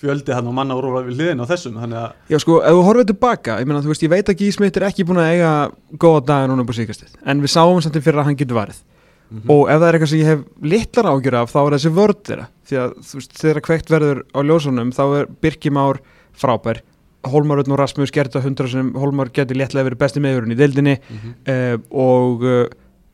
fjöldi 0.00 0.34
hann 0.36 0.46
og 0.50 0.54
manna 0.56 0.74
úr 0.76 0.90
við 1.06 1.14
hliðin 1.16 1.40
á 1.40 1.46
þessum 1.48 1.78
þannig 1.80 2.00
að 2.02 2.34
Já 2.34 2.38
sko, 2.42 2.58
ef 2.62 2.74
þú 2.76 2.82
horfið 2.88 3.06
tilbaka, 3.12 3.58
ég 3.62 3.66
meina 3.70 3.80
veist, 3.86 4.02
ég 4.04 4.10
veit 4.12 4.28
að 4.28 4.36
Gísmitt 4.42 4.76
er 4.76 4.86
ekki 4.90 5.06
búin 5.08 5.22
að 5.22 5.30
eiga 5.32 5.52
góða 5.98 6.24
daga 6.28 6.50
núna 6.50 6.66
á 6.68 6.72
síkastið, 6.76 7.14
en 7.24 7.40
við 7.40 7.52
sáum 7.54 7.80
samt 7.80 7.96
til 7.96 8.02
fyrir 8.04 8.20
að 8.20 8.28
hann 8.30 8.36
getur 8.36 8.60
varið 8.60 8.82
Mhm. 9.26 9.50
og 9.50 9.68
ef 9.68 9.80
það 9.80 9.88
er 9.88 9.94
eitthvað 9.96 10.08
sem 10.12 10.18
ég 10.20 10.28
hef 10.30 10.42
litlar 10.62 11.06
ágjur 11.10 11.34
af 11.34 11.50
þá 11.50 11.56
er 11.66 11.72
þessi 11.74 11.90
vörð 11.96 12.18
þeirra, 12.28 12.44
því 12.68 12.76
að 12.78 12.92
veist, 13.16 13.32
þegar 13.40 13.60
kveikt 13.66 13.88
verður 13.90 14.20
á 14.30 14.38
ljósunum 14.46 14.92
þá 14.94 15.02
er 15.18 15.26
Birkimár 15.42 15.98
frábær 16.38 16.78
Holmar 17.26 17.58
Ötn 17.58 17.72
og 17.74 17.78
Rasmus 17.80 18.12
gerði 18.14 18.36
það 18.38 18.44
hundra 18.46 18.68
sem 18.70 18.92
Holmar 18.94 19.32
getur 19.34 19.56
léttlega 19.58 19.88
verið 19.88 19.98
besti 19.98 20.20
meðurinn 20.22 20.54
í 20.54 20.58
deildinni 20.60 20.98
Mhm. 21.10 21.34
uh, 21.48 21.76
og 21.90 22.44
uh, 22.46 22.66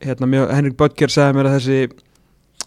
hérna, 0.05 0.29
mjög, 0.29 0.51
Henrik 0.53 0.77
Böttger 0.77 1.09
sagði 1.09 1.33
mér 1.39 1.49
að 1.49 1.57
þessi 1.57 1.91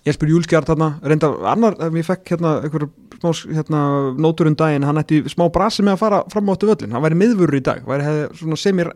Jesper 0.07 0.27
Júlskjart 0.31 0.67
hérna, 0.71 0.89
reynda 1.07 1.31
annar, 1.47 1.75
ef 1.79 1.93
ég 1.95 2.05
fekk 2.07 2.25
hérna 2.35 2.63
einhver 2.65 2.89
smá 3.19 3.33
hérna, 3.59 3.83
nótur 4.21 4.51
um 4.51 4.57
daginn, 4.59 4.87
hann 4.87 5.01
ætti 5.01 5.23
smá 5.33 5.47
brasi 5.53 5.85
með 5.87 5.97
að 5.97 6.03
fara 6.05 6.23
fram 6.33 6.51
áttu 6.53 6.71
völlin, 6.71 6.95
hann 6.95 7.05
væri 7.05 7.19
miðvörur 7.21 7.59
í 7.59 7.63
dag 7.67 7.85
væri 7.87 8.57
semir 8.61 8.93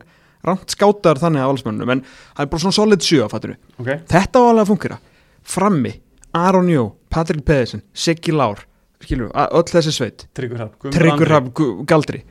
rámt 0.47 0.73
skátar 0.73 1.21
þannig 1.21 1.43
af 1.43 1.51
valsmönnum, 1.51 1.93
en 1.93 2.03
hann 2.37 2.45
er 2.45 2.51
bara 2.51 2.63
svona 2.63 2.77
solid 2.77 3.05
sjö 3.05 3.27
fattur 3.29 3.55
okay. 3.77 4.01
þetta 4.09 4.41
á 4.41 4.43
alveg 4.47 4.63
að 4.65 4.71
fungera. 4.71 4.99
Frammi, 5.43 5.93
Aron 6.37 6.69
Jó, 6.69 6.87
Patrik 7.13 7.45
Pedersen 7.45 7.83
Siggi 7.93 8.33
Lár, 8.33 8.63
við, 9.01 9.27
öll 9.29 9.65
þessi 9.69 9.93
sveit. 9.93 10.27
Tryggur 10.37 11.35
Gu- 11.53 11.73
Galdri 11.89 12.23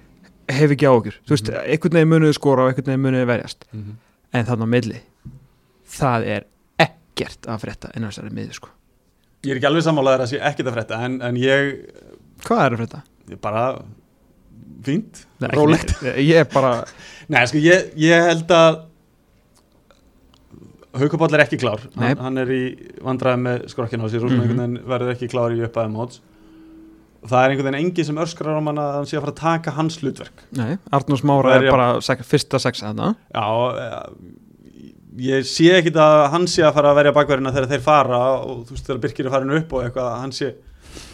hef 0.50 0.74
ekki 0.74 0.88
áhugur, 0.90 1.20
þú 1.22 1.36
veist, 1.36 1.50
einhvern 1.62 2.00
veginn 2.00 2.10
munuðu 2.10 2.34
skora 2.34 2.64
og 2.64 2.72
einhvern 2.72 2.90
veginn 2.90 3.04
munuðu 3.06 3.28
verjast. 3.30 3.66
Mhm. 3.70 3.98
en 4.32 4.46
þannig 4.46 4.66
á 4.66 4.74
milli 4.74 5.00
það 5.90 6.26
er 6.36 6.46
ekkert 6.80 7.48
að 7.50 7.64
frétta 7.64 7.90
innan 7.96 8.12
þessari 8.12 8.34
miður 8.34 8.58
sko 8.60 8.70
Ég 9.40 9.54
er 9.54 9.60
ekki 9.60 9.70
alveg 9.70 9.86
sammálaður 9.86 10.26
að 10.26 10.32
sé 10.34 10.42
ekkert 10.50 10.68
að 10.68 10.76
frétta 10.76 11.00
en, 11.06 11.16
en 11.24 11.40
ég, 11.40 11.70
hvað 12.44 12.62
er 12.66 12.74
að 12.74 12.82
frétta? 12.82 13.02
ég 13.30 13.40
bara 13.40 13.64
fínt, 14.84 15.24
rólegt. 15.54 15.94
neitt. 16.02 16.20
ég 16.26 16.42
er 16.42 16.48
bara, 16.50 16.72
Nei, 17.32 17.42
sko, 17.48 17.60
ég, 17.62 17.92
ég 18.00 18.30
held 18.30 18.54
að 18.56 18.80
Haukaball 20.90 21.30
er 21.36 21.44
ekki 21.44 21.60
klár. 21.62 21.84
Hann, 21.94 22.18
hann 22.18 22.40
er 22.42 22.48
í 22.50 22.62
vandræði 23.06 23.40
með 23.44 23.60
skrokkina 23.70 24.08
á 24.08 24.10
sér 24.10 24.24
og 24.26 24.32
einhvern 24.34 24.58
veginn 24.58 24.88
verður 24.90 25.12
ekki 25.12 25.28
klár 25.30 25.54
í 25.54 25.60
uppaði 25.62 25.92
móts. 25.94 26.18
Það 27.20 27.44
er 27.44 27.52
einhvern 27.52 27.68
veginn 27.68 27.78
engin 27.84 28.08
sem 28.08 28.18
öskrar 28.24 28.56
á 28.56 28.58
hann 28.58 28.80
að 28.80 28.90
hann 28.96 29.06
sé 29.06 29.18
að 29.18 29.22
fara 29.22 29.34
að 29.36 29.42
taka 29.44 29.74
hans 29.76 30.00
hlutverk. 30.00 30.42
Nei, 30.58 30.72
Arnús 30.96 31.22
Mára 31.30 31.54
er 31.60 31.68
bara 31.70 31.86
sek, 32.02 32.24
fyrsta 32.26 32.58
sexa 32.64 32.88
þarna. 32.90 33.12
Já, 33.30 33.46
ég 35.20 35.46
sé 35.48 35.68
ekkit 35.76 35.98
að 36.00 36.18
hann 36.34 36.46
sé 36.50 36.64
að 36.64 36.76
fara 36.76 36.92
að 36.92 37.00
verja 37.00 37.14
bakverðina 37.16 37.52
þegar 37.54 37.70
þeir 37.72 37.82
fara 37.84 38.20
og 38.40 38.60
þú 38.68 38.76
veist 38.76 38.86
þegar 38.88 39.00
Birkir 39.04 39.28
er 39.28 39.34
farin 39.34 39.56
upp 39.58 39.74
og 39.74 39.86
eitthvað 39.86 40.10
að 40.10 40.20
hann 40.22 40.36
sé 40.36 40.50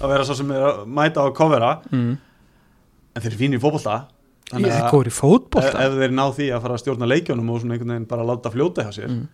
að 0.00 0.12
vera 0.12 0.26
svo 0.26 0.36
sem 0.38 0.52
er 0.56 0.66
að 0.68 0.82
mæta 0.98 1.24
á 1.24 1.26
kofera 1.36 1.72
mm. 1.90 2.12
en 3.12 3.24
þeir 3.24 3.30
eru 3.32 3.40
fínir 3.40 3.60
í 3.60 3.62
fótbolta. 3.62 3.96
Er 4.54 4.62
góður 4.92 5.10
í 5.10 5.12
ef, 5.12 5.18
fótbolta. 5.18 5.72
ef 5.82 5.96
þeir 6.00 6.14
ná 6.14 6.24
því 6.36 6.50
að 6.54 6.66
fara 6.66 6.76
að 6.76 6.82
stjórna 6.84 7.10
leikjónum 7.10 7.50
og 7.50 7.62
svona 7.62 7.76
einhvern 7.76 7.94
veginn 7.94 8.08
bara 8.10 8.26
láta 8.28 8.52
fljóta 8.54 8.86
hjá 8.86 8.92
sér. 8.94 9.10
Mm. 9.10 9.26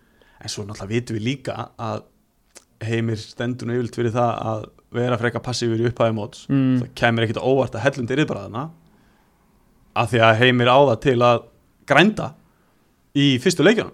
en 0.43 0.51
svo 0.51 0.65
náttúrulega 0.67 0.91
vitum 0.91 1.19
við 1.19 1.27
líka 1.27 1.57
að 1.79 2.05
heimir 2.83 3.19
stendur 3.21 3.69
nú 3.69 3.77
yfirlt 3.77 3.95
fyrir 3.95 4.15
það 4.15 4.39
að 4.51 4.63
vera 4.93 5.17
freka 5.21 5.41
passífur 5.43 5.79
í 5.79 5.89
upphæði 5.89 6.15
móts. 6.17 6.45
Mm. 6.49 6.79
það 6.81 6.95
kemur 6.99 7.27
ekkit 7.27 7.43
óvart 7.43 7.77
að 7.77 7.85
hellum 7.85 8.09
dyrðbræðina 8.09 8.63
af 10.01 10.09
því 10.11 10.23
að 10.25 10.39
heimir 10.41 10.71
á 10.73 10.79
það 10.89 10.97
til 11.05 11.19
að 11.21 11.43
grænda 11.87 12.33
í 13.13 13.27
fyrstu 13.41 13.65
leikjónum 13.65 13.93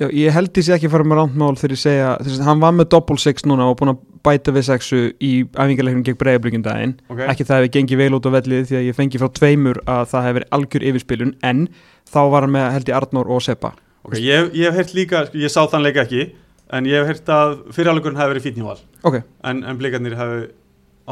Já, 0.00 0.06
ég 0.08 0.32
held 0.34 0.48
því 0.56 0.62
sé 0.66 0.72
ekki 0.74 0.88
að 0.88 0.94
fara 0.94 1.04
með 1.06 1.18
rántmál 1.20 1.56
þegar 1.60 1.74
ég 1.76 1.80
segja, 1.82 2.06
þess 2.24 2.40
að 2.40 2.46
hann 2.48 2.62
var 2.62 2.72
með 2.74 2.88
double 2.94 3.18
six 3.20 3.44
núna 3.46 3.66
og 3.70 3.76
búin 3.78 3.92
að 3.92 4.00
bæta 4.24 4.54
við 4.56 4.64
sexu 4.70 5.00
í 5.22 5.32
æfingarleiknum 5.52 6.04
gegn 6.06 6.18
breyðablíkjum 6.18 6.64
daginn. 6.64 6.94
Okay. 7.12 7.26
ekki 7.28 7.46
það 7.46 7.60
hefði 7.60 7.72
gengið 7.76 8.00
vel 8.00 8.16
út 8.16 8.26
á 8.26 8.30
vellið 8.38 8.66
því 8.70 8.78
að 8.78 8.86
ég 8.88 8.96
fengi 8.98 9.20
frá 9.20 9.28
tveimur 9.36 9.80
að 9.84 10.04
það 10.14 10.28
verið 10.38 10.56
algjör 10.58 10.86
yfirspilun 10.90 11.32
en 11.46 11.64
þá 12.08 12.20
var 12.32 12.46
hann 12.46 12.54
með 12.56 12.68
held 12.76 12.92
ég 12.92 12.98
Arnór 12.98 13.32
og 13.36 13.42
Seppa. 13.44 13.72
Ok, 14.02 14.16
ég, 14.18 14.48
ég 14.58 14.70
hef 14.70 14.80
heyrt 14.80 14.94
líka, 14.96 15.24
sko, 15.28 15.38
ég 15.42 15.52
sá 15.52 15.60
þann 15.70 15.84
leik 15.86 16.00
ekki 16.02 16.24
en 16.72 16.88
ég 16.88 17.02
hef 17.02 17.10
heyrt 17.12 17.32
að 17.34 17.58
fyrirháleikurinn 17.76 18.18
hafi 18.18 18.32
verið 18.34 18.46
fítn 18.48 18.62
í 18.62 18.66
val. 18.66 18.78
Ok, 19.06 19.18
en, 19.44 19.60
en 19.66 19.78
blikarnir 19.78 20.16
hafi 20.18 20.46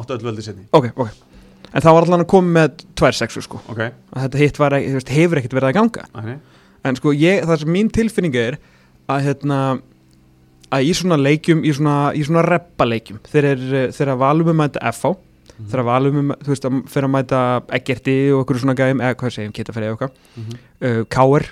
áttu 0.00 0.16
öll 0.16 0.24
völdi 0.24 0.46
setni 0.46 0.64
ok, 0.72 0.90
ok. 0.96 1.10
En 1.70 1.84
þá 1.84 1.90
var 1.94 2.06
allan 2.06 2.24
að 2.24 2.30
koma 2.32 2.54
með 2.56 2.80
tvær 2.98 3.14
sexu 3.14 3.42
sko. 3.44 3.60
Ok, 3.70 3.84
að 4.16 4.24
þetta 4.24 4.40
hitt 4.40 4.58
var, 4.58 4.74
ekki- 4.80 5.14
hefur 5.14 5.38
ekkert 5.38 5.54
verið 5.58 5.68
að 5.70 5.76
ganga. 5.76 6.06
Æ, 6.10 6.38
en 6.84 6.98
sko 6.98 7.14
ég, 7.16 7.44
það 7.48 7.62
sem 7.62 7.72
mín 7.74 7.90
tilfinning 7.92 8.36
er 8.38 8.58
að 9.10 9.24
hérna 9.26 9.60
að 10.70 10.86
í 10.86 10.92
svona 10.96 11.18
leikjum, 11.18 11.64
í 11.66 11.72
svona, 11.74 11.96
í 12.14 12.22
svona 12.26 12.44
reppa 12.46 12.86
leikjum, 12.86 13.18
þeir 13.30 13.48
eru 13.54 13.82
þeir 13.96 14.12
að 14.14 14.22
valum 14.22 14.50
um 14.50 14.54
að 14.54 14.60
mæta 14.62 14.92
FH, 14.92 15.12
þeir 15.70 15.82
að 15.82 15.88
valum 15.90 16.18
um 16.20 16.32
þú 16.38 16.52
veist, 16.52 16.66
að 16.68 16.80
fyrir 16.92 17.08
að 17.08 17.14
mæta 17.16 17.42
Eggerti 17.80 18.16
og 18.34 18.42
okkur 18.44 18.60
svona 18.62 18.76
gæðum, 18.78 19.02
eða 19.04 19.18
hvað 19.20 19.34
segjum, 19.36 19.54
geta 19.56 19.74
fyrir 19.76 19.94
eitthvað. 19.94 20.18
Mhm. 20.40 20.60
uh, 20.86 21.00
KR 21.10 21.48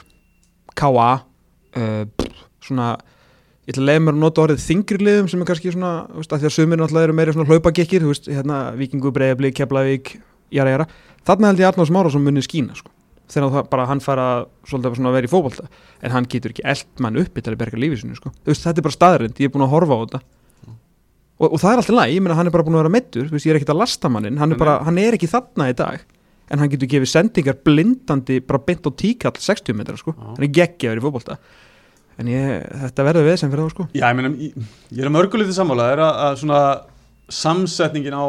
KA 0.78 1.08
uh, 1.18 2.04
pff, 2.14 2.44
svona 2.68 2.92
ég 3.68 3.74
ætla 3.74 3.82
að 3.82 3.88
leiða 3.90 4.04
mér 4.04 4.14
að 4.14 4.22
nota 4.22 4.44
orðið 4.46 4.62
þingri 4.64 5.00
liðum 5.02 5.26
sem 5.28 5.42
er 5.42 5.50
kannski 5.50 5.74
svona, 5.74 5.92
þú 6.12 6.22
veist, 6.22 6.32
að 6.32 6.44
því 6.44 6.48
að 6.48 6.54
sumir 6.54 6.80
náttúrulega 6.80 7.08
eru 7.08 7.16
meira 7.18 7.34
svona 7.34 7.50
hlaupagekkir, 7.50 8.06
þú 8.06 8.14
veist, 8.14 8.30
hérna 8.32 8.60
Víkingu, 8.78 9.12
Breiðabli, 9.12 9.50
Keflavík, 9.58 10.14
jara, 10.54 10.72
jara. 10.72 10.86
Þarna 11.28 11.50
held 11.50 11.60
ég 11.60 11.68
Arnórs 11.68 11.92
Márásson 11.92 12.24
munið 12.24 12.46
skína, 12.46 12.78
sko 12.78 12.94
þegar 13.28 13.54
það 13.54 13.70
bara 13.72 13.86
hann 13.90 14.02
fara 14.04 14.26
svolítið 14.68 15.06
að 15.06 15.16
vera 15.18 15.28
í 15.28 15.32
fótbolta 15.32 15.68
en 16.02 16.14
hann 16.14 16.28
getur 16.32 16.54
ekki 16.54 16.66
eld 16.72 17.02
mann 17.04 17.20
uppi 17.20 17.44
til 17.44 17.54
að 17.54 17.60
berga 17.62 17.80
lífið 17.80 18.02
sinu, 18.02 18.18
sko, 18.18 18.32
veist, 18.48 18.64
þetta 18.64 18.82
er 18.82 18.86
bara 18.88 18.96
staðrind 18.96 19.40
ég 19.42 19.50
er 19.50 19.54
búin 19.54 19.66
að 19.66 19.74
horfa 19.74 19.98
á 19.98 20.02
þetta. 20.04 20.22
Og, 21.38 21.52
og 21.52 21.58
það 21.62 21.70
er 21.70 21.82
alltaf 21.82 21.94
læg, 21.94 22.12
ég 22.16 22.22
meina 22.24 22.38
hann 22.38 22.50
er 22.50 22.54
bara 22.54 22.66
búin 22.66 22.78
að 22.78 22.82
vera 22.82 22.94
meittur 22.96 23.28
ég 23.30 23.50
er 23.52 23.58
ekkert 23.60 23.74
að 23.74 23.82
lasta 23.84 24.10
mannin, 24.10 24.40
hann 24.40 24.54
er 24.54 24.58
bara 24.58 24.78
hann 24.86 24.98
er 24.98 25.14
ekki 25.18 25.30
þarna 25.30 25.68
í 25.70 25.76
dag 25.78 26.02
en 26.48 26.62
hann 26.62 26.70
getur 26.72 26.88
gefið 26.90 27.10
sendingar 27.12 27.58
blindandi 27.64 28.40
bara 28.44 28.60
beint 28.64 28.86
á 28.88 28.90
tíkall 28.90 29.36
60 29.36 29.76
metra 29.76 29.98
sko, 30.00 30.14
Já. 30.16 30.28
hann 30.34 30.46
er 30.46 30.54
geggjaður 30.58 31.00
í 31.00 31.04
fótbolta. 31.04 31.38
En 32.18 32.30
ég, 32.32 32.64
þetta 32.82 33.04
verður 33.06 33.28
við 33.28 33.36
sem 33.38 33.50
fyrir 33.52 33.66
það 33.66 33.74
sko. 33.76 33.84
Já, 33.94 34.06
ég 34.08 34.16
meina, 34.18 34.30
ég, 34.42 34.70
ég 34.90 35.02
er 35.04 35.10
að 35.10 35.14
mörgulítið 35.14 35.54
sammálaður 35.54 36.02
að, 36.02 36.22
að 36.24 36.40
svona 36.40 36.62
samsetningin 37.38 38.16
á 38.18 38.26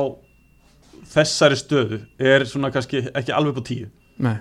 þessari 1.10 1.58
stöðu 1.58 2.02
er 2.22 2.46
svona 2.46 2.70
kannski 2.74 3.08
ekki 3.08 3.34
alveg 3.34 3.58
på 3.58 3.66
tíu. 3.72 3.90
Nei. 4.22 4.38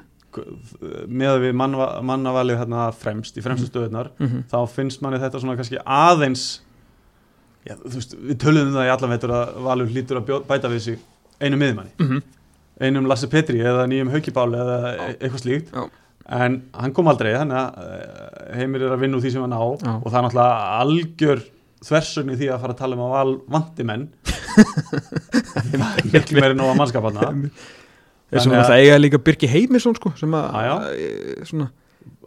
Með 1.08 1.30
að 1.32 1.44
við 1.46 1.54
manna, 1.56 1.90
mannavalið 2.04 2.60
hérna 2.60 2.88
fremst 2.96 3.38
í 3.38 3.44
fremstu 3.44 3.68
stöðunar 3.70 4.10
Mm 4.20 4.42
þá 4.50 4.58
finnst 4.70 5.00
manni 5.02 5.20
þetta 5.22 5.40
svona 5.40 5.56
kannski 5.56 5.80
aðeins 5.84 6.60
já, 7.66 7.76
veist, 7.84 8.16
við 8.16 8.38
töluðum 8.42 8.74
það 8.76 8.88
í 8.88 8.92
allan 8.92 9.14
veitur 9.14 9.34
að 9.34 9.54
Valur 9.66 9.92
hlýtur 9.92 10.20
að 10.20 10.32
bæta 10.48 10.72
við 10.72 10.82
sig 10.84 10.98
einu 11.38 11.58
miðmanni, 11.60 11.92
-hmm. 11.98 12.22
einum 12.80 13.06
Lasse 13.06 13.28
Petri 13.30 13.60
eða 13.60 13.86
nýjum 13.90 14.10
Haukibáli 14.12 14.58
eða 14.58 14.78
e 14.94 15.16
eitthvað 15.16 15.42
slíkt. 15.42 15.72
Já. 15.72 15.88
en 16.28 16.62
hann 16.74 16.92
kom 16.92 17.08
aldrei 17.08 17.32
þannig 17.32 17.56
að 17.56 17.70
eh, 17.84 18.56
heimir 18.58 18.82
er 18.82 18.92
að 18.92 19.00
vinna 19.00 19.16
úr 19.16 19.22
því 19.22 19.32
sem 19.32 19.42
hann 19.42 19.56
á. 19.56 19.64
Já. 19.64 19.94
og 20.02 20.10
það 20.10 20.18
er 20.18 20.26
náttúrulega 20.26 20.56
algjör 20.82 21.44
þversögn 21.88 22.32
í 22.34 22.36
því 22.36 22.48
að 22.52 22.60
fara 22.60 22.72
að 22.72 22.78
tala 22.78 22.96
um 22.96 23.04
að 23.06 23.14
val 23.14 23.40
vandi 23.48 23.84
menn. 23.84 24.08
Miklu 26.12 26.40
meiri 26.40 26.54
nóga 26.58 26.74
mannskapanna 26.74 27.20
Þessum 27.22 27.28
Þannig 27.30 27.77
að- 28.32 28.54
að 28.60 28.68
það 28.68 28.80
eiga 28.84 28.98
líka 29.00 29.18
Birki 29.24 29.48
Heimisson 29.48 29.94
sko 29.96 30.12
sem 30.18 30.30
að 30.36 30.56
eh, 30.92 31.44
svona, 31.48 31.68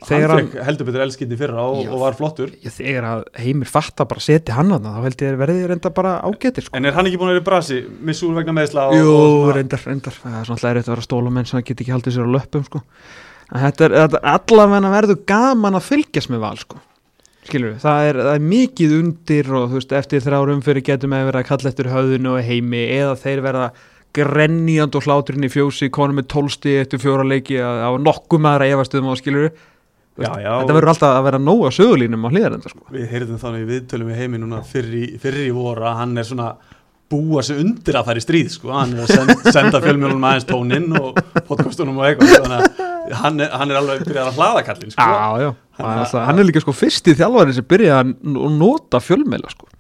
þegar 0.01 0.29
hann 0.31 0.37
hann, 0.39 0.47
fekk 0.49 0.65
heldur 0.65 0.87
betur 0.89 1.03
elskindi 1.05 1.37
fyrra 1.37 1.61
og, 1.61 1.83
Já. 1.85 1.89
og 1.93 1.99
var 2.01 2.15
flottur 2.17 2.49
já, 2.57 2.69
þegar 2.73 3.05
að 3.11 3.23
heimir 3.43 3.69
fatta 3.69 4.05
bara 4.09 4.19
setja 4.25 4.55
hann 4.57 4.71
að 4.73 4.81
það, 4.87 4.95
þá 4.97 5.03
held 5.05 5.21
ég 5.21 5.31
að 5.35 5.41
verði 5.43 5.67
reynda 5.69 5.91
bara 5.93 6.13
ágætir 6.25 6.65
sko. 6.65 6.75
En 6.77 6.85
er 6.89 6.93
hann 6.97 7.05
ekki 7.09 7.19
búin 7.21 7.29
að 7.29 7.35
vera 7.37 7.43
í 7.43 7.49
brasi, 7.51 7.79
missúr 8.01 8.33
vegna 8.33 8.55
meðsla 8.57 8.87
og, 8.89 8.95
Jú, 8.97 9.51
reyndar, 9.53 9.83
reyndar 9.85 10.17
það 10.17 10.39
er 10.41 10.49
svona 10.49 10.71
erfitt 10.73 10.89
að 10.89 10.95
vera 10.95 11.05
stólamenn 11.05 11.45
sem 11.51 11.61
get 11.61 11.81
ekki 11.85 11.93
haldið 11.93 12.17
sér 12.17 12.25
á 12.25 12.33
löppum 12.37 12.65
sko. 12.65 12.81
en 13.53 13.61
þetta 13.67 13.85
er, 13.85 13.91
er 14.01 14.17
allavega 14.33 14.91
verður 14.95 15.21
gaman 15.27 15.77
að 15.77 15.87
fylgjast 15.91 16.29
með 16.33 16.39
val 16.47 16.57
sko. 16.57 16.81
skilur 17.45 17.73
við, 17.73 17.79
það 17.81 18.09
er, 18.09 18.15
það 18.25 18.35
er 18.37 18.43
mikið 18.49 18.91
undir 18.99 19.47
og 19.57 19.69
þú 19.69 19.77
veist, 19.79 19.93
eftir 19.97 20.21
þrjárum 20.21 20.61
fyrir 20.65 20.83
getum 20.85 21.13
við 21.13 21.25
verið 21.29 21.41
að 21.41 21.47
kalla 21.49 21.69
eftir 21.71 21.89
höfðinu 21.93 22.35
og 22.37 22.43
heimi 22.45 22.83
eða 22.97 23.15
þeir 23.17 23.41
verða 23.45 23.71
grenjand 24.17 24.95
og 24.99 25.05
hláturinn 25.07 25.47
í 25.47 25.51
fjósi, 25.53 25.89
konum 25.93 26.19
með 26.19 26.27
tólsti 26.33 26.73
eftir 26.81 26.99
fjóra 27.01 27.23
leiki 27.27 27.59
að 27.63 27.83
á 27.87 27.91
nokkuð 28.03 28.41
maður 28.43 28.65
að 28.67 28.73
efast 28.75 28.97
um 28.99 29.11
á 29.11 29.15
skilur 29.19 29.47
við 29.49 29.67
Já, 30.21 30.27
já, 30.43 30.51
þetta 30.59 30.75
verður 30.75 30.91
alltaf 30.91 31.13
að 31.15 31.23
vera 31.29 31.39
nóg 31.39 31.61
á 31.65 31.69
sögulínum 31.71 32.25
á 32.27 32.29
hlýðarenda 32.33 32.69
sko. 32.69 32.81
Við 32.91 33.05
heyrðum 33.13 33.37
þannig 33.41 33.61
við 33.63 33.69
viðtölum 33.71 34.09
við 34.11 34.17
heimi 34.19 34.41
núna 34.41 34.59
fyrri, 34.67 35.03
fyrri 35.23 35.45
voru 35.55 35.85
að 35.87 35.95
hann 36.01 36.17
er 36.19 36.27
svona 36.27 36.49
búa 37.11 37.41
sig 37.47 37.61
undir 37.63 37.95
að 37.97 38.09
fara 38.09 38.19
í 38.19 38.25
stríð 38.25 38.49
sko. 38.53 38.73
hann 38.75 38.91
er 38.97 39.05
að 39.05 39.13
senda, 39.15 39.53
senda 39.55 39.81
fjölmjölunum 39.83 40.27
aðeins 40.27 40.45
tóninn 40.51 40.91
og 40.99 41.17
podcastunum 41.47 41.97
og 42.03 42.09
eitthvað 42.09 42.35
þannig 42.35 42.83
að 43.07 43.17
hann 43.23 43.39
er, 43.43 43.49
hann 43.55 43.71
er 43.73 43.79
alveg 43.81 44.03
byrjað 44.07 44.29
að 44.33 44.37
hlaða 44.41 44.65
kallinn 44.67 44.93
sko. 44.93 45.07
Já, 45.07 45.31
já, 45.47 45.49
Hann- 45.79 45.87
hann, 45.87 46.03
alltaf, 46.03 46.25
hann 46.27 46.43
er 46.43 46.49
líka 46.51 46.61
sko 46.67 46.75
fyrsti 46.75 47.15
þjálfarinn 47.17 47.57
sem 47.57 47.69
byrjaði 47.71 48.13
að 48.35 48.55
nota 48.59 49.01
fjölmeila 49.01 49.49
sko. 49.55 49.71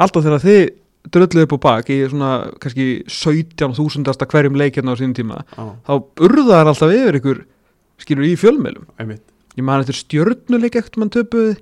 Alltaf 0.00 0.28
þegar 0.28 0.44
þið 0.44 0.60
drölluðu 1.08 1.46
upp 1.46 1.56
á 1.56 1.58
bak 1.64 1.90
í 1.92 2.02
svona 2.10 2.30
kannski 2.60 2.88
17.000 3.08 4.28
hverjum 4.30 4.58
leikirna 4.60 4.92
á 4.92 5.00
sínum 5.00 5.16
tíma 5.16 5.40
Já, 5.48 5.64
þá 5.88 5.94
urðaðar 6.26 6.72
alltaf 6.74 6.94
yfir 6.94 7.20
ykkur 7.20 7.42
skilur 8.00 8.28
í 8.28 8.36
einmitt 8.36 9.24
ég 9.56 9.66
man 9.66 9.82
eftir 9.82 9.98
stjörnuleik 9.98 10.76
ekkert 10.78 10.98
mann 11.00 11.12
töpuði 11.12 11.56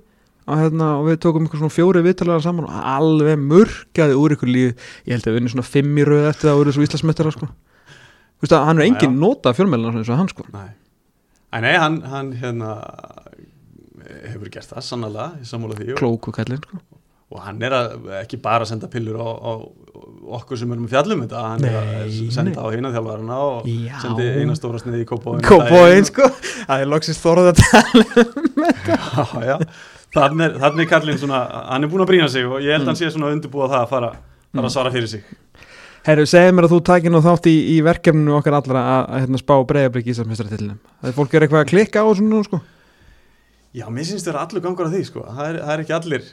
og, 0.49 0.57
hérna, 0.57 0.89
og 0.99 1.07
við 1.09 1.19
tókum 1.23 1.47
ykkur 1.47 1.61
svona 1.61 1.73
fjóri 1.73 2.03
viðtalega 2.05 2.43
saman 2.43 2.67
og 2.67 2.77
alveg 2.93 3.39
murkaði 3.41 4.17
úr 4.17 4.35
ykkur 4.35 4.51
líð 4.51 4.69
ég 5.07 5.15
held 5.15 5.27
að 5.27 5.33
við 5.33 5.41
unni 5.41 5.53
svona 5.53 5.67
fimm 5.67 5.99
í 5.99 6.05
röð 6.07 6.29
eftir 6.31 6.49
það 6.49 6.59
voru 6.61 6.75
svo 6.75 6.85
Íslandsmettara 6.85 7.33
sko. 7.35 7.49
Hann 8.49 8.79
er 8.79 8.87
engin 8.87 9.17
já. 9.17 9.19
nota 9.19 9.53
fjölmeilina 9.53 9.99
eins 9.99 10.09
og 10.09 10.21
hann 10.21 10.31
sko. 10.31 10.45
Nei, 10.53 10.69
Æ, 11.49 11.57
nei 11.65 11.75
hann, 11.81 11.99
hann 12.07 12.31
hérna 12.39 12.75
hefur 14.29 14.49
gert 14.53 14.69
það 14.71 14.85
sannlega 14.85 15.97
klóku 15.99 16.33
kallinn 16.35 16.61
sko. 16.63 16.81
Og 17.29 17.41
hann 17.45 17.61
er 17.61 17.75
að, 17.77 17.91
ekki 18.23 18.39
bara 18.41 18.65
að 18.65 18.71
senda 18.71 18.89
pillur 18.89 19.19
á, 19.21 19.27
á 19.29 19.51
okkur 20.39 20.57
sem 20.57 20.71
erum 20.73 20.87
fjallum 20.89 21.21
þetta 21.25 21.43
hann 21.45 21.65
er 21.67 21.75
Nei, 21.75 21.99
að 21.99 22.33
senda 22.33 22.63
á 22.65 22.67
eina 22.73 22.91
þjálfarana 22.93 23.37
og 23.45 23.67
Já. 23.69 23.95
sendi 24.01 24.25
eina 24.39 24.55
stóra 24.57 24.81
sniði 24.81 25.03
í 25.03 25.07
Kópóin 25.09 25.43
Kópóin 25.45 26.07
sko. 26.09 26.25
Það 26.65 26.83
er 26.85 26.89
loksins 26.89 27.21
þorðað 27.21 27.51
að 27.51 27.61
tala 27.61 28.05
Já, 28.89 29.25
já, 29.45 29.55
þannig 30.15 30.45
er, 30.47 30.57
er 30.85 30.89
kallinn 30.89 31.21
svona, 31.21 31.43
hann 31.69 31.85
er 31.85 31.91
búin 31.91 32.05
að 32.05 32.11
brína 32.13 32.31
sig 32.33 32.47
og 32.49 32.63
ég 32.65 32.73
held 32.73 32.87
að 32.87 32.91
hann 32.93 32.99
sé 32.99 33.11
svona 33.13 33.31
undirbúa 33.35 33.69
það 33.69 33.83
að 33.83 33.93
fara, 33.93 34.11
fara 34.55 34.69
að 34.71 34.75
svara 34.75 34.93
fyrir 34.93 35.11
sig. 35.11 35.23
Herru, 36.07 36.25
segðu 36.29 36.55
mér 36.55 36.65
að 36.65 36.73
þú 36.73 36.79
takir 36.89 37.13
nú 37.13 37.19
þátt 37.21 37.49
í, 37.51 37.55
í 37.75 37.77
verkefninu 37.85 38.35
okkar 38.39 38.55
allra 38.57 38.83
að, 38.95 39.01
að 39.05 39.23
hérna, 39.25 39.41
spá 39.41 39.55
breyðabrygg 39.69 40.07
í 40.07 40.13
Íslandsmeistaratillinu 40.13 40.77
Það 41.01 41.09
er 41.11 41.15
fólk 41.17 41.33
er 41.35 41.45
eitthvað 41.45 41.65
að 41.65 41.71
klikka 41.73 42.01
á 42.01 42.07
þessu 42.07 42.25
nú 42.25 42.39
sko? 42.47 42.59
Já, 43.75 43.85
mér 43.93 44.07
syns 44.07 44.23
þetta 44.25 44.45
allur 44.45 44.63
gangur 44.63 44.87
að 44.87 44.95
því, 44.95 45.01
sko. 45.11 45.25
Það 45.27 45.49
er, 45.49 45.59
það 45.65 45.73
er 45.75 45.83
ekki 45.83 45.95
allir, 45.99 46.29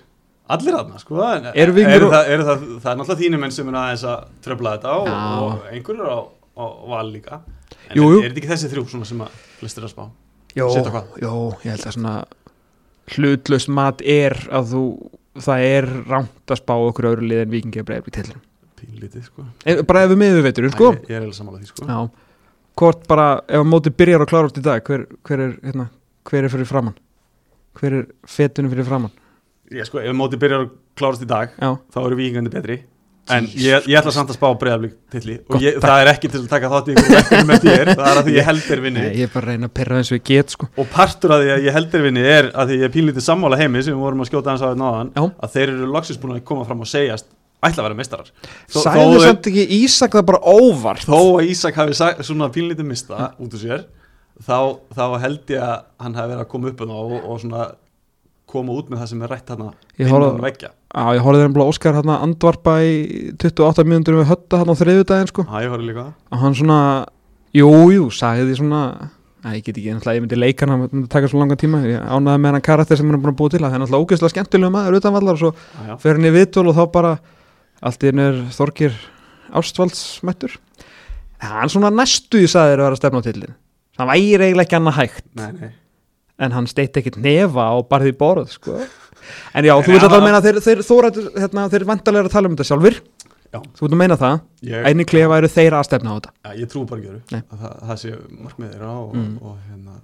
allir 0.55 0.77
aðna, 0.79 1.01
sko. 1.03 1.19
En, 1.27 1.49
við 1.75 1.91
eru 1.91 2.11
það, 2.13 2.31
eru 2.37 2.47
það, 2.47 2.65
það 2.83 2.91
er 2.93 2.99
náttúrulega 3.01 3.21
þínir 3.23 3.43
menn 3.43 3.55
sem 3.57 3.69
er 3.73 3.79
aðeins 3.81 4.05
að 4.13 4.25
tröfla 4.47 4.73
þetta 4.77 4.95
og, 5.01 5.09
Já. 5.11 5.19
og 5.43 5.69
einhverjur 5.73 6.11
á, 6.13 6.19
á 6.57 6.65
val 6.93 7.05
líka. 7.13 7.41
En 7.91 7.99
Jú, 7.99 8.07
er, 8.07 8.15
jú. 8.15 8.21
er 8.23 8.29
þetta 8.31 8.43
ekki 8.43 8.53
þessi 8.55 8.71
þrjú 8.73 8.85
svona 8.93 9.09
sem 9.11 9.23
að 9.27 9.39
flestir 9.61 9.87
að 9.87 9.93
spá? 9.95 10.05
Jó, 10.57 10.67
Setja 10.73 10.93
hvað? 10.95 11.09
jó, 11.23 11.33
ég 11.67 11.75
held 11.75 11.87
að 11.91 11.97
svona 11.99 12.15
hlutlaust 13.17 13.71
mat 13.71 14.03
er 14.03 14.35
að 14.51 14.71
þú 14.73 14.83
það 15.47 15.65
er 15.71 15.87
rámt 16.09 16.53
að 16.55 16.61
spá 16.63 16.73
okkur 16.77 17.11
öðru 17.13 17.27
lið 17.31 17.43
en 17.45 17.53
vikingi 17.53 17.83
að 17.83 17.89
breyðabrygg 17.91 18.17
tillinu 18.17 18.43
Pínlítið, 18.77 19.23
sko. 19.31 19.45
Bara 19.89 20.03
ef 20.05 20.11
við 20.13 20.19
miður 20.21 20.43
veitur, 20.45 20.67
sko. 20.73 20.89
Æ, 20.93 20.97
Ég, 21.09 21.13
er 21.17 21.23
eiginlega 21.23 21.37
sammála 21.39 21.61
því, 21.63 21.69
sko. 21.71 21.87
Já, 21.89 21.99
hvort 22.77 23.07
bara 23.09 23.27
ef 23.49 23.63
að 23.63 23.69
móti 23.71 23.93
byrjar 23.97 24.25
að 24.25 24.31
klára 24.33 24.51
út 24.51 24.59
í 24.61 24.65
dag 24.67 24.83
hver, 24.91 25.07
hver, 25.25 25.43
er, 25.47 25.55
hérna, 25.65 25.87
hver 26.29 26.45
er 26.49 26.53
fyrir 26.53 26.69
framann 26.69 26.97
hver 27.77 27.97
er 28.01 28.05
fetunum 28.29 28.73
fyrir 28.73 28.89
framann 28.89 29.15
Ég, 29.75 29.87
sko, 29.89 29.99
ef 29.99 30.15
móti 30.15 30.39
byrjar 30.39 30.67
að 30.67 30.75
klárast 30.99 31.25
í 31.25 31.27
dag 31.31 31.51
Já, 31.59 31.73
þá 31.91 31.99
eru 32.07 32.19
vikingandi 32.21 32.53
betri. 32.53 32.77
En 33.27 33.43
ég, 33.59 33.83
ég 33.91 33.97
ætla 33.99 34.13
samt 34.15 34.29
að 34.31 34.37
spá 34.39 34.47
breyðablík 34.55 34.93
tilli 35.11 35.35
og 35.51 35.57
ég, 35.59 35.81
það 35.83 36.03
er 36.05 36.11
ekki 36.13 36.29
til 36.31 36.39
að 36.45 36.51
taka 36.53 36.69
þátt 36.71 36.91
í 36.93 36.95
ykkur 36.95 37.41
með 37.49 37.65
þér, 37.65 37.89
það 37.99 38.11
er 38.13 38.19
að 38.21 38.29
því 38.29 38.35
ég 38.37 38.45
held 38.47 38.61
þér 38.63 38.83
vinni. 38.85 39.01
Nei, 39.03 39.17
ég 39.19 39.27
er 39.27 39.33
bara 39.33 39.49
að 39.49 39.51
reyna 39.57 39.67
að 39.67 39.73
perra 39.81 39.97
eins 39.99 40.11
og 40.13 40.19
ég 40.21 40.23
get 40.29 40.53
sko. 40.55 40.69
Og 40.79 40.87
partur 40.93 41.35
af 41.35 41.41
því 41.43 41.49
að 41.57 41.65
ég 41.67 41.75
held 41.75 41.89
þér 41.91 42.05
vinni 42.07 42.23
er 42.37 42.51
að 42.55 42.71
því 42.71 42.77
ég 42.79 42.87
er 42.87 42.93
pínlítið 42.95 43.25
sammála 43.27 43.59
heimi 43.59 43.83
sem 43.83 43.97
við 43.97 44.05
vorum 44.05 44.23
að 44.23 44.31
skjóta 44.31 44.53
hans 44.55 44.63
á 44.63 44.71
náðan 44.79 45.11
Já. 45.19 45.25
að 45.43 45.57
þeir 45.57 45.73
eru 45.75 45.89
loksins 45.97 46.21
búin 46.23 46.37
að 46.37 46.45
koma 46.53 46.67
fram 46.69 46.85
og 46.87 46.91
segjast 46.93 47.27
ætla 47.67 47.83
að 47.83 47.89
vera 47.89 47.99
meistarar. 47.99 48.31
Þó- 48.71 48.79
Sæðu 48.87 49.19
samt 49.27 49.49
ekki 49.51 49.65
Ísak 49.81 50.15
það 50.21 50.27
bara 50.31 50.41
óvart. 50.55 51.03
Þó 51.11 51.19
að 51.41 51.51
Ísak 51.51 51.81
hafi 51.83 51.99
svona 52.31 52.47
pínlítið 52.55 52.87
mista 52.87 53.33
út 53.43 53.59
úr 53.59 53.59
sér 53.65 53.83
þá, 54.39 54.79
þá 54.95 55.05
held 55.25 55.51
ég 55.51 55.67
að 55.67 55.83
hann 56.05 56.15
hafi 56.15 56.31
verið 56.37 56.45
að 56.47 56.51
koma 56.55 56.71
upp 56.71 56.79
það 56.85 56.95
og, 56.95 57.17
og 57.27 57.43
svona 57.43 57.67
koma 58.57 58.77
út 58.77 58.89
með 58.91 59.03
það 59.03 59.11
sem 59.13 59.25
er 59.27 59.33
rætt 59.35 59.53
hann 59.53 59.67
innan 60.01 60.41
veggja. 60.45 60.71
Já, 60.97 61.03
ég 61.17 61.27
horfði 61.27 61.45
þeim 61.45 61.57
bara 61.57 61.69
Óskar 61.73 61.99
hérna 61.99 62.17
andvarpa 62.25 62.79
í 62.85 62.95
28 63.37 63.85
mínútur 63.89 64.19
við 64.21 64.31
hötta 64.33 64.63
hann 64.63 64.73
á 64.73 64.81
þriðudaginn 64.81 65.31
sko. 65.31 65.45
Já, 65.47 65.57
ég 65.67 65.75
horfði 65.75 65.91
líka 65.91 66.07
og 66.33 66.41
hann 66.43 66.57
svona, 66.57 66.81
jú, 67.57 67.71
jú, 67.95 68.09
sagði 68.15 68.49
því 68.51 68.59
svona 68.63 68.83
Æ, 69.47 69.61
ég 69.61 69.63
get 69.63 69.77
ekki, 69.79 69.93
ég 69.95 70.23
myndi 70.25 70.37
leika 70.39 70.67
hann, 70.67 70.89
það 70.91 71.05
taka 71.13 71.29
svo 71.31 71.39
langan 71.39 71.59
tíma, 71.61 71.79
ég 71.87 72.01
ánaði 72.03 72.41
með 72.43 72.57
hann 72.57 72.65
karakter 72.67 72.99
sem 72.99 73.07
hann 73.07 73.15
er 73.15 73.23
búin 73.23 73.31
að 73.31 73.37
búa 73.39 73.53
til, 73.53 73.61
það 73.63 73.77
er 73.77 73.83
náttúrulega 73.83 74.07
ógeðslega 74.07 74.33
skemmtilega 74.33 74.75
maður 74.75 74.97
utanvallar 74.99 75.37
og 75.37 75.43
svo 75.43 75.51
Já, 75.55 75.83
já. 75.87 75.97
fer 76.03 76.19
hann 76.19 76.27
í 76.27 76.33
viðtól 76.35 76.65
og 76.73 76.75
þá 76.75 76.83
bara 76.97 77.13
allt 77.87 78.03
í 78.03 78.11
henni 78.11 78.25
er 78.27 78.41
Þorgir 78.57 78.97
ástvaldsmættur 79.61 80.57
hann 81.47 81.71
svona 81.71 81.93
næstu 81.95 82.43
í 82.43 82.49
sagðir 82.51 82.81
að 82.81 82.89
vera 82.89 82.97
að 82.97 83.01
stefna 83.05 83.23
á 83.23 83.27
tillin 83.29 83.55
það 83.97 84.11
væri 84.13 84.49
eiginlega 84.49 84.67
ekki 84.67 84.79
annað 84.81 84.99
hægt. 85.01 85.25
Nei, 85.37 85.49
nei. 85.57 85.71
En 86.39 86.53
hann 86.53 86.67
steitt 86.71 86.97
ekkert 87.01 87.17
nefa 87.23 87.71
og 87.79 87.87
barði 87.91 88.13
í 88.13 88.17
borð 88.19 88.51
sko. 88.53 88.77
en 89.55 89.65
já, 89.65 89.75
En 89.77 89.83
þú 89.87 89.95
alltaf 89.97 90.13
að 90.19 90.25
meina 90.27 90.41
að 90.41 90.49
þeir, 90.49 90.59
þeir, 90.67 90.83
hérna, 91.41 91.69
þeir 91.73 91.85
vantarlega 91.89 92.29
að 92.29 92.35
tala 92.37 92.49
um 92.51 92.57
þetta 92.57 92.69
sjálfur 92.71 92.99
Já. 93.55 93.61
þú 93.79 93.87
veit 93.87 93.93
að 93.95 94.01
meina 94.03 94.17
það, 94.21 94.41
einni 94.91 95.05
klefa 95.07 95.37
eru 95.39 95.49
þeir 95.49 95.73
að 95.79 95.85
stefna 95.87 96.11
á 96.13 96.15
þetta 96.19 96.31
Já, 96.45 96.51
ég 96.61 96.69
trú 96.73 96.83
bara 96.87 97.01
ekki 97.01 97.11
Nei. 97.33 97.41
öru 97.41 97.57
að 97.57 97.61
það, 97.63 97.75
það 97.89 98.01
sé 98.03 98.11
markmið 98.43 98.73
þeirra 98.75 98.91
og, 99.01 99.15
Mm. 99.17 99.37
og 99.43 99.57
hérna 99.71 99.95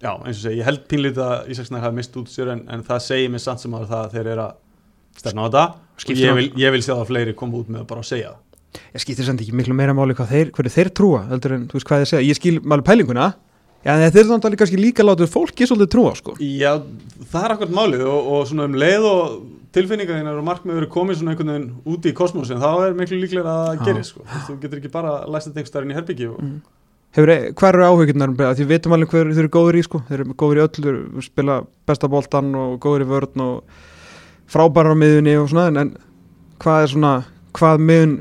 já, 0.00 0.12
eins 0.26 0.36
og 0.36 0.42
segi, 0.44 0.58
ég 0.58 0.64
held 0.64 0.82
pínlítið 0.90 1.24
að 1.24 1.48
Ísaksnær 1.54 1.80
hafi 1.86 1.94
mist 2.00 2.16
út 2.20 2.28
sér 2.32 2.52
en, 2.52 2.62
en 2.68 2.82
það 2.84 3.00
segir 3.06 3.30
mér 3.30 3.40
samt 3.44 3.60
sem 3.60 3.72
að 3.78 3.86
það 3.90 4.04
að 4.04 4.12
þeir 4.16 4.30
eru 4.34 4.44
að 4.44 4.52
stefna 5.20 5.40
á 5.40 5.46
þetta 5.48 5.64
og 6.00 6.16
ég 6.16 6.34
vil, 6.40 6.46
ég 6.60 6.70
vil 6.74 6.82
sjá 6.84 6.94
það 6.96 7.06
fleiri 7.12 7.34
koma 7.38 7.58
út 7.60 7.68
með 7.70 7.80
að 7.84 7.88
bara 7.94 8.00
að 8.04 8.10
segja 8.10 8.30
það. 8.34 8.38
ég 8.94 9.00
skiptir 9.04 9.24
samt 9.30 9.40
ekki 9.44 9.56
miklu 9.56 9.74
meira 9.74 9.94
máli 9.96 10.14
hvað 10.18 10.30
þeir, 10.34 10.50
hverju 13.84 14.00
þeir 14.00 14.04
já, 14.06 14.10
þeir 14.16 14.28
þannig 14.30 14.60
kannski 14.60 14.80
líka 14.80 15.06
látið 15.06 15.30
fólki 15.32 15.68
svolítið 15.68 15.92
trúa 15.94 16.12
sko. 16.18 16.34
Já, 16.40 16.72
það 17.30 17.46
er 17.46 17.54
akkurat 17.54 17.76
málið 17.78 18.04
og, 18.10 18.28
og 18.34 18.42
svona 18.50 18.66
um 18.68 18.76
leið 18.80 19.06
og 19.08 19.38
tilfinningar 19.74 20.18
þínar 20.20 20.40
og 20.40 20.46
markmið 20.48 20.80
eru 20.80 20.90
komið 20.90 21.20
svona 21.20 21.32
einhvern 21.34 21.52
veginn 21.54 21.70
úti 21.94 22.10
í 22.10 22.16
kosmosin 22.16 22.60
þá 22.60 22.68
er 22.88 22.98
miklu 22.98 23.20
líklega 23.22 23.54
að 23.54 23.70
það 23.70 23.86
gerir 23.86 24.06
sko. 24.08 24.26
þú 24.48 24.58
getur 24.64 24.82
ekki 24.82 24.92
bara 24.92 25.14
læst 25.30 25.48
þetta 25.48 25.60
einhver 25.62 25.72
starfinn 25.72 25.94
í 25.94 25.98
herbyggi 25.98 26.28
og, 26.32 26.38
Mm. 26.40 26.60
Hefur, 27.10 27.30
hvað 27.58 27.72
eru 27.74 27.86
áhugirnar 27.90 28.32
því 28.38 28.62
við 28.62 28.68
veitum 28.70 28.92
alveg 28.94 29.10
hver 29.10 29.30
þeir 29.32 29.40
eru 29.42 29.48
góður 29.50 29.78
í 29.80 29.82
sko. 29.82 30.02
þeir 30.06 30.20
eru 30.20 30.34
góður 30.38 30.60
í 30.60 30.62
öllu, 30.62 31.22
spila 31.22 31.56
besta 31.86 32.08
boltan 32.08 32.54
og 32.54 32.76
góður 32.78 33.02
í 33.02 33.08
vörn 33.10 33.42
og 33.42 33.64
frábærar 34.46 34.94
á 34.94 35.00
miðunni 35.00 35.34
og 35.40 35.48
svona 35.50 35.66
en, 35.70 35.76
en 35.76 35.90
hvað 36.62 36.84
er 36.84 36.92
svona, 36.92 37.12
hvað 37.58 37.82
miðun 37.82 38.14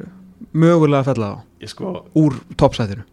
mögulega 0.53 1.03
að 1.03 1.09
fella 1.11 1.29
á 1.29 1.35
sko, 1.69 1.93
úr 2.17 2.39
toppsætinu 2.57 3.05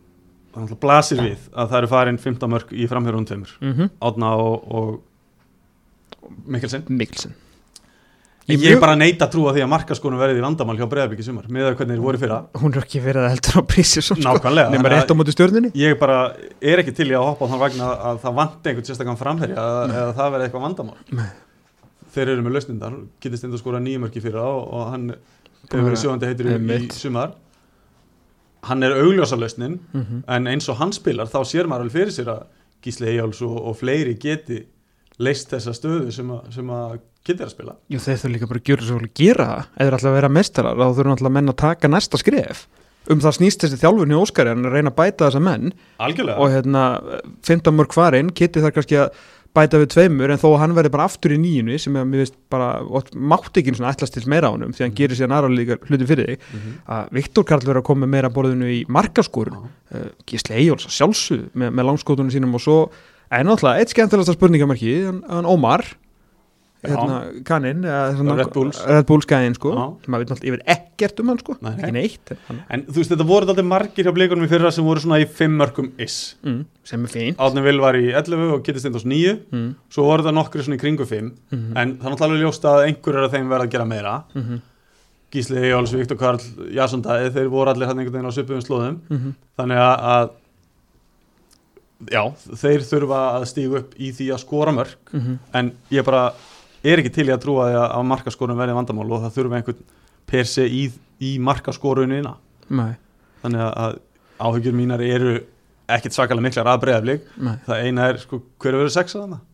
náttúrulega 0.63 0.83
blasir 0.85 1.23
við 1.23 1.49
að 1.53 1.73
það 1.73 1.79
eru 1.81 1.91
farin 1.95 2.21
15 2.23 2.53
mörg 2.53 2.73
í 2.73 2.87
framhjörun 2.91 3.27
tveimur. 3.29 3.57
Mm 3.63 3.75
-hmm. 3.75 3.91
Átna 4.09 4.37
og, 4.37 4.71
og 4.73 6.47
Mikkelsen. 6.47 6.87
Mikkelsen. 6.89 7.35
Ég, 8.47 8.61
ég 8.63 8.77
er 8.77 8.79
bara 8.79 8.95
neita 8.95 9.27
að 9.27 9.33
trúa 9.33 9.53
því 9.57 9.63
að 9.65 9.71
markaskonu 9.73 10.19
verði 10.21 10.39
í 10.39 10.43
vandamál 10.45 10.77
hjá 10.79 10.87
Breiðabík 10.87 11.19
í 11.19 11.25
sumar 11.27 11.49
með 11.51 11.65
að 11.67 11.81
hvernig 11.81 11.97
þeir 11.97 12.03
voru 12.05 12.19
fyrra. 12.21 12.37
Hún 12.63 12.77
er 12.77 12.85
ekki 12.85 13.01
verið 13.03 13.25
að 13.27 13.33
heldur 13.33 13.57
á 13.59 13.63
prísi 13.73 14.03
sko. 14.07 14.17
Nákvæmlega, 14.23 14.71
þannig 14.71 14.93
rétt 14.93 15.11
á 15.11 15.19
móti 15.19 15.35
stjörninni 15.35 15.71
Ég 15.75 15.97
bara 15.99 16.19
er 16.63 16.83
ekki 16.83 16.95
til 16.95 17.09
í 17.11 17.17
að 17.19 17.27
hoppa 17.27 17.43
á 17.43 17.51
þann 17.51 17.63
vagn 17.65 17.83
að, 17.83 17.95
að 18.11 18.21
það 18.23 18.37
vanti 18.39 18.71
einhvern 18.71 18.87
sérstakann 18.87 19.19
framherja 19.19 19.57
eða, 19.57 20.05
það 20.21 20.31
verði 20.37 20.47
eitthvað 20.47 20.65
vandamál. 20.69 20.97
Nei. 21.11 21.27
Þeir 22.15 22.33
eru 22.37 22.45
með 22.47 22.55
lausnindar, 22.55 23.01
getist 23.27 23.49
enda 23.49 23.59
skora 23.59 23.83
nýjumörki 23.83 24.23
fyrra 24.23 24.47
og, 24.47 24.63
og 24.71 24.87
hann 24.93 25.11
hefur 25.67 25.89
verið 25.89 26.03
sjóðandi 26.05 26.31
heitur 26.31 26.53
í, 26.53 26.57
í 26.79 26.89
sumar 26.95 27.35
Hann 28.63 28.83
er 28.83 28.97
augljósa 28.97 29.37
lausnin 29.37 29.81
mm 29.93 30.03
-hmm. 30.03 30.23
en 30.37 30.47
eins 30.47 30.69
og 30.69 30.77
hann 30.77 30.93
spilar 30.93 31.27
þá 31.27 31.45
sér 31.45 31.67
maður 31.67 31.81
alveg 31.81 31.93
fyrir 31.93 32.13
sér 32.13 32.29
að 32.29 32.47
Gísli 32.83 33.09
Eyjáls 33.09 33.43
og, 33.43 33.57
og 33.67 33.77
fleiri 33.77 34.15
geti 34.15 34.67
leist 35.19 35.53
þessa 35.53 35.73
stöðu 35.73 36.11
sem 36.13 36.31
að, 36.31 36.41
sem 36.55 36.71
að 36.71 36.99
geti 37.27 37.43
að 37.43 37.53
spila. 37.55 37.77
Jú, 37.89 37.99
þeir 37.99 38.19
þurfa 38.21 38.33
líka 38.33 38.49
bara 38.51 38.61
að 38.61 38.71
gjöra 38.71 38.89
svo 38.89 38.99
að 38.99 39.13
gera 39.15 39.47
það. 39.47 39.71
Eða 39.77 39.93
alltaf 39.93 40.11
að 40.11 40.19
vera 40.19 40.33
mestarar, 40.39 40.77
þá 40.77 40.99
þurfa 40.99 41.15
alltaf 41.17 41.33
menn 41.37 41.53
að 41.53 41.57
taka 41.63 41.89
næsta 41.89 42.21
skref. 42.21 42.67
Um 43.07 43.21
það 43.23 43.37
snýst 43.37 43.63
þessi 43.63 43.79
þjálfurni 43.79 44.19
Óskari 44.19 44.51
en 44.51 44.67
að 44.67 44.73
reyna 44.75 44.91
að 44.91 44.97
bæta 44.99 45.29
þessa 45.29 45.43
menn. 45.47 45.73
Algjörlega. 46.03 46.39
Og 46.43 46.51
hérna, 46.51 46.85
15 47.47 47.77
mörg 47.79 47.95
farin 47.95 48.33
Kitty 48.35 48.63
þarf 48.65 48.75
kannski 48.81 48.99
að 48.99 49.21
bæta 49.57 49.81
við 49.81 49.89
tveimur 49.95 50.31
en 50.35 50.39
þó 50.43 50.47
að 50.53 50.59
hann 50.63 50.75
verði 50.77 50.93
bara 50.95 51.07
aftur 51.09 51.33
í 51.35 51.39
nýjunni 51.41 51.79
sem 51.81 51.97
mér 51.97 52.21
veist, 52.23 52.37
bara, 52.53 52.69
og 52.85 53.09
mátti 53.17 53.63
ekki 53.63 53.75
svona 53.79 53.95
ætlast 53.95 54.15
til 54.15 54.23
meira 54.31 54.49
á 54.49 54.55
honum 54.55 54.73
því 54.77 54.85
hann 54.85 54.93
Mhm. 54.93 54.99
gerir 55.01 55.17
aðra 55.33 55.51
líka 55.57 55.79
hluti 55.89 56.07
fyrir 56.07 56.27
þig 56.31 56.39
Mhm. 56.53 56.73
að 56.89 57.09
Viktor 57.13 57.45
Karl 57.45 57.61
verður 57.65 57.81
að 57.83 57.89
koma 57.91 58.07
meira 58.07 58.29
að 58.31 58.35
borðinu 58.37 58.69
í 58.71 58.85
markaskorun 58.87 59.57
Já. 59.57 59.99
uh, 59.99 60.09
Gísli 60.27 60.55
Eyjóls 60.61 60.87
að 60.87 60.97
sjálfsög 60.99 61.51
með, 61.57 61.71
með 61.73 61.85
langskotunum 61.91 62.31
sínum 62.31 62.55
og 62.55 62.61
svo 62.61 62.91
en 63.33 63.47
náttúrulega 63.47 63.81
eitt 63.81 63.91
skemmtilegasta 63.95 64.37
spurningamarki 64.37 65.05
hann, 65.07 65.23
hann 65.29 65.45
Ómar. 65.45 65.83
Hérna, 66.91 67.17
kanninn 67.49 67.85
eða 67.87 68.37
Red 68.39 68.53
Bulls. 68.55 68.81
Red 68.87 69.07
Bulls 69.09 69.27
gæðin 69.31 69.57
sko. 69.59 69.73
Maður 70.07 70.23
veit 70.25 70.33
náttúrulega 70.33 70.53
yfir 70.53 70.63
ekkert 70.77 71.23
um 71.23 71.33
hann 71.33 71.41
sko. 71.43 71.57
Nei, 71.65 71.73
ekki 71.77 71.93
neitt 71.97 72.33
hann, 72.49 72.61
En 72.73 72.85
þú 72.87 73.01
veist, 73.01 73.13
þetta 73.15 73.27
voru 73.29 73.49
alltaf 73.49 73.69
margir 73.69 74.09
hjá 74.09 74.15
blikunum 74.17 74.47
í 74.47 74.51
fyrra 74.51 74.73
sem 74.75 74.87
voru 74.87 75.03
svona 75.03 75.19
í 75.23 75.27
fimm 75.29 75.59
mörgum 75.61 75.91
is 76.03 76.17
mm, 76.47 76.63
sem 76.87 77.05
er 77.09 77.13
fín 77.13 77.37
Átni 77.43 77.65
Vil 77.67 77.83
var 77.83 77.99
í 77.99 78.07
11 78.13 78.55
og 78.57 78.65
Kitty 78.67 78.83
Stendós 78.85 79.05
9 79.09 79.35
mm, 79.51 79.69
Svo 79.93 80.07
voru 80.09 80.27
það 80.27 80.39
nokkri 80.39 80.65
svona 80.67 80.79
í 80.79 80.83
kringu 80.85 81.07
5 81.09 81.27
mm, 81.27 81.69
En 81.77 81.97
það 81.99 82.09
er 82.09 82.17
náttúrulega 82.17 82.31
alveg 82.31 82.47
ljóst 82.47 82.71
að 82.71 82.87
einhverjur 82.87 83.29
af 83.29 83.37
þeim 83.37 83.53
verða 83.53 83.69
að 83.69 83.77
gera 83.77 83.89
meira. 83.93 84.17
Mm, 84.37 84.65
Gísli 85.37 85.69
Jóls, 85.69 85.93
Viktor 85.93 86.19
Karl, 86.21 86.43
Jason 86.73 87.03
Dæði 87.05 87.33
Þeir 87.35 87.49
voru 87.53 87.73
allir 87.73 87.91
hann 87.91 87.99
einhvern 87.99 88.15
veginn 88.21 88.31
á 88.31 88.37
svipuðum 88.37 88.63
slóðum. 88.65 89.01
Mm, 89.11 89.33
Þannig 89.59 89.81
að, 89.83 90.05
að 90.17 90.35
Já, 92.13 92.21
þeir 92.61 92.83
þurfa 92.85 93.19
að 93.39 93.47
stígu 93.49 93.79
upp 93.81 93.95
í 93.97 94.11
því 94.13 94.27
að 94.35 94.43
skora 94.43 94.73
mörg 94.77 95.13
mm, 95.17 95.37
En 95.57 95.71
ég 95.95 96.05
bara 96.05 96.27
er 96.93 97.03
ekki 97.03 97.13
til 97.15 97.27
í 97.29 97.35
að 97.35 97.43
trúa 97.45 97.69
að, 97.71 97.83
að 97.99 98.07
markaskorun 98.13 98.59
verði 98.59 98.77
vandamál 98.77 99.09
Og 99.09 99.25
það 99.25 99.37
þurfa 99.39 99.61
einhvern 99.61 99.85
per 100.27 100.49
se 100.51 100.67
í, 100.67 100.87
í 101.23 101.37
markaskorunina. 101.43 102.33
Nei, 102.75 102.97
Þannig 103.45 103.63
að, 103.67 104.01
áhyggjur 104.43 104.75
mínar 104.75 105.05
eru 105.07 105.37
ekkit 105.93 106.17
svakalega 106.17 106.49
miklar 106.49 106.73
að 106.73 106.81
breyðaflik 106.83 107.29
nei. 107.39 107.55
Það 107.69 107.85
eina 107.87 108.09
er, 108.11 108.19
sko, 108.19 108.41
hver 108.63 108.75
verður 108.81 108.95
sexa 108.97 109.21
þannig? 109.23 109.45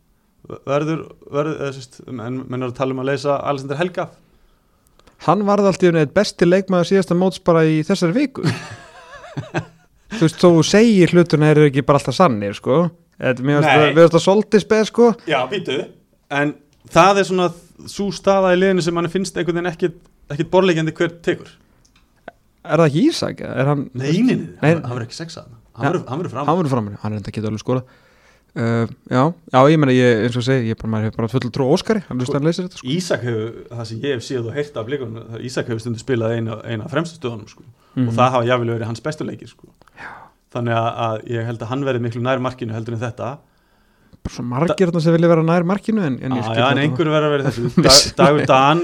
Verður, 0.66 1.02
verður, 1.30 1.80
menn, 2.18 2.38
eru 2.56 2.70
að 2.70 2.78
tala 2.78 2.96
um 2.96 3.02
að 3.02 3.10
leysa 3.12 3.36
Alexander 3.46 3.78
Helga 3.78 4.06
hann 5.26 5.44
varði 5.46 5.70
alltaf 5.70 5.86
í 5.86 6.00
eitt 6.00 6.14
besti 6.16 6.48
leikmaður 6.48 6.88
síðasta 6.90 7.16
móts 7.18 7.42
bara 7.44 7.64
í 7.68 7.80
þessari 7.86 8.16
viku. 8.16 8.46
Þú 10.12 10.26
veist, 10.26 10.42
þú 10.42 10.50
segir 10.66 11.12
hlutuna 11.14 11.48
eru 11.54 11.68
ekki 11.70 11.84
bara 11.88 12.00
alltaf 12.00 12.16
sannir 12.18 12.56
sko. 12.58 12.82
Þetta, 13.22 13.44
Nei. 13.46 13.94
finnst 13.96 14.16
það 14.16 14.24
svolítið 14.26 14.64
speð 14.64 14.82
sko. 14.90 15.06
Já, 15.30 15.38
býtu 15.48 15.78
En 16.32 16.52
það 16.90 17.18
er 17.22 17.24
svona 17.28 17.48
svo 17.86 18.10
staða 18.14 18.54
í 18.54 18.60
liðinu 18.60 18.82
sem 18.82 18.94
mann 18.94 19.08
finnst 19.12 19.36
einhvern 19.36 19.60
veginn 19.60 19.72
ekkit, 19.72 19.98
ekkit 20.30 20.50
borlegjandi 20.50 20.92
hver 20.96 21.10
tekur. 21.22 21.50
Er 22.62 22.78
það 22.78 22.86
ekki 22.90 23.02
Ísak? 23.10 23.40
eða 23.42 23.58
Er 23.58 23.66
hann, 23.72 23.90
Nei, 23.94 24.12
nei, 24.22 24.36
nei, 24.36 24.70
hann 24.74 24.82
verður 24.86 25.06
ekki 25.08 25.18
sexa 25.18 25.42
þarna. 25.42 25.58
Hann 25.74 25.92
verður- 25.92 26.30
fram 26.30 26.46
hann 26.46 26.58
verður 26.58 26.70
fram 26.70 26.88
hann 27.02 27.12
er 27.12 27.16
enda 27.16 27.30
að 27.30 27.34
geta 27.34 27.48
alveg 27.48 27.62
skora 27.64 27.82
uh, 27.82 28.86
já, 29.08 29.22
já, 29.52 29.60
ég 29.72 29.78
meina, 29.80 29.92
ég, 29.96 30.24
eins 30.26 30.36
og 30.36 30.44
segi 30.44 30.68
ég 30.70 30.76
bara, 30.78 30.90
maður 30.92 31.06
hefur 31.08 31.16
bara 31.22 31.30
full 31.32 31.50
trú 31.50 31.64
á 31.66 31.72
Óskari 31.72 32.02
þetta 32.04 32.76
sko. 32.76 32.88
Ísak 32.92 33.22
hefur, 33.24 33.54
það 33.72 33.84
sem 33.88 34.02
ég 34.04 34.12
hef 34.14 34.26
séð 34.26 34.48
og 34.50 34.54
heyrt 34.58 34.76
af 34.76 34.86
það- 34.92 35.40
Ísak 35.48 35.70
hefur 35.72 35.80
stundu 35.80 35.98
spilað 36.02 36.36
eina, 36.36 36.58
eina 36.68 36.88
fremstu 36.92 37.18
stöðunum 37.18 37.48
sko. 37.48 37.64
Mhm. 37.96 38.08
og 38.08 38.14
það 38.14 38.30
hafa 38.36 38.44
jáfnvel 38.48 38.74
verið 38.76 38.86
hans 38.86 39.00
bestu 39.00 39.24
leikir 39.24 39.48
sko. 39.48 39.66
þannig 40.52 40.76
að, 40.76 40.90
að 41.08 41.24
ég 41.32 41.46
held 41.46 41.58
að 41.64 41.66
hann 41.72 41.84
verði 41.84 42.00
miklu 42.04 42.20
nær 42.22 42.38
markinu 42.40 42.72
heldur 42.76 42.94
en 42.94 43.00
þetta 43.00 43.38
svo 44.30 44.44
margir 44.46 44.86
þarna 44.90 45.00
sem 45.02 45.12
vilja 45.16 45.28
vera 45.32 45.42
nær 45.42 45.64
markinu 45.66 46.02
en, 46.06 46.18
en 46.22 46.32
ah, 46.32 46.36
já, 46.36 46.50
en 46.50 46.78
þetta. 46.78 46.82
einhverju 46.84 47.12
verður 47.12 47.28
að 47.28 47.32
vera 47.36 47.50
þessu. 47.50 47.70
Dag, 47.86 48.02
Dagur 48.20 48.46
Dan 48.46 48.82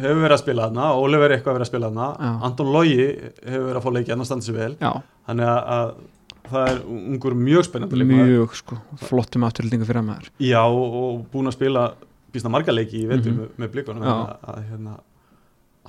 hefur 0.00 0.22
verið 0.22 0.36
að 0.36 0.40
spila 0.44 0.68
þarna 0.68 0.86
Oliver 1.02 1.34
eitthvað 1.36 1.56
verið 1.58 1.66
að 1.66 1.70
spila 1.72 1.90
þarna. 1.90 2.30
Anton 2.48 2.72
Logi 2.72 2.96
hefur 3.02 3.66
verið 3.66 3.80
að 3.80 3.84
fá 3.84 3.90
leiki 3.98 4.14
annars 4.14 4.30
standa 4.30 4.46
sér 4.46 4.56
vel. 4.60 4.70
Já, 4.80 4.92
þannig 5.28 5.50
að, 5.50 5.74
að 5.76 6.50
það 6.50 6.70
er 6.72 6.80
ungur 6.96 7.36
mjög 7.38 7.66
spennandi 7.68 8.06
mjög 8.10 8.54
sko, 8.58 8.78
flottum 9.06 9.44
afturlendingu 9.46 9.86
fyrir 9.90 10.06
maður. 10.06 10.30
Já, 10.42 10.62
og, 10.64 11.20
búin 11.34 11.50
að 11.50 11.56
spila 11.58 11.84
býstna 12.30 12.50
marga 12.54 12.72
leiki 12.74 13.02
í 13.02 13.08
vetur 13.10 13.34
Mhm. 13.34 13.40
með, 13.42 13.52
með 13.58 13.72
blikunum. 13.74 14.06
Að, 14.06 14.32
að, 14.54 14.62
hérna, 14.70 14.96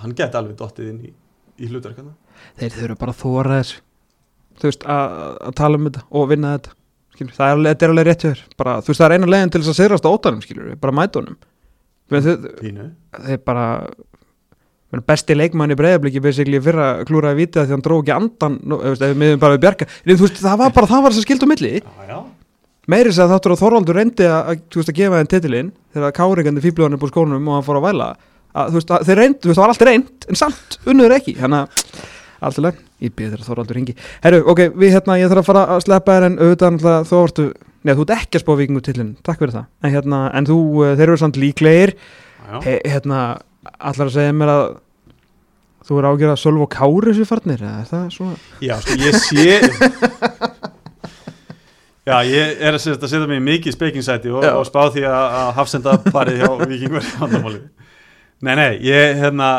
hann 0.01 0.13
geti 0.17 0.37
alveg 0.37 0.57
dottið 0.57 0.89
inn 0.89 0.99
í, 1.05 1.13
í 1.61 1.69
hlutverkana 1.69 2.13
þeir 2.57 2.71
þurfa 2.73 2.97
bara 2.97 3.13
að 3.13 3.19
þóra 3.21 3.57
þess 3.61 3.75
þú 4.61 4.69
veist, 4.69 4.85
að 4.89 5.11
að 5.49 5.55
tala 5.59 5.77
um 5.77 5.85
þetta 5.89 6.01
og 6.17 6.29
vinna 6.31 6.53
þetta 6.57 6.71
skilur, 7.21 7.37
það 7.37 7.53
er 7.53 7.71
er 7.85 7.93
alveg 7.93 8.07
rétt 8.09 8.25
hjá 8.25 8.31
þér. 8.31 8.43
Bara, 8.59 8.75
þú 8.81 8.91
veist, 8.91 9.01
það 9.01 9.07
er 9.07 9.15
eina 9.15 9.31
leiðin 9.31 9.53
til 9.53 9.61
þess 9.61 9.71
að 9.71 9.79
sigrast 9.79 10.07
á 10.09 10.11
ótanum 10.11 10.43
skilur, 10.43 10.71
bara 10.81 10.95
mæta 10.97 11.21
honum. 11.21 11.37
Þeir, 12.11 12.23
þeir, 12.25 12.55
Pínu. 12.59 12.87
Þeir 13.21 13.43
bara 13.45 13.67
besti 15.07 15.35
leikmann 15.37 15.71
í 15.71 15.77
breyðabliki 15.79 16.19
basically 16.23 16.59
fyrra 16.63 16.89
klúraði 17.07 17.45
vítið 17.45 17.61
að 17.61 17.69
því 17.69 17.75
hann 17.77 17.83
dró 17.85 17.97
ekki 18.01 18.13
andan 18.15 18.57
miðum 18.67 19.39
bara 19.39 19.55
við 19.55 19.61
bjarga 19.63 19.87
en 19.87 20.19
veist, 20.19 20.41
það 20.41 20.57
var 20.59 20.73
bara, 20.75 20.89
það 20.91 21.05
var 21.05 21.13
þess 21.13 21.21
að 21.21 21.27
skildu 21.29 21.47
milli. 21.47 21.71
Já, 21.79 22.09
já, 22.09 22.17
meiri 22.91 23.13
þess 23.13 23.23
að 23.23 23.31
þáttur 23.35 23.55
að 23.55 23.61
Þorvaldur 23.61 23.99
reyndi 24.01 24.27
að, 24.27 24.51
veist, 24.75 24.91
að 24.91 24.99
gefa 24.99 25.21
þeim 25.21 25.31
titilinn 25.31 25.71
þegar 25.95 26.15
káringandi 26.17 26.65
fýbluðan 26.65 26.97
upp 26.97 27.05
úr 27.07 27.13
skónum 27.13 27.47
og 27.47 27.57
hann 27.57 27.67
fór 27.69 27.79
að 27.79 27.87
væla. 27.87 28.09
Að, 28.51 28.75
veist, 28.75 28.91
þeir 29.07 29.21
veist, 29.23 29.47
það 29.47 29.63
var 29.63 29.73
allt 29.75 29.87
reynd 29.87 30.27
en 30.27 30.41
samt, 30.41 30.79
unnuður 30.83 31.15
ekki, 31.21 31.37
hann 31.39 31.55
að 31.61 31.85
alltaf, 32.41 32.79
ég 33.01 33.13
byrði 33.15 33.35
þeirra 33.35 33.47
Þorvaldur 33.47 33.77
ringi 33.79 33.95
herru, 34.23 34.41
ok, 34.51 34.63
við 34.73 34.95
hérna, 34.95 35.17
ég 35.21 35.31
þarf 35.31 35.43
að 35.43 35.49
fara 35.51 35.65
að 35.75 35.83
sleppa 35.85 36.17
þér 36.17 36.27
en 36.27 36.39
auðvitað, 36.41 36.75
náttúrulega, 36.75 37.07
þú 37.09 37.21
vartu 37.21 37.47
neða, 37.81 37.97
þú 37.97 38.05
ert 38.05 38.15
ekki 38.17 38.39
að 38.39 38.45
spá 38.45 38.51
vikingu 38.59 38.83
tillin, 38.85 39.11
takk 39.25 39.41
fyrir 39.41 39.55
það. 39.55 39.67
En 39.81 39.93
hérna, 39.95 40.21
en 40.37 40.47
þú, 40.49 40.57
uh, 40.81 40.93
þeir 40.99 41.07
eru 41.07 41.19
samt 41.21 41.39
líklegir. 41.41 41.95
He, 42.65 42.77
hérna, 42.85 43.19
allar 43.77 44.09
að 44.09 44.15
segja 44.17 44.33
mér 44.35 44.51
að 44.51 44.63
þú 45.87 45.99
er 45.99 46.07
ágjörð 46.09 46.33
að 46.33 46.41
Sölv 46.41 46.65
og 46.65 46.71
Kári 46.71 47.13
sér 47.17 47.27
farnir, 47.29 47.63
er 47.65 47.87
það 47.89 48.05
svona 48.15 48.35
já 48.63 48.75
sko 48.81 48.97
ég 49.01 49.17
sé 49.21 49.45
Já, 52.01 52.15
ég 52.25 52.61
er 52.65 52.73
að 52.73 52.81
setja, 52.81 53.21
mig 53.29 53.37
í 53.37 53.45
mikið 53.45 53.75
spekingsæti 53.75 54.31
og, 54.33 54.45
og 54.45 54.65
spá 54.65 54.81
því 54.93 55.05
að, 55.05 55.25
að 55.41 55.51
hafsenda 55.59 55.97
parið 56.09 56.41
hjá 56.41 56.49
vikingur 56.71 57.59
Nei, 58.41 58.55
nei, 58.57 58.71
ég, 58.81 59.19
hérna 59.21 59.51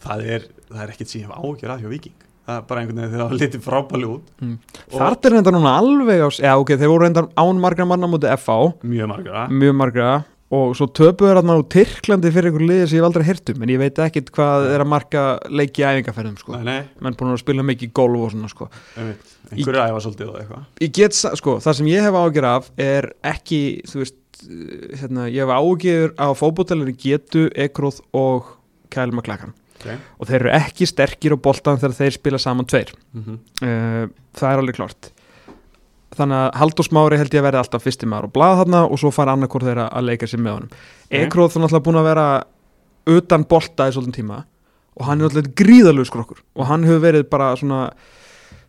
það 0.00 0.22
er, 0.36 0.46
það 0.72 0.82
er 0.84 0.94
ekkert 0.94 1.12
sem 1.12 1.20
ég 1.22 1.28
hef 1.28 1.38
ágjör 1.38 1.74
að 1.74 1.84
hjá 1.84 1.92
viking 1.96 2.28
það 2.48 2.56
er 2.56 2.64
bara 2.68 2.82
einhvern 2.82 2.98
veginn 3.02 3.12
þegar 3.12 3.28
það 3.28 3.42
litið 3.42 3.64
frábæli 3.66 4.08
út. 4.08 4.32
Mm. 4.40 4.56
Og- 4.88 4.96
Þar 4.96 5.16
er 5.28 5.34
reynda 5.36 5.52
núna 5.52 5.76
alveg 5.82 6.24
á, 6.24 6.28
já 6.40 6.52
ok, 6.56 6.72
þeir 6.80 6.92
voru 6.94 7.04
reynda 7.04 7.28
án 7.36 7.60
margra 7.60 7.86
manna 7.86 8.08
mútið 8.08 8.34
FA 8.40 8.58
mjög 8.82 9.08
margra. 9.12 9.46
Mjög 9.52 9.74
margra. 9.76 10.24
Og 10.48 10.72
svo 10.72 10.86
töpuður 10.88 11.42
hann 11.42 11.52
á 11.52 11.60
Tyrklandi 11.60 12.30
fyrir 12.32 12.48
einhver 12.48 12.64
liði 12.64 12.86
sem 12.88 12.96
ég 12.96 13.02
hef 13.02 13.08
aldrei 13.10 13.26
hirtum 13.28 13.62
en 13.62 13.68
ég 13.68 13.78
veit 13.82 13.98
ekkit 14.00 14.30
hvað 14.32 14.70
er 14.72 14.80
að 14.80 14.88
marka 14.88 15.24
leiki 15.52 15.82
í 15.82 15.84
æfingarferðum 15.84 16.38
sko. 16.40 16.56
Menn 16.56 17.18
búin 17.20 17.34
að 17.34 17.42
spila 17.42 17.66
mikið 17.68 17.92
golf 17.92 18.22
og 18.24 18.32
svona 18.32 18.48
sko. 18.48 18.70
einhverju 18.96 19.84
æfa 19.84 20.00
svolítið 20.06 20.32
og 20.32 20.40
eitthvað. 20.40 21.36
Sko, 21.36 21.58
það 21.60 21.76
sem 21.76 21.92
ég 21.92 22.00
hef 22.00 22.16
ágjör 22.16 22.48
af 22.48 22.70
er 22.80 23.12
ekki, 23.28 23.60
veist 23.92 24.16
eh, 24.48 24.96
hérna, 25.02 25.28
ég 25.28 25.44
hef 25.44 25.52
ágjör 25.52 26.16
á 26.16 26.32
fótbollinu 26.32 26.96
getu, 26.96 27.50
ekróð 27.52 28.00
og 28.16 28.54
kælum 28.88 29.20
að 29.20 29.28
klakkan 29.28 29.57
okay. 29.78 30.00
og 30.18 30.28
þeir 30.30 30.40
eru 30.42 30.56
ekki 30.58 30.88
sterkir 30.88 31.34
á 31.34 31.38
boltan 31.40 31.80
þegar 31.80 31.96
þeir 32.02 32.18
spila 32.18 32.42
saman 32.42 32.68
tveir. 32.68 32.92
Mm 33.16 33.38
uh, 33.62 34.04
það 34.38 34.52
er 34.52 34.60
alveg 34.62 34.76
klart 34.76 35.12
þannig 36.18 36.38
að 36.38 36.60
Haldur 36.60 36.86
Smári 36.86 37.18
held 37.20 37.34
ég 37.34 37.42
að 37.42 37.46
verði 37.48 37.60
alltaf 37.62 37.84
fyrsti 37.84 38.08
maður 38.08 38.28
og 38.28 38.34
blað 38.36 38.60
þarna 38.62 38.84
og 38.88 39.00
svo 39.00 39.10
fara 39.14 39.34
annarkor 39.36 39.64
þeirra 39.66 39.88
að 39.92 40.06
leika 40.08 40.28
sér 40.28 40.42
með 40.42 40.56
honum. 40.56 40.84
Ekróð 41.18 41.52
þannig 41.54 41.68
alltaf 41.68 41.84
búin 41.86 42.00
að 42.00 42.08
vera 42.08 42.28
utan 43.18 43.44
bolta 43.48 43.88
í 43.88 43.94
svolítinn 43.94 44.16
tíma 44.18 44.38
og 44.98 45.08
hann 45.08 45.20
er 45.20 45.28
alltaf 45.28 45.50
gríðalög 45.58 46.08
skrokkur 46.08 46.40
og 46.56 46.70
hann 46.70 46.86
hefur 46.88 47.04
verið 47.04 47.28
bara 47.30 47.52
svona 47.60 47.82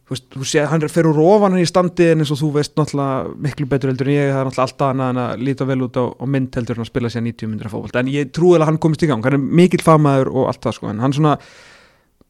þú 0.10 0.16
veist, 0.16 0.28
þú 0.34 0.48
sé, 0.50 0.66
hann 0.66 0.82
er 0.82 0.90
fyrir 0.90 1.12
úr 1.14 1.22
ofan 1.22 1.54
hann 1.54 1.62
í 1.62 1.70
standi 1.70 2.08
en 2.10 2.24
eins 2.24 2.34
og 2.34 2.40
þú 2.42 2.52
veist 2.56 2.74
náttúrulega 2.80 3.34
miklu 3.46 3.68
betur 3.70 3.92
heldur 3.92 4.10
en 4.10 4.16
ég, 4.16 4.32
það 4.34 4.40
er 4.42 4.48
náttúrulega 4.50 4.66
alltaf 4.66 4.88
annað 4.90 5.12
en 5.14 5.22
að 5.24 5.44
líta 5.46 5.68
vel 5.70 5.82
út 5.86 6.00
á, 6.02 6.06
á 6.10 6.26
mynd 6.26 6.58
heldur 6.58 6.80
en 6.80 6.86
að 6.86 6.90
spila 6.90 7.12
sér 7.14 7.26
90 7.28 7.52
myndir 7.52 7.70
af 7.70 7.76
fótbolt 7.76 8.00
en 8.02 8.10
ég 8.10 8.32
trúi 8.34 8.56
að 8.58 8.66
hann 8.72 8.82
komist 8.82 9.06
í 9.06 9.12
gang, 9.12 9.22
hann 9.22 9.38
er 9.38 9.44
mikill 9.62 9.84
fagmaður 9.86 10.32
og 10.34 10.50
allt 10.50 10.66
það 10.66 10.80
sko, 10.80 10.90
en 10.90 11.04
hann 11.06 11.14
svona 11.14 11.36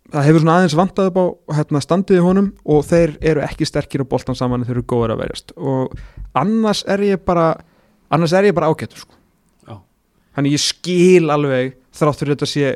það 0.09 0.27
hefur 0.27 0.43
svona 0.43 0.57
aðeins 0.59 0.75
vantað 0.77 1.09
upp 1.11 1.19
á 1.19 1.25
hérna, 1.59 1.81
standið 1.83 2.19
í 2.19 2.25
honum 2.25 2.51
og 2.65 2.85
þeir 2.87 3.15
eru 3.31 3.43
ekki 3.45 3.67
sterkir 3.69 4.03
á 4.03 4.11
boltan 4.11 4.37
saman 4.37 4.63
en 4.63 4.67
þeir 4.67 4.79
eru 4.79 4.85
góður 4.89 5.13
að 5.15 5.23
verjast. 5.23 5.53
Og 5.57 5.93
annars 6.39 6.83
er 6.89 7.03
ég 7.05 7.21
bara 7.25 7.51
annars 8.09 8.33
er 8.33 8.49
ég 8.49 8.55
bara 8.57 8.71
ágættur 8.71 9.03
sko. 9.03 9.17
Já. 9.69 9.77
þannig 10.35 10.55
ég 10.57 10.63
skil 10.63 11.29
alveg 11.29 11.75
þrátt 11.99 12.23
fyrir 12.23 12.37
þetta 12.37 12.49
sé 12.49 12.73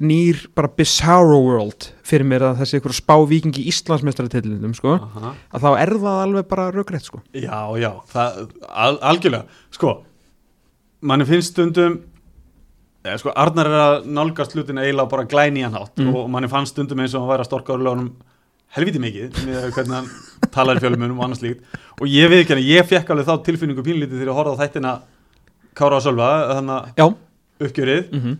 nýr 0.00 0.44
bara 0.54 0.68
bizarro 0.78 1.38
world 1.42 1.88
fyrir 2.06 2.26
mér 2.28 2.44
að 2.50 2.60
þessi 2.62 2.78
ykkur 2.80 2.94
spá 2.96 3.14
vikingi 3.28 3.64
í 3.64 3.72
Íslandsmeistaratitlindum 3.72 4.74
sko, 4.78 4.94
Aha. 5.02 5.32
að 5.54 5.64
þá 5.64 5.68
er 5.82 5.92
það 6.04 6.20
alveg 6.26 6.48
bara 6.48 6.68
röggrétt 6.74 7.08
sko. 7.08 7.22
Já, 7.34 7.58
já, 7.80 7.90
það, 8.12 8.38
al, 8.68 8.98
algjörlega 9.10 9.44
Sko, 9.74 9.94
manni 11.02 11.26
finnst 11.28 11.52
stundum 11.54 11.98
eða, 13.04 13.18
sko, 13.22 13.34
Arnar 13.34 13.70
er 13.70 13.78
að 13.82 14.08
nálgast 14.18 14.54
hlutin 14.56 14.78
eiginlega 14.82 15.10
bara 15.10 15.26
glæni 15.30 15.62
hann 15.66 15.74
hátt 15.78 15.98
Mm. 15.98 16.14
og 16.14 16.30
manni 16.30 16.48
fannst 16.48 16.74
stundum 16.76 16.98
eins 17.00 17.14
og 17.14 17.22
hann 17.24 17.30
væri 17.34 17.44
að 17.46 17.50
storka 17.50 17.74
örlögunum 17.74 18.10
helviti 18.76 18.98
mikið 19.00 19.38
með 19.46 19.70
hvernig 19.72 19.94
hann 19.96 20.08
talar 20.52 20.76
í 20.76 20.82
fjölumunum 20.84 21.18
og 21.18 21.24
annars 21.28 21.42
líkt 21.42 21.62
og 22.00 22.06
ég 22.06 22.28
veit 22.28 22.42
ekki 22.44 22.54
hann, 22.54 22.62
ég 22.66 22.86
fekk 22.86 23.10
alveg 23.10 23.26
þá 23.26 23.44
tilfinningu 23.46 23.82
pínlítið 23.86 24.18
þegar 24.20 24.30
ég 24.32 24.38
horfði 24.38 24.54
á 24.54 24.60
þættina 24.62 24.92
Kára 25.78 25.96
og 26.00 26.02
Sölva, 26.02 26.28
þannig 26.58 26.92
að 26.98 27.14
uppgjörið 27.68 28.12
mm 28.12 28.20
-hmm. 28.20 28.36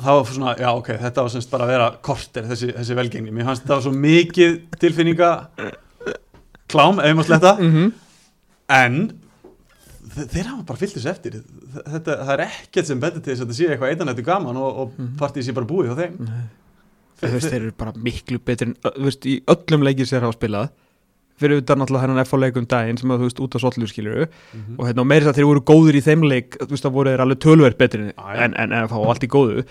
Þá 0.00 0.10
var 0.16 0.24
svona, 0.30 0.54
já 0.58 0.68
ok, 0.74 0.88
þetta 1.04 1.22
var 1.22 1.30
semst 1.34 1.50
bara 1.50 1.64
að 1.66 1.72
vera 1.74 1.88
korter 2.02 2.42
þessi, 2.50 2.72
þessi 2.76 2.96
velgengni, 2.98 3.30
mér 3.32 3.44
fannst 3.50 3.62
þetta 3.64 3.74
var 3.78 3.82
svo 3.86 3.92
mikið 3.92 4.58
tilfinninga 4.80 5.30
klám, 6.70 7.00
ef 7.02 7.16
maður 7.16 7.28
sletta 7.30 7.56
Mm 7.58 7.72
-hmm. 7.74 7.92
en 8.68 9.12
þe- 10.14 10.28
þeir 10.32 10.46
hafa 10.50 10.62
bara 10.66 10.78
fyllt 10.78 10.94
þessu 10.96 11.10
eftir. 11.10 11.32
Þetta, 11.86 12.16
það 12.26 12.32
er 12.34 12.44
ekkert 12.46 12.86
sem 12.86 13.00
betur 13.00 13.20
til 13.22 13.32
þess 13.34 13.40
að 13.42 13.46
þetta 13.46 13.58
sé 13.58 13.68
eitthvað 13.70 13.90
eitanættu 13.94 14.24
gaman 14.24 14.56
og, 14.56 14.78
og 14.78 14.92
Mhm. 14.98 15.16
partíð 15.18 15.42
sé 15.48 15.52
bara 15.54 15.66
búið 15.66 15.86
hjá 15.88 15.96
þeim. 15.96 16.28
Þú 17.20 17.32
veist, 17.32 17.50
þeir 17.50 17.60
eru 17.62 17.72
bara 17.76 17.92
miklu 17.92 18.38
betri 18.38 18.66
en, 18.68 18.74
þú 18.82 19.04
veist, 19.04 19.26
í 19.26 19.42
öllum 19.46 19.82
leikir 19.84 20.06
sér 20.06 20.20
hafa 20.22 20.32
spilað 20.38 20.70
fyrir 21.40 21.56
utan 21.62 21.80
alltaf 21.80 22.00
hennan 22.00 22.18
F 22.24 22.32
á 22.34 22.36
leikum 22.38 22.66
daginn 22.66 22.98
sem 22.98 23.08
að 23.10 23.18
þú 23.18 23.24
veist 23.28 23.40
út 23.40 23.54
af 23.54 23.60
svollu 23.60 23.86
skilur 23.88 24.28
Mhm. 24.54 24.76
og 24.78 24.86
hérna 24.86 25.00
og 25.00 25.06
meira 25.06 25.24
þess 25.24 25.32
að 25.32 25.36
þeir 25.38 25.46
voru 25.46 25.60
góður 25.60 25.94
í 25.96 26.02
þeim 26.02 26.22
leik 26.28 26.56
þú 26.58 26.68
veist 26.70 26.84
það 26.84 26.92
voru 26.92 27.10
þeir 27.10 27.20
alveg 27.20 27.38
tölverð 27.38 27.76
betri 27.76 28.12
en, 28.18 28.54
en, 28.54 28.72
en 28.72 28.88
það 28.88 28.98
var 29.00 29.08
allt 29.08 29.24
í 29.24 29.28
góðu 29.28 29.64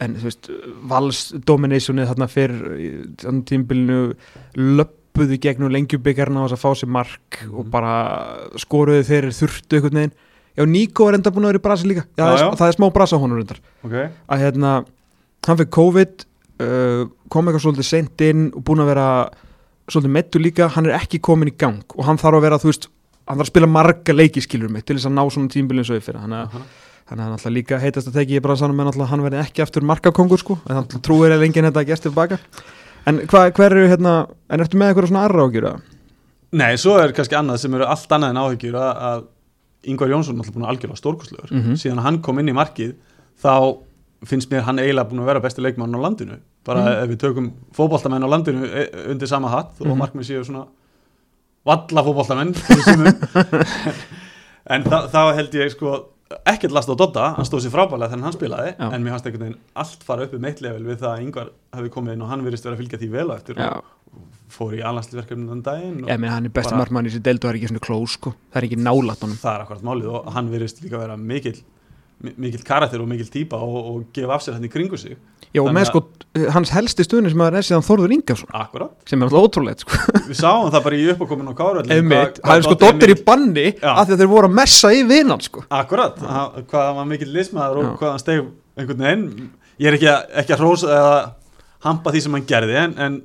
en 0.00 0.14
þú 0.16 0.24
veist 0.30 0.48
vals 0.90 1.20
dominationið 1.46 2.08
þarna 2.10 2.28
fyrir 2.32 2.60
þannig 3.20 3.44
tímbilinu 3.50 3.98
löppuðu 4.56 5.38
gegnum 5.42 5.72
lengjubikarna 5.74 6.42
á 6.42 6.46
þess 6.48 6.56
að 6.56 6.62
fá 6.64 6.70
sér 6.80 6.88
mark 6.96 7.40
Mhm. 7.44 7.54
og 7.58 7.70
bara 7.70 7.94
skoruðu 8.56 9.04
þeir 9.04 9.28
þurftu 9.36 9.76
einhvern 9.78 9.98
veginn. 10.00 10.12
Já 10.58 10.64
Níko 10.66 11.08
er 11.08 11.14
enda 11.14 11.30
búin 11.30 11.44
að 11.46 11.52
vera 11.52 11.60
í 11.60 11.66
brasi 11.68 11.86
líka. 11.88 12.04
Já, 12.18 12.24
Já, 12.24 12.36
það, 12.36 12.40
er, 12.52 12.56
það 12.58 12.68
er 12.68 12.76
smá 12.76 12.92
brasa 12.92 13.16
honum 13.20 13.38
reyndar. 13.38 13.60
Ok, 13.84 13.92
að 14.28 14.40
hérna 14.42 14.72
hann 15.46 15.56
fyrir 15.56 15.70
COVID 15.70 16.24
uh, 16.60 17.04
kom 17.32 17.46
eitthvað 17.48 17.62
svolítið 17.64 17.86
seint 17.88 18.20
inn 18.26 18.50
og 18.54 18.64
búin 18.64 18.82
að 18.82 18.90
vera 18.92 19.06
svolítið 19.90 20.10
meittu 20.16 20.38
líka, 20.42 20.68
hann 20.68 20.86
er 20.86 20.98
ekki 20.98 21.20
komin 21.20 21.48
í 21.48 21.56
gang 21.56 21.82
og 21.96 22.04
hann 22.04 22.18
þarf 22.20 22.36
að 22.40 22.44
vera, 22.44 22.58
þú 22.58 22.68
veist, 22.70 22.88
hann 23.26 23.38
þarf 23.38 23.46
að 23.46 23.52
spila 23.52 23.66
marga 23.70 24.12
leiki 24.14 24.42
skilur 24.44 24.70
mig 24.70 24.84
til 24.84 24.96
þess 24.98 25.06
að 25.08 25.16
ná 25.16 25.22
svona 25.30 25.48
tímbilin 25.50 25.84
svo 25.86 25.96
fyrir, 26.00 26.20
þannig 26.20 26.44
að. 26.46 26.66
Þannig 27.10 27.20
að 27.20 27.26
hann 27.26 27.36
alltaf 27.36 27.52
líka 27.52 27.78
heitast 27.82 28.08
að 28.08 28.14
teki 28.20 28.36
ég 28.38 28.42
bara 28.44 28.56
sannum 28.56 28.80
en 28.80 28.86
alltaf 28.92 29.10
hann 29.10 29.22
verði 29.26 29.40
ekki 29.42 29.62
aftur 29.64 29.82
markakongur 29.82 30.38
sko 30.40 30.56
en 30.70 30.76
hann 30.80 30.86
trúir 31.02 31.34
eða 31.34 31.44
enginn 31.48 31.66
þetta 31.68 31.82
að 31.82 31.90
gæst 31.90 32.06
tilbaka 32.06 32.38
en 33.10 33.18
hva, 33.26 33.42
hver 33.50 33.74
eru 33.74 33.88
hérna 33.90 34.14
en 34.48 34.60
ertu 34.64 34.78
með 34.78 34.92
eitthvað 34.92 35.10
svona 35.10 35.24
aðra 35.26 35.46
ágjur 35.48 35.68
Nei, 36.50 36.74
svo 36.82 36.96
er 36.98 37.12
kannski 37.14 37.36
annað 37.38 37.60
sem 37.62 37.74
eru 37.78 37.86
allt 37.86 38.10
annað 38.10 38.32
en 38.34 38.40
áhyggjur 38.42 38.74
að, 38.80 39.04
að 39.10 39.28
Ingvar 39.90 40.10
Jónsson 40.10 40.34
er 40.34 40.42
alltaf 40.42 40.54
búin 40.56 40.64
að 40.66 40.72
algjörlega 40.74 40.98
stórkostlegur 40.98 41.52
Mhm. 41.54 41.76
síðan 41.78 41.98
að 42.02 42.06
hann 42.08 42.18
kom 42.22 42.38
inn 42.42 42.50
í 42.50 42.54
markið 42.56 42.94
þá 43.42 43.52
finnst 44.28 44.50
mér 44.50 44.62
hann 44.66 44.78
eiginlega 44.82 45.08
búin 45.08 45.22
að 45.22 45.30
vera 45.30 45.40
besti 45.40 45.62
leikmann 45.64 45.94
á 45.94 46.00
landinu 46.02 46.36
bara 46.66 46.82
Mhm. 46.82 47.02
ef 47.04 47.08
við 47.10 47.20
tökum 47.22 47.46
fótboltamenn 47.72 48.26
á 48.26 48.28
landinu 48.28 48.66
e- 48.66 48.90
undir 49.14 49.26
sama 49.30 49.48
hatt 49.48 49.80
og 49.80 49.86
Mhm. 49.86 49.98
markmið 50.02 50.26
séu 50.28 50.44
svona 50.44 50.66
valla 51.64 52.02
sumum. 52.84 53.14
en 54.70 54.84
þá 54.84 55.34
held 55.34 55.52
ég 55.54 55.70
sko 55.70 55.94
ekkert 56.46 56.72
last 56.74 56.90
á 56.90 56.94
Dodda, 56.94 57.24
hann 57.36 57.46
stóð 57.48 57.64
sér 57.64 57.72
frábælega 57.74 58.12
þegar 58.12 58.26
hann 58.28 58.36
spilaði, 58.36 58.74
Já. 58.78 58.86
en 58.94 59.02
mér 59.04 59.14
fannst 59.16 59.26
einhvern 59.26 59.44
veginn 59.48 59.58
allt 59.82 60.04
fara 60.06 60.26
upp 60.28 60.34
um 60.38 60.44
eitt 60.50 60.60
level 60.62 60.84
við 60.86 61.00
það 61.02 61.10
að 61.16 61.24
Ingvar 61.24 61.48
hafi 61.74 61.90
komið 61.96 62.12
inn 62.16 62.22
og 62.22 62.30
hann 62.30 62.44
virðist 62.46 62.68
vera 62.68 62.76
að 62.76 62.82
fylgja 62.84 63.00
því 63.02 63.08
vel 63.16 63.26
á 63.30 63.34
eftir 63.34 63.58
Já, 63.58 63.70
og 63.80 64.38
fór 64.50 64.76
í 64.78 64.82
alhanslverkefnum 64.86 65.50
þann 65.54 65.64
daginn 65.66 65.98
og 66.04 66.10
ég 66.10 66.20
meina 66.22 66.34
hann 66.36 66.46
er 66.46 66.54
besti 66.54 66.70
Bara- 66.74 66.84
markmann 66.84 67.06
í 67.06 67.10
þessi 67.10 67.24
deildu 67.26 67.44
og 67.44 67.50
það 67.50 67.54
er 67.54 67.58
ekki 67.60 67.70
svona 67.72 67.84
klós 67.88 68.14
sko, 68.18 68.34
það 68.52 68.60
er 68.62 68.68
ekki 68.68 68.78
nálat 68.86 69.20
honum. 69.26 69.38
Það 69.42 69.54
er 69.56 69.64
akkurat 69.66 69.84
málið 69.90 70.08
og 70.14 70.32
hann 70.36 70.50
virðist 70.54 70.82
líka 70.84 70.98
vera 71.02 71.16
mikill 71.18 71.58
mi- 71.58 71.64
mikill 72.20 72.64
karakter 72.66 73.00
og 73.02 73.08
mikill 73.10 73.30
típa 73.32 73.58
og, 73.64 73.76
og 73.90 74.00
gefa 74.16 74.34
af 74.36 74.42
sér 74.44 74.56
hann 74.58 74.66
í 74.66 74.70
kringu 74.72 74.98
sig. 75.00 75.16
Já, 75.50 75.62
og 75.64 75.72
með 75.74 75.88
sko, 75.88 76.00
hans 76.54 76.70
helsti 76.70 77.02
stuðni 77.02 77.30
sem 77.32 77.40
að 77.42 77.56
er 77.58 77.66
síðan 77.66 77.82
Þórður 77.82 78.12
Ingarsson 78.14 78.52
akkurat, 78.54 78.92
sem 79.08 79.18
er 79.18 79.26
alltaf 79.26 79.46
ótrúlegt 79.48 79.82
sko. 79.82 79.96
Við 80.28 80.36
sáum 80.38 80.68
það 80.70 80.84
bara 80.84 80.98
í 81.00 81.06
uppákomin 81.10 81.48
á 81.50 81.54
Kára 81.58 81.82
Einmitt, 81.90 82.38
það 82.44 82.60
er 82.60 82.66
sko 82.68 82.76
dottir 82.78 83.14
í 83.14 83.16
banni 83.26 83.64
Já. 83.72 83.90
af 83.96 84.04
því 84.06 84.14
að 84.14 84.22
þeir 84.22 84.30
voru 84.34 84.50
að 84.50 84.54
messa 84.60 84.92
í 84.94 85.00
vinan 85.08 85.42
sko. 85.42 85.64
Akkurat, 85.80 86.20
hann- 86.22 86.68
hvað 86.70 86.86
hann 86.86 87.00
var 87.00 87.08
mikill 87.10 87.32
lismæður 87.34 87.82
og 87.82 87.90
hvað 87.98 88.12
hann 88.14 88.22
steg 88.22 88.44
einhvern 88.78 89.02
veginn. 89.08 89.50
Ég 89.80 89.90
er 89.90 89.98
ekki 89.98 90.10
að, 90.12 90.30
ekki 90.44 90.54
að 90.54 90.62
hrósa 90.62 90.94
eða 91.00 91.18
hampa 91.88 92.14
því 92.14 92.22
sem 92.28 92.38
hann 92.38 92.46
gerði 92.52 92.78
en, 92.84 92.94
en 93.00 93.18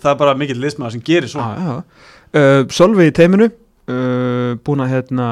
það 0.00 0.10
er 0.14 0.20
bara 0.24 0.36
mikill 0.42 0.58
lismæður 0.64 0.96
sem 0.96 1.06
gerir 1.06 1.30
svona. 1.30 1.54
Já. 1.62 2.06
Uh, 2.28 2.62
Sölvi 2.74 3.06
í 3.08 3.14
teiminu 3.14 3.46
uh, 3.52 4.58
búin 4.66 4.82
að 4.82 4.96
hérna 4.96 5.28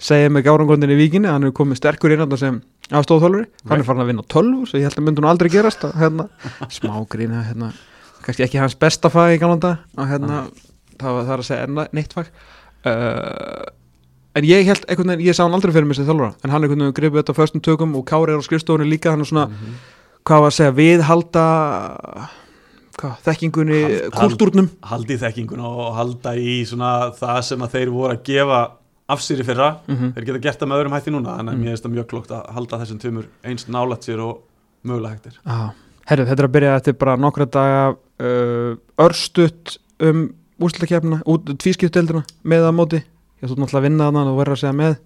segja 0.00 0.30
með 0.32 0.44
gárangondin 0.48 0.92
í 0.94 0.98
víkinni 0.98 1.28
hann 1.28 1.44
er 1.44 1.52
komið 1.56 1.76
sterkur 1.80 2.14
inn 2.14 2.22
á 2.22 2.26
þetta 2.26 2.38
sem 2.40 2.60
afstofþólfuri 2.90 3.46
hann 3.70 3.80
er 3.82 3.86
farin 3.86 4.02
að 4.04 4.10
vinna 4.10 4.24
á 4.24 4.32
tölvu 4.32 4.66
svo 4.66 4.78
ég 4.80 4.88
held 4.88 4.98
að 4.98 5.04
myndi 5.06 5.22
nú 5.24 5.28
aldrei 5.30 5.50
gerast 5.52 5.84
að, 5.84 5.92
hérna, 6.00 6.28
smá 6.78 6.94
grína 7.12 7.42
hérna, 7.50 7.72
kannski 8.24 8.46
ekki 8.46 8.58
hans 8.62 8.74
besta 8.80 9.10
fag 9.12 9.36
í 9.36 9.40
galanda 9.42 9.74
hérna, 9.96 10.46
það 11.00 11.12
var 11.18 11.28
það 11.28 11.34
er 11.36 11.44
að 11.44 11.48
segja 11.50 11.66
enn 11.68 11.82
neitt 11.96 12.12
fag. 12.16 12.32
Uh, 12.80 13.68
en 14.40 14.46
ég 14.48 14.64
held 14.70 14.84
einhvern 14.88 15.10
veginn, 15.12 15.26
ég 15.28 15.36
sá 15.36 15.42
hann 15.44 15.52
aldrei 15.56 15.72
fyrir 15.74 15.88
mig 15.90 15.96
sem 15.98 16.06
þjálfara 16.08 16.32
en 16.46 16.52
hann 16.54 16.64
einhvern 16.64 16.84
veginn 16.86 16.96
gripið 16.96 17.20
þetta 17.20 17.34
á 17.36 17.40
föstum 17.40 17.62
tökum 17.66 17.96
og 17.98 18.04
Kári 18.08 18.32
er 18.32 18.40
á 18.40 18.44
skrifstofunni 18.46 18.88
líka 18.88 19.12
hann 19.12 19.20
er 19.24 19.28
svona, 19.28 19.46
Mhm. 19.50 19.74
hvað 20.24 20.40
var 20.44 20.50
að 20.52 20.56
segja, 20.56 20.74
viðhalda 20.80 21.44
hvað, 23.00 23.14
þekkingunni, 23.26 23.80
Hald- 23.82 24.14
hald- 24.14 24.36
kultúrnum. 24.36 24.68
haldi 24.84 25.16
í 25.16 25.20
þekkinguna 25.20 25.64
og 25.68 25.94
halda 25.96 26.34
í 26.36 26.60
svona 26.68 26.90
það 27.16 27.42
sem 27.48 27.60
að 27.64 27.70
þeir 27.76 27.90
voru 27.94 28.14
að 28.16 28.22
gefa 28.28 28.60
af 29.14 29.20
sér 29.24 29.42
í 29.42 29.46
fyrra. 29.48 29.68
Mm 29.90 30.12
þeir 30.16 30.26
geta 30.30 30.42
gert 30.46 30.60
það 30.62 30.70
með 30.72 30.80
öðrum 30.80 30.96
hætti 30.96 31.14
núna 31.14 31.36
þannig 31.38 31.52
að 31.52 31.56
Mm. 31.56 31.62
mér 31.64 31.72
finnst 31.74 31.84
það 31.86 31.94
mjög 31.96 32.08
klókt 32.12 32.34
að 32.36 32.50
halda 32.56 32.78
þessum 32.82 33.00
tveimur 33.02 33.26
eins 33.44 33.66
nálægt 33.68 34.08
sér 34.08 34.20
og 34.24 34.42
mögulega 34.84 35.14
hægtir 35.14 35.36
Já, 35.44 35.58
herru, 36.10 36.24
þetta 36.30 36.42
er 36.42 36.48
að 36.48 36.54
byrja 36.56 36.76
eftir 36.80 36.96
bara 37.00 37.16
nokkra 37.16 37.46
daga 37.50 37.82
uh, 38.20 38.76
örstutt 38.98 39.76
um 40.00 40.26
úrslutakefna, 40.60 41.22
út 41.26 41.46
tvískipteldina 41.56 42.20
með 42.44 42.66
að 42.68 42.74
móti, 42.76 42.98
ég 43.40 43.48
þú 43.48 43.56
náttúrulega 43.56 43.78
að 43.80 43.86
vinna 43.88 44.08
þannig 44.10 44.32
og 44.34 44.40
verður 44.42 44.56
að 44.56 44.60
segja 44.60 44.76
með. 44.76 44.96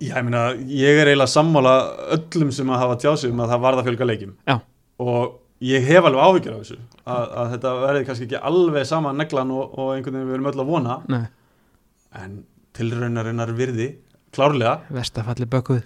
Já, 0.00 0.14
ég 0.16 0.24
meina, 0.26 0.42
ég 0.80 0.98
er 1.00 1.08
eiginlega 1.10 1.32
sammála 1.32 1.72
öllum 2.16 2.50
sem 2.52 2.68
að 2.72 2.82
hafa 2.82 2.98
tjásið 3.00 3.32
um 3.32 3.40
að 3.44 3.50
það 3.54 3.62
varða 3.64 3.84
fjölga 3.86 4.08
leikjum. 4.10 4.34
Já. 4.48 4.58
og 5.00 5.38
ég 5.64 5.84
hef 5.88 6.04
alveg 6.08 6.20
áhyggjur 6.24 6.54
af 6.56 6.60
þessu 6.64 6.76
að, 7.04 7.24
að 7.40 7.50
þetta 7.54 7.72
verði 7.80 8.04
kannski 8.08 8.26
ekki 8.28 8.40
alveg 8.50 8.86
sama 8.88 9.12
neglan 9.16 9.50
og, 9.56 9.74
og 9.78 9.90
einhvern 9.94 10.16
veginn 10.16 10.28
við 10.30 10.36
erum 10.38 10.48
öll 10.52 10.60
að 10.64 10.70
vona. 10.74 10.98
Nei, 11.08 11.24
en 12.20 12.38
tilraunarinnar 12.76 13.52
virði 13.56 13.88
klárlega, 14.34 14.80
vestafalli 14.94 15.48
bökuð 15.50 15.82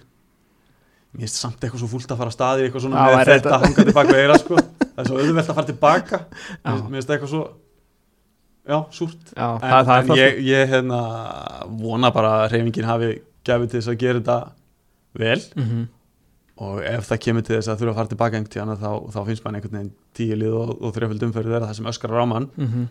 mér 1.15 1.25
finnst 1.25 1.39
samt 1.39 1.61
eitthvað 1.63 1.81
svo 1.81 1.91
fúlt 1.91 2.11
að 2.11 2.17
fara 2.19 2.31
að 2.31 2.35
staði 2.35 2.65
eitthvað 2.65 2.83
svona 2.85 3.03
Já, 3.05 3.15
með 3.15 3.29
þetta 3.29 3.35
þetta- 3.35 3.59
hanga 3.65 3.85
tilbaka 3.89 4.17
eira 4.19 4.39
sko. 4.41 4.55
það 4.95 5.03
er 5.03 5.07
svo 5.09 5.19
auðvelt 5.21 5.49
að 5.49 5.55
fara 5.59 5.69
tilbaka 5.71 6.19
mér 6.65 6.97
finnst 6.97 7.13
eitthvað 7.15 7.31
svo 7.31 7.43
já, 8.65 8.79
súrt. 8.91 9.33
Já, 9.35 9.47
en, 9.55 9.61
það, 9.61 9.81
það 9.89 9.97
er 9.97 10.05
en 10.05 10.19
ég, 10.19 10.39
ég 10.49 10.71
hérna, 10.71 11.01
vona 11.81 12.11
bara 12.13 12.31
að 12.43 12.47
reyfingin 12.55 12.87
hafi 12.89 13.11
gefið 13.45 13.71
til 13.71 13.79
þess 13.81 13.91
að 13.93 13.99
gera 14.01 14.21
þetta 14.21 14.37
vel. 15.15 15.41
Mm 15.55 15.67
-hmm. 15.69 15.85
og 16.65 16.81
ef 16.89 17.09
það 17.09 17.21
kemur 17.27 17.45
til 17.45 17.55
þess 17.55 17.69
að 17.69 17.79
þurfa 17.79 17.91
að 17.91 17.99
fara 17.99 18.13
tilbaka 18.13 18.37
einhvern 18.37 18.53
tíðan 18.55 18.81
þá, 18.81 18.91
þá 19.13 19.19
finnst 19.25 19.45
mann 19.45 19.55
einhvern 19.55 19.77
veginn 19.77 19.93
tíu 20.17 20.35
lið 20.39 20.53
og, 20.61 20.69
og 20.81 20.95
þrjöföld 20.95 21.25
umferð 21.27 21.53
vera 21.53 21.67
það 21.67 21.75
sem 21.79 21.91
öskar 21.93 22.15
á 22.15 22.25
mann. 22.25 22.49
Mm 22.57 22.87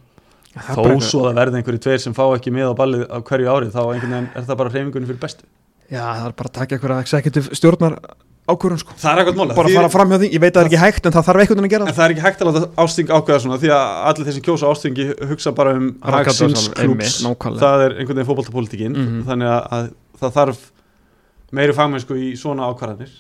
þó 0.54 1.00
svo 1.02 1.24
það 1.26 1.38
verði 1.40 1.60
einhverju 1.60 1.80
tveir 1.86 2.00
sem 2.04 2.14
fá 2.14 2.24
ekki 2.36 2.52
með 2.54 2.70
á 2.70 2.74
ballið 2.78 3.02
á 3.10 3.18
hverju 3.26 3.48
ári 3.54 3.70
þá 3.74 3.80
er 3.94 4.44
það 4.44 4.56
bara 4.60 4.70
reyfingunni 4.74 5.08
fyrir 5.10 5.20
bestu. 5.24 5.44
Já, 5.90 6.04
það 6.14 6.28
er 6.30 6.36
bara 6.38 6.48
að 6.48 6.54
taka 6.60 6.76
eitthvað 6.78 7.00
executive 7.04 7.58
stjórnar 7.58 7.96
ákvörðun 8.44 8.80
sko. 8.80 8.92
Það 9.00 9.12
er 9.14 9.20
ekkert 9.24 9.36
mála 9.40 9.54
bara 9.56 9.68
að 9.68 9.76
fara 9.78 9.88
fram 9.94 10.10
hjá 10.12 10.18
því, 10.20 10.28
ég 10.34 10.40
veit 10.44 10.50
að 10.52 10.54
það 10.54 10.64
er 10.64 10.68
ekki 10.70 10.80
hægt 10.84 11.06
en 11.08 11.14
það 11.14 11.24
þarf 11.28 11.40
einhvern 11.44 11.60
veginn 11.60 11.68
að 11.68 11.72
gera 11.74 11.84
en 11.84 11.88
það. 11.88 11.96
það 11.96 12.04
er 12.04 12.12
ekki 12.14 12.24
hægt 12.24 12.42
að 12.44 12.48
láta 12.50 12.68
ásting 12.84 13.12
ákveða 13.16 13.38
svona 13.44 13.58
því 13.62 13.70
að 13.72 13.84
allir 14.10 14.26
þeir 14.28 14.34
sem 14.36 14.44
kjósa 14.44 14.70
ástingi 14.74 15.06
hugsa 15.30 15.52
bara 15.56 15.72
um 15.78 15.86
hag 16.04 16.12
Ráðgáta 16.14 16.34
síns 16.38 16.60
sjálfur, 16.60 16.74
klúbs 16.76 16.84
einmitt, 16.84 17.16
nákvæmlega. 17.24 17.60
það 17.64 17.84
er 17.86 17.94
einhvern 17.98 18.18
veginn 18.20 18.28
fótboltapolítikin 18.30 18.92
Mhm. 19.00 19.22
þannig 19.30 19.48
að, 19.48 19.62
að 19.78 19.88
það 20.20 20.34
þarf 20.36 20.60
meiri 21.56 21.72
fagmennsku 21.80 22.14
í 22.20 22.28
svona 22.36 22.68
ákvarðanir 22.68 23.16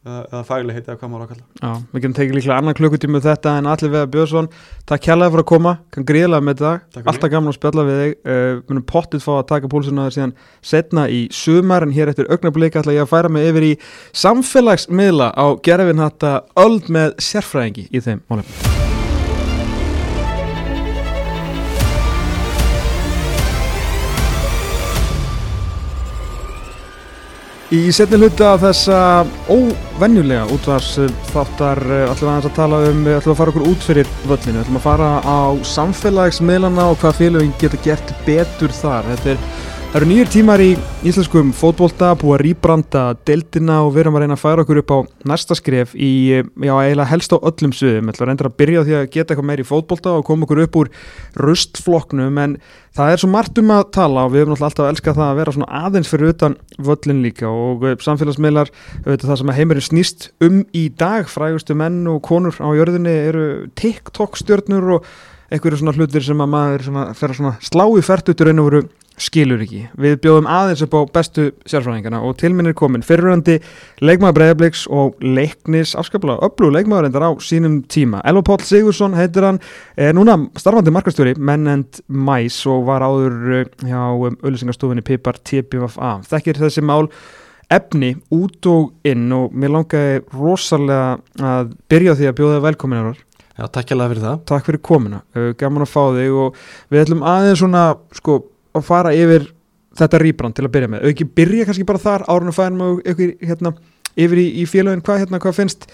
Eða, 0.00 0.20
eða 0.30 0.38
faglega 0.48 0.78
heiti 0.78 0.88
að 0.88 0.96
hvað 0.96 1.10
maður 1.12 1.24
ákalla 1.26 1.42
Já, 1.60 1.72
við 1.90 2.00
getum 2.00 2.14
tekið 2.16 2.36
líklega 2.38 2.54
annan 2.56 2.76
klukkutíma 2.78 3.12
með 3.18 3.26
þetta 3.26 3.52
en 3.60 3.66
allir 3.68 3.90
við 3.92 4.00
að 4.00 4.12
Björnsson, 4.14 4.46
takk 4.88 5.02
kjærlega 5.04 5.34
fyrir 5.34 5.44
að 5.44 5.48
koma. 5.50 5.74
Kann 5.92 6.06
gríðlega 6.08 6.46
með 6.46 6.62
þetta, 6.62 7.02
alltaf 7.12 7.32
gaman 7.34 7.52
að 7.52 7.58
spjalla 7.58 7.84
við 7.84 8.00
þig, 8.00 8.14
uh, 8.24 8.38
við 8.40 8.72
munum 8.72 8.86
pottið 8.88 9.26
fá 9.26 9.30
að 9.34 9.44
taka 9.50 9.70
púlsuna 9.74 10.06
þér 10.06 10.16
síðan 10.16 10.32
setna 10.72 11.04
í 11.12 11.20
sumar 11.36 11.84
en 11.84 11.92
hér 11.98 12.14
eftir 12.14 12.32
augnablika 12.32 12.80
ætla 12.80 12.96
ég 12.96 13.04
að 13.04 13.12
færa 13.12 13.34
mig 13.36 13.50
yfir 13.50 13.68
í 13.68 13.74
samfélagsmiðla 14.24 15.34
á 15.36 15.46
gerfin 15.68 16.00
þetta 16.06 16.32
öld 16.64 16.88
með 16.96 17.12
sérfræðingi 17.28 17.90
í 17.92 18.00
þeim 18.08 18.24
málum. 18.24 18.99
Í 27.70 27.84
setni 27.94 28.18
hluta 28.18 28.48
af 28.56 28.64
þessa 28.64 28.96
óvenjulega 29.46 30.48
útvars 30.50 30.88
þáttar 31.30 31.78
eh, 31.86 32.08
ætlum 32.10 32.32
við 32.40 32.48
að 32.48 32.56
tala 32.56 32.80
um, 32.88 33.04
eh, 33.04 33.14
ætlum 33.14 33.28
við 33.28 33.34
að 33.36 33.38
fara 33.38 33.52
okkur 33.52 33.66
út 33.70 33.84
fyrir 33.86 34.08
völlinu, 34.26 34.64
ætlum 34.64 34.78
að 34.80 34.86
fara 34.88 35.10
á 35.22 35.54
samfélagsmiðlana 35.70 36.88
og 36.90 36.98
hvað 36.98 37.20
félagin 37.20 37.52
geta 37.62 37.78
gert 37.84 38.10
betur 38.26 38.74
þar. 38.74 39.06
Þetta 39.12 39.36
er, 39.36 39.44
það 39.90 39.96
eru 39.98 40.06
nýjur 40.06 40.28
tímar 40.30 40.62
í 40.62 40.68
íslenskum 41.02 41.48
fótbolta, 41.56 42.12
búið 42.14 42.34
að 42.36 42.42
rýbranda 42.44 43.00
deildina 43.26 43.80
og 43.82 43.88
við 43.96 44.04
erum 44.04 44.18
að 44.18 44.22
reyna 44.22 44.36
að 44.36 44.42
færa 44.44 44.62
okkur 44.62 44.78
upp 44.84 44.92
á 44.94 44.98
næsta 45.32 45.56
skref 45.58 45.96
í, 45.98 46.10
já, 46.38 46.72
eiginlega 46.76 47.10
helst 47.10 47.34
á 47.34 47.42
öllum 47.42 47.72
sviðum. 47.74 48.12
Ætlum 48.12 48.22
að 48.22 48.30
reynda 48.30 48.46
að 48.46 48.54
byrja 48.62 48.84
á 48.84 48.86
því 48.86 48.94
að 49.00 49.08
geta 49.16 49.34
eitthvað 49.34 49.48
meir 49.50 49.62
í 49.64 49.66
fótbolta 49.66 50.12
og 50.14 50.22
koma 50.28 50.46
okkur 50.46 50.62
upp 50.62 50.78
úr 50.78 50.90
rustfloknum 51.42 52.38
en 52.38 52.54
það 52.94 53.14
er 53.16 53.22
svo 53.22 53.30
margt 53.32 53.58
um 53.58 53.72
að 53.74 53.82
tala 53.96 54.28
og 54.28 54.36
við 54.36 54.46
náttúrulega 54.46 54.68
alltaf 54.68 54.84
að 54.86 54.92
elska 54.92 55.16
það 55.18 55.26
að 55.26 55.40
vera 55.40 55.56
svona 55.56 55.80
aðeins 55.80 56.12
fyrir 56.12 56.34
utan 56.36 56.56
völlin 56.90 57.24
líka 57.24 57.50
og 57.50 57.88
eh, 57.90 57.98
samfélagsmiðlar 58.06 58.70
það 59.08 59.36
sem 59.42 59.52
heimurinn 59.58 59.88
snýst 59.88 60.30
um 60.46 60.62
í 60.70 60.84
dag 61.02 61.26
frægustu 61.30 61.74
menn 61.78 62.04
og 62.10 62.22
konur 62.30 62.54
á 62.62 62.70
jörðinni 62.78 63.16
eru 63.26 63.50
TikTok 63.78 64.38
stjörnur 64.38 64.96
og 65.00 65.10
einhverju 65.50 65.80
svona 65.80 65.94
hlutir 65.96 66.24
sem 66.24 66.40
að 66.40 66.52
maður 66.54 66.86
svona, 66.88 67.04
fer 67.18 67.34
að 67.34 67.54
slá 67.66 67.86
í 67.90 68.02
færtutur 68.06 68.50
einu 68.50 68.66
voru 68.66 68.82
skilur 69.20 69.60
ekki. 69.64 69.82
Við 70.00 70.16
bjóðum 70.24 70.48
aðeins 70.48 70.82
upp 70.86 70.94
á 70.96 71.00
bestu 71.18 71.50
sérfræðingana 71.68 72.22
og 72.24 72.36
til 72.40 72.52
minn 72.56 72.70
er 72.70 72.76
komin 72.76 73.04
fyrirhandi 73.04 73.58
leikmaður 74.00 74.38
Breiðabliks 74.38 74.86
og 74.88 75.20
leiknis 75.20 75.92
afskaplega 75.98 76.40
öflug 76.46 76.72
leikmaður 76.76 77.10
endar 77.10 77.26
á 77.28 77.30
sínum 77.44 77.80
tíma. 77.90 78.22
Elva 78.24 78.44
Páll 78.46 78.64
Sigursson 78.64 79.16
heitir 79.18 79.46
hann, 79.46 79.60
er 80.00 80.16
núna 80.16 80.38
starfandi 80.60 80.94
markastjóri 80.94 81.36
menn 81.36 81.68
end 81.68 82.00
mæs 82.08 82.62
og 82.70 82.86
var 82.88 83.04
áður 83.04 83.38
uh, 83.60 83.64
hjá 83.84 84.00
um, 84.08 84.40
auðlýsingarstofunni 84.40 85.04
Pipar 85.04 85.40
TPFA. 85.44 86.18
Þekkir 86.30 86.64
þessi 86.64 86.84
mál 86.86 87.10
efni 87.70 88.14
út 88.34 88.66
og 88.66 88.94
inn 89.06 89.28
og 89.34 89.52
mér 89.54 89.76
langaði 89.76 90.22
rosalega 90.34 91.18
að 91.38 91.74
byrja 91.90 92.16
því 92.18 92.30
að 92.30 92.38
bjóða 92.40 92.56
þig 92.56 92.70
velkomin 92.70 93.02
Elvar. 93.02 93.26
Já, 93.60 93.66
takk 93.68 93.92
hjá 93.92 93.96
fyrir 94.00 94.22
það. 94.24 94.44
Takk 94.48 94.68
fyrir 94.70 94.80
komina, 94.88 95.20
uh, 95.36 95.50
gaman 95.60 95.84
að 95.84 95.92
fá 95.92 96.02
þig 96.16 96.36
og 96.40 96.60
við 96.88 97.02
ætlum 97.04 97.24
aðeins 97.28 97.60
svona 97.60 97.82
sko 98.16 98.38
að 98.72 98.86
fara 98.86 99.12
yfir 99.12 99.50
þetta 100.00 100.20
rýbrand 100.22 100.56
til 100.56 100.64
að 100.64 100.72
byrja 100.76 100.88
með, 100.94 101.04
auki 101.10 101.26
byrja 101.36 101.66
kannski 101.68 101.86
bara 101.88 102.00
þar 102.00 102.24
árun 102.30 102.52
að 102.52 102.56
færum 102.56 102.82
og 102.86 103.00
ykkur 103.10 103.32
hérna 103.50 103.74
yfir 104.16 104.40
í, 104.40 104.46
í 104.62 104.66
félagin, 104.70 105.02
hvað 105.04 105.24
hérna, 105.24 105.40
hvað 105.42 105.58
finnst 105.58 105.86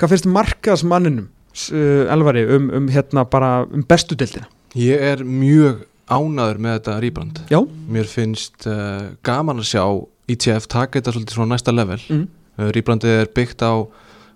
hvað 0.00 0.14
finnst 0.14 0.28
markaðsmanninum 0.32 1.26
uh, 1.28 2.04
elvari 2.14 2.44
um, 2.56 2.70
um 2.78 2.90
hérna 2.92 3.26
bara 3.28 3.52
um 3.68 3.84
bestu 3.88 4.16
deildina? 4.18 4.48
Ég 4.78 5.02
er 5.12 5.24
mjög 5.26 5.82
ánaður 6.12 6.60
með 6.62 6.78
þetta 6.78 6.94
rýbrand. 7.02 7.42
Já. 7.52 7.60
Mér 7.92 8.08
finnst 8.08 8.66
uh, 8.68 9.12
gaman 9.26 9.60
að 9.62 9.68
sjá 9.72 9.84
ITF 10.32 10.68
taka 10.70 10.98
þetta 10.98 11.14
svolítið 11.16 11.38
svona 11.38 11.54
næsta 11.54 11.74
level. 11.74 12.00
Mm. 12.08 12.24
Uh, 12.58 12.70
rýbrandið 12.76 13.18
er 13.20 13.30
byggt 13.36 13.64
á 13.64 13.72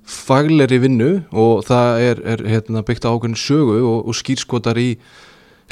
fagleri 0.06 0.78
vinnu 0.82 1.10
og 1.34 1.64
það 1.66 2.02
er, 2.08 2.20
er 2.34 2.44
hérna, 2.46 2.84
byggt 2.86 3.06
á 3.06 3.10
ákveðin 3.10 3.38
sögu 3.40 3.80
og, 3.82 4.06
og 4.06 4.16
skýrskotar 4.16 4.78
í 4.78 4.92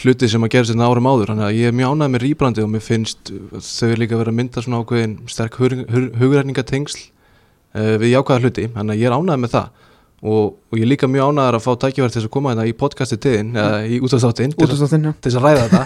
hluti 0.02 0.26
sem 0.30 0.42
að 0.42 0.56
gera 0.56 0.68
þetta 0.72 0.88
árum 0.90 1.06
áður. 1.06 1.32
Þannig 1.32 1.46
að 1.46 1.58
ég 1.60 1.70
er 1.70 1.76
mjög 1.78 1.94
ánægð 1.94 2.12
með 2.14 2.24
rýbrandi 2.24 2.64
og 2.64 2.70
mér 2.72 2.84
finnst 2.84 3.32
þau 3.54 3.90
er 3.92 4.00
líka 4.02 4.18
verið 4.18 4.32
að 4.32 4.38
mynda 4.40 4.64
svona 4.64 4.80
ákveðin 4.82 5.16
sterk 5.30 5.58
hugræningatengsl 5.60 7.00
uh, 7.04 7.94
við 8.02 8.14
jákvæða 8.16 8.42
hluti, 8.42 8.68
þannig 8.74 8.96
að 8.96 9.04
ég 9.04 9.10
er 9.10 9.18
ánægð 9.18 9.44
með 9.44 9.54
það 9.54 9.83
og, 10.24 10.54
og 10.72 10.78
ég 10.80 10.86
er 10.86 10.90
líka 10.90 11.08
mjög 11.10 11.30
ánægðar 11.30 11.58
að 11.58 11.64
fá 11.66 11.72
tækifæri 11.84 12.12
til 12.14 12.20
þess 12.20 12.28
að 12.30 12.34
koma 12.36 12.52
hérna 12.54 12.66
í 12.68 12.74
podcasti 12.80 13.18
tiðin 13.20 13.54
eða 13.60 13.80
í 13.84 14.00
útastáttin 14.00 14.54
til, 14.56 14.68
þess 14.72 15.36
að 15.36 15.44
ræða 15.44 15.64
þetta. 15.68 15.82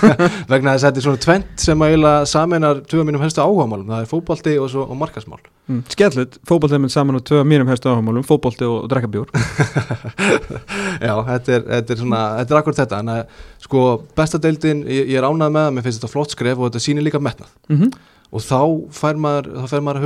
Vegna 0.52 0.76
þess 0.76 0.82
að 0.82 0.88
þetta 0.88 1.02
er 1.02 1.08
svona 1.08 1.24
tvent 1.26 1.66
sem 1.66 1.88
að 1.88 2.14
sameinar 2.32 2.84
tvö 2.88 3.04
mínum 3.04 3.24
helstu 3.24 3.44
áhugamálum. 3.44 3.90
Það 3.92 4.06
er 4.06 4.12
fótbolti 4.14 4.56
og, 4.62 4.78
og 4.86 4.96
markasmál 4.96 5.42
Mm. 5.70 5.84
Skellut, 5.86 6.40
fótboltið 6.42 6.80
minn 6.82 6.90
saman 6.90 7.20
og 7.20 7.28
af 7.38 7.44
mínum 7.46 7.68
hefstu 7.70 7.86
áhugamálum, 7.86 8.24
fótbolti 8.26 8.66
og, 8.66 8.80
og 8.82 8.88
drekkabjór 8.90 9.28
Já, 11.06 11.12
þetta 11.28 11.52
er, 11.54 11.62
þetta 11.68 11.94
er 11.94 12.00
svona, 12.00 12.22
þetta 12.40 12.54
er 12.54 12.58
akkur 12.58 12.76
þetta. 12.80 12.98
En 12.98 13.12
að 13.12 13.20
sko 13.62 13.82
besta 14.18 14.40
deildin, 14.42 14.80
ég, 14.90 15.12
ég 15.12 15.20
er 15.20 15.26
ánægð 15.28 15.54
með 15.54 15.68
það 15.68 15.76
mér 15.76 15.86
finnst 15.86 16.00
þetta 16.00 16.10
flott 16.10 16.34
skref 16.34 16.58
og 16.58 16.66
þetta 16.66 16.82
sýnir 16.82 17.06
líka 17.06 17.22
metnað. 17.22 17.52
Mm 17.70 17.78
-hmm. 17.78 17.94
og 18.32 18.44
þá 18.48 18.58
fær 18.98 19.22
maður, 19.22 19.52
þá 19.54 19.70
fær 19.70 19.86
maður 19.86 20.04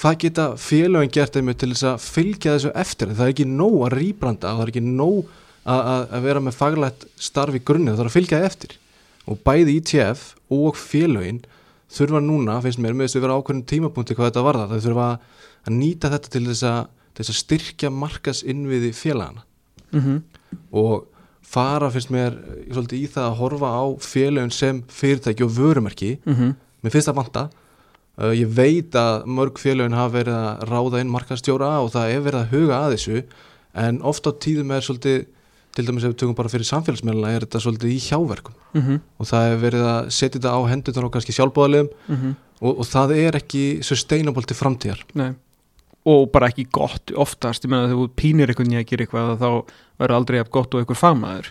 hvað 0.00 0.18
geta 0.24 0.46
félögin 0.60 1.12
gert 1.14 1.36
einmitt 1.38 1.60
til 1.62 1.70
þess 1.72 1.86
að 1.90 2.04
fylgja 2.04 2.54
þessu 2.56 2.72
eftir? 2.74 3.14
Það 3.14 3.26
er 3.26 3.34
ekki 3.34 3.48
nóg 3.50 3.76
að 3.86 3.96
rýbranda 3.98 4.54
það 4.54 4.62
er 4.64 4.72
ekki 4.72 4.84
nóg 4.84 5.32
að, 5.64 6.16
vera 6.24 6.42
með 6.44 6.58
faglætt 6.58 7.06
starf 7.16 7.56
í 7.56 7.62
grunni, 7.64 7.92
það 7.92 8.04
er 8.04 8.10
að 8.10 8.16
fylgja 8.16 8.40
það 8.40 8.48
eftir. 8.50 8.76
Og 9.24 9.40
bæði 9.46 9.78
ITF 9.80 10.24
og 10.52 10.76
félögin 10.76 11.40
þurfa 11.94 12.20
núna, 12.20 12.58
finnst 12.64 12.82
mér, 12.82 12.96
með 12.96 13.08
þess 13.08 13.18
að 13.20 13.26
vera 13.26 13.38
ákveðin 13.38 13.66
tímapunkti 13.70 14.16
hvað 14.18 14.30
þetta 14.30 14.44
varða, 14.44 14.68
þau 14.72 14.84
þurfa 14.88 15.08
að 15.64 15.74
nýta 15.78 16.10
þetta 16.12 16.32
til 16.34 16.44
þess 16.50 16.66
að, 16.68 16.80
til 17.14 17.22
þess 17.24 17.32
að 17.32 17.40
styrkja 17.40 17.92
markas 17.94 18.44
innviði 18.44 18.94
félagana 18.96 19.44
Mm 19.94 20.00
-hmm. 20.00 20.22
og 20.74 21.06
fara, 21.42 21.90
finnst 21.90 22.10
mér, 22.10 22.34
svolítið 22.66 22.98
í 22.98 23.06
það 23.06 23.26
að 23.28 23.36
horfa 23.38 23.68
á 23.70 23.84
félögin 24.00 24.50
sem 24.50 24.82
fyrirtæki 24.88 25.44
og 25.44 25.52
vörumerki. 25.54 26.18
Mm 26.26 26.34
-hmm. 26.34 26.54
mér 26.82 26.90
finnst 26.90 27.08
það 27.08 27.14
vanta 27.14 27.50
ég 28.18 28.46
veit 28.54 28.94
að 28.94 29.24
mörg 29.26 29.58
félögin 29.58 29.96
hafa 29.96 30.14
verið 30.20 30.36
að 30.38 30.66
ráða 30.70 31.00
inn 31.02 31.10
markastjóra 31.10 31.70
og 31.82 31.90
það 31.94 32.12
er 32.14 32.20
verið 32.22 32.40
að 32.44 32.52
huga 32.54 32.76
að 32.86 32.92
þessu 32.94 33.22
en 33.74 33.96
oft 34.06 34.26
á 34.26 34.32
tíðum 34.38 34.70
er 34.76 34.84
svolítið 34.86 35.24
til 35.74 35.84
dæmis 35.88 36.04
ef 36.06 36.12
við 36.12 36.18
tökum 36.22 36.36
bara 36.38 36.48
fyrir 36.52 36.68
samfélagsmeðluna 36.68 37.32
er 37.34 37.42
þetta 37.46 37.62
svolítið 37.64 37.90
í 37.96 37.98
hjáverkum 38.06 38.54
Mhm. 38.74 39.00
og 39.18 39.26
það 39.26 39.48
er 39.50 39.56
verið 39.64 39.84
að 39.90 40.10
setja 40.10 40.38
þetta 40.40 40.52
á 40.54 40.60
hendunar 40.70 41.04
og 41.08 41.12
kannski 41.12 41.34
sjálfbóðalegum 41.34 41.88
Mhm. 42.08 42.36
og, 42.62 42.78
og 42.78 42.84
það 42.86 43.16
er 43.18 43.32
ekki 43.40 43.82
sustainable 43.82 44.42
til 44.46 44.56
framtíðar 44.56 45.02
Nei. 45.14 45.32
og 46.06 46.30
bara 46.30 46.48
ekki 46.48 46.68
gott 46.70 47.10
oftast, 47.16 47.64
ég 47.64 47.70
meina 47.70 47.88
þegar 47.88 47.98
þú 47.98 48.08
pínir 48.14 48.48
einhvern 48.48 48.70
veginn 48.70 48.84
að 48.84 48.86
gera 48.90 49.04
eitthvað 49.04 49.38
þá 49.42 49.64
verður 49.98 50.14
aldrei 50.14 50.44
gott 50.50 50.74
og 50.74 50.80
einhver 50.84 50.96
fagmaður 51.02 51.50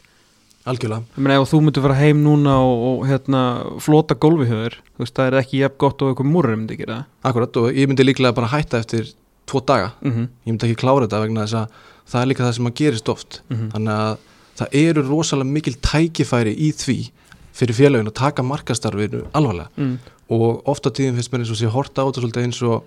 algjörlega, 0.66 1.04
ég 1.18 1.24
meina 1.24 1.42
ef 1.42 1.50
þú 1.52 1.60
myndir 1.66 1.84
fara 1.84 1.98
heim 2.00 2.22
núna 2.24 2.54
og, 2.64 2.84
og 2.90 3.08
hérna, 3.10 3.42
flota 3.84 4.16
gólfi 4.16 4.48
höfður 4.50 4.78
þú 4.96 5.04
veist 5.04 5.16
það 5.18 5.28
er 5.32 5.40
ekki 5.42 5.60
jafn 5.64 5.78
gott 5.84 6.02
og 6.02 6.12
einhver 6.14 6.30
múrur 6.30 6.56
myndi 6.56 6.78
gera 6.80 7.02
akkurat 7.24 7.58
og 7.60 7.72
ég 7.74 7.88
myndi 7.92 8.06
líklega 8.08 8.34
bara 8.38 8.48
hætta 8.54 8.80
eftir 8.80 9.10
tvo 9.46 9.60
daga, 9.60 9.92
það 10.02 10.08
mm 10.08 10.12
-hmm. 10.14 10.28
ég 10.48 10.52
myndi 10.54 10.66
ekki 10.70 10.82
klára 10.84 11.08
þetta 11.08 11.22
vegna 11.26 11.42
þess 11.46 11.54
að 11.54 11.68
það 12.08 12.22
er 12.22 12.28
líka 12.28 12.44
það 12.44 12.54
sem 12.56 12.68
að 12.68 12.74
gerist 12.80 13.10
oft 13.10 13.42
Mhm. 13.50 13.70
þannig 13.74 13.94
að 13.94 14.18
það 14.58 14.68
eru 14.74 15.02
rosalega 15.10 15.50
mikil 15.52 15.76
tækifæri 15.82 16.54
í 16.58 16.72
því 16.72 17.12
fyrir 17.54 17.76
félagin 17.76 18.08
að 18.08 18.14
taka 18.14 18.42
markastarfinu 18.44 19.24
alvarlega 19.34 19.70
mm. 19.78 19.98
og 20.30 20.62
ofta 20.68 20.90
tíðin 20.90 21.14
finnst 21.16 21.32
mér 21.34 21.40
eins 21.40 21.52
og 21.52 21.58
sé 21.58 21.68
horta 21.70 22.02
á 22.02 22.06
þetta 22.08 22.22
svolítið 22.22 22.44
eins 22.44 22.62
og 22.64 22.84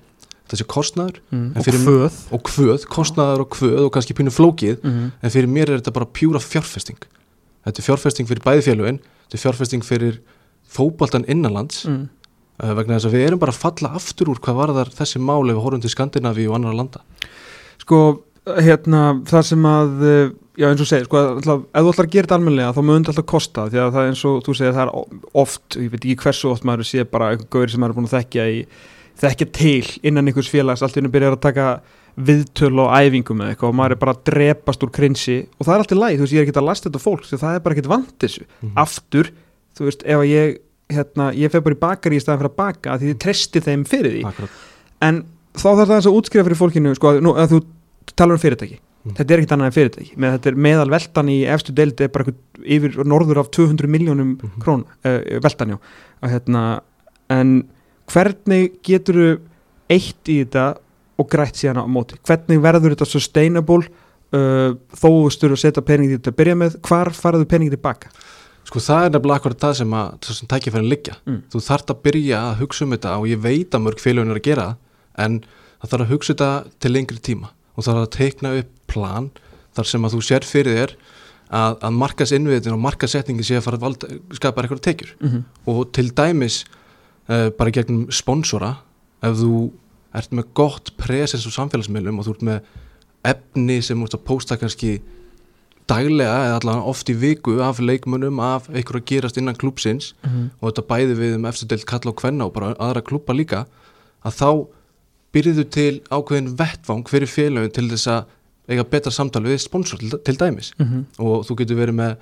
þessi 0.49 0.65
kostnaður 0.67 1.17
Mm. 1.33 1.53
Og 1.57 1.65
fyrir- 1.65 1.85
föð 1.87 2.13
og 2.33 2.43
kvöð, 2.43 2.87
kostnaður 2.87 3.41
og 3.41 3.49
kvöð 3.51 3.85
og 3.85 3.93
kannski 3.93 4.15
pínu 4.15 4.31
flókið 4.31 4.77
mm. 4.83 5.13
en 5.23 5.31
fyrir 5.31 5.47
mér 5.49 5.69
er 5.71 5.79
þetta 5.81 5.93
bara 5.93 6.07
pjúra 6.07 6.39
fjárfesting 6.41 6.99
þetta 7.67 7.83
er 7.83 7.87
fjárfesting 7.91 8.29
fyrir 8.31 8.45
bæði 8.47 8.65
félagin 8.71 9.01
þetta 9.27 9.39
er 9.41 9.45
fjárfesting 9.45 9.85
fyrir 9.87 10.21
fótboltan 10.77 11.27
innanlands 11.31 11.85
Mm. 11.87 12.07
uh, 12.63 12.73
vegna 12.79 12.97
þess 12.97 13.11
að 13.11 13.19
við 13.19 13.27
erum 13.29 13.43
bara 13.43 13.53
að 13.55 13.61
falla 13.63 13.93
aftur 13.99 14.31
úr 14.33 14.41
hvað 14.43 14.57
varðar 14.63 14.91
þessi 14.97 15.21
máli 15.23 15.53
við 15.55 15.63
horfum 15.67 15.83
til 15.85 15.93
Skandinavíu 15.93 16.49
og 16.51 16.57
annar 16.59 16.75
landa 16.79 17.03
sko 17.83 18.01
hérna 18.47 19.01
það 19.27 19.43
sem 19.49 19.65
að 19.67 20.03
eh, 20.07 20.29
já 20.63 20.67
eins 20.71 20.81
og 20.85 20.87
segir 20.87 21.07
sko 21.09 21.19
alltaf, 21.19 21.65
ef 21.67 21.83
þú 21.83 21.91
ætlar 21.93 22.07
að 22.07 22.13
gera 22.15 22.27
þetta 22.29 22.37
almennilega 22.39 22.75
þá 22.77 22.83
mun 22.87 23.01
þetta 23.03 23.13
alltaf 23.13 23.27
kosta 23.33 23.65
því 23.73 23.81
að 23.83 23.89
það 23.97 24.03
er 24.05 24.11
eins 24.13 24.23
og 24.31 24.37
þú 24.47 24.55
segir 24.55 24.77
það 24.77 24.85
er 24.85 24.93
oft, 25.43 25.67
ég 25.83 25.89
veit 25.91 26.05
ekki 26.07 26.17
hversu 26.23 26.51
oft 26.53 26.67
maður 26.69 26.87
sé 26.87 27.05
bara 27.11 27.31
einhver 27.35 27.49
gaur 27.57 27.73
sem 27.73 27.83
maður 27.83 27.95
er 27.95 27.99
búin 27.99 28.07
að 28.07 28.15
þekkja 28.15 28.45
í 28.55 28.61
þekkja 29.25 29.49
til 29.59 29.91
innan 30.07 30.31
einhvers 30.31 30.51
félags 30.53 30.85
allt 30.87 30.95
í 30.95 31.01
hennu 31.03 31.11
byrjar 31.17 31.35
að 31.37 31.43
taka 31.49 31.67
viðtöl 32.17 32.79
og 32.81 32.93
æfingum 32.97 33.41
eða 33.45 33.53
eitthvað 33.55 33.69
og 33.69 33.75
maður 33.77 33.93
er 33.97 34.01
bara 34.01 34.13
að 34.17 34.23
drepast 34.31 34.83
úr 34.87 34.93
krinsi 34.97 35.35
og 35.59 35.67
það 35.67 35.75
er 35.75 35.83
alltaf 35.85 35.99
læg, 36.01 36.15
þú 36.17 36.25
veist 36.25 36.33
ég 36.33 36.41
er 36.41 36.47
ekki 36.47 36.57
að 36.57 36.69
lasta 36.71 36.89
þetta 36.89 37.03
fólk 37.05 37.27
því 37.29 37.39
það 37.43 37.55
er 37.59 37.61
bara 37.67 37.75
ekkert 37.77 37.91
vant 37.93 38.15
þessu 38.25 38.43
Mhm. 38.63 38.73
aftur, 38.77 39.31
þú 39.77 39.85
veist 39.85 40.03
ef 40.07 40.17
að 40.17 40.31
ég 40.33 40.59
hérna, 40.89 41.33
ég 41.35 41.51
fer 41.51 41.61
bara 41.61 41.75
í 41.75 41.79
bakari 41.79 42.17
í 42.17 42.21
staðan 42.23 42.41
fyrir 42.41 42.53
að 42.53 42.57
baka 42.57 42.97
því 42.99 43.13
þið 43.13 43.19
treysti 43.19 43.61
þeim 43.61 43.85
fyrir 43.87 44.13
því 44.17 44.25
Akkurat. 44.25 44.51
en 45.03 45.25
þá 45.57 45.69
þarf 45.77 45.89
það 45.89 45.97
eins 45.97 46.07
að 46.07 46.17
útskrifa 46.21 46.45
fyrir 46.47 46.61
fólkinu 46.63 46.95
sko, 46.97 47.21
nú, 47.21 47.35
að 47.37 47.49
þú 47.53 47.65
talar 48.17 48.33
um 48.33 48.39
fyrirtæki 48.41 48.79
Mm. 49.07 49.15
þetta 49.15 49.31
er 49.31 49.39
ekkert 49.39 49.53
annað 49.55 49.67
en 49.67 49.77
fyrirtæki 49.77 50.17
með 50.19 50.33
þetta 50.35 50.47
er 50.51 50.55
meðal 50.57 50.91
veltan 50.91 51.29
í 51.31 51.37
efstu 51.47 51.73
deild 51.73 52.01
er 52.01 52.09
bara 52.09 52.25
yfir 52.67 52.97
norður 53.07 53.39
af 53.39 53.51
200 53.55 53.87
miljónum 53.87 54.33
Mhm. 54.43 54.59
krón 54.59 54.85
uh, 55.05 55.39
veltan 55.41 55.69
já 55.71 55.79
að, 56.23 56.31
hérna, 56.33 56.81
en 57.31 57.69
hvernig 58.11 58.73
getur 58.83 59.39
eitt 59.89 60.25
í 60.27 60.43
þetta 60.45 60.79
og 61.17 61.31
grætt 61.33 61.57
síðan 61.61 61.83
á 61.83 61.87
móti 61.89 62.19
hvernig 62.27 62.63
verður 62.63 62.95
þetta 62.95 63.09
sustainable 63.09 63.85
uh, 63.87 64.77
þó 64.93 65.09
þú 65.09 65.31
styrir 65.35 65.57
að 65.57 65.63
setja 65.65 65.87
pening 65.87 66.11
í 66.11 66.17
þetta 66.19 66.35
að 66.35 66.41
byrja 66.41 66.57
með 66.63 66.81
hvar 66.87 67.13
faraðu 67.17 67.49
pening 67.51 67.73
tilbaka 67.73 68.13
Sko 68.67 68.83
það 68.83 69.05
er 69.05 69.13
nefnilega 69.15 69.39
akkurat 69.39 69.63
það 69.63 69.75
sem, 69.79 69.93
sem 70.27 70.49
tækifærin 70.51 70.89
liggja. 70.91 71.13
Mm. 71.23 71.43
Þú 71.53 71.61
þarft 71.63 71.93
að 71.93 72.01
byrja 72.03 72.39
að 72.49 72.57
hugsa 72.65 72.83
um 72.83 72.95
þetta 72.97 73.13
og 73.21 73.27
ég 73.31 73.43
veit 73.45 73.77
að 73.77 73.85
mörg 73.85 74.03
félagin 74.03 74.33
er 74.33 74.41
að 74.41 74.47
gera 74.49 74.65
en 75.23 75.37
það 75.79 75.93
þarf 75.93 76.07
að 76.07 76.15
hugsa 76.15 76.33
þetta 76.33 76.49
til 76.83 76.93
lengri 76.93 77.21
tíma 77.29 77.53
og 77.77 77.87
þarf 77.87 78.01
að 78.03 78.11
teikna 78.17 78.53
upp 78.61 78.73
plan 78.91 79.29
þar 79.77 79.91
sem 79.93 80.09
að 80.09 80.17
þú 80.17 80.23
sér 80.27 80.49
fyrir 80.49 80.81
þér 80.81 80.95
að, 81.47 81.77
að 81.87 81.97
markas 82.01 82.35
innviðin 82.35 82.75
og 82.75 82.83
markasetningi 82.83 83.47
sé 83.47 83.59
að 83.61 83.67
fara 83.69 83.79
að 83.79 83.87
valda, 83.87 84.11
skapa 84.35 84.65
eitthvað 84.65 84.83
tekjur 84.89 85.15
mm 85.21 85.29
-hmm. 85.29 85.43
og 85.71 85.81
til 85.95 86.09
dæmis 86.11 86.65
uh, 87.31 87.51
bara 87.55 87.71
gegnum 87.71 88.07
sponsora 88.11 88.77
ef 89.23 89.37
þú 89.39 89.71
ert 90.15 90.33
með 90.33 90.51
gott 90.55 90.93
presens 91.01 91.47
og 91.49 91.55
samfélagsmiðlum 91.57 92.21
og 92.21 92.27
þú 92.27 92.35
ert 92.37 92.47
með 92.49 92.73
efni 93.27 93.81
sem 93.83 93.99
þú 93.99 94.09
ert 94.09 94.19
að 94.19 94.27
pósta 94.29 94.59
kannski 94.61 95.01
daglega 95.87 96.37
eða 96.47 96.61
allavega 96.61 96.91
oft 96.91 97.11
í 97.11 97.15
viku 97.15 97.61
af 97.63 97.79
leikmunum, 97.79 98.41
af 98.43 98.67
einhverju 98.71 99.03
að 99.03 99.11
gerast 99.11 99.37
innan 99.39 99.59
klúpsins 99.59 100.15
og 100.61 100.71
þetta 100.71 100.87
bæði 100.89 101.15
við 101.15 101.37
um 101.37 101.45
eftir 101.47 101.69
deilt 101.71 101.87
kalla 101.87 102.11
og 102.11 102.19
kvenna 102.19 102.47
og 102.47 102.55
bara 102.55 102.75
aðra 102.79 103.05
klúpa 103.07 103.37
líka 103.37 103.67
að 104.27 104.35
þá 104.41 104.51
byrjuðu 105.37 105.65
til 105.71 106.01
ákveðin 106.11 106.57
vettvang 106.59 107.07
fyrir 107.09 107.31
félagin 107.31 107.75
til 107.77 107.89
þess 107.91 108.09
að 108.09 108.25
eiga 108.67 108.85
betra 108.91 109.13
samtal 109.13 109.45
við 109.45 109.61
sponsor 109.63 109.99
til, 110.01 110.11
til 110.27 110.37
dæmis. 110.37 110.73
Og 111.23 111.45
þú 111.47 111.59
getur 111.61 111.79
verið 111.79 111.95
með 112.01 112.17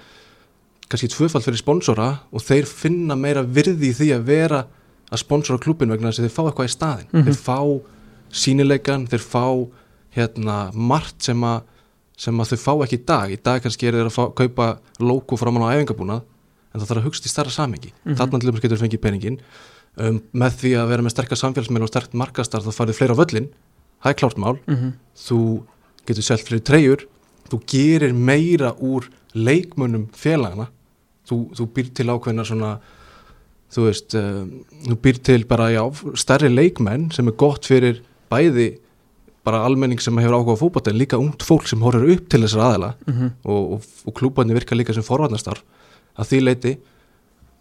kannski 0.88 1.08
tvöfald 1.08 1.44
fyrir 1.46 1.60
sponsora 1.62 2.08
og 2.32 2.42
þeir 2.44 2.66
finna 2.68 3.16
meira 3.16 3.42
virði 3.42 3.88
í 3.88 3.96
því 3.96 4.08
að 4.18 4.26
vera 4.28 4.64
að 5.14 5.22
sponsora 5.22 5.62
klubin 5.62 5.92
vegna 5.94 6.10
þess 6.10 6.22
að 6.22 6.28
þeir 6.28 6.36
fá 6.36 6.42
eitthvað 6.44 6.68
í 6.68 6.74
staðin 6.74 7.08
Mhm. 7.12 7.24
þeir 7.28 7.38
fá 7.40 7.58
sínileikan, 8.34 9.06
þeir 9.08 9.24
fá 9.24 9.46
hérna 10.14 10.58
margt 10.74 11.22
sem 11.22 11.40
að 11.40 11.62
sem 12.16 12.38
að 12.38 12.52
þau 12.54 12.60
fá 12.62 12.72
ekki 12.84 12.98
í 13.00 13.06
dag. 13.06 13.30
Í 13.34 13.42
dag 13.42 13.62
kannski 13.62 13.88
er 13.88 13.96
þeir 13.98 14.06
að 14.06 14.14
fá, 14.14 14.24
kaupa 14.38 14.78
logo 15.00 15.36
framan 15.36 15.66
á 15.66 15.74
æfingabúnað 15.74 16.22
en 16.74 16.80
það 16.80 16.88
þarf 16.90 17.00
að 17.00 17.06
hugsa 17.08 17.26
í 17.26 17.32
starra 17.32 17.50
samengi 17.54 17.90
mm. 17.90 17.98
-hmm. 18.04 18.18
þarna 18.18 18.40
til 18.40 18.50
þess 18.50 18.64
getur 18.64 18.82
fengið 18.82 19.02
peningin 19.02 19.38
um, 19.96 20.20
með 20.34 20.58
því 20.60 20.72
að 20.80 20.90
vera 20.90 21.06
með 21.06 21.14
sterkar 21.14 21.40
samfélagsmeil 21.40 21.86
og 21.86 21.90
sterkt 21.92 22.16
markastar 22.18 22.64
þá 22.64 22.70
farið 22.74 22.98
fleira 22.98 23.18
völlin 23.18 23.48
það 24.02 24.10
er 24.10 24.18
klárt 24.20 24.38
mál, 24.38 24.58
mm 24.66 24.92
þú 25.14 25.40
getur 26.04 26.26
selt 26.26 26.42
fyrir 26.44 26.60
treyjur, 26.60 27.06
þú 27.48 27.60
gerir 27.70 28.12
meira 28.12 28.74
úr 28.82 29.06
leikmunum 29.32 30.08
félagana, 30.12 30.66
þú, 31.24 31.54
þú 31.54 31.66
býr 31.72 31.92
til 31.94 32.10
ákveðna 32.10 32.44
svona 32.44 32.72
þú 33.74 33.84
veist, 33.88 34.14
um, 34.18 34.48
þú 34.86 34.96
býr 35.02 35.20
til 35.26 35.44
bara 35.50 35.70
já, 35.74 35.82
stærri 36.14 36.50
leikmenn 36.52 37.10
sem 37.14 37.28
er 37.30 37.38
gott 37.40 37.66
fyrir 37.66 38.02
bæði 38.30 38.76
bara 39.44 39.64
almenning 39.66 40.00
sem 40.00 40.16
hefur 40.16 40.38
áhuga 40.38 40.56
á 40.56 40.62
fótbolta 40.62 40.92
en 40.92 41.00
líka 41.00 41.18
ungt 41.20 41.44
fólk 41.44 41.66
sem 41.68 41.82
horfir 41.84 42.14
upp 42.16 42.28
til 42.32 42.40
þessar 42.44 42.62
aðela 42.64 42.94
-hmm. 43.04 43.30
og, 43.44 43.72
og, 43.72 43.82
og 44.06 44.14
klúbarnir 44.14 44.54
virka 44.54 44.74
líka 44.74 44.94
sem 44.94 45.02
forvarnastarf 45.02 45.62
að 46.16 46.28
því 46.30 46.40
leiti 46.40 46.76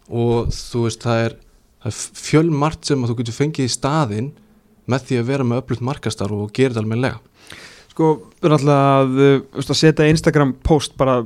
og 0.08 0.48
þú 0.48 0.86
veist 0.86 1.02
það 1.04 1.24
er, 1.24 1.36
það 1.82 1.90
er 1.92 1.98
fjölmart 2.24 2.84
sem 2.86 3.04
að 3.04 3.10
þú 3.10 3.16
getur 3.18 3.38
fengið 3.40 3.64
í 3.64 3.74
staðinn 3.76 4.32
með 4.86 5.06
því 5.08 5.18
að 5.20 5.28
vera 5.28 5.44
með 5.44 5.62
öflugt 5.62 5.84
markastarf 5.84 6.32
og 6.32 6.52
gera 6.52 6.74
þetta 6.74 6.84
almennilega 6.84 7.20
Sko, 7.94 8.06
við 8.42 8.48
erum 8.48 8.56
alltaf 8.58 9.68
að, 9.70 9.76
setja 9.78 10.06
Instagram 10.10 10.56
post 10.66 10.96
bara, 10.98 11.20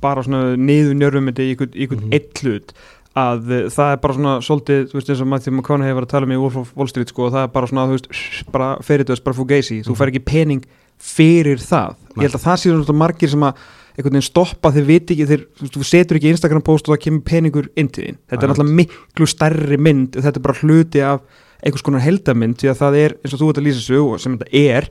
bara 0.00 0.22
svona 0.22 0.54
niður 0.54 0.94
njörfum 0.94 1.30
í 1.32 1.34
einhvern, 1.34 1.72
einhvern 1.74 2.04
Mhm. 2.04 2.12
eitt 2.14 2.42
hlut 2.44 2.74
að 3.14 3.50
uh, 3.54 3.68
það 3.70 3.92
er 3.94 4.00
bara 4.02 4.14
svona 4.16 4.32
svolítið, 4.42 4.80
þú 4.90 4.98
veist 4.98 5.10
eins 5.14 5.20
og 5.22 5.28
Matthew 5.30 5.52
McConaughey 5.54 5.92
hefur 5.92 6.06
að 6.06 6.12
tala 6.14 6.26
um 6.26 6.34
í 6.34 6.40
Wolf 6.42 6.56
of 6.58 6.72
Wall 6.78 6.88
Street 6.90 7.12
sko 7.12 7.28
og 7.28 7.32
það 7.36 7.44
er 7.46 7.52
bara 7.54 7.70
svona, 7.70 7.84
þú 7.86 7.98
veist, 7.98 8.50
bara 8.50 8.68
fyrir 8.82 9.06
þess, 9.06 9.22
bara 9.24 9.38
fugazi, 9.38 9.80
þú 9.86 9.92
Mhm. 9.94 9.98
fær 10.00 10.10
ekki 10.12 10.24
pening 10.24 10.64
fyrir 10.98 11.58
það, 11.62 11.94
ég 12.16 12.22
held 12.26 12.34
að 12.38 12.44
það 12.48 12.58
sé 12.62 12.70
svona 12.74 12.98
margir 12.98 13.30
sem 13.30 13.40
að 13.46 13.54
einhvern 13.94 14.16
veginn 14.16 14.26
stoppa 14.26 14.72
þeir 14.74 14.86
viti 14.88 15.14
ekki, 15.14 15.26
þeir, 15.30 15.42
þú 15.54 15.62
veist, 15.62 15.74
þú 15.78 15.84
setur 15.86 16.16
ekki 16.18 16.30
Instagram 16.34 16.62
post 16.66 16.88
og 16.88 16.96
það 16.96 17.02
kemur 17.04 17.22
peningur 17.30 17.68
inn 17.76 17.88
til 17.88 18.04
þín 18.04 18.16
þetta 18.26 18.34
er 18.34 18.36
Akkurat. 18.36 18.56
náttúrulega 18.58 18.78
miklu 18.80 19.26
stærri 19.30 19.78
mynd 19.78 20.10
þetta 20.18 20.36
er 20.36 20.42
bara 20.42 20.58
hluti 20.58 21.00
af 21.06 21.20
einhvers 21.64 21.82
konar 21.86 22.00
heldamynd 22.02 22.56
því 22.58 22.70
að 22.72 22.80
það 22.82 22.96
er, 23.04 23.14
eins 23.22 23.34
og 23.34 23.40
þú 23.40 23.48
ert 23.50 23.58
að 23.62 23.66
lýsa 23.68 24.00
og 24.02 24.20
sem 24.20 24.38
þetta 24.38 24.50
er, 24.74 24.88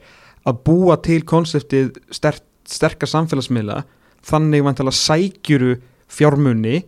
að 0.48 0.64
búa 0.64 0.95
til 1.04 1.22
konseptið 1.24 1.98
sterk, 2.12 2.40
sterkar 2.66 3.08
samfélagsmiðla 3.12 3.84
þannig 4.24 4.64
vantilega 4.64 4.95
sækjuru 4.95 5.76
fjármunni 6.08 6.84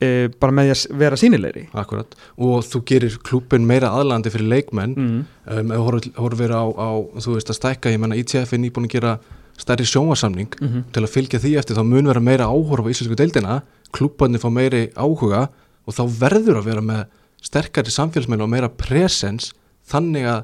e, 0.00 0.28
bara 0.40 0.52
með 0.52 0.64
því 0.68 0.72
að 0.74 0.98
vera 0.98 1.16
sínilegri 1.16 1.68
Akkurat, 1.74 2.14
og 2.38 2.62
þú 2.64 2.80
gerir 2.88 3.18
klúbin 3.22 3.66
meira 3.66 3.88
aðlandi 3.90 4.30
fyrir 4.32 4.48
leikmenn. 4.48 4.94
Mm. 4.96 5.26
um, 5.46 5.70
ef 5.72 5.76
þú 5.78 5.84
horfir- 5.90 6.14
horfir 6.16 6.50
á, 6.56 6.62
á, 6.72 6.88
þú 7.20 7.34
veist 7.36 7.50
að 7.50 7.58
stækka 7.60 7.90
ég 7.92 8.00
menna 8.00 8.16
ITF 8.16 8.52
er 8.52 8.58
nýbúin 8.58 8.86
að 8.88 8.94
gera 8.96 9.18
stærri 9.60 9.84
sjónvarsamning 9.84 10.48
Mm 10.60 10.68
-hmm. 10.68 10.82
til 10.92 11.02
að 11.02 11.12
fylgja 11.14 11.38
því 11.38 11.58
eftir 11.58 11.76
þá 11.76 11.84
mun 11.84 12.06
vera 12.06 12.20
meira 12.20 12.44
áhuga 12.46 12.80
á 12.82 12.88
íslensku 12.90 13.14
deildina, 13.16 13.62
klúbarnir 13.92 14.40
fá 14.40 14.48
meiri 14.50 14.88
áhuga 14.96 15.48
og 15.86 15.94
þá 15.94 16.02
verður 16.20 16.56
að 16.60 16.64
vera 16.64 16.80
með 16.80 17.04
sterkari 17.42 17.90
samfélagsmeila 17.90 18.42
og 18.42 18.48
meira 18.50 18.68
presens. 18.68 19.52
Þannig 19.88 20.24
að 20.24 20.42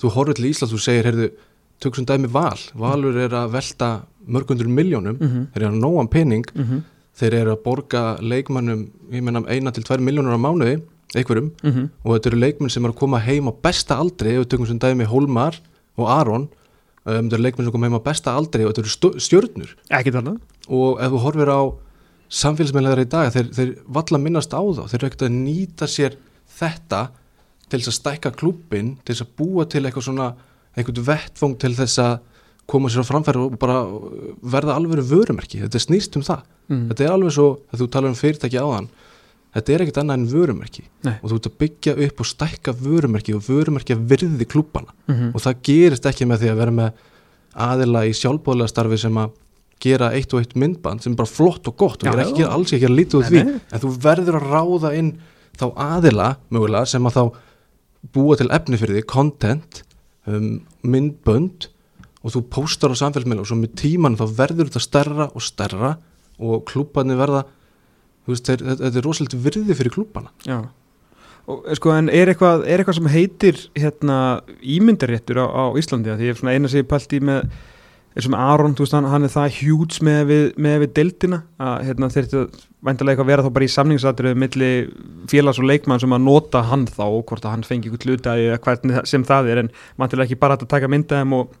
þú 0.00 0.10
horfir 0.10 0.34
til 0.34 0.44
Íslands 0.50 0.72
og 0.74 0.80
segir, 0.80 1.04
heyrðu, 1.04 1.30
tökum 1.80 1.94
sem 1.96 2.06
dæmi 2.06 2.28
val, 2.30 2.58
valur 2.74 3.16
er 3.16 3.28
að 3.30 3.50
velta 3.50 4.02
mörgundur 4.28 4.68
miljónum, 4.68 5.16
Mhm. 5.20 5.46
þeir 5.54 5.62
eru 5.62 5.72
að 5.74 5.80
nóan 5.80 6.08
pening. 6.10 6.44
Mm 6.54 6.82
þeir 7.18 7.36
eru 7.40 7.54
að 7.54 7.62
borga 7.64 8.02
leikmannum 8.22 8.88
ég 9.14 9.22
meina 9.24 9.44
eina 9.46 9.72
til 9.74 9.84
tvær 9.86 10.02
miljónur 10.02 10.34
á 10.34 10.40
mánuði 10.40 10.80
einhverjum. 11.14 11.52
-hmm. 11.62 11.88
og 12.04 12.16
þetta 12.16 12.30
eru 12.30 12.40
leikmenn 12.42 12.70
sem 12.70 12.84
eru 12.84 12.92
að 12.92 12.98
koma 12.98 13.18
heim 13.18 13.48
á 13.48 13.52
besta 13.62 13.96
aldri 13.96 14.34
ef 14.34 14.44
við 14.44 14.50
tökum 14.50 14.66
sem 14.66 14.78
dæmi 14.78 15.06
Hólmar 15.06 15.60
og 15.96 16.10
Aron. 16.10 16.48
Um, 17.04 17.28
þetta 17.28 17.36
eru 17.36 17.42
leikmenn 17.42 17.66
sem 17.66 17.72
koma 17.72 17.86
heim 17.86 17.98
á 18.00 18.02
besta 18.02 18.34
aldri 18.34 18.64
og 18.64 18.72
þetta 18.72 18.82
eru 18.82 18.94
þarna? 20.12 20.38
Og 20.68 21.00
ef 21.00 21.10
þú 21.12 21.18
horfir 21.22 21.50
á 21.52 21.60
samfélagsmeðlegar 22.30 23.04
í 23.04 23.08
dag 23.08 23.32
þeir, 23.32 23.48
þeir 23.54 23.70
valla 23.86 24.18
minnast 24.18 24.50
á 24.50 24.62
þá. 24.62 24.82
Þeir 24.88 24.98
eru 24.98 25.06
ekkert 25.06 25.28
að 25.28 25.36
nýta 25.38 25.86
sér 25.86 26.16
þetta 26.58 27.10
til 27.68 27.78
þess 27.78 27.92
að 27.92 28.00
stækka 28.00 28.30
klúbbin 28.34 28.96
til 29.04 29.14
þess 29.14 29.26
að 29.26 29.34
búa 29.38 29.64
til 29.70 29.84
eitthvað 29.84 30.08
svona 30.08 30.34
eitthvað 30.74 31.04
vettfóng 31.06 31.58
til 31.60 31.74
þess 31.76 31.98
að 32.02 32.18
koma 32.66 32.88
sér 32.88 33.04
á 33.04 33.10
framfæri 33.10 33.38
og 33.38 33.58
bara 33.60 33.84
verða 34.42 34.74
alveg 34.78 35.04
vörumerki, 35.04 35.60
þetta 35.62 35.82
snýst 35.82 36.16
um 36.16 36.24
það 36.24 36.42
mm. 36.70 36.84
þetta 36.90 37.06
er 37.06 37.14
alveg 37.14 37.34
svo, 37.36 37.48
að 37.70 37.82
þú 37.82 37.88
talar 37.94 38.12
um 38.12 38.18
fyrirtæki 38.18 38.60
áðan 38.60 38.90
þetta 39.54 39.74
er 39.74 39.84
ekkert 39.84 40.00
annað 40.02 40.18
en 40.18 40.26
vörumerki. 40.32 40.84
Nei. 41.06 41.14
og 41.20 41.30
þú 41.30 41.36
ert 41.38 41.48
að 41.48 41.56
byggja 41.62 41.94
upp 42.06 42.22
og 42.22 42.28
stækka 42.30 42.74
vörumerki 42.80 43.36
og 43.36 43.44
vörumerki 43.46 43.94
að 43.94 44.06
virði 44.10 44.48
klúbbana. 44.50 44.94
Mm 45.06 45.30
og 45.34 45.44
það 45.44 45.60
gerist 45.68 46.08
ekki 46.10 46.26
með 46.26 46.42
því 46.42 46.50
að 46.50 46.60
vera 46.62 46.74
með 46.74 47.02
aðila 47.54 48.04
í 48.08 48.14
sjálfbóðlega 48.18 48.72
starfi 48.72 48.98
sem 48.98 49.18
að 49.22 49.36
gera 49.84 50.10
eitt 50.16 50.32
og 50.34 50.42
eitt 50.42 50.54
myndband 50.58 51.02
sem 51.02 51.12
er 51.12 51.20
bara 51.20 51.30
flott 51.30 51.68
og 51.68 51.76
gott 51.76 52.02
og 52.02 52.08
ég 52.08 52.14
er 52.16 52.24
ekki 52.24 52.46
alls 52.46 52.72
ekki 52.74 52.88
að 52.88 52.96
lítið 52.98 53.24
Nei, 53.24 53.28
því. 53.30 53.42
en 53.74 53.82
þú 53.82 53.90
verður 54.04 54.38
að 54.38 54.46
ráða 54.54 54.92
inn 54.98 55.10
þá 55.54 55.66
aðila 55.86 56.28
mögulega 56.54 56.90
sem 56.90 57.06
að 57.06 57.18
þá 57.18 57.24
búa 58.14 58.36
til 58.38 58.50
efni 58.52 58.78
fyrir 58.80 58.98
því, 58.98 59.04
content 59.10 59.82
um, 60.26 60.62
myndbönd 60.82 61.68
og 62.24 62.34
þú 62.34 62.42
póstar 62.52 62.94
á 62.94 63.00
samfélagsmiðla 63.02 63.44
og 63.44 63.50
svo 63.50 63.58
með 63.60 63.76
tíman 63.80 64.18
þá 64.18 64.24
verður 64.38 64.70
þetta 64.70 64.84
stærra 64.86 65.28
og 65.30 65.44
stærra 65.44 65.94
og 66.38 66.64
klúbarnir 66.70 67.20
verða 67.20 67.44
veist, 68.28 68.48
þeir, 68.48 68.64
þetta, 68.70 68.90
er 68.90 69.06
rosalega 69.06 69.44
virði 69.44 69.76
fyrir 69.78 69.94
klúbana 69.94 70.32
Já. 70.46 70.62
Og 71.50 71.68
eh, 71.68 71.76
sko 71.78 71.92
en 71.94 72.08
er 72.08 72.32
eitthvað, 72.32 72.64
er 72.64 72.80
eitthvað 72.80 72.98
sem 73.00 73.12
heitir 73.12 73.62
hérna 73.76 74.18
ímyndaréttur 74.60 75.44
á, 75.44 75.46
á 75.46 75.64
Íslandi? 75.78 76.14
Því 76.16 76.30
ég 76.30 76.34
er 76.34 76.40
svona 76.40 76.56
eina 76.56 76.70
sem 76.72 76.84
ég 76.84 76.90
pælt 76.90 77.16
í 77.16 77.20
með 77.24 77.48
eins 78.14 78.28
og 78.28 78.30
með 78.30 78.44
Aron, 78.46 78.76
veist 78.78 78.94
hann, 78.94 79.08
hann 79.10 79.26
er 79.26 79.32
það 79.32 79.56
hjúts 79.58 79.98
með 80.06 80.20
við, 80.28 80.44
við 80.54 80.92
deildina 80.94 81.40
að 81.58 81.88
hérna 81.88 82.10
þeir 82.14 82.28
þetta 82.30 82.62
væntalega 82.84 83.14
eitthvað 83.14 83.30
vera 83.30 83.44
þá 83.44 83.50
bara 83.56 83.66
í 83.66 83.72
samningsatriðu 83.74 84.38
milli 84.38 84.70
félags 85.30 85.58
og 85.58 85.66
leikmann 85.66 86.02
sem 86.02 86.14
að 86.14 86.26
nota 86.26 86.62
hann 86.68 86.84
þá 86.86 87.04
og 87.06 87.24
hvort 87.30 87.46
að 87.46 87.56
hann 87.56 87.66
fengi 87.66 87.90
ykkur 87.90 88.12
hlutaði 88.12 88.48
eða 88.50 88.60
hvernig 88.66 89.08
sem 89.10 89.24
það 89.26 89.50
er 89.50 89.62
en 89.64 89.70
væntalega 89.98 90.28
ekki 90.28 90.40
bara 90.44 90.58
að 90.58 90.68
taka 90.70 90.90
myndaðum 90.92 91.36
og 91.40 91.56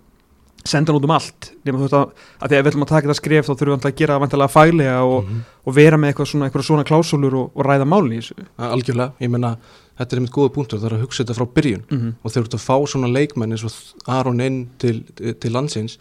senda 0.64 0.92
hann 0.92 1.00
út 1.00 1.04
um 1.04 1.10
allt 1.10 1.50
nema 1.64 1.78
þú 1.78 1.82
veist 1.84 1.96
að, 1.98 2.12
að 2.40 2.48
því 2.48 2.56
að 2.56 2.62
við 2.64 2.70
ætlum 2.70 2.82
að 2.84 2.88
taka 2.88 3.06
þetta 3.08 3.14
skref 3.20 3.46
þá 3.48 3.52
þurfum 3.54 3.80
við 3.80 3.88
að 3.90 3.96
gera 4.00 4.14
það 4.14 4.22
væntalega 4.24 4.52
faglega 4.54 5.00
og, 5.04 5.24
Mhm. 5.24 5.40
og 5.66 5.74
vera 5.74 5.96
með 5.96 6.08
eitthvað 6.12 6.28
svona, 6.30 6.62
svona 6.62 6.84
klásúlur 6.84 7.34
og, 7.34 7.50
og 7.54 7.64
ræða 7.66 7.84
málni 7.88 8.16
í 8.16 8.20
þessu 8.20 8.46
algjörlega, 8.58 9.12
ég 9.20 9.30
menna 9.30 9.56
þetta 9.98 10.12
er 10.12 10.18
einmitt 10.20 10.32
góða 10.34 10.52
punktur, 10.54 10.78
það 10.80 10.86
er 10.90 10.96
að 10.96 11.04
hugsa 11.04 11.24
þetta 11.24 11.36
frá 11.38 11.46
byrjun 11.54 11.82
mm 11.90 11.98
-hmm. 12.00 12.12
og 12.24 12.30
þegar 12.32 12.42
þú 12.42 12.46
ert 12.48 12.54
að 12.54 12.66
fá 12.68 12.76
svona 12.88 13.12
leikmenn 13.12 13.52
eins 13.52 13.64
og 13.64 13.72
Aron 14.08 14.40
inn 14.40 14.68
til, 14.78 15.04
til 15.40 15.52
landsins 15.52 15.98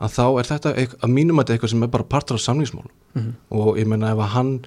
að 0.00 0.10
þá 0.16 0.24
er 0.40 0.44
þetta 0.48 0.74
að 1.04 1.10
mínum 1.10 1.36
að 1.38 1.44
þetta 1.44 1.52
eitthvað 1.58 1.70
sem 1.70 1.82
er 1.82 1.86
bara 1.88 2.04
partur 2.04 2.34
af 2.34 2.40
samningsmál 2.40 2.86
Mhm. 3.14 3.34
og 3.50 3.76
ég 3.76 3.86
menna 3.86 4.12
ef 4.12 4.18
að 4.18 4.28
hann 4.34 4.60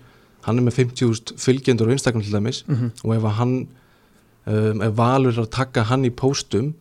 hann 0.43 0.57
er 0.59 0.63
með 0.63 0.73
50.000 0.75 1.33
fylgjendur 1.39 1.87
á 1.87 1.91
Instagram 1.91 2.21
til 2.21 2.33
dæmis 2.33 2.63
Mhm. 2.67 2.91
og 3.03 3.15
ef 3.15 3.23
að 3.23 3.31
hann 3.39 3.67
um, 4.47 4.81
ef 4.81 4.93
Valur 4.95 5.31
er 5.31 5.41
að 5.41 5.49
taka 5.49 5.83
hann 5.83 6.03
í 6.05 6.09
póstum 6.11 6.73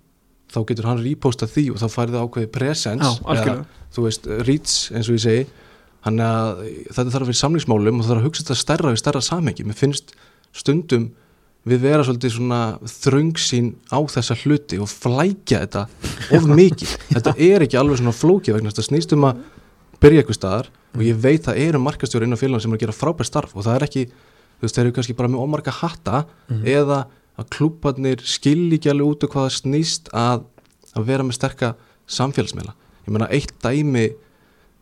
þá 0.52 0.58
getur 0.68 0.88
hann 0.90 1.02
repósta 1.02 1.48
því 1.48 1.64
og 1.72 1.80
þá 1.82 1.86
færði 1.96 2.16
það 2.18 2.26
ákveði 2.26 2.50
presens 2.52 3.18
þú 3.96 4.04
veist, 4.06 4.28
reach 4.48 4.76
eins 4.92 5.08
og 5.08 5.16
ég 5.18 5.24
segi 5.24 5.46
hann 6.02 6.18
að 6.24 6.62
þetta 6.90 7.10
þarf 7.14 7.22
að 7.22 7.26
vera 7.30 7.36
í 7.36 7.40
samningsmálum 7.40 7.98
og 8.00 8.04
það 8.04 8.12
þarf 8.12 8.22
að 8.22 8.26
hugsa 8.26 8.42
þetta 8.42 8.58
stærra 8.62 8.92
við 8.92 9.02
stærra 9.02 9.20
samhengi. 9.22 9.66
Mér 9.68 9.78
finnst 9.78 10.14
stundum 10.52 11.04
við 11.62 11.84
vera 11.84 12.02
svolítið 12.02 12.32
svona 12.34 12.60
þröngsín 12.90 13.68
á 13.94 13.98
þessa 14.10 14.34
hluti 14.40 14.80
og 14.82 14.90
flækja 14.90 15.60
þetta 15.62 15.84
of 16.36 16.48
mikið. 16.50 16.96
Þetta 17.12 17.36
er 17.38 17.62
ekki 17.68 17.78
alveg 17.78 18.00
svona 18.00 18.16
flókið 18.18 18.56
vegna 18.58 18.72
þetta 18.72 18.86
snýst 18.88 19.14
um 19.14 19.28
að 19.28 19.44
byrja 20.02 20.24
eitthvað 20.24 20.40
staðar 20.40 20.70
og 20.96 21.04
ég 21.06 21.20
veit 21.22 21.46
það 21.46 21.60
eru 21.62 21.80
markastjóri 21.84 22.26
innan 22.26 22.40
félagann 22.40 22.64
sem 22.64 22.74
er 22.74 22.80
að 22.80 22.82
gera 22.88 22.96
frábært 22.98 23.30
starf 23.30 23.54
og 23.54 23.62
það 23.62 23.76
er 23.78 23.86
ekki, 23.86 24.02
þú 24.58 24.66
veist, 24.66 24.74
þeir 24.74 24.84
eru 24.88 24.96
kannski 24.96 25.14
bara 25.20 25.30
með 25.30 25.44
ómarga 25.46 25.76
hatta 25.78 26.24
eða 26.66 26.98
að 27.40 27.48
klúbarnir 27.54 28.22
skilji 28.26 28.78
ekki 28.78 28.92
alveg 28.92 29.14
út 29.14 29.24
og 29.26 29.32
hvað 29.32 29.48
það 29.48 29.56
snýst 29.56 30.10
að, 30.16 30.44
að 30.92 31.08
vera 31.08 31.26
með 31.26 31.38
sterka 31.38 31.72
samfélagsmiðla. 32.12 32.74
Ég 33.06 33.14
meina 33.14 33.30
eitt 33.32 33.54
dæmi 33.64 34.10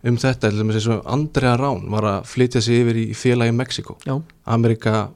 um 0.08 0.16
þetta, 0.20 0.50
eins 0.50 0.88
og 0.90 1.06
Andrea 1.08 1.54
Rán 1.60 1.86
var 1.92 2.06
að 2.08 2.28
flytja 2.30 2.62
sig 2.64 2.82
yfir 2.82 3.00
í 3.02 3.06
félagi 3.16 3.54
Mexiko, 3.54 3.98
Já, 4.06 4.16
Amerika 4.48 5.10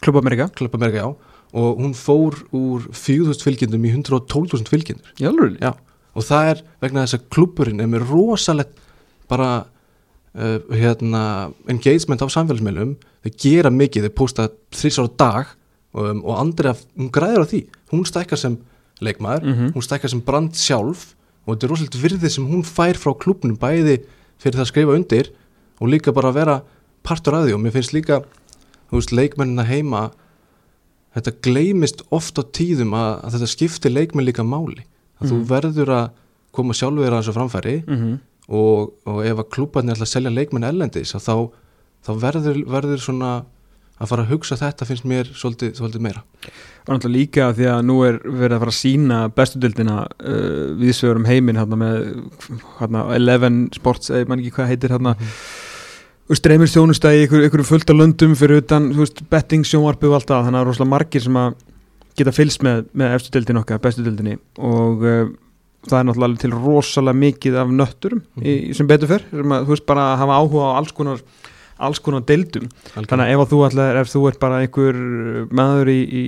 Klub 0.00 0.18
Amerika 0.20 0.48
Klub 0.54 0.74
Amerika, 0.78 1.02
já, 1.02 1.34
og 1.54 1.82
hún 1.82 1.94
fór 1.98 2.38
úr 2.54 2.86
4.000 2.90 3.42
fylgjendum 3.42 3.84
í 3.86 3.92
112.000 3.94 4.70
fylgjendur. 4.70 5.12
Já, 5.18 5.30
alveg 5.30 5.58
Já, 5.62 5.74
og 6.14 6.26
það 6.26 6.50
er 6.52 6.62
vegna 6.82 7.04
þess 7.04 7.18
að 7.18 7.28
klubburinn 7.34 7.82
er 7.82 7.90
með 7.90 8.06
rosalegt 8.10 8.80
bara 9.30 9.50
uh, 9.64 10.58
hérna, 10.74 11.50
engagement 11.70 12.22
á 12.22 12.26
samfélagsmiðlum. 12.30 12.96
Þeir 13.24 13.36
gera 13.44 13.72
mikið, 13.74 14.08
þeir 14.08 14.16
posta 14.18 14.48
þrís 14.74 15.00
ára 15.00 15.14
dag 15.18 15.54
um, 15.94 16.22
og 16.24 16.38
Andrea 16.40 16.74
hún 16.98 17.10
græður 17.10 17.44
á 17.44 17.46
því, 17.50 17.60
hún 17.92 18.04
stækkar 18.06 18.38
sem 18.38 18.58
leikmaður, 19.00 19.44
Mhm. 19.44 19.72
hún 19.74 19.82
stækkar 19.82 20.08
sem 20.10 20.20
brand 20.20 20.52
sjálf 20.54 21.14
og 21.46 21.56
þetta 21.56 21.64
er 21.64 21.70
rosalegt 21.70 21.98
virðið 22.02 22.30
sem 22.30 22.46
hún 22.48 22.62
fær 22.64 22.94
frá 22.96 23.12
klubnum 23.18 23.56
bæði 23.58 24.02
fyrir 24.38 24.54
það 24.58 24.64
að 24.64 24.72
skrifa 24.72 24.94
undir 24.96 25.30
og 25.80 25.88
líka 25.88 26.12
bara 26.14 26.28
að 26.30 26.34
vera 26.34 26.62
partur 27.02 27.34
af 27.34 27.44
því 27.46 27.54
og 27.54 27.60
mér 27.60 27.72
finnst 27.72 27.92
líka 27.92 28.22
þú 28.90 28.98
veist, 29.00 29.12
leikmennina 29.12 29.64
heima 29.66 30.10
þetta 31.14 31.32
gleymist 31.46 32.02
oft 32.10 32.38
á 32.38 32.42
tíðum 32.42 32.94
að, 32.96 33.24
að 33.24 33.36
þetta 33.36 33.50
skiptir 33.52 33.92
leikmenn 33.94 34.26
líka 34.26 34.42
máli 34.46 34.82
að 35.20 35.30
þú 35.30 35.36
Mhm. 35.38 35.46
verður 35.50 35.88
að 35.94 36.10
koma 36.52 36.72
sjálfur 36.74 37.10
að 37.10 37.20
þessu 37.22 37.34
framfæri 37.34 37.76
mm 37.86 37.96
-hmm. 37.96 38.18
og, 38.48 38.92
og 39.06 39.24
ef 39.26 39.36
að 39.38 39.48
klúbarnir 39.50 39.94
ætla 39.94 40.06
að 40.06 40.14
selja 40.14 40.30
leikmenn 40.30 40.64
ellendis 40.64 41.12
þá, 41.14 41.50
þá 42.04 42.10
verður, 42.20 42.64
verður 42.66 42.98
svona 43.00 43.44
að 44.04 44.12
fara 44.12 44.24
að 44.24 44.32
hugsa 44.34 44.58
þetta 44.60 44.88
finnst 44.88 45.06
mér 45.08 45.30
svolítið, 45.34 45.74
svolítið 45.78 46.04
meira. 46.06 46.22
Og 46.84 46.92
náttúrulega 46.92 47.18
líka 47.18 47.50
því 47.56 47.68
að 47.72 47.82
nú 47.88 47.98
er 48.06 48.18
verið 48.24 48.56
að 48.56 48.64
fara 48.64 48.74
að 48.74 48.78
sína 48.78 49.20
bestudildina 49.34 49.98
uh, 50.04 50.64
viðsvegur 50.80 51.20
um 51.20 51.28
heiminn 51.28 51.60
hérna 51.60 51.80
með 51.80 52.00
hérna, 52.80 53.04
Eleven 53.18 53.60
Sports, 53.76 54.12
ég 54.12 54.28
man 54.30 54.42
ekki 54.42 54.56
hvað 54.58 54.72
heitir 54.72 54.94
hérna 54.94 55.14
streymir 56.32 56.70
þjónustæði 56.72 57.26
ykkur, 57.26 57.46
ykkur 57.48 57.64
fullt 57.68 57.90
af 57.92 57.98
löndum 57.98 58.34
fyrir 58.38 58.62
utan 58.62 58.92
veist, 58.96 59.24
betting 59.32 59.66
sjónvarpu 59.68 60.08
og 60.08 60.18
allt 60.18 60.30
það. 60.30 60.46
Þannig 60.48 60.54
að 60.54 60.60
það 60.60 60.64
er 60.64 60.70
rosalega 60.72 60.94
margir 60.94 61.24
sem 61.24 61.40
að 61.40 61.56
geta 62.18 62.34
fylst 62.34 62.62
með, 62.64 62.84
með 62.94 63.16
efstudildin 63.18 63.60
okkar, 63.60 63.82
bestudildinni 63.84 64.38
og 64.62 65.02
uh, 65.04 65.24
það 65.88 65.98
er 65.98 66.06
náttúrulega 66.08 66.42
til 66.42 66.52
rosalega 66.54 67.20
mikið 67.20 67.58
af 67.60 67.72
nötturum 67.72 68.20
mm 68.22 68.42
-hmm. 68.42 68.46
í, 68.46 68.74
sem 68.76 68.86
betur 68.86 69.10
fyrr, 69.10 69.24
þú 69.32 69.72
veist 69.72 69.86
bara 69.86 70.12
að 70.12 70.18
hafa 70.22 70.38
áhuga 70.40 70.64
á 70.64 70.76
alls 70.78 70.92
konar 70.92 71.20
alls 71.82 72.00
konar 72.02 72.22
deildum 72.26 72.68
Alkjörn. 72.68 73.08
þannig 73.10 73.24
að 73.24 73.34
ef 73.34 73.50
þú 73.50 73.60
allar, 73.66 73.98
ef 74.00 74.10
þú 74.12 74.22
ert 74.30 74.40
bara 74.42 74.60
einhver 74.62 74.98
maður 75.50 75.90
í, 75.90 75.98
í 76.04 76.24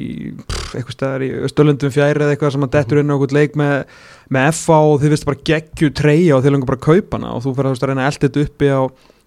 eitthvað 0.74 0.96
staðar 0.96 1.24
í 1.26 1.30
Östöldum 1.46 1.94
fjæri 1.94 2.24
eða 2.24 2.34
eitthvað 2.34 2.54
sem 2.56 2.66
að 2.66 2.72
dettur 2.76 3.02
inn 3.02 3.12
á 3.12 3.16
okkur 3.16 3.36
leik 3.36 3.58
með, 3.58 3.74
með 4.34 4.48
FA 4.58 4.78
og 4.90 5.00
þið 5.02 5.14
vist 5.14 5.28
bara 5.28 5.42
geggju 5.50 5.92
treyja 5.96 6.36
og 6.36 6.44
þið 6.44 6.56
langar 6.56 6.72
bara 6.72 6.80
að 6.80 6.86
kaupa 6.88 7.20
hana 7.20 7.34
og 7.36 7.44
þú 7.44 7.54
fyrir 7.58 7.72
að 7.72 7.90
reyna 7.90 8.06
að 8.06 8.10
elda 8.12 8.26
þetta 8.26 8.46
uppi 8.46 8.72
á, 8.74 8.80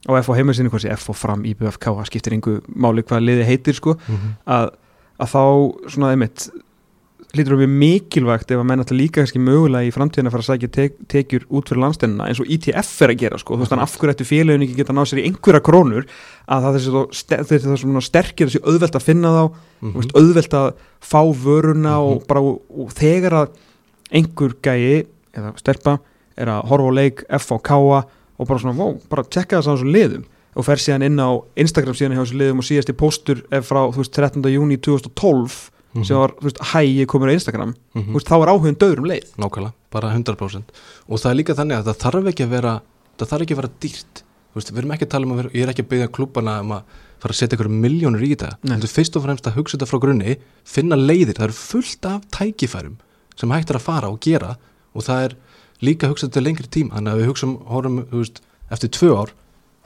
á 0.09 0.11
FA 0.19 0.39
heimasinu, 0.39 0.73
hvað 0.73 0.85
sé 0.85 0.97
FA 0.99 1.17
fram, 1.17 1.45
IBFK 1.47 1.91
það 1.91 2.09
skiptir 2.11 2.35
einhver 2.35 2.59
máli 2.67 3.05
hvað 3.07 3.25
liði 3.25 3.47
heitir 3.47 3.79
sko, 3.79 3.95
mm 3.99 4.15
-hmm. 4.15 4.35
að, 4.57 4.73
að 5.19 5.31
þá 5.35 5.43
svona 5.95 6.11
einmitt 6.15 6.49
hlýtur 7.29 7.53
að 7.53 7.61
vera 7.61 7.71
mikilvægt 7.83 8.51
ef 8.51 8.57
að 8.57 8.65
menna 8.65 8.83
þetta 8.83 8.95
líka 8.97 9.21
kannski 9.21 9.41
mögulega 9.43 9.85
í 9.85 9.91
framtíðin 9.93 10.29
að 10.29 10.33
fara 10.33 10.45
að 10.45 10.47
sækja 10.47 10.69
tek, 10.73 10.95
tekjur 11.13 11.43
út 11.53 11.69
fyrir 11.69 11.81
landstennina 11.83 12.25
eins 12.25 12.41
og 12.41 12.49
ITF 12.49 12.89
er 13.05 13.13
að 13.13 13.19
gera 13.21 13.37
sko, 13.37 13.53
þú 13.53 13.61
veist 13.61 13.73
þannig 13.73 13.85
af 13.85 13.97
hverju 14.01 14.13
ættu 14.15 14.25
félagin 14.25 14.65
ekki 14.65 14.77
geta 14.79 14.95
náð 14.97 15.11
sér 15.11 15.21
í 15.21 15.25
einhverja 15.29 15.61
krónur 15.67 16.07
að 16.49 16.65
það 16.65 16.79
þessi 16.79 17.03
sterkir 18.07 18.49
þessi 18.49 18.63
auðvelt 18.65 18.97
að 18.97 19.05
finna 19.05 19.33
þá 19.35 19.43
mm 19.45 19.93
-hmm. 19.93 20.09
auðvelt 20.17 20.57
að 20.57 20.69
fá 20.99 21.21
vöruna 21.21 21.93
mm 21.93 22.01
-hmm. 22.01 22.09
og, 22.09 22.15
mhm. 22.17 22.25
bara, 22.27 22.41
og, 22.41 22.61
og 22.73 22.93
þegar 22.97 23.33
að 23.33 23.47
einhver 24.09 24.53
gæi 24.63 25.05
eða 25.37 25.53
sterpa 25.57 25.99
er 26.35 26.47
að 26.49 26.65
horfa 26.65 26.89
á 26.89 26.97
leik 26.97 27.23
F 27.29 27.51
og 28.39 28.47
bara 28.47 28.59
svona, 28.59 28.77
wow, 28.77 28.97
bara 29.09 29.23
tjekka 29.23 29.59
þess 29.59 29.67
að 29.67 29.75
þessu 29.77 29.91
liðum 29.91 30.23
og 30.55 30.65
fer 30.65 30.79
síðan 30.79 31.05
inn 31.05 31.19
á 31.19 31.29
Instagram 31.59 31.93
síðan 31.93 32.15
hjá 32.15 32.23
þessu 32.23 32.39
liðum 32.39 32.61
og 32.63 32.65
síðast 32.65 32.89
í 32.89 32.95
póstur 32.95 33.43
frá 33.61 33.81
veist, 33.91 34.13
13. 34.15 34.41
júni 34.49 34.77
2012 34.79 35.69
mm 35.93 36.01
-hmm. 36.01 36.07
sem 36.07 36.17
var, 36.17 36.31
þú 36.39 36.43
veist, 36.47 36.61
hæ, 36.71 36.81
ég 36.85 37.07
komur 37.07 37.29
á 37.29 37.33
Instagram. 37.33 37.73
Mm 37.93 38.01
-hmm. 38.01 38.13
veist, 38.13 38.27
þá 38.29 38.41
er 38.41 38.49
áhugin 38.49 38.77
döður 38.77 38.99
um 38.99 39.05
leið. 39.05 39.27
Nákvæmlega, 39.37 39.73
bara 39.91 40.13
100% 40.13 40.63
og 41.07 41.19
það 41.19 41.31
er 41.31 41.35
líka 41.35 41.55
þannig 41.55 41.77
að 41.77 41.85
það 41.85 41.97
þarf 42.03 42.27
ekki 42.27 42.43
að 42.43 42.49
vera 42.49 42.81
það 43.17 43.29
þarf 43.29 43.41
ekki 43.41 43.53
að 43.53 43.61
vera 43.61 43.71
dýrt. 43.79 44.23
Veist, 44.55 44.71
við 44.71 44.77
erum 44.77 44.91
ekki 44.91 45.05
að 45.05 45.09
tala 45.13 45.25
um 45.25 45.31
að 45.31 45.37
vera, 45.37 45.49
ég 45.53 45.63
er 45.63 45.69
ekki 45.69 45.83
að 45.83 45.89
byggja 45.91 46.07
klúbana 46.07 46.59
um 46.61 46.71
að 46.71 46.81
fara 47.19 47.33
að 47.33 47.39
setja 47.39 47.55
ykkur 47.57 47.69
miljónur 47.69 48.23
í 48.23 48.31
þetta. 48.33 48.57
En 48.63 48.81
þú 48.81 48.87
fyrst 48.87 49.15
og 49.15 49.23
fremst 49.23 49.47
að 49.47 49.55
hugsa 49.57 49.77
þetta 49.77 49.89
frá 49.91 49.99
grunni 49.99 50.37
finna 50.63 50.95
leiðir, 50.95 51.35
það 51.37 51.47
eru 51.49 51.53
fullt 51.53 52.05
af 52.05 52.21
tækifærum 52.31 52.97
sem 53.35 53.51
hægt 53.51 53.69
er 53.69 53.75
að 53.75 53.87
fara 53.87 54.09
og 54.09 54.19
gera. 54.19 54.57
Og 54.95 55.03
það 55.03 55.23
er 55.23 55.35
líka 55.81 56.07
að 56.07 56.09
hugsa 56.13 56.27
þetta 56.27 56.41
lengri 56.41 56.67
tíma. 56.67 56.95
Þannig 56.95 57.11
að 57.11 57.19
við 57.19 57.29
hugsaum, 57.29 57.57
horfum, 57.67 58.05
veist, 58.11 58.41
eftir 58.71 58.89
tvö 58.89 59.11
ár 59.15 59.29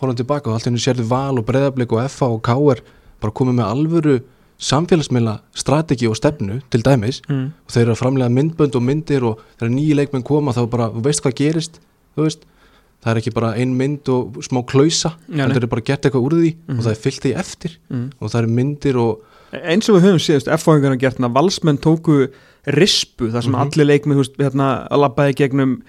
horfum 0.04 0.20
tilbaka 0.20 0.50
og 0.50 0.58
allt 0.58 0.68
henni 0.68 0.82
sérðu 0.82 1.06
val 1.10 1.40
og 1.40 1.46
breðablik 1.48 1.94
og 1.96 2.04
FA 2.12 2.30
og 2.34 2.42
KR 2.46 2.82
bara 3.24 3.36
komið 3.36 3.60
með 3.60 3.70
alvöru 3.72 4.16
samfélagsmiðla 4.64 5.36
strategi 5.58 6.08
og 6.08 6.18
stefnu 6.20 6.62
til 6.72 6.84
dæmis 6.86 7.22
mm. 7.28 7.46
og 7.66 7.76
þeir 7.76 7.84
eru 7.84 7.96
að 7.96 8.00
framlega 8.00 8.34
myndbönd 8.38 8.78
og 8.80 8.86
myndir 8.86 9.28
og 9.28 9.44
þegar 9.58 9.74
nýji 9.76 9.98
leikmenn 10.00 10.26
koma 10.28 10.56
þá 10.56 10.64
bara, 10.72 10.90
þú 10.94 11.04
veist 11.08 11.24
hvað 11.26 11.38
gerist 11.42 11.80
veist? 12.20 12.48
það 13.04 13.12
er 13.12 13.20
ekki 13.20 13.36
bara 13.36 13.52
ein 13.60 13.76
mynd 13.76 14.10
og 14.14 14.40
smá 14.46 14.62
klausa, 14.68 15.18
það 15.28 15.58
er 15.60 15.68
bara 15.72 15.84
gert 15.84 16.08
eitthvað 16.08 16.28
úr 16.30 16.38
því 16.40 16.54
mm. 16.56 16.78
og 16.78 16.86
það 16.86 16.94
er 16.94 17.04
fyllt 17.04 17.26
því 17.26 17.34
eftir 17.44 17.78
mm. 17.92 18.08
og 18.20 18.32
það 18.32 18.40
er 18.42 18.52
myndir 18.60 19.00
og 19.04 19.30
eins 19.54 19.90
og 19.90 20.00
við 20.00 20.08
höfum 20.08 20.24
síðast, 20.24 20.50
F-fáingarna 20.56 20.98
gert 21.02 21.20
valsmenn 21.22 21.82
tóku 21.82 22.28
rispu 22.74 23.30
þar 23.30 23.44
sem 23.44 23.54
-hmm. 23.54 23.62
allir 23.62 23.86
leikmenn 23.86 24.24
hérna, 24.40 24.88
lappaði 24.90 25.36
gegnum 25.36 25.82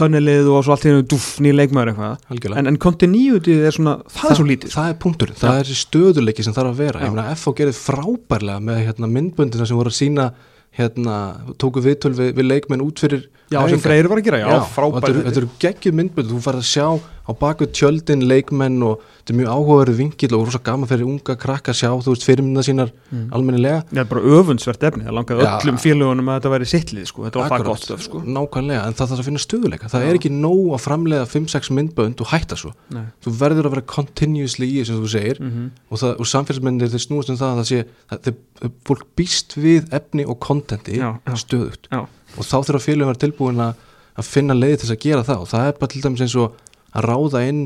tönnilið 0.00 0.50
og 0.50 0.64
svo 0.66 0.74
allt 0.74 0.86
í 0.86 0.90
hennu 0.90 1.20
nýja 1.44 1.56
leikmæður 1.58 1.92
eitthvað. 1.92 2.56
En, 2.60 2.70
en 2.70 2.78
continuity 2.82 3.56
er 3.60 3.76
svona, 3.76 3.96
það, 4.06 4.20
það 4.20 4.30
er 4.30 4.40
svo 4.40 4.46
lítið. 4.50 4.74
það 4.76 4.92
er 4.92 4.96
punktur, 5.04 5.34
það 5.40 5.58
ja. 5.58 5.64
er 5.64 5.80
stöðuleiki 5.80 6.46
sem 6.46 6.56
þarf 6.56 6.72
að 6.72 6.80
vera, 6.84 7.02
ég 7.04 7.14
meina 7.14 7.26
F.O. 7.34 7.54
gerði 7.58 7.76
frábærlega 7.78 8.64
með 8.70 8.80
hérna, 8.86 9.10
myndböndina 9.18 9.68
sem 9.68 9.80
voru 9.80 9.92
að 9.92 9.98
sína 10.00 10.30
hérna, 10.78 11.16
tóku 11.60 11.82
viðtöl 11.84 12.14
við, 12.16 12.32
við 12.38 12.50
leikmenn 12.50 12.84
út 12.84 13.02
fyrir 13.02 13.28
Já, 13.50 13.60
sem 13.66 13.80
Freyr 13.82 14.06
var 14.06 14.20
að 14.20 14.28
gera, 14.28 14.38
já, 14.44 14.46
já 14.46 14.60
frábærlega 14.70 15.24
Þetta 15.26 15.40
eru 15.40 15.48
geggjum 15.62 15.96
myndbönd, 15.98 16.28
þú 16.30 16.42
farið 16.44 16.60
að 16.62 16.68
sjá 16.70 16.86
á 17.30 17.32
baku 17.38 17.66
tjöldin 17.70 18.22
leikmenn 18.26 18.82
og 18.82 19.02
þetta 19.20 19.32
er 19.32 19.38
mjög 19.38 19.50
áhugaverðu 19.54 19.94
vingil 19.98 20.30
og 20.36 20.44
rosa 20.48 20.60
gaman 20.66 20.88
fyrir 20.90 21.06
unga 21.06 21.36
krakka 21.38 21.72
að 21.72 21.78
sjá, 21.80 21.90
þú 22.02 22.14
veist, 22.14 22.26
fyrirmynda 22.26 22.64
sínar 22.66 22.90
mm. 23.10 23.26
almennilega. 23.36 23.82
Já, 23.94 24.02
bara 24.10 24.22
öfunnsvert 24.38 24.86
efni 24.88 25.06
það 25.06 25.16
langaði 25.18 25.44
ja, 25.46 25.52
öllum 25.60 25.80
félagunum 25.82 26.30
að 26.30 26.38
þetta 26.38 26.52
væri 26.54 26.68
sittlið 26.72 27.08
sko, 27.10 27.26
þetta 27.26 27.42
var 27.42 27.54
það 27.54 27.66
gott 27.68 27.84
stöf 27.86 28.04
sko. 28.06 28.22
Nákvæmlega, 28.26 28.84
en 28.86 28.98
það 28.98 29.12
þarf 29.12 29.22
að 29.22 29.28
finna 29.30 29.44
stöðuleika, 29.44 29.90
það 29.92 30.06
Já. 30.06 30.10
er 30.10 30.20
ekki 30.20 30.32
nóg 30.34 30.62
að 30.74 30.82
framlega 30.86 31.28
5-6 31.30 31.72
myndbönd 31.78 32.24
og 32.24 32.30
hætta 32.32 32.58
svo 32.58 32.72
Nei. 32.94 33.04
þú 33.22 33.34
verður 33.42 33.70
að 33.70 33.76
vera 33.76 33.88
continuously 33.94 34.70
í 34.70 34.86
sem 34.88 34.98
þú 34.98 35.10
segir 35.14 35.42
mm 35.42 35.50
-hmm. 35.50 35.68
og, 35.90 36.06
og 36.18 36.30
samfélagsmyndir 36.34 36.90
þeir 36.90 37.04
snúast 37.06 37.30
um 37.30 37.38
það 37.38 37.50
að 37.50 37.60
það 37.60 37.68
sé, 37.70 37.84
að 38.10 38.22
þeir, 38.26 38.72
fólk 38.88 39.06
býst 39.16 39.56
við 39.56 39.86
efni 39.94 40.26
og 40.26 40.40
kontenti 40.42 40.98
stöðugt 41.34 41.90
og 42.36 42.46
þá 42.46 42.56
þurfa 42.68 42.82
félagum 42.84 43.08
að 43.08 43.12
vera 43.12 43.22
tilbúin 43.24 43.62
að 43.64 44.26
finna 44.26 44.56
leiði 44.56 44.82
til 44.82 44.90
að 44.94 45.00
gera 45.04 45.26
það. 45.26 45.44
Og 45.44 45.50
það 45.50 45.68
er 45.68 45.78
bara 45.80 45.92
til 45.92 46.02
dæmis 46.04 46.24
eins 46.26 46.36
og 46.40 46.58
að 46.90 47.06
ráða 47.08 47.44
inn 47.48 47.62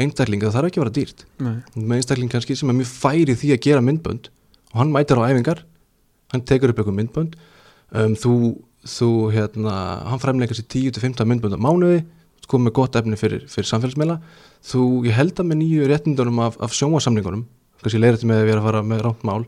einstaklinga 0.00 0.48
það 0.48 0.56
þarf 0.56 0.70
ekki 0.70 0.80
að 0.80 0.84
vera 0.84 0.96
dýrt. 0.96 1.24
Nei. 1.42 1.56
með 1.76 1.98
einstakling 1.98 2.32
kannski 2.32 2.56
sem 2.56 2.72
er 2.72 2.78
mjög 2.78 2.92
færi 2.92 3.36
því 3.36 3.52
að 3.52 3.62
gera 3.66 3.84
myndbönd 3.84 4.30
og 4.72 4.78
hann 4.80 4.92
mætir 4.94 5.20
á 5.20 5.28
æfingar 5.28 5.64
hann 6.32 6.44
tekur 6.48 6.72
upp 6.72 6.80
eitthvað 6.80 6.96
myndbönd. 6.96 7.34
Um, 7.92 8.14
þú, 8.16 8.34
þú 8.88 9.10
hérna 9.34 9.74
hann 10.08 10.22
fremleikar 10.22 10.56
sér 10.56 10.68
10-15 10.72 11.28
myndbönd 11.28 11.60
á 11.60 11.60
mánuði 11.60 12.00
komið 12.52 12.68
með 12.68 12.76
gott 12.76 12.96
efni 12.98 13.18
fyrir, 13.18 13.44
fyrir 13.50 13.68
samfélagsmeila 13.68 14.18
þú, 14.66 14.84
ég 15.06 15.16
held 15.16 15.40
að 15.40 15.48
með 15.48 15.60
nýju 15.62 15.90
réttindunum 15.90 16.40
af, 16.44 16.58
af 16.62 16.74
sjónvarsamlingunum 16.76 17.44
kannski 17.82 18.00
leiðrætti 18.00 18.28
með 18.28 18.42
að 18.42 18.48
vera 18.50 18.62
að 18.62 18.68
fara 18.68 18.82
með 18.86 19.04
rámt 19.06 19.26
mál 19.26 19.44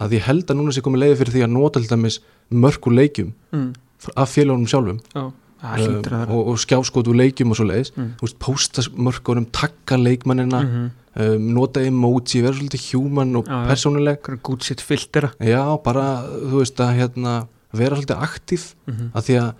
að 0.00 0.16
ég 0.16 0.26
held 0.26 0.50
að 0.50 0.58
núna 0.58 0.72
sé 0.72 0.82
komið 0.84 1.04
leiði 1.04 1.18
fyrir 1.20 1.34
því 1.36 1.44
að 1.46 1.54
nota 1.54 1.80
til 1.80 1.90
dæmis 1.90 2.18
mörgur 2.52 2.94
leikjum 2.96 3.32
mm. 3.52 3.70
af 4.16 4.32
félagunum 4.32 4.68
sjálfum. 4.70 5.00
Já. 5.12 5.30
Um, 5.62 6.00
og, 6.26 6.48
og 6.50 6.56
skjáskótu 6.58 7.12
leikjum 7.14 7.52
og 7.54 7.58
svo 7.60 7.68
leiðis 7.68 7.92
mm. 7.94 8.32
postasmörkunum, 8.42 9.44
takka 9.54 9.94
leikmannina 9.94 10.62
mm 10.62 10.70
-hmm. 10.72 10.88
um, 11.22 11.44
nota 11.54 11.84
emoji 11.86 12.42
vera 12.42 12.52
svolítið 12.52 12.82
human 12.92 13.36
og 13.36 13.46
ja, 13.46 13.66
persónuleg. 13.68 14.18
Gútt 14.42 14.64
sitt 14.64 14.80
filtera. 14.80 15.30
Já, 15.38 15.78
bara, 15.84 16.24
þú 16.26 16.58
veist 16.58 16.80
að 16.80 16.96
hérna, 16.98 17.46
vera 17.72 17.96
svolítið 17.96 18.22
aktív. 18.22 18.74
Mm 18.86 18.94
-hmm. 18.94 19.10
að 19.14 19.22
því 19.22 19.34
að 19.42 19.54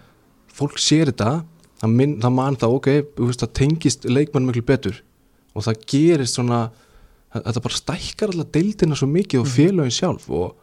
fólk 0.48 0.78
sér 0.78 1.06
þetta 1.06 1.44
það, 1.80 1.90
minn, 1.90 2.20
það 2.20 2.32
mann 2.32 2.56
það, 2.56 2.76
ok, 2.76 2.88
veist, 3.16 3.40
það 3.40 3.52
tengist 3.52 4.04
leikmann 4.04 4.46
miklu 4.46 4.62
betur. 4.62 5.02
Og 5.54 5.62
það 5.62 5.82
gerist 5.86 6.34
svona 6.34 6.70
þetta 7.36 7.64
bara 7.64 7.80
stækkar 7.80 8.32
alltaf 8.32 8.52
deildina 8.56 8.98
svo 8.98 9.08
mikið 9.10 9.42
og 9.42 9.48
mhm. 9.48 9.54
félagin 9.56 9.98
sjálf 9.98 10.28
og 10.30 10.58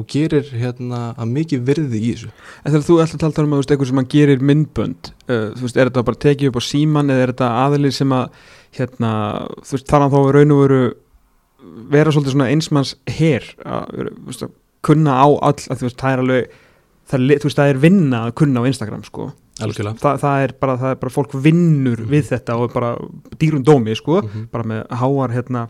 og 0.00 0.06
gerir 0.08 0.46
hérna 0.56 1.10
að 1.20 1.32
mikið 1.34 1.64
virði 1.68 1.98
í 2.00 2.12
þessu 2.14 2.30
En 2.62 2.72
þegar 2.72 2.84
þú 2.86 2.94
ætla 3.02 3.18
að 3.18 3.34
tala 3.36 3.44
um 3.44 3.54
að 3.56 3.64
eitthvað 3.66 3.90
sem 3.90 4.00
að 4.00 4.10
gerir 4.14 4.44
myndbönd 4.48 5.10
uh, 5.12 5.48
þú 5.52 5.66
veist, 5.66 5.76
er 5.76 5.90
þetta 5.90 6.04
bara 6.08 6.20
tekið 6.24 6.48
upp 6.48 6.56
á 6.56 6.62
síman 6.64 7.12
eða 7.12 7.24
er 7.26 7.32
þetta 7.34 7.50
aðlið 7.66 7.94
sem 7.98 8.14
að 8.16 8.38
hérna, 8.78 9.12
þú 9.60 9.76
veist, 9.76 9.90
þar 9.90 10.06
að 10.06 10.16
þá 10.16 10.20
raun 10.36 10.54
og 10.54 10.62
veru 10.62 10.80
vera 11.92 12.14
svolítið 12.14 12.36
svona 12.36 12.48
einsmanns 12.54 12.94
her 13.18 13.50
að, 13.68 14.00
veist, 14.30 14.46
að 14.46 14.56
kunna 14.88 15.18
á 15.20 15.28
all, 15.28 15.58
að 15.60 15.84
veist, 15.84 16.00
það 16.00 16.14
er 16.14 16.24
alveg 16.24 16.56
það, 17.12 17.28
þú 17.28 17.50
veist, 17.50 17.60
það 17.60 17.74
er 17.74 17.82
vinna 17.84 18.24
að 18.26 18.36
kunna 18.40 18.64
á 18.64 18.68
Instagram 18.72 19.04
sko 19.06 19.28
Þa, 20.00 20.16
það, 20.16 20.42
er 20.46 20.54
bara, 20.60 20.76
það 20.80 20.94
er 20.94 21.00
bara 21.02 21.12
fólk 21.12 21.34
vinnur 21.34 21.98
mm 21.98 22.04
-hmm. 22.04 22.10
við 22.10 22.28
þetta 22.32 22.56
og 22.56 22.72
bara 22.72 22.96
dýrun 23.38 23.64
dómi 23.64 23.94
sko, 23.94 24.22
mm 24.22 24.28
-hmm. 24.28 24.46
bara 24.50 24.64
með 24.64 24.86
háar 24.88 25.30
hérna 25.30 25.68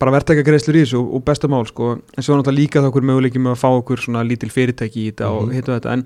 bara 0.00 0.14
verðtækja 0.16 0.46
greiðslur 0.46 0.78
í 0.78 0.82
þessu 0.86 1.00
og 1.00 1.24
besta 1.24 1.48
mál 1.48 1.66
sko, 1.66 1.98
en 2.16 2.24
svo 2.24 2.34
er 2.34 2.40
náttúrulega 2.40 2.60
líka 2.60 2.80
þá 2.80 2.88
okkur 2.88 3.02
möguleikin 3.02 3.42
með 3.44 3.52
að 3.56 3.62
fá 3.62 3.68
okkur 3.68 4.00
svona 4.00 4.24
lítil 4.24 4.50
fyrirtæki 4.50 5.00
í 5.04 5.10
þetta 5.10 5.24
mm 5.24 5.30
-hmm. 5.30 5.42
og 5.42 5.46
mhm. 5.46 5.54
hitta 5.54 5.76
þetta, 5.76 5.92
en 5.92 6.04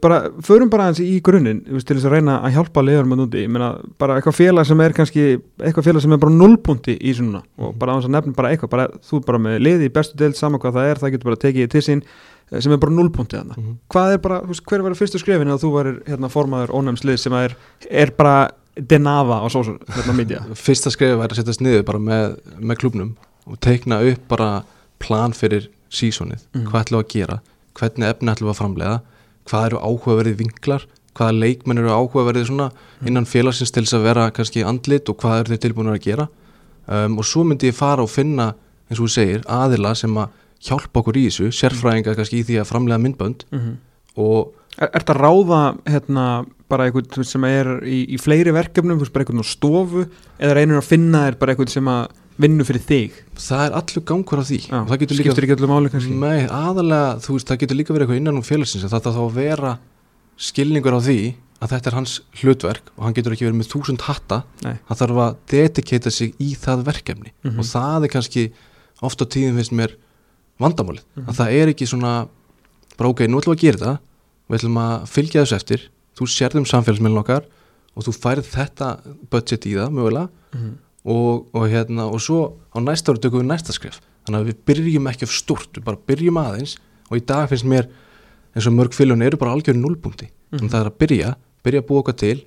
bara, 0.00 0.30
förum 0.42 0.70
bara 0.70 0.86
eins 0.86 1.00
í 1.00 1.20
grunninn, 1.24 1.64
til 1.64 1.96
þess 1.96 2.06
að 2.06 2.12
reyna 2.12 2.36
að 2.44 2.54
hjálpa 2.54 2.82
leður 2.82 3.08
með 3.10 3.18
núti, 3.22 3.42
ég 3.42 3.50
meina, 3.50 3.80
bara 3.98 4.18
eitthvað 4.18 4.36
félag 4.38 4.66
sem 4.66 4.80
er 4.80 4.92
kannski, 4.92 5.24
eitthvað 5.58 5.84
félag 5.88 6.02
sem 6.02 6.12
er 6.12 6.18
bara 6.18 6.34
nullpunti 6.34 6.98
í 7.00 7.14
svona, 7.14 7.42
og 7.58 7.72
mhm. 7.72 7.78
bara 7.78 7.92
á 7.92 7.96
þess 7.96 8.10
að 8.10 8.14
nefna 8.14 8.36
bara 8.36 8.50
eitthvað, 8.50 8.70
bara, 8.70 8.86
þú 9.02 9.24
bara 9.26 9.38
með 9.38 9.58
liði 9.58 9.84
í 9.88 9.94
bestu 9.94 10.16
deild 10.16 10.36
saman 10.36 10.60
hvað 10.60 10.74
það 10.78 10.90
er, 10.90 10.98
það 10.98 11.10
getur 11.10 11.30
bara 11.30 11.42
tekið 11.42 11.82
sín 11.82 12.02
eh, 12.02 12.08
sem 12.52 12.74
er 12.74 12.80
bara 12.80 12.94
nullpunti 12.94 13.38
þannig, 13.38 13.56
mm 13.56 13.64
-hmm. 13.64 13.78
hvað 13.92 14.12
er 14.12 14.18
bara 14.18 14.40
hver 14.42 14.82
var 14.82 14.94
fyrstu 14.94 15.18
skrefin 15.18 15.48
að 15.48 15.62
þú 15.64 15.70
var 15.72 15.86
hérna, 16.06 16.28
formaður 16.28 16.74
ónæmslið 16.74 17.16
sem 17.16 17.32
er, 17.32 17.56
er 17.90 18.10
bara 18.10 18.50
denafa 18.76 19.40
á 19.40 19.46
sósur 19.48 19.78
fyrsta 20.66 20.90
skrifið 20.90 21.18
væri 21.18 21.32
að 21.32 21.36
setjast 21.36 21.60
niður 21.60 21.84
bara 21.84 21.98
með, 21.98 22.36
með 22.58 22.76
klubnum 22.76 23.16
og 23.46 23.60
teikna 23.60 24.02
upp 24.02 24.28
bara 24.28 24.64
plan 24.98 25.32
fyrir 25.32 25.70
sísonið, 25.90 26.42
mm. 26.54 26.66
hvað 26.66 26.80
ætlum 26.80 26.98
við 26.98 27.04
að 27.04 27.12
gera? 27.12 27.40
Hvernig 27.74 28.08
efni 28.08 28.30
ætlum 28.30 28.48
við 28.48 28.54
að 28.54 28.58
framlega 28.58 29.00
hvað 29.48 29.66
eru 29.68 29.80
áhugaverið 29.82 30.38
vinklar? 30.40 30.86
Hvaða 31.14 31.36
leikmenn 31.38 31.78
eru 31.78 31.92
áhugaverðið 31.94 32.48
svona 32.48 32.70
innan 33.06 33.28
félagsins 33.28 33.70
til 33.74 33.84
þess 33.84 33.98
að 33.98 34.06
vera 34.08 34.30
kannski 34.34 34.64
andlit 34.66 35.10
og 35.10 35.18
hvað 35.22 35.42
eru 35.42 35.52
þeir 35.52 35.62
tilbúinir 35.62 35.98
að 35.98 36.06
gera? 36.08 36.28
Um, 36.84 37.18
og 37.20 37.28
svo 37.28 37.44
myndi 37.46 37.70
ég 37.70 37.76
fara 37.76 38.04
og 38.04 38.10
finna 38.10 38.52
eins 38.88 38.98
og 38.98 39.06
þú 39.06 39.12
segir, 39.14 39.44
aðila 39.48 39.94
sem 39.96 40.16
að 40.20 40.40
hjálpa 40.62 41.00
okkur 41.02 41.16
í 41.18 41.26
þessu, 41.28 41.48
sérfræðinga 41.52 42.14
kannski 42.16 42.40
í 42.40 42.44
því 42.44 42.60
að 42.62 42.68
framlega 42.70 43.00
myndbönd 43.02 43.44
Mhm. 43.52 43.76
og 44.16 44.52
Er 44.76 44.88
þetta 44.90 45.14
að 45.14 45.20
ráða 45.22 45.58
hérna 45.86 46.46
bara 46.68 46.88
veist, 46.90 47.24
sem 47.24 47.44
er 47.44 47.66
í, 47.86 48.08
í 48.10 48.18
fleiri 48.18 48.50
verkefnum, 48.50 48.98
bara 49.14 49.22
einhvern 49.24 49.38
á 49.38 49.46
stofu 49.46 50.08
eða 50.40 50.54
reynir 50.58 50.80
að 50.80 50.88
finna 50.88 51.20
þér 51.30 51.38
bara 51.38 51.52
einhvern 51.54 51.68
sem 51.70 51.84
að 51.86 52.08
vinnu 52.42 52.64
fyrir 52.66 52.82
þig 52.82 53.12
það 53.38 53.62
er 53.68 53.76
allur 53.78 54.02
gangur 54.04 54.42
á 54.42 54.44
því 54.44 54.58
Já, 54.66 54.84
það 54.90 54.98
getur 54.98 55.14
líka 55.20 55.30
skiptir 55.30 55.44
ekki 55.46 55.54
öllu 55.54 55.68
máli 55.70 55.90
kannski 55.94 56.18
Nei, 56.18 56.46
aðalega, 56.50 57.20
þú 57.22 57.36
veist, 57.36 57.46
það 57.46 57.60
getur 57.62 57.76
líka 57.78 57.94
verið 57.94 58.02
eitthvað 58.08 58.16
innan 58.18 58.36
um 58.36 58.42
félagsins 58.42 58.82
en 58.82 58.90
það 58.90 59.06
þá 59.14 59.22
að 59.22 59.34
vera 59.38 59.78
skilningur 60.36 60.96
á 60.98 61.00
því 61.06 61.18
að 61.62 61.70
þetta 61.70 61.86
er 61.92 61.94
hans 62.00 62.14
hlutverk 62.42 62.90
og 62.98 63.04
hann 63.06 63.14
getur 63.14 63.32
ekki 63.36 63.46
verið 63.46 63.60
með 63.60 63.70
þúsund 63.70 64.02
hatta 64.08 64.42
Nei. 64.64 64.74
hann 64.90 64.98
þarf 64.98 65.20
að 65.22 65.36
dedikata 65.54 66.10
sig 66.10 66.34
í 66.42 66.56
það 66.58 66.82
verkefni 66.90 67.30
Mhm. 67.44 67.58
og 67.60 67.64
það 67.64 68.04
er 68.04 68.08
kannski 68.10 68.50
oft 69.02 69.22
á 69.22 69.26
tíðum 69.30 69.54
finnst 69.62 69.72
mér 69.72 69.94
vandamálið 70.60 71.02
Mhm. 71.16 71.26
að 71.28 71.34
það 71.40 71.52
er 71.60 71.68
ekki 71.72 71.86
svona 71.88 72.28
bara 72.96 73.10
ok, 73.10 73.20
nú 73.28 73.40
ætlum 73.40 73.54
við 73.54 73.58
að 73.58 73.64
gera 73.64 73.78
þetta 73.78 73.98
við 74.50 74.58
ætlum 74.58 74.78
að 74.78 75.06
fylgja 75.08 75.42
þessu 75.44 75.56
eftir 75.56 75.80
þú 76.14 76.26
sérðum 76.30 76.66
samfélagsmiðlun 76.70 77.22
okkar 77.24 77.44
og 77.96 78.04
þú 78.04 78.12
færð 78.22 78.46
þetta 78.54 78.88
budget 79.30 79.66
í 79.66 79.74
það 79.74 79.90
mögulega 79.92 80.28
Mhm. 80.54 80.78
og, 81.06 81.46
og 81.54 81.68
hérna 81.68 82.06
og 82.12 82.20
svo 82.20 82.54
á 82.74 82.78
næsta 82.80 83.12
ári 83.12 83.20
tökum 83.20 83.42
við 83.42 83.50
næsta 83.50 83.72
skref 83.72 84.00
þannig 84.26 84.40
að 84.40 84.46
við 84.52 84.56
byrjum 84.66 85.08
ekki 85.10 85.22
af 85.26 85.32
stort 85.34 85.72
við 85.74 85.84
bara 85.84 85.98
byrjum 86.06 86.38
aðeins 86.38 86.76
og 87.10 87.16
í 87.18 87.26
dag 87.26 87.48
finnst 87.50 87.64
mér 87.66 87.88
eins 88.54 88.66
og 88.66 88.72
mörg 88.72 88.94
fylgjum 88.94 89.22
eru 89.26 89.36
bara 89.36 89.52
algjörn 89.52 89.82
núlpunkti 89.82 90.28
Mhm. 90.52 90.58
þannig 90.60 90.70
að 90.70 90.74
það 90.74 90.84
er 90.84 90.90
að 90.90 90.98
byrja, 90.98 91.34
byrja 91.64 91.80
að 91.82 91.86
búa 91.88 92.02
okkar 92.04 92.16
til 92.16 92.44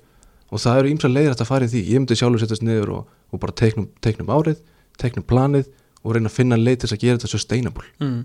og 0.50 0.58
það 0.58 0.78
eru 0.78 0.88
ýmsa 0.94 1.12
leiðir 1.12 1.34
að 1.36 1.46
fara 1.46 1.64
í 1.66 1.68
því 1.68 1.84
ég 1.92 1.98
myndi 2.00 2.16
sjálfur 2.16 2.40
setjast 2.40 2.62
niður 2.62 2.88
og, 2.96 3.06
og 3.32 3.40
bara 3.40 3.52
teiknum, 3.52 3.88
teiknum 4.00 4.26
árið, 4.32 4.56
teiknum 4.98 5.24
planið 5.28 5.66
og 6.04 6.14
reyna 6.16 6.30
að 6.30 6.36
finna 6.38 6.58
leið 6.60 6.82
til 6.84 6.90
að 6.94 7.00
gera 7.04 7.18
þetta 7.18 7.30
sustainable. 7.32 7.86
Mm. 8.02 8.18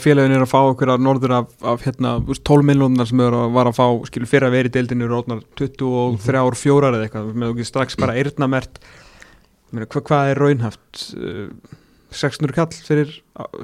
félagin 0.00 0.32
er 0.36 0.44
að 0.46 0.48
fá 0.52 0.58
okkur 0.64 0.92
að 0.94 1.02
norður 1.04 1.34
af, 1.38 1.50
af 1.72 1.82
hérna, 1.84 2.14
þú 2.22 2.32
veist, 2.32 2.44
12 2.48 2.66
miljónar 2.70 3.08
sem 3.10 3.20
eru 3.20 3.40
að 3.42 3.52
var 3.56 3.68
að 3.68 3.76
fá 3.80 3.86
skilur 4.08 4.30
fyrir 4.30 4.48
að 4.48 4.54
vera 4.56 4.70
í 4.70 4.74
deildinu 4.76 5.08
rótnar 5.10 5.42
23 5.60 6.40
ár, 6.40 6.56
4 6.62 6.88
eða 6.92 7.02
eitthvað. 7.06 7.32
Með 7.36 7.52
okkur 7.52 7.68
strax 7.68 7.98
bara 8.00 8.16
eyrnamert. 8.20 8.80
Meina, 9.72 9.88
hva, 9.88 10.02
hvað 10.08 10.30
er 10.32 10.40
raunhaft 10.40 11.04
uh, 11.16 11.50
600 12.12 12.56
kall 12.56 12.72
fyrir 12.84 13.12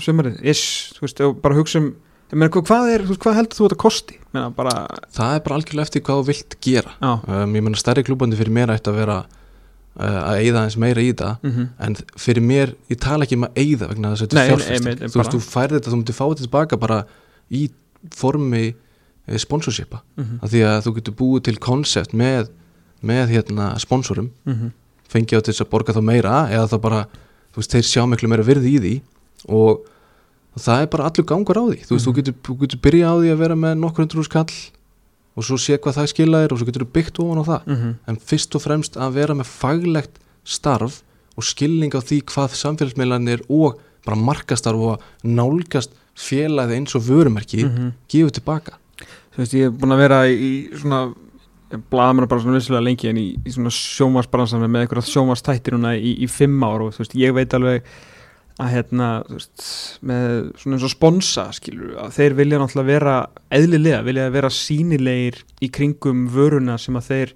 sumarið, 0.01 0.39
ish, 0.49 0.95
veist, 1.03 1.21
bara 1.45 1.57
hugsa 1.59 1.83
um 1.83 1.91
meina, 2.33 2.51
hva- 2.53 2.65
hvað 2.65 2.93
er, 2.95 3.05
hvað 3.25 3.37
heldur 3.39 3.57
þú 3.59 3.67
þetta 3.69 3.81
kosti? 3.81 4.17
Meina, 4.37 4.49
bara, 4.57 4.73
það 5.17 5.35
er 5.37 5.43
bara 5.45 5.59
algjörlega 5.61 5.87
eftir 5.89 6.05
hvað 6.05 6.21
þú 6.23 6.29
vilt 6.29 6.57
gera. 6.65 6.95
Um, 7.01 7.57
ég 7.57 7.65
menna 7.65 7.81
stærri 7.81 8.05
klúbandi 8.05 8.37
fyrir 8.41 8.53
mér 8.57 8.73
ætti 8.75 8.93
að 8.93 8.99
vera 9.03 9.19
að 9.99 10.41
eyða 10.45 10.63
eins 10.65 10.77
meira 10.79 11.03
í 11.03 11.13
það. 11.13 11.37
Mm 11.43 11.69
en 11.79 11.97
fyrir 12.17 12.43
mér, 12.43 12.75
ég 12.91 12.99
tala 13.01 13.25
ekki 13.25 13.37
um 13.37 13.45
að 13.49 13.55
eyða 13.63 13.89
vegna 13.89 14.13
þess 14.15 14.23
að 14.23 14.29
þetta 14.29 14.43
er 14.43 14.49
fjárfesting. 14.49 14.77
einmitt, 14.79 15.13
þú 15.13 15.19
veist, 15.19 15.33
þú 15.35 15.41
færði 15.41 15.75
þetta, 15.79 15.91
þú 15.91 15.97
myndir 15.99 16.15
fá 16.19 16.25
þetta 16.29 16.45
tilbaka 16.47 16.77
bara 16.79 16.99
í 17.51 17.63
formi 18.15 18.75
eh, 19.29 19.39
sponsorshipa, 19.39 20.03
-hmm. 20.17 20.39
af 20.43 20.51
því 20.51 20.61
að 20.71 20.83
þú 20.87 20.95
getur 20.95 21.15
búið 21.15 21.43
til 21.45 21.57
koncept 21.59 22.13
með, 22.15 22.49
með 23.03 23.29
hérna 23.35 23.79
sponsorum, 23.79 24.31
Mm 24.47 24.55
-hmm. 24.55 24.71
fengið 25.09 25.39
á 25.39 25.41
til 25.43 25.53
þess 25.55 25.61
að 25.67 25.71
borga 25.71 25.93
þá 25.93 26.03
meira, 26.03 26.49
eða 26.51 26.69
þá 26.69 26.79
bara 26.81 27.07
þú 27.53 27.57
veist, 27.57 27.71
þeir 27.73 27.83
sjá 27.85 28.03
miklu 28.07 28.29
meira 28.29 28.43
virði 28.43 28.71
í 28.77 28.79
því. 28.81 29.01
Og 29.49 29.81
það 30.59 30.83
er 30.83 30.87
bara 30.87 31.05
allur 31.05 31.25
gangur 31.25 31.57
á 31.57 31.65
því. 31.71 31.79
Þú 31.87 31.93
veist, 31.95 32.07
Mhm. 32.07 32.13
þú 32.13 32.15
getur, 32.17 32.35
þú 32.43 32.59
getur 32.61 32.79
byrjað 32.81 33.09
á 33.09 33.17
því 33.19 33.29
að 33.33 33.39
vera 33.39 33.55
með 33.55 33.75
nokkur 33.79 34.03
hundur 34.05 34.19
úr 34.21 34.25
skall 34.25 34.47
og 35.39 35.47
svo 35.47 35.59
sé 35.63 35.79
hvað 35.79 36.01
það 36.01 36.09
skila 36.13 36.41
þér 36.43 36.53
og 36.55 36.59
svo 36.61 36.67
getur 36.69 36.85
þú 36.87 36.93
byggt 36.99 37.21
ofan 37.23 37.39
á 37.39 37.45
það 37.47 37.67
Mhm. 37.71 37.93
en 38.11 38.17
fyrst 38.31 38.57
og 38.59 38.65
fremst 38.65 38.97
að 38.99 39.13
vera 39.15 39.35
með 39.39 39.47
faglegt 39.53 40.19
starf 40.45 41.03
og 41.39 41.45
skilning 41.47 41.95
á 41.95 42.01
því 42.03 42.19
hvað 42.27 42.57
samfélagsmiðlanir 42.59 43.45
og 43.49 43.79
bara 44.05 44.17
markastarf 44.19 44.81
og 44.91 45.01
nálgast 45.25 45.95
félagið 46.19 46.75
eins 46.77 46.95
og 46.99 47.03
vörumerki 47.07 47.63
Mhm. 47.65 47.93
gefur 48.11 48.31
tilbaka 48.35 48.73
þú 48.99 49.39
veist, 49.39 49.55
ég 49.55 49.67
er 49.67 49.71
búin 49.71 49.95
að 49.95 49.99
vera 50.03 50.27
í 50.27 50.69
svona 50.75 51.15
blaða 51.91 52.15
mér 52.17 52.27
bara 52.29 52.41
svona 52.41 52.57
vissilega 52.59 52.83
lengi 52.83 53.09
en 53.11 53.17
í, 53.17 53.37
í 53.45 53.51
svona 53.53 53.71
sjómasbransan 53.71 54.61
með 54.67 54.87
einhverja 54.89 55.13
sjómastættir 55.13 55.77
núna 55.77 55.95
í, 56.01 56.17
í 56.25 56.27
fimm 56.29 56.59
ár 56.65 56.81
og 56.81 56.95
þú 56.95 56.99
veist, 57.05 57.15
ég 57.15 57.35
veit 57.35 57.51
alveg 57.55 57.83
að 58.59 58.73
hérna, 58.75 59.09
veist, 59.31 59.67
með 60.03 60.33
svona 60.59 60.79
eins 60.79 60.87
og 60.89 60.93
sponsa, 60.93 61.45
skilur, 61.55 61.93
að 62.03 62.17
þeir 62.17 62.35
vilja 62.41 62.59
náttúrulega 62.59 62.89
vera 62.89 63.19
eðlilega, 63.55 64.01
vilja 64.07 64.25
vera 64.35 64.51
sínilegir 64.51 65.39
í 65.63 65.71
kringum 65.75 66.25
vöruna 66.35 66.75
sem 66.81 66.99
að 66.99 67.13
þeir 67.13 67.35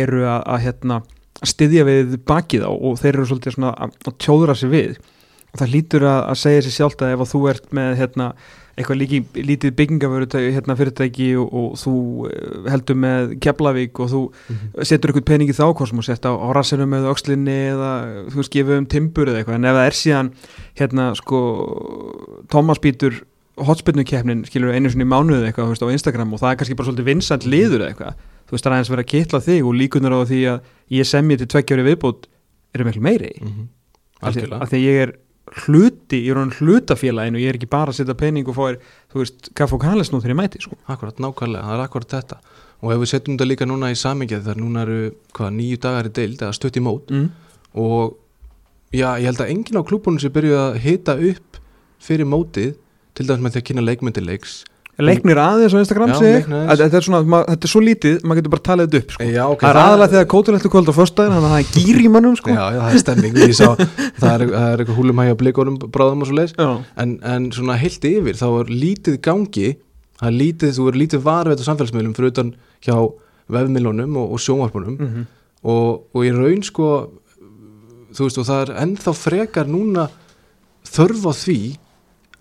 eru 0.00 0.26
að, 0.28 0.42
að 0.44 0.66
hérna, 0.66 1.00
styðja 1.48 1.86
við 1.88 2.18
bakið 2.28 2.66
á 2.68 2.72
og 2.72 3.00
þeir 3.00 3.14
eru 3.14 3.28
svolítið 3.30 3.56
svona 3.56 3.72
að, 3.86 3.96
að 4.04 4.18
tjóðra 4.26 4.56
sig 4.60 4.72
við. 4.74 4.98
Og 5.50 5.62
það 5.62 5.72
lítur 5.72 6.06
að, 6.06 6.20
að 6.30 6.40
segja 6.42 6.64
sér 6.66 6.76
sjálft 6.76 7.04
að 7.06 7.14
ef 7.16 7.32
þú 7.32 7.40
ert 7.50 7.72
með 7.74 7.96
hérna 8.02 8.28
eitthvað 8.80 8.98
líki, 9.00 9.20
lítið 9.36 9.74
byggingavöru 9.78 10.26
hérna, 10.32 10.76
fyrirtæki 10.78 11.28
og, 11.40 11.52
og 11.60 11.78
þú 11.80 11.94
eh, 12.30 12.70
heldur 12.72 12.98
með 13.04 13.34
Keflavík 13.44 14.00
og 14.02 14.10
þú 14.10 14.22
setur 14.82 15.12
eitthvað 15.12 15.26
pening 15.28 15.52
í 15.52 15.56
þá 15.56 15.66
þú 15.78 16.04
sett 16.06 16.26
á, 16.26 16.32
rassinum 16.56 16.96
eða 16.96 17.12
öxlinni 17.14 17.56
eða 17.74 17.90
þú 18.32 18.40
veist 18.40 18.54
gefið 18.54 18.80
um 18.80 18.88
timbur 18.90 19.30
eða 19.30 19.42
eitthvað. 19.42 19.60
En 19.60 19.70
ef 19.70 19.78
það 19.78 19.88
er 19.90 19.98
síðan 20.00 20.32
hérna 20.80 21.06
sko 21.20 21.40
Thomas 22.50 22.82
Bítur 22.82 23.22
hotspinnukeppnin 23.60 24.44
skilur 24.48 24.74
einu 24.74 24.90
svona 24.92 25.06
í 25.06 25.10
mánuðu 25.10 25.48
eitthvað 25.48 25.70
þú 25.70 25.74
veist, 25.74 25.84
á 25.84 25.94
Instagram 25.96 26.34
og 26.34 26.42
það 26.42 26.52
er 26.52 26.60
kannski 26.60 26.76
bara 26.78 26.88
svolítið 26.88 27.10
vinsænt 27.10 27.48
liður 27.48 27.84
eða 27.84 27.90
eitthvað. 27.94 28.28
Þú 28.48 28.56
veist 28.56 28.64
það 28.64 28.70
er 28.70 28.76
aðeins 28.76 28.92
verið 28.94 29.04
að 29.04 29.10
kitla 29.14 29.40
þig 29.46 29.66
og 29.66 29.76
líkunar 29.78 30.16
á 30.16 30.20
því 30.26 30.40
að 30.50 30.70
ég 30.96 31.08
semji 31.08 31.40
til 31.40 31.50
tveggjári 31.52 31.86
viðbútt 31.86 32.30
eru 32.74 32.86
miklu 32.86 33.02
meiri. 33.04 33.34
Mm 33.40 33.50
-hmm. 33.50 33.66
af 34.20 34.68
því 34.70 34.78
að 34.78 34.86
ég 34.86 35.02
er 35.04 35.12
hluti, 35.64 36.20
ég 36.24 36.30
er 36.30 36.38
hann 36.38 36.52
hlutafélaginu 36.54 37.40
ég 37.42 37.48
er 37.50 37.58
ekki 37.58 37.68
bara 37.70 37.90
að 37.90 38.00
setja 38.00 38.14
pening 38.14 38.48
og 38.48 38.54
fáir, 38.56 38.76
þú 39.12 39.22
veist, 39.22 39.50
kaff 39.58 39.72
og 39.74 39.80
kannles 39.82 40.12
nú 40.12 40.20
þegar 40.22 40.34
ég 40.34 40.38
mæti, 40.40 40.60
sko. 40.62 40.76
akkurat 40.86 41.18
nákvæmlega, 41.18 41.64
það 41.66 41.74
er 41.78 41.84
akkurat 41.84 42.14
þetta 42.14 42.38
og 42.80 42.92
ef 42.94 43.00
við 43.02 43.10
setjum 43.12 43.36
þetta 43.36 43.48
líka 43.50 43.66
núna 43.68 43.90
í 43.92 43.98
samingið 43.98 44.44
þar 44.46 44.60
núna 44.62 44.84
eru 44.86 44.98
hvað, 45.36 45.50
nýju 45.58 45.80
dagar 45.82 46.06
í 46.08 46.12
deild 46.16 46.38
eða 46.42 46.54
stutt 46.56 46.76
í 46.78 46.84
mót 46.84 47.10
Mm. 47.10 47.30
og 47.74 48.16
já, 48.92 49.08
ég 49.18 49.26
held 49.26 49.40
að 49.42 49.50
enginn 49.50 49.80
á 49.80 49.86
klúbunum 49.86 50.20
sem 50.20 50.32
byrjuð 50.32 50.58
að 50.58 50.78
hita 50.86 51.14
upp 51.18 51.58
fyrir 52.00 52.26
mótið 52.26 52.76
til 53.14 53.26
dæmis 53.26 53.42
með 53.44 53.52
því 53.52 53.60
að 53.60 53.66
kynna 53.68 53.84
leikmyndileiks 53.84 54.64
Leiknir 55.06 55.38
aðeins 55.42 55.74
á 55.74 55.78
Instagram 55.80 56.12
sig, 56.18 56.44
þetta, 56.46 56.96
er 57.00 57.04
svona, 57.06 57.20
ma- 57.24 57.44
þetta 57.48 57.66
er 57.68 57.72
svo 57.72 57.80
lítið, 57.84 58.16
maður 58.24 58.40
getur 58.40 58.52
bara 58.54 58.64
talið 58.68 58.88
þetta 58.90 59.00
upp, 59.04 59.14
sko. 59.16 59.28
Já, 59.30 59.42
ok, 59.54 59.60
það 59.64 59.70
er 59.74 59.80
aðalega 59.82 60.12
þegar 60.14 60.28
kóturlegt 60.34 60.64
er 60.68 60.72
kvöld 60.74 60.90
á 60.90 60.94
föstudaginn, 61.00 61.34
þannig 61.36 61.48
að 61.48 61.54
það 61.54 61.62
er 61.64 61.70
gýr 61.76 62.00
í 62.00 62.10
mannum, 62.16 62.36
sko. 62.40 62.50
Já, 62.50 62.64
já, 62.74 62.80
það 62.80 62.94
er 62.94 63.02
stemming 63.04 63.38
Ég 63.40 63.54
sá, 63.56 63.68
það 64.20 64.30
er, 64.34 64.44
er 64.60 64.82
eitthvað 64.84 64.98
húlum 65.00 65.22
hægja 65.24 65.38
blikunum 65.44 65.78
bráðum 65.94 66.22
og 66.24 66.30
svo 66.30 66.36
leis 66.40 66.54
Já. 66.58 66.68
en, 67.04 67.16
en 67.34 67.50
svona 67.56 67.76
heilt 67.80 68.04
yfir, 68.10 68.36
þá 68.40 68.46
er 68.60 68.72
lítið 68.74 69.20
gangi 69.24 69.68
það 70.20 70.28
er 70.30 70.36
lítið, 70.36 70.74
þú 70.76 70.88
er 70.92 70.98
lítið 71.00 71.24
varveit 71.24 71.60
á 71.62 71.68
samfélagsmiðlum 71.70 72.14
fyrir 72.18 72.32
utan 72.34 72.54
hjá 72.84 72.96
vefmiðlunum 73.50 74.16
og, 74.20 74.34
og 74.36 74.42
sjónvarpunum 74.44 74.98
Mhm. 75.00 75.22
og, 75.64 76.04
og 76.14 76.24
í 76.24 76.30
raun 76.36 76.62
sko 76.64 76.90
þú 78.10 78.26
veist 78.26 78.38
og 78.42 78.46
það 78.48 78.60
er 78.66 78.70
ennþá 78.84 79.12
frekar 79.16 79.68
núna 79.70 80.08
þörf 80.90 81.24
á 81.30 81.32
því 81.36 81.58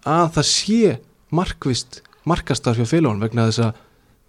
að 0.09 0.29
það 0.37 0.47
sé 0.49 0.93
markvist 1.35 1.99
markastar 2.25 2.75
hjá 2.75 2.85
félagunum 2.85 3.21
vegna 3.23 3.47
þess 3.49 3.59
að 3.59 3.73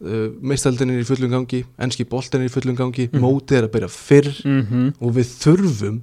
uh, 0.00 0.28
meistaldin 0.40 0.90
er 0.94 1.00
í 1.02 1.06
fullum 1.08 1.30
gangi 1.30 1.64
enski 1.78 2.04
boltin 2.08 2.40
er 2.40 2.48
í 2.48 2.52
fullum 2.52 2.76
gangi, 2.78 3.08
Mhm. 3.12 3.20
mótið 3.20 3.56
er 3.58 3.68
að 3.68 3.72
byrja 3.74 3.90
fyrr 3.90 4.30
Mhm. 4.44 4.94
og 5.00 5.12
við 5.14 5.26
þurfum 5.42 6.00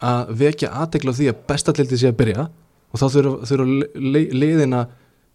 að 0.00 0.32
vekja 0.40 0.70
aðtegla 0.72 1.12
á 1.12 1.18
því 1.18 1.28
að 1.30 1.40
bestallildið 1.46 1.98
sé 2.00 2.08
að 2.08 2.16
byrja 2.16 2.48
og 2.92 2.98
þá 2.98 3.06
þurfa 3.12 3.66
le, 3.94 4.20
liðin 4.32 4.72
að 4.74 4.86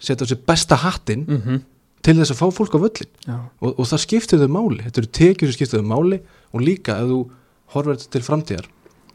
setja 0.02 0.26
á 0.26 0.28
sig 0.28 0.40
besta 0.46 0.76
hattin 0.76 1.26
Mhm. 1.28 1.62
til 2.02 2.14
þess 2.16 2.32
að 2.34 2.42
fá 2.42 2.48
fólk 2.54 2.74
á 2.76 2.80
völlin 2.82 3.10
og, 3.62 3.80
og 3.80 3.86
það 3.86 4.00
skiptir 4.06 4.40
þau 4.40 4.50
máli 4.50 4.84
þetta 4.84 4.98
eru 4.98 5.08
tekjur 5.08 5.52
sem 5.52 5.54
skiptir 5.58 5.80
þau 5.82 5.88
máli 5.88 6.20
og 6.54 6.62
líka 6.62 6.98
ef 7.02 7.08
þú 7.10 7.30
þetta 7.74 8.10
til 8.12 8.22
framtíðar 8.22 8.66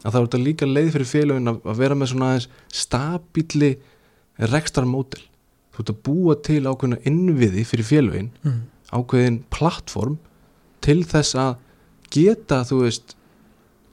að 0.03 0.11
það 0.11 0.15
er 0.21 0.27
þetta 0.27 0.43
líka 0.43 0.65
leið 0.65 0.91
fyrir 0.91 1.09
félagin 1.11 1.47
að, 1.51 1.61
að 1.65 1.75
vera 1.77 1.95
með 1.95 2.07
svona 2.11 2.29
aðeins 2.31 2.47
stabíli 2.73 3.77
rekstarmódel 4.39 5.21
þú 5.71 5.79
ert 5.83 5.93
að 5.93 6.01
búa 6.07 6.35
til 6.43 6.61
ákveðna 6.67 7.01
innviði 7.07 7.65
fyrir 7.65 7.87
félagin 7.87 8.29
Mhm. 8.43 8.61
ákveðin 8.91 9.41
plattform 9.49 10.17
til 10.81 11.03
þess 11.03 11.35
að 11.35 11.55
geta 12.11 12.63
þú 12.67 12.81
veist 12.83 13.15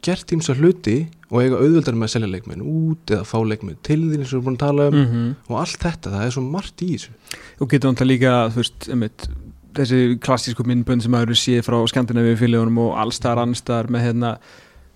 gert 0.03 0.31
ímsa 0.33 0.55
hluti 0.55 1.09
og 1.31 1.43
eiga 1.43 1.59
auðvöldar 1.61 1.95
með 1.99 2.07
að 2.09 2.13
selja 2.15 2.31
leikmenn 2.33 2.63
út 2.65 3.07
eða 3.13 3.27
fá 3.27 3.39
leikmenn 3.45 3.77
til 3.83 3.99
þín 4.09 4.23
eins 4.23 4.33
og 4.33 4.39
við 4.41 4.43
erum 4.43 4.45
búin 4.47 4.57
að 4.57 4.65
tala 4.67 4.87
um 4.89 4.95
Mhm. 4.95 5.37
og 5.49 5.57
allt 5.61 5.79
þetta, 5.79 6.11
það 6.11 6.27
er 6.27 6.31
svo 6.31 6.43
margt 6.51 6.77
í 6.83 6.89
þessu 6.95 7.11
Þú 7.59 7.69
getur 7.69 7.93
náttúrulega 7.93 8.09
líka, 8.19 8.51
þú 8.53 8.57
veist, 8.63 8.89
einmitt, 8.89 9.29
þessi 9.75 10.19
klassísku 10.19 10.65
myndbönd 10.65 11.03
sem 11.03 11.13
maður 11.13 11.37
séð 11.37 11.63
frá 11.67 11.77
Skandinavíu 11.87 12.37
fylgjónum 12.39 12.79
og 12.79 12.97
allstar 12.99 13.37
annstar 13.39 13.87
með 13.89 14.03
hérna, 14.07 14.39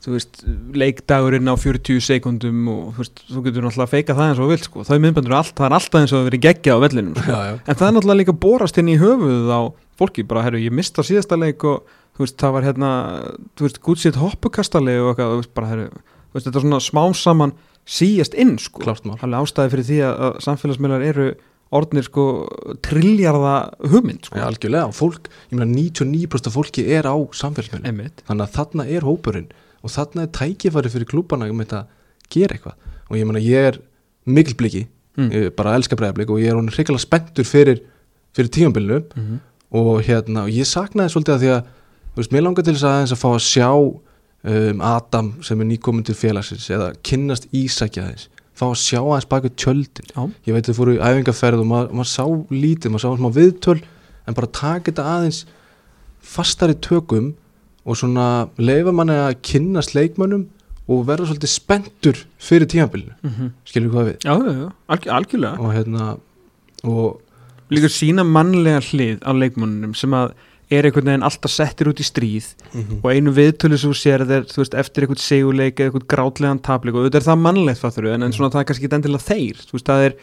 þú 0.02 0.16
veist, 0.16 0.40
leikdagurinn 0.82 1.46
á 1.46 1.54
40 1.54 2.02
sekundum 2.02 2.68
og 2.72 2.96
þú 2.96 3.02
veist, 3.04 3.22
þú 3.28 3.42
getur 3.44 3.66
náttúrulega 3.66 3.86
að 3.86 3.92
feika 3.92 4.16
það 4.18 4.30
eins 4.30 4.40
og 4.40 4.44
þú 4.44 4.52
vilt, 4.52 4.66
sko. 4.66 4.84
Það 4.88 4.96
er 4.96 5.02
myndböndur 5.04 5.36
allt, 5.38 5.54
það 5.58 5.66
er 5.68 5.76
alltaf 5.78 5.98
eins 6.00 6.12
og 6.12 6.18
það 6.18 6.28
verið 6.28 6.44
geggja 6.46 6.74
á 6.74 6.78
vellinum, 6.82 7.14
sko. 7.18 7.30
já, 7.30 7.40
já. 7.46 7.54
En 7.62 7.78
það 7.78 7.86
er 7.86 7.94
náttúrulega 7.96 8.20
líka 8.22 8.36
borast 8.42 8.80
inn 8.82 8.90
í 8.90 8.98
höfuð 8.98 9.52
á 9.54 9.60
fólki 10.02 10.24
bara, 10.26 10.42
herru, 10.48 10.62
ég 10.62 10.74
mista 10.74 11.04
síðasta 11.06 11.38
leik 11.38 11.62
og 11.68 11.94
þú 12.16 12.24
veist, 12.24 12.38
það 12.42 12.56
var 12.56 12.66
hérna 12.66 12.90
þú 13.54 13.68
veist, 13.68 13.80
gútsitt 13.86 14.18
hoppukastali 14.18 14.98
og 14.98 15.12
eitthvað, 15.12 15.36
þú 15.36 15.40
veist, 15.44 15.54
bara, 15.54 15.70
herru 15.70 15.88
þú 15.92 16.34
veist, 16.34 16.48
þetta 16.48 16.58
er 16.58 16.66
svona 16.66 16.82
smám 16.82 17.16
saman 17.22 17.56
síjast 17.86 18.36
inn, 18.38 18.56
sko. 18.62 18.82
Alveg 18.90 19.38
ástæði 19.38 19.74
fyrir 19.76 19.90
því 19.92 20.02
að, 20.08 20.20
að 20.26 20.38
samfélagsmiðlar 20.48 21.06
eru 21.12 21.30
orðnir, 21.72 22.04
sko, 22.04 22.24
trilljarða 22.84 23.54
hugmynd, 23.86 24.26
sko. 24.28 24.38
Já, 24.40 24.44
algjörlega, 24.50 24.90
og 24.90 24.96
fólk, 24.98 25.30
ég 25.48 25.56
meina 25.56 25.70
99% 25.72 26.50
af 26.50 26.56
fólki 26.58 26.84
er 26.92 27.08
á 27.08 27.16
samfélagsmiðlum. 27.16 28.02
Þannig 28.28 28.44
að 28.44 28.56
þarna 28.58 28.86
er 28.92 29.06
hópurinn 29.08 29.48
og 29.82 29.90
þarna 29.90 30.22
er 30.26 30.32
tækifæri 30.38 30.90
fyrir 30.92 31.08
klúbana 31.10 31.48
um 31.50 31.58
þetta 31.62 31.82
að 31.82 31.86
gera 32.30 32.56
eitthvað 32.56 32.74
og 33.10 33.16
ég 33.18 33.26
meina 33.28 33.40
ég 33.44 33.68
er 33.72 33.78
mikil 34.26 34.54
bliki, 34.54 34.86
Mm. 35.12 35.50
bara 35.56 35.74
elska 35.76 35.92
bregðarblik 35.96 36.30
og 36.32 36.38
ég 36.40 36.48
er 36.48 36.54
honum 36.56 36.72
hrikalega 36.72 37.02
spenntur 37.04 37.44
fyrir, 37.44 37.82
fyrir 38.34 38.48
tímabilinu 38.48 39.02
Mhm. 39.14 39.40
og 39.72 40.00
hérna, 40.02 40.44
og 40.44 40.48
ég 40.48 40.64
saknaði 40.64 41.12
svolítið 41.12 41.34
að 41.34 41.42
því 41.42 41.50
að 41.52 41.62
þú 42.14 42.16
veist, 42.16 42.32
mér 42.32 42.42
langar 42.46 42.64
til 42.64 42.72
þess 42.74 42.84
aðeins 42.88 43.12
að 43.12 43.20
fá 43.20 43.28
að 43.34 43.44
sjá 43.44 43.68
um, 44.44 44.80
Adam 44.80 45.34
sem 45.42 45.60
er 45.60 45.64
nýkomin 45.68 46.04
til 46.04 46.14
félagsins 46.14 46.70
eða 46.70 46.94
kynnast 47.04 47.46
Ísakja 47.52 48.02
aðeins 48.08 48.28
fá 48.56 48.66
að 48.72 48.80
sjá 48.80 49.00
aðeins 49.04 49.28
baka 49.28 49.48
tjöldin 49.50 50.08
Já. 50.16 50.30
ég 50.46 50.52
veit 50.54 50.64
þau 50.64 50.74
fóru 50.80 50.96
í 50.96 51.00
æfingarferð 51.04 51.60
og 51.60 51.66
maður, 51.66 51.92
maður 51.92 52.08
sá 52.08 52.24
lítið, 52.50 52.90
maður 52.90 53.04
sá 53.04 53.16
smá 53.18 53.30
viðtöl 53.36 53.82
en 54.26 54.34
bara 54.34 54.46
taka 54.46 54.90
þetta 54.92 55.04
aðeins 55.04 55.44
fastari 56.22 56.74
tökum 56.74 57.34
og 57.86 57.96
svona 57.98 58.48
leifa 58.58 58.92
manni 58.94 59.12
að 59.16 59.40
kynnast 59.42 59.94
leikmönnum 59.96 60.46
og 60.88 61.04
verða 61.08 61.26
svolítið 61.30 61.50
spenntur 61.52 62.16
fyrir 62.42 62.66
tímabilinu, 62.70 63.14
Mhm. 63.22 63.50
skilur 63.64 63.88
við 63.88 63.94
hvað 63.94 64.08
við? 64.10 64.16
Já, 64.26 64.34
já, 64.38 64.52
já, 64.60 64.72
alg 64.88 65.06
algjörlega. 65.18 65.58
Og 65.58 65.74
hérna 65.74 66.18
og 66.84 67.20
líka 67.70 67.88
sína 67.88 68.24
mannlega 68.26 68.80
hlið 68.80 69.20
á 69.22 69.30
leikmannunum 69.32 69.94
sem 69.96 70.10
að 70.10 70.32
er 70.72 70.84
einhvern 70.88 71.04
veginn 71.04 71.22
alltaf 71.26 71.50
settir 71.52 71.86
út 71.90 72.00
í 72.00 72.04
stríð 72.06 72.46
og 73.04 73.10
einu 73.12 73.30
viðtölu 73.32 73.76
sem 73.78 73.90
þú 73.92 73.96
sér 73.98 74.22
þeir, 74.26 74.44
þú 74.48 74.56
veist, 74.62 74.74
eftir 74.74 75.02
einhvern 75.04 75.20
seguleik 75.20 75.76
eða 75.76 75.90
einhvern 75.92 76.06
grátlegan 76.08 76.60
tapleik 76.62 76.94
og 76.96 77.04
þetta 77.10 77.16
er 77.20 77.26
það 77.28 77.42
mannlegt 77.42 77.78
fattur 77.82 78.06
en, 78.14 78.22
en 78.22 78.32
svona 78.32 78.50
það 78.50 78.60
er 78.60 78.64
kannski 78.64 78.86
ekki 78.88 78.96
endilega 78.96 79.26
þeir. 79.28 79.56
Þú 79.68 79.72
veist, 79.76 79.86
það 79.90 80.04
er, 80.06 80.14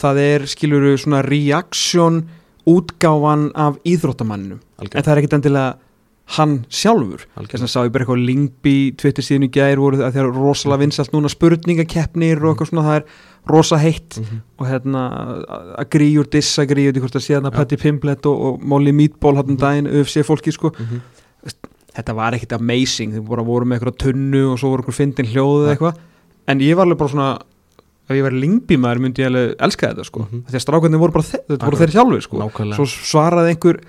það 0.00 0.20
er 0.22 0.46
skiluru 0.48 0.94
svona 0.98 1.22
reaksjón 1.22 2.22
útgáfan 2.66 3.50
af 3.54 3.76
íþróttamanninum 3.84 4.60
en 4.80 4.88
það 5.02 5.12
er 5.12 5.20
ekkit 5.22 5.36
endilega 5.38 5.74
hann 6.26 6.64
sjálfur. 6.70 7.26
Þess 7.36 7.62
að 7.66 7.70
sá 7.72 7.80
ég 7.84 7.92
bara 7.92 8.04
eitthvað 8.06 8.24
Lingby 8.24 8.74
tvittir 8.96 9.24
síðan 9.26 9.46
í 9.48 9.50
gær 9.52 9.76
voru 9.82 9.98
það 10.00 10.14
þegar 10.14 10.36
rosalega 10.38 10.80
vinsalt 10.84 11.12
núna 11.12 11.28
spurningakeppnir 11.28 12.40
og 12.44 12.52
eitthvað 12.54 12.70
svona 12.70 12.84
það 12.86 12.96
er 13.00 13.04
rosa 13.52 13.76
heitt. 13.82 14.18
Mhm. 14.20 14.40
og 14.58 14.66
hérna 14.70 15.02
agree 15.78 16.16
or 16.18 16.24
disagree 16.24 16.88
og 16.88 16.94
hvort 16.94 17.16
að 17.18 17.24
sé 17.26 17.34
hérna 17.34 17.50
Já. 17.50 17.56
Patti 17.56 17.76
Pimblet 17.76 18.26
og, 18.26 18.40
og 18.40 18.62
Molly 18.62 18.92
Meatball 18.92 19.36
hann 19.36 19.50
um 19.50 19.56
daginn 19.56 19.86
UFC 19.90 20.22
fólki 20.24 20.52
sko. 20.52 20.70
Mhm. 20.78 21.00
þetta 21.92 22.14
var 22.14 22.32
ekkit 22.32 22.52
amazing 22.56 23.12
þau 23.12 23.24
bara 23.28 23.42
voru 23.44 23.66
með 23.66 23.80
eitthvað 23.80 23.98
tunnu 23.98 24.52
og 24.52 24.58
svo 24.58 24.70
voru 24.72 24.82
eitthvað 24.82 25.00
fyndin 25.02 25.26
hljóð 25.28 25.66
eða 25.66 25.74
eitthvað. 25.76 25.96
En 26.48 26.58
ég 26.60 26.76
var 26.76 26.86
alveg 26.86 26.98
bara 26.98 27.08
svona 27.12 27.42
ef 28.08 28.16
ég 28.16 28.24
væri 28.24 28.40
Lingby 28.40 28.76
maður 28.80 29.02
myndi 29.04 29.22
ég 29.22 29.26
alveg 29.28 29.56
elska 29.58 29.90
þetta 29.92 30.04
sko. 30.06 30.20
Mhm. 30.20 30.44
því 30.48 30.54
að 30.56 30.64
strákarnir 30.64 30.98
voru 31.02 31.12
bara 31.12 31.24
þeir, 31.24 31.42
þetta 31.50 31.66
voru 31.66 31.76
þeir 31.82 31.92
sjálfur 31.92 32.22
sko. 32.22 32.50
Svo 32.78 32.86
svaraði 32.86 33.52
einhver 33.56 33.80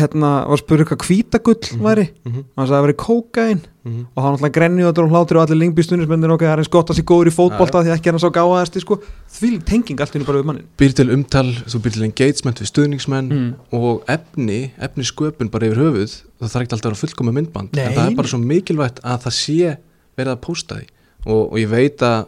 hérna, 0.00 0.30
var 0.48 0.60
spurður 0.60 0.88
hvað 0.90 1.04
hvítagull 1.08 1.60
Mhm. 1.74 1.82
væri 1.84 2.04
Mhm, 2.24 2.44
hann 2.56 2.66
sagði 2.66 2.74
að 2.74 2.80
það 2.80 2.86
væri 2.86 2.96
kókain 3.04 3.60
mhm. 3.84 4.06
og 4.16 4.22
hann 4.24 4.32
alltaf 4.36 4.52
grenni 4.52 4.82
og 4.84 4.98
og 4.98 5.10
hlátur 5.10 5.36
og 5.36 5.42
allir 5.48 5.58
Lingby 5.60 5.82
stundismennir 5.82 6.30
ok, 6.34 6.40
það 6.44 6.52
er 6.54 6.62
eins 6.62 6.68
gott 6.70 6.88
að 6.90 6.96
sé 6.98 7.04
góður 7.04 7.30
í 7.30 7.34
fótbolta 7.34 7.82
því 7.84 7.92
ekki 7.94 8.06
er 8.08 8.12
hann 8.12 8.20
svo 8.24 8.30
gáðast 8.30 8.80
sko. 8.80 8.98
því 9.30 9.64
tenging 9.64 10.00
allt 10.00 10.14
inni 10.14 10.24
bara 10.26 10.38
við 10.38 10.44
mannin 10.46 10.66
býr 10.78 10.92
til 10.94 11.08
umtal, 11.10 11.46
þú 11.68 11.78
býr 11.84 11.92
til 11.92 12.02
engagement 12.08 12.60
við 12.60 12.70
stuðningsmenn 12.72 13.28
Mm. 13.30 13.54
og 13.72 14.04
efni, 14.06 14.70
efni 14.80 15.04
sköpun 15.04 15.50
bara 15.50 15.66
yfir 15.66 15.78
höfuð, 15.82 16.22
það 16.40 16.48
þarf 16.50 16.62
ekki 16.62 16.72
alltaf 16.74 16.90
að 16.90 16.92
vera 16.92 17.02
fullkomi 17.02 17.32
myndband, 17.32 17.72
Nei. 17.74 17.84
en 17.84 17.92
það 17.94 18.10
er 18.10 18.14
bara 18.16 18.28
svo 18.28 18.38
mikilvægt 18.38 19.00
að 19.02 19.22
það 19.24 19.32
sé 19.32 19.76
verið 20.16 20.32
að 20.36 20.40
pósta 20.40 20.74
því 20.78 20.86
og, 21.26 21.52
og 21.52 21.58
ég 21.58 21.68
veit 21.68 21.98
að 21.98 22.26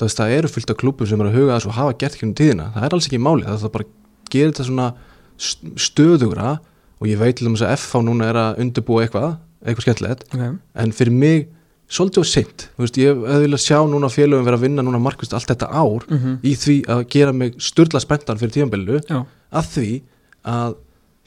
veist, 0.00 0.18
það 0.18 0.30
eru 0.38 0.48
fullt 0.48 0.70
af 0.70 0.76
klubum 0.76 1.06
sem 1.06 1.20
eru 1.20 1.30
að 1.30 1.34
huga 1.38 1.54
þessu 1.58 1.66
og 1.70 1.74
hafa 1.78 1.98
gert 1.98 2.14
ekki 2.16 2.26
um 2.26 2.34
tíðina, 2.34 2.72
það 2.74 2.84
er 2.84 2.94
alls 2.94 3.06
ekki 3.08 3.18
máli 3.22 3.44
það 3.46 3.64
er 3.64 3.68
bara 3.70 3.84
að 3.84 4.30
gera 4.30 4.50
þetta 4.50 4.64
svona 4.66 4.94
st- 5.38 5.74
stöðugra 5.78 6.58
og 7.00 7.08
ég 7.10 7.18
veit 7.20 7.36
til 7.36 7.48
dæmis 7.48 7.64
að 7.64 7.76
FH 7.78 8.04
núna 8.06 8.30
er 8.30 8.38
að 8.40 8.62
undirbúa 8.64 9.04
eitthvað 9.04 9.36
eitthvað 9.64 9.86
skemmtilegt, 9.86 10.24
okay. 10.34 10.56
en 10.74 10.92
fyrir 10.92 11.14
mig 11.16 11.46
svolítið 11.88 12.20
og 12.20 12.82
veist, 12.82 12.98
ég 13.00 13.16
hefði 13.16 13.44
viljað 13.46 13.62
sjá 13.64 13.78
núna 13.88 14.10
félögum 14.12 14.46
vera 14.46 14.58
að 14.58 14.64
vinna 14.66 14.84
núna 14.84 15.00
markvist 15.00 15.34
allt 15.36 15.48
þetta 15.48 15.68
ár 15.70 16.04
mm 16.08 16.18
-hmm. 16.18 16.38
í 16.42 16.52
því 16.56 16.76
að 16.88 17.02
gera 17.08 17.32
mig 17.32 17.54
styrla 17.58 18.00
spenntan 18.00 18.38
fyrir 18.38 18.52
tíðanbelilu 18.52 19.00
Já. 19.08 19.26
að 19.52 19.64
því 19.74 20.02
að 20.44 20.74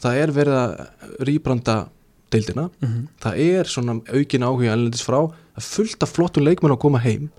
það 0.01 0.13
er 0.21 0.31
verið 0.31 0.53
að 0.53 0.87
rýbranda 1.19 1.89
deildina, 2.31 2.69
Mhm. 2.81 3.07
það 3.21 3.37
er 3.37 3.63
svona 3.63 4.01
aukin 4.13 4.43
áhuga 4.43 4.73
ennlendis 4.73 5.05
frá 5.05 5.31
að 5.57 5.63
fullt 5.63 6.03
af 6.03 6.09
flottum 6.11 6.43
leikmenn 6.43 6.73
að 6.73 6.79
koma 6.79 6.99
heim 6.99 7.29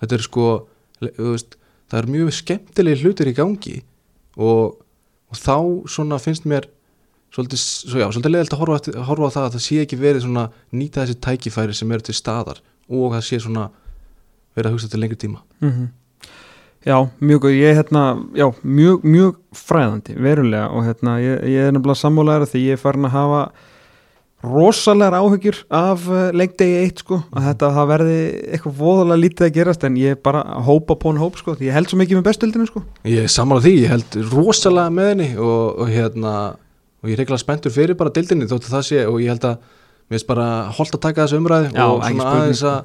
þetta 0.00 0.14
er 0.14 0.22
sko, 0.22 0.66
veist 1.00 1.56
það 1.90 1.98
er 1.98 2.06
mjög 2.06 2.32
skemmtilegi 2.32 3.02
hlutir 3.02 3.26
í 3.26 3.34
gangi 3.34 3.82
og, 4.36 4.76
og 5.30 5.36
þá 5.36 5.86
svona 5.88 6.18
finnst 6.18 6.44
mér 6.46 6.66
svolítið, 7.36 7.60
svo 7.60 8.00
já, 8.00 8.06
svolítið 8.10 8.32
leðilt 8.34 8.56
að 8.56 8.62
horfa, 8.64 8.94
horfa 9.10 9.28
á 9.28 9.34
það 9.36 9.44
að 9.46 9.54
það 9.58 9.64
sé 9.66 9.78
ekki 9.84 10.00
verið 10.00 10.24
svona 10.24 10.46
nýta 10.72 11.04
þessi 11.04 11.20
tækifæri 11.28 11.76
sem 11.76 11.92
eru 11.92 12.06
til 12.08 12.16
staðar 12.16 12.62
og 12.88 13.12
það 13.14 13.24
sé 13.28 13.40
svona 13.44 13.68
verið 14.56 14.70
að 14.70 14.76
hugsa 14.78 14.90
til 14.94 15.00
lengri 15.04 15.20
tíma 15.20 15.44
Mhm. 15.60 15.86
Já, 16.86 17.00
mjög 17.18 17.40
góð, 17.42 17.54
ég 17.58 17.66
er 17.72 17.78
hérna, 17.80 18.02
já, 18.38 18.44
mjög, 18.62 19.00
mjög 19.02 19.38
fræðandi, 19.58 20.12
verulega 20.22 20.68
og 20.70 20.84
hérna, 20.86 21.16
ég, 21.18 21.40
ég 21.50 21.64
er 21.66 21.72
nefnilega 21.74 21.98
sammálaður 21.98 22.46
því 22.52 22.60
ég 22.62 22.76
er 22.76 22.78
farin 22.78 23.08
að 23.08 23.16
hafa 23.16 23.40
rosalegar 24.46 25.16
áhyggjur 25.18 25.58
af 25.74 26.04
uh, 26.06 26.28
leikdegi 26.36 26.76
eitt 26.84 27.00
sko, 27.02 27.18
að 27.34 27.46
þetta 27.48 27.70
það 27.74 27.88
verði 27.90 28.18
eitthvað 28.54 28.76
voðalega 28.78 29.22
lítið 29.24 29.46
að 29.48 29.54
gerast 29.56 29.86
en 29.88 29.96
ég 29.98 30.20
bara 30.22 30.44
að 30.44 30.68
hópa 30.68 30.94
på 31.02 31.10
en 31.10 31.18
hóp 31.24 31.40
sko, 31.40 31.56
ég 31.64 31.74
held 31.74 31.90
svo 31.90 31.98
mikið 31.98 32.20
með 32.20 32.26
bestöldinu 32.28 32.68
sko. 32.68 32.84
Ég 33.08 33.24
er 33.26 33.32
sammála 33.32 33.64
því, 33.64 33.72
ég 33.82 33.94
held 33.96 34.18
rosalega 34.30 34.92
með 34.94 35.10
henni 35.14 35.28
og, 35.40 35.80
og 35.82 35.90
hérna 35.90 36.34
og 37.02 37.10
ég 37.10 37.16
er 37.16 37.24
regla 37.24 37.38
spenntur 37.40 37.74
fyrir 37.74 37.98
bara 37.98 38.12
dildinni 38.14 38.48
þóttu 38.50 38.72
það 38.72 38.86
sé 38.88 39.02
og 39.06 39.18
ég 39.22 39.34
held 39.34 39.48
að 39.48 39.58
mér 40.06 40.16
finnst 40.16 40.28
bara 40.28 40.46
holdt 40.76 40.96
að 40.96 41.04
taka 41.08 41.26
þessu 41.26 41.40
umræði 41.42 41.72
Já, 41.74 41.84
og 41.86 42.04
svona 42.04 42.30
aðeins 42.32 42.62
að 42.70 42.78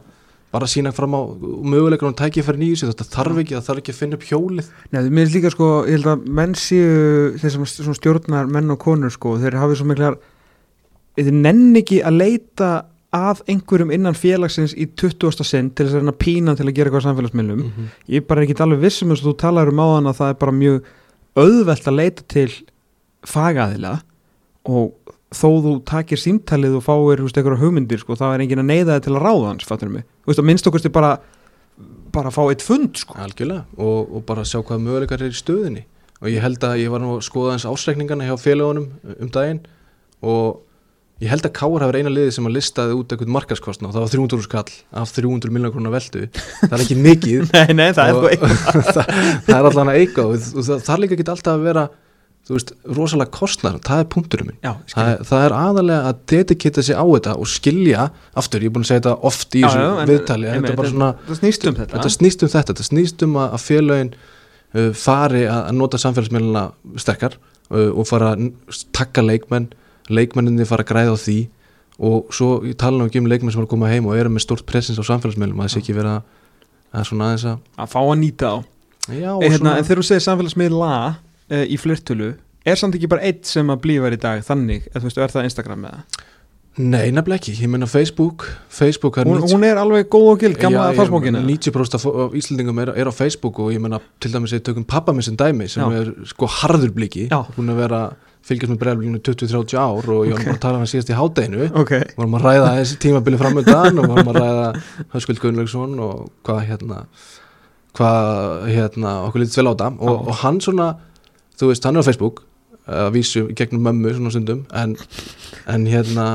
bara 0.51 0.67
sína 0.67 0.91
fram 0.91 1.15
á 1.15 1.21
möguleikar 1.31 2.09
og 2.09 2.17
tækifæri 2.19 2.59
nýju 2.59 2.81
sér 2.81 2.91
þetta 2.91 3.07
þarf 3.13 3.39
ekki, 3.39 3.55
það 3.55 3.67
þarf 3.69 3.81
ekki 3.81 3.93
að 3.93 3.99
finna 4.01 4.17
upp 4.17 4.25
hjólið 4.27 4.71
Nei, 4.91 4.99
mér 5.07 5.23
finnst 5.23 5.37
líka 5.37 5.51
sko, 5.53 5.69
ég 5.87 5.95
held 5.95 6.09
að 6.11 6.25
menn 6.39 6.55
séu 6.59 7.33
þeir 7.39 7.53
sem 7.55 7.67
svona 7.71 7.99
stjórnar 7.99 8.51
menn 8.51 8.73
og 8.73 8.79
konur 8.83 9.13
sko, 9.13 9.37
þeir 9.39 9.59
hafi 9.61 9.77
svo 9.79 9.87
miklar 9.87 10.17
þeir 11.15 11.37
nenn 11.37 11.69
ekki 11.79 12.01
að 12.03 12.19
leita 12.19 12.71
að 13.15 13.43
einhverjum 13.51 13.91
innan 13.91 14.15
félagsins 14.15 14.73
í 14.79 14.87
20. 14.95 15.43
sinn 15.43 15.71
til 15.75 15.85
þess 15.85 15.97
að 15.97 16.03
reyna 16.03 16.13
að 16.13 16.21
pína 16.23 16.55
til 16.55 16.67
að 16.67 16.75
gera 16.77 16.87
eitthvað 16.89 17.03
á 17.03 17.07
samfélagsmiðlum 17.09 17.57
mm 17.59 17.71
-hmm. 17.71 17.87
ég 18.07 18.21
er 18.21 18.27
bara 18.27 18.43
ekki 18.43 18.55
alveg 18.63 18.83
vissum 18.85 19.11
eins 19.11 19.23
og 19.23 19.31
þú 19.31 19.37
talar 19.37 19.71
um 19.71 19.83
áðan 19.83 20.07
að 20.07 20.19
það 20.19 20.29
er 20.29 20.37
bara 20.43 20.51
mjög 20.51 20.83
auðvelt 21.35 21.87
að 21.87 21.99
leita 21.99 22.23
til 22.27 22.51
fagaðila 23.27 23.97
og 24.69 24.91
þó 25.31 25.47
þú 25.63 25.73
takir 25.87 26.19
símtalið 26.19 26.79
og 26.79 26.83
fáir 26.85 27.21
veist, 27.23 27.37
einhverja 27.39 27.61
hugmyndir 27.61 28.01
sko, 28.01 28.17
þá 28.19 28.25
er 28.33 28.43
engin 28.43 28.61
að 28.63 28.67
neyða 28.71 28.97
þig 28.97 29.05
til 29.07 29.13
að 29.15 29.23
ráða 29.25 29.45
hans 29.53 29.67
fattur 29.69 29.91
mig, 29.93 30.03
þú 30.25 30.31
veist 30.33 30.41
að 30.43 30.49
minnst 30.49 30.67
okkur 30.71 30.89
bara 30.91 31.11
bara 32.11 32.27
að 32.27 32.35
fá 32.35 32.41
eitt 32.51 32.65
fund 32.65 32.97
sko. 32.99 33.15
Algjörlega 33.23 33.63
og, 33.79 34.09
og 34.17 34.25
bara 34.27 34.43
sjá 34.45 34.59
hvað 34.59 34.81
möguleikar 34.83 35.21
er 35.23 35.31
í 35.31 35.37
stöðinni 35.39 35.85
og 36.21 36.27
ég 36.29 36.43
held 36.43 36.61
að 36.67 36.81
ég 36.83 36.91
var 36.91 37.01
nú 37.01 37.13
að 37.15 37.23
skoða 37.25 37.55
eins 37.55 37.63
ásreikningana 37.65 38.27
hjá 38.27 38.35
félagunum 38.37 38.89
um 39.15 39.31
daginn 39.33 39.61
og 40.21 40.59
ég 41.23 41.31
held 41.31 41.47
að 41.47 41.53
Káar 41.55 41.85
hafa 41.85 42.01
eina 42.01 42.11
liði 42.11 42.33
sem 42.35 42.45
að 42.49 42.55
listaði 42.57 42.97
út 42.99 43.15
eitthvað 43.15 43.31
markaskostna 43.37 43.87
og 43.89 43.95
það 43.95 44.03
var 44.03 44.13
300 44.17 44.45
skall 44.45 44.75
af 45.01 45.15
300 45.15 45.53
miljonar 45.55 45.73
krónar 45.73 45.95
veldu 45.95 46.27
það 46.35 46.75
er 46.77 46.83
ekki 46.83 46.99
mikið. 47.07 47.47
Nei, 47.55 47.73
nei, 47.79 47.89
það 47.95 48.11
er 48.11 48.19
Og- 48.19 48.21
sko 48.21 48.29
eitthvað. 48.35 48.91
Það, 48.91 49.11
það 49.47 49.57
er 49.61 49.69
allan 49.71 49.91
að 49.95 49.99
eiga 50.03 50.27
og, 50.27 50.37
það, 50.51 50.71
það 50.75 50.93
er 50.97 51.03
líka 51.05 51.17
ekki 51.17 51.27
alltaf 51.31 51.53
að 51.55 51.65
vera 51.71 51.87
þú 52.51 52.57
veist, 52.57 52.73
rosalega 52.97 53.31
kostnar 53.37 53.77
það 53.87 54.01
er 54.03 54.07
punkturum 54.11 54.49
minn. 54.51 54.57
Já, 54.65 54.73
það, 54.91 55.11
það 55.29 55.45
er 55.47 55.55
aðalega 55.57 56.09
að 56.11 56.19
dedikita 56.33 56.83
sig 56.83 56.99
á 56.99 57.05
þetta 57.07 57.35
og 57.39 57.47
skilja, 57.49 58.07
aftur, 58.41 58.65
ég 58.65 58.71
er 58.71 58.75
búin 58.75 58.83
að 58.85 58.89
segja 58.91 59.01
þetta 59.05 59.13
oft 59.31 59.55
í 59.55 59.61
Já, 59.63 59.67
þessu 59.69 59.85
já, 59.85 59.91
en- 60.03 60.11
viðtali 60.11 60.49
en 60.51 60.57
þetta 60.59 60.73
er 60.75 60.79
bara 60.81 60.91
svona 60.91 61.09
það 61.29 61.39
snýst 61.41 61.67
um 61.71 61.77
þetta. 61.79 61.93
þetta 61.95 62.13
snýst 62.17 62.43
um 62.45 62.51
þetta, 62.55 62.73
þetta 62.73 62.87
snýst 62.89 63.25
um 63.27 63.39
að, 63.41 63.55
félögin 63.63 64.11
uh, 64.17 64.91
fari 65.05 65.45
að, 65.47 65.71
nota 65.79 66.01
samfélagsmiðluna 66.03 66.65
sterkar 67.05 67.37
uh, 67.71 67.89
og 67.95 68.05
fara 68.11 68.33
að 68.35 68.51
takka 68.97 69.23
leikmenn 69.25 69.71
leikmenninni 70.11 70.67
fara 70.67 70.83
að 70.83 70.91
græða 70.91 71.15
á 71.15 71.17
því 71.23 71.39
og 72.01 72.31
svo 72.33 72.51
ég 72.65 72.75
tala 72.81 72.97
nú 72.97 73.07
ekki 73.07 73.21
um 73.21 73.27
leikmenn 73.29 73.53
sem 73.53 73.61
er 73.61 73.67
að 73.67 73.73
koma 73.75 73.89
heim 73.91 74.07
og 74.09 74.17
eru 74.17 74.31
með 74.33 74.43
stort 74.47 74.65
presens 74.67 74.97
á 74.99 75.05
samfélagsmiðlum 75.05 75.59
að 75.61 75.67
það 75.69 75.73
sé 75.75 75.81
ekki 75.83 75.95
vera 75.99 76.15
að 76.91 77.05
svona 77.07 77.27
aðeins 77.29 77.45
að 77.51 77.59
að 77.85 77.91
fá 77.93 77.99
að 78.01 78.15
nýta 78.23 78.49
á 78.51 78.55
já, 79.11 79.29
og 79.35 79.43
e, 79.45 79.49
hérna, 79.51 79.57
svona, 79.61 79.75
En 79.77 79.85
þegar 79.87 80.01
þú 80.01 80.05
segir 80.09 80.23
samfélagsmiðla 80.25 80.89
uh, 81.51 81.65
í 81.67 81.77
flirtölu 81.81 82.33
er 82.65 82.77
samt 82.77 82.95
ekki 82.97 83.09
bara 83.11 83.23
eitt 83.25 83.45
sem 83.49 83.67
að 83.73 83.79
blífa 83.85 84.11
í 84.13 84.19
dag 84.21 84.43
þannig, 84.45 84.87
eða 84.91 85.01
þú 85.01 85.09
veist, 85.09 85.17
er 85.21 85.31
það 85.33 85.47
Instagram 85.49 85.87
eða? 85.91 86.03
Nei, 86.79 87.09
nefnilega 87.11 87.35
ekki, 87.41 87.53
ég 87.59 87.67
meina 87.67 87.87
Facebook 87.89 88.45
Facebook 88.71 89.17
er 89.19 89.27
hún, 89.27 89.41
90 89.41 89.57
hún 89.57 89.65
er 89.67 89.79
alveg 89.81 90.05
góð 90.13 90.27
og 90.31 90.37
gild, 90.39 90.55
gamla 90.61 90.85
Já, 90.85 90.93
ég- 90.93 90.99
farsbókina 91.01 91.41
90% 91.43 91.97
af 91.99 92.35
Íslandingum 92.39 92.79
er, 92.79 92.91
er 92.95 93.09
á 93.11 93.13
Facebook 93.13 93.59
og 93.59 93.73
ég 93.75 93.81
meina 93.83 93.99
til 94.23 94.31
dæmis 94.31 94.53
að 94.55 94.61
tökum 94.69 94.85
pappa 94.87 95.11
minn 95.11 95.25
sem 95.25 95.35
dæmi 95.35 95.67
sem 95.67 95.83
Já. 95.83 95.99
er 95.99 96.13
sko 96.31 96.47
harður 96.47 96.93
bliki 96.95 97.25
Já. 97.27 97.41
hún 97.57 97.67
er 97.67 97.75
að 97.75 97.81
vera 97.83 97.99
fylgjast 98.47 98.71
með 98.71 98.79
bregðarblíkinu 98.85 99.19
20-30 99.27 99.75
ár 99.83 100.07
og 100.15 100.23
ég 100.29 100.31
var 100.31 100.39
Ok. 100.39 100.45
bara 100.47 100.55
að 100.55 100.61
tala 100.63 100.79
um 100.79 100.85
hann 100.85 100.93
síðast 100.93 101.11
í 101.11 101.17
hádeginu 101.19 101.67
ok, 101.83 101.91
vorum 102.17 102.37
að 102.39 102.45
ræða 102.47 102.71
þessi 102.79 102.97
tímabili 103.03 103.41
framöndan 103.43 103.99
og 103.99 104.07
vorum 104.13 104.31
að 104.31 104.39
ræða 104.39 104.71
Höskuld 105.17 105.43
Gunnlaugsson 105.43 105.99
og 106.07 106.31
hvað 106.47 106.63
hérna 106.71 107.01
hvað 107.97 108.67
hérna 108.71 109.11
okkur 109.27 109.43
lítið 109.43 109.59
vel 109.59 109.67
á 109.67 109.73
þetta 109.75 109.89
og, 109.99 110.27
og 110.31 110.35
hann 110.45 110.61
svona 110.63 110.87
þú 111.61 111.69
veist, 111.71 111.85
hann 111.87 111.97
er 111.99 112.05
á 112.05 112.09
Facebook 112.09 112.41
að 112.91 113.11
vísu 113.15 113.43
gegnum 113.55 113.85
mömmu 113.85 114.15
svona 114.17 114.33
stundum 114.33 114.65
en, 114.73 114.95
en 115.69 115.85
hérna 115.87 116.27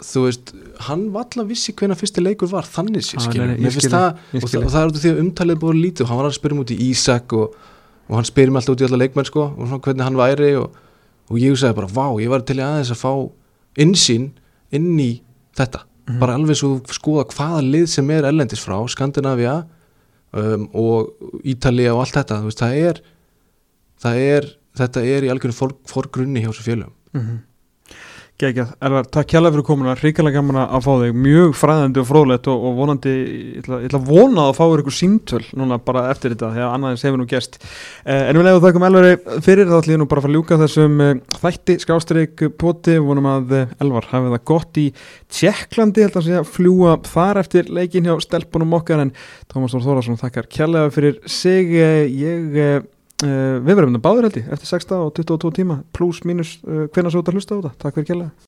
þú 0.00 0.22
veist, 0.26 0.52
hann 0.86 1.08
valla 1.14 1.44
vissi 1.48 1.74
hvenær 1.76 1.98
fyrsti 2.00 2.22
leikur 2.24 2.48
var 2.50 2.64
þannig 2.68 3.04
sér 3.04 3.20
Ah, 3.20 3.26
skilur 3.28 3.50
mér 3.60 3.74
finnst 3.74 3.92
það 3.92 4.06
og, 4.40 4.70
það 4.72 4.78
er 4.80 4.92
út 4.92 4.96
af 4.96 5.02
því 5.04 5.12
að 5.12 5.20
umtalið 5.24 5.60
búið 5.64 5.82
lítið 5.84 6.06
og 6.06 6.12
hann 6.12 6.20
var 6.22 6.30
að 6.30 6.38
spyrja 6.38 6.62
út 6.64 6.72
í 6.72 6.78
Ísak 6.88 7.34
og, 7.36 7.58
og 8.08 8.16
hann 8.16 8.28
spyrir 8.28 8.54
mig 8.54 8.62
alltaf 8.62 8.76
út 8.78 8.84
í 8.84 8.88
alla 8.88 9.00
leikmenn 9.02 9.28
sko 9.28 9.44
og 9.50 9.60
svona 9.66 9.82
hvernig 9.84 10.06
hann 10.08 10.18
væri 10.20 10.54
og, 10.62 10.80
og 11.28 11.42
ég 11.42 11.60
sagði 11.60 11.78
bara, 11.82 11.92
vá, 12.00 12.06
ég 12.24 12.32
var 12.32 12.46
til 12.48 12.56
í 12.58 12.64
aðeins 12.64 12.94
að 12.96 13.02
fá 13.04 13.12
innsýn 13.84 14.30
inn 14.74 14.94
í 14.98 15.10
þetta. 15.58 15.84
Mhm. 16.08 16.18
bara 16.18 16.34
alveg 16.34 16.56
svo 16.58 16.72
skoða 16.90 17.26
hvaða 17.30 17.60
lið 17.62 17.86
sem 17.92 18.08
er 18.10 18.26
ellendis 18.26 18.62
frá, 18.64 18.78
Skandinavia 18.90 19.60
um, 20.32 20.64
og 20.74 21.12
Ítalía 21.44 21.92
og 21.94 22.02
allt 22.02 22.16
þetta, 22.16 22.40
þú 22.40 22.48
veist, 22.48 22.62
það 22.64 22.78
er 22.88 23.02
er, 24.08 24.48
þetta 24.80 25.04
er 25.04 25.26
í 25.26 25.30
algjörnum 25.32 25.56
for, 25.56 25.76
forgrunni 25.90 26.40
hjá 26.44 26.50
þessu 26.52 26.66
félögum. 26.66 26.96
Mm 27.12 27.38
Gekjað, 28.40 28.70
Elvar, 28.80 29.04
takk 29.12 29.28
kjærlega 29.28 29.52
fyrir 29.52 29.64
komuna, 29.68 29.94
ríkilega 29.98 30.38
gaman 30.38 30.58
að 30.62 30.84
fá 30.86 30.90
þig, 31.02 31.16
mjög 31.26 31.50
fræðandi 31.60 32.00
og 32.00 32.06
fróðlegt 32.08 32.46
og, 32.48 32.62
og 32.70 32.76
vonandi, 32.78 33.12
ég 33.12 33.58
ætla, 33.60 33.80
ég 33.82 33.90
ætla 33.90 33.98
að 34.00 34.06
vona 34.08 34.44
að 34.48 34.52
fá 34.56 34.62
ykkur 34.64 34.94
símtöl 34.96 35.40
núna 35.60 35.76
bara 35.84 36.06
eftir 36.08 36.32
þetta, 36.32 36.48
þegar 36.54 36.76
annað 36.76 36.94
eins 36.94 37.02
hefur 37.04 37.20
nú 37.20 37.26
gerst. 37.28 37.58
Eh, 38.06 38.30
en 38.30 38.38
við 38.38 38.46
leiðum 38.46 38.62
þakkum 38.64 38.86
Elvari 38.88 39.10
fyrir, 39.44 39.68
þá 39.68 39.74
ætlum 39.76 39.92
ég 39.92 40.00
nú 40.00 40.06
bara 40.08 40.22
að 40.22 40.24
fara 40.24 40.32
að 40.32 40.38
ljúka 40.38 40.58
þessum 40.62 41.02
eh, 41.04 41.12
þætti, 41.42 41.76
skástrík, 41.84 42.44
poti, 42.62 42.94
vonum 43.10 43.28
að 43.28 43.52
eh, 43.58 43.74
Elvar 43.84 44.08
hafi 44.14 44.30
það 44.32 44.46
gott 44.52 44.80
í 44.80 44.86
Tjekklandi, 45.40 46.06
held 46.06 46.16
að 46.22 46.30
segja, 46.30 46.46
fljúa 46.54 46.94
þar 47.10 47.42
eftir 47.42 47.68
leikin 47.68 48.08
hjá 48.08 48.14
stelpunum 48.24 48.78
okkar, 48.80 49.04
en 49.04 49.12
Tómas 49.52 49.76
Þór 49.76 49.84
Þórðarsson 49.84 50.22
þakkar 50.22 50.48
kjærlega 50.48 50.94
fyrir 50.96 51.20
sig, 51.28 51.76
eh, 51.76 52.06
ég... 52.08 52.88
eh, 53.26 53.56
við 53.60 53.76
verðum 53.78 53.96
það 53.96 54.04
báður 54.06 54.28
held 54.28 54.38
ég 54.40 54.52
eftir 54.56 54.70
16 54.70 55.04
og 55.06 55.12
22 55.18 55.52
tíma 55.60 55.80
pluss 55.96 56.24
mínus 56.28 56.56
uh, 56.64 56.86
hvenær 56.92 57.12
svo 57.14 57.22
þetta 57.22 57.36
hlusta 57.36 57.56
á 57.56 57.58
þetta. 57.58 57.72
Takk 57.82 57.98
fyrir 57.98 58.08
kjærlega 58.10 58.30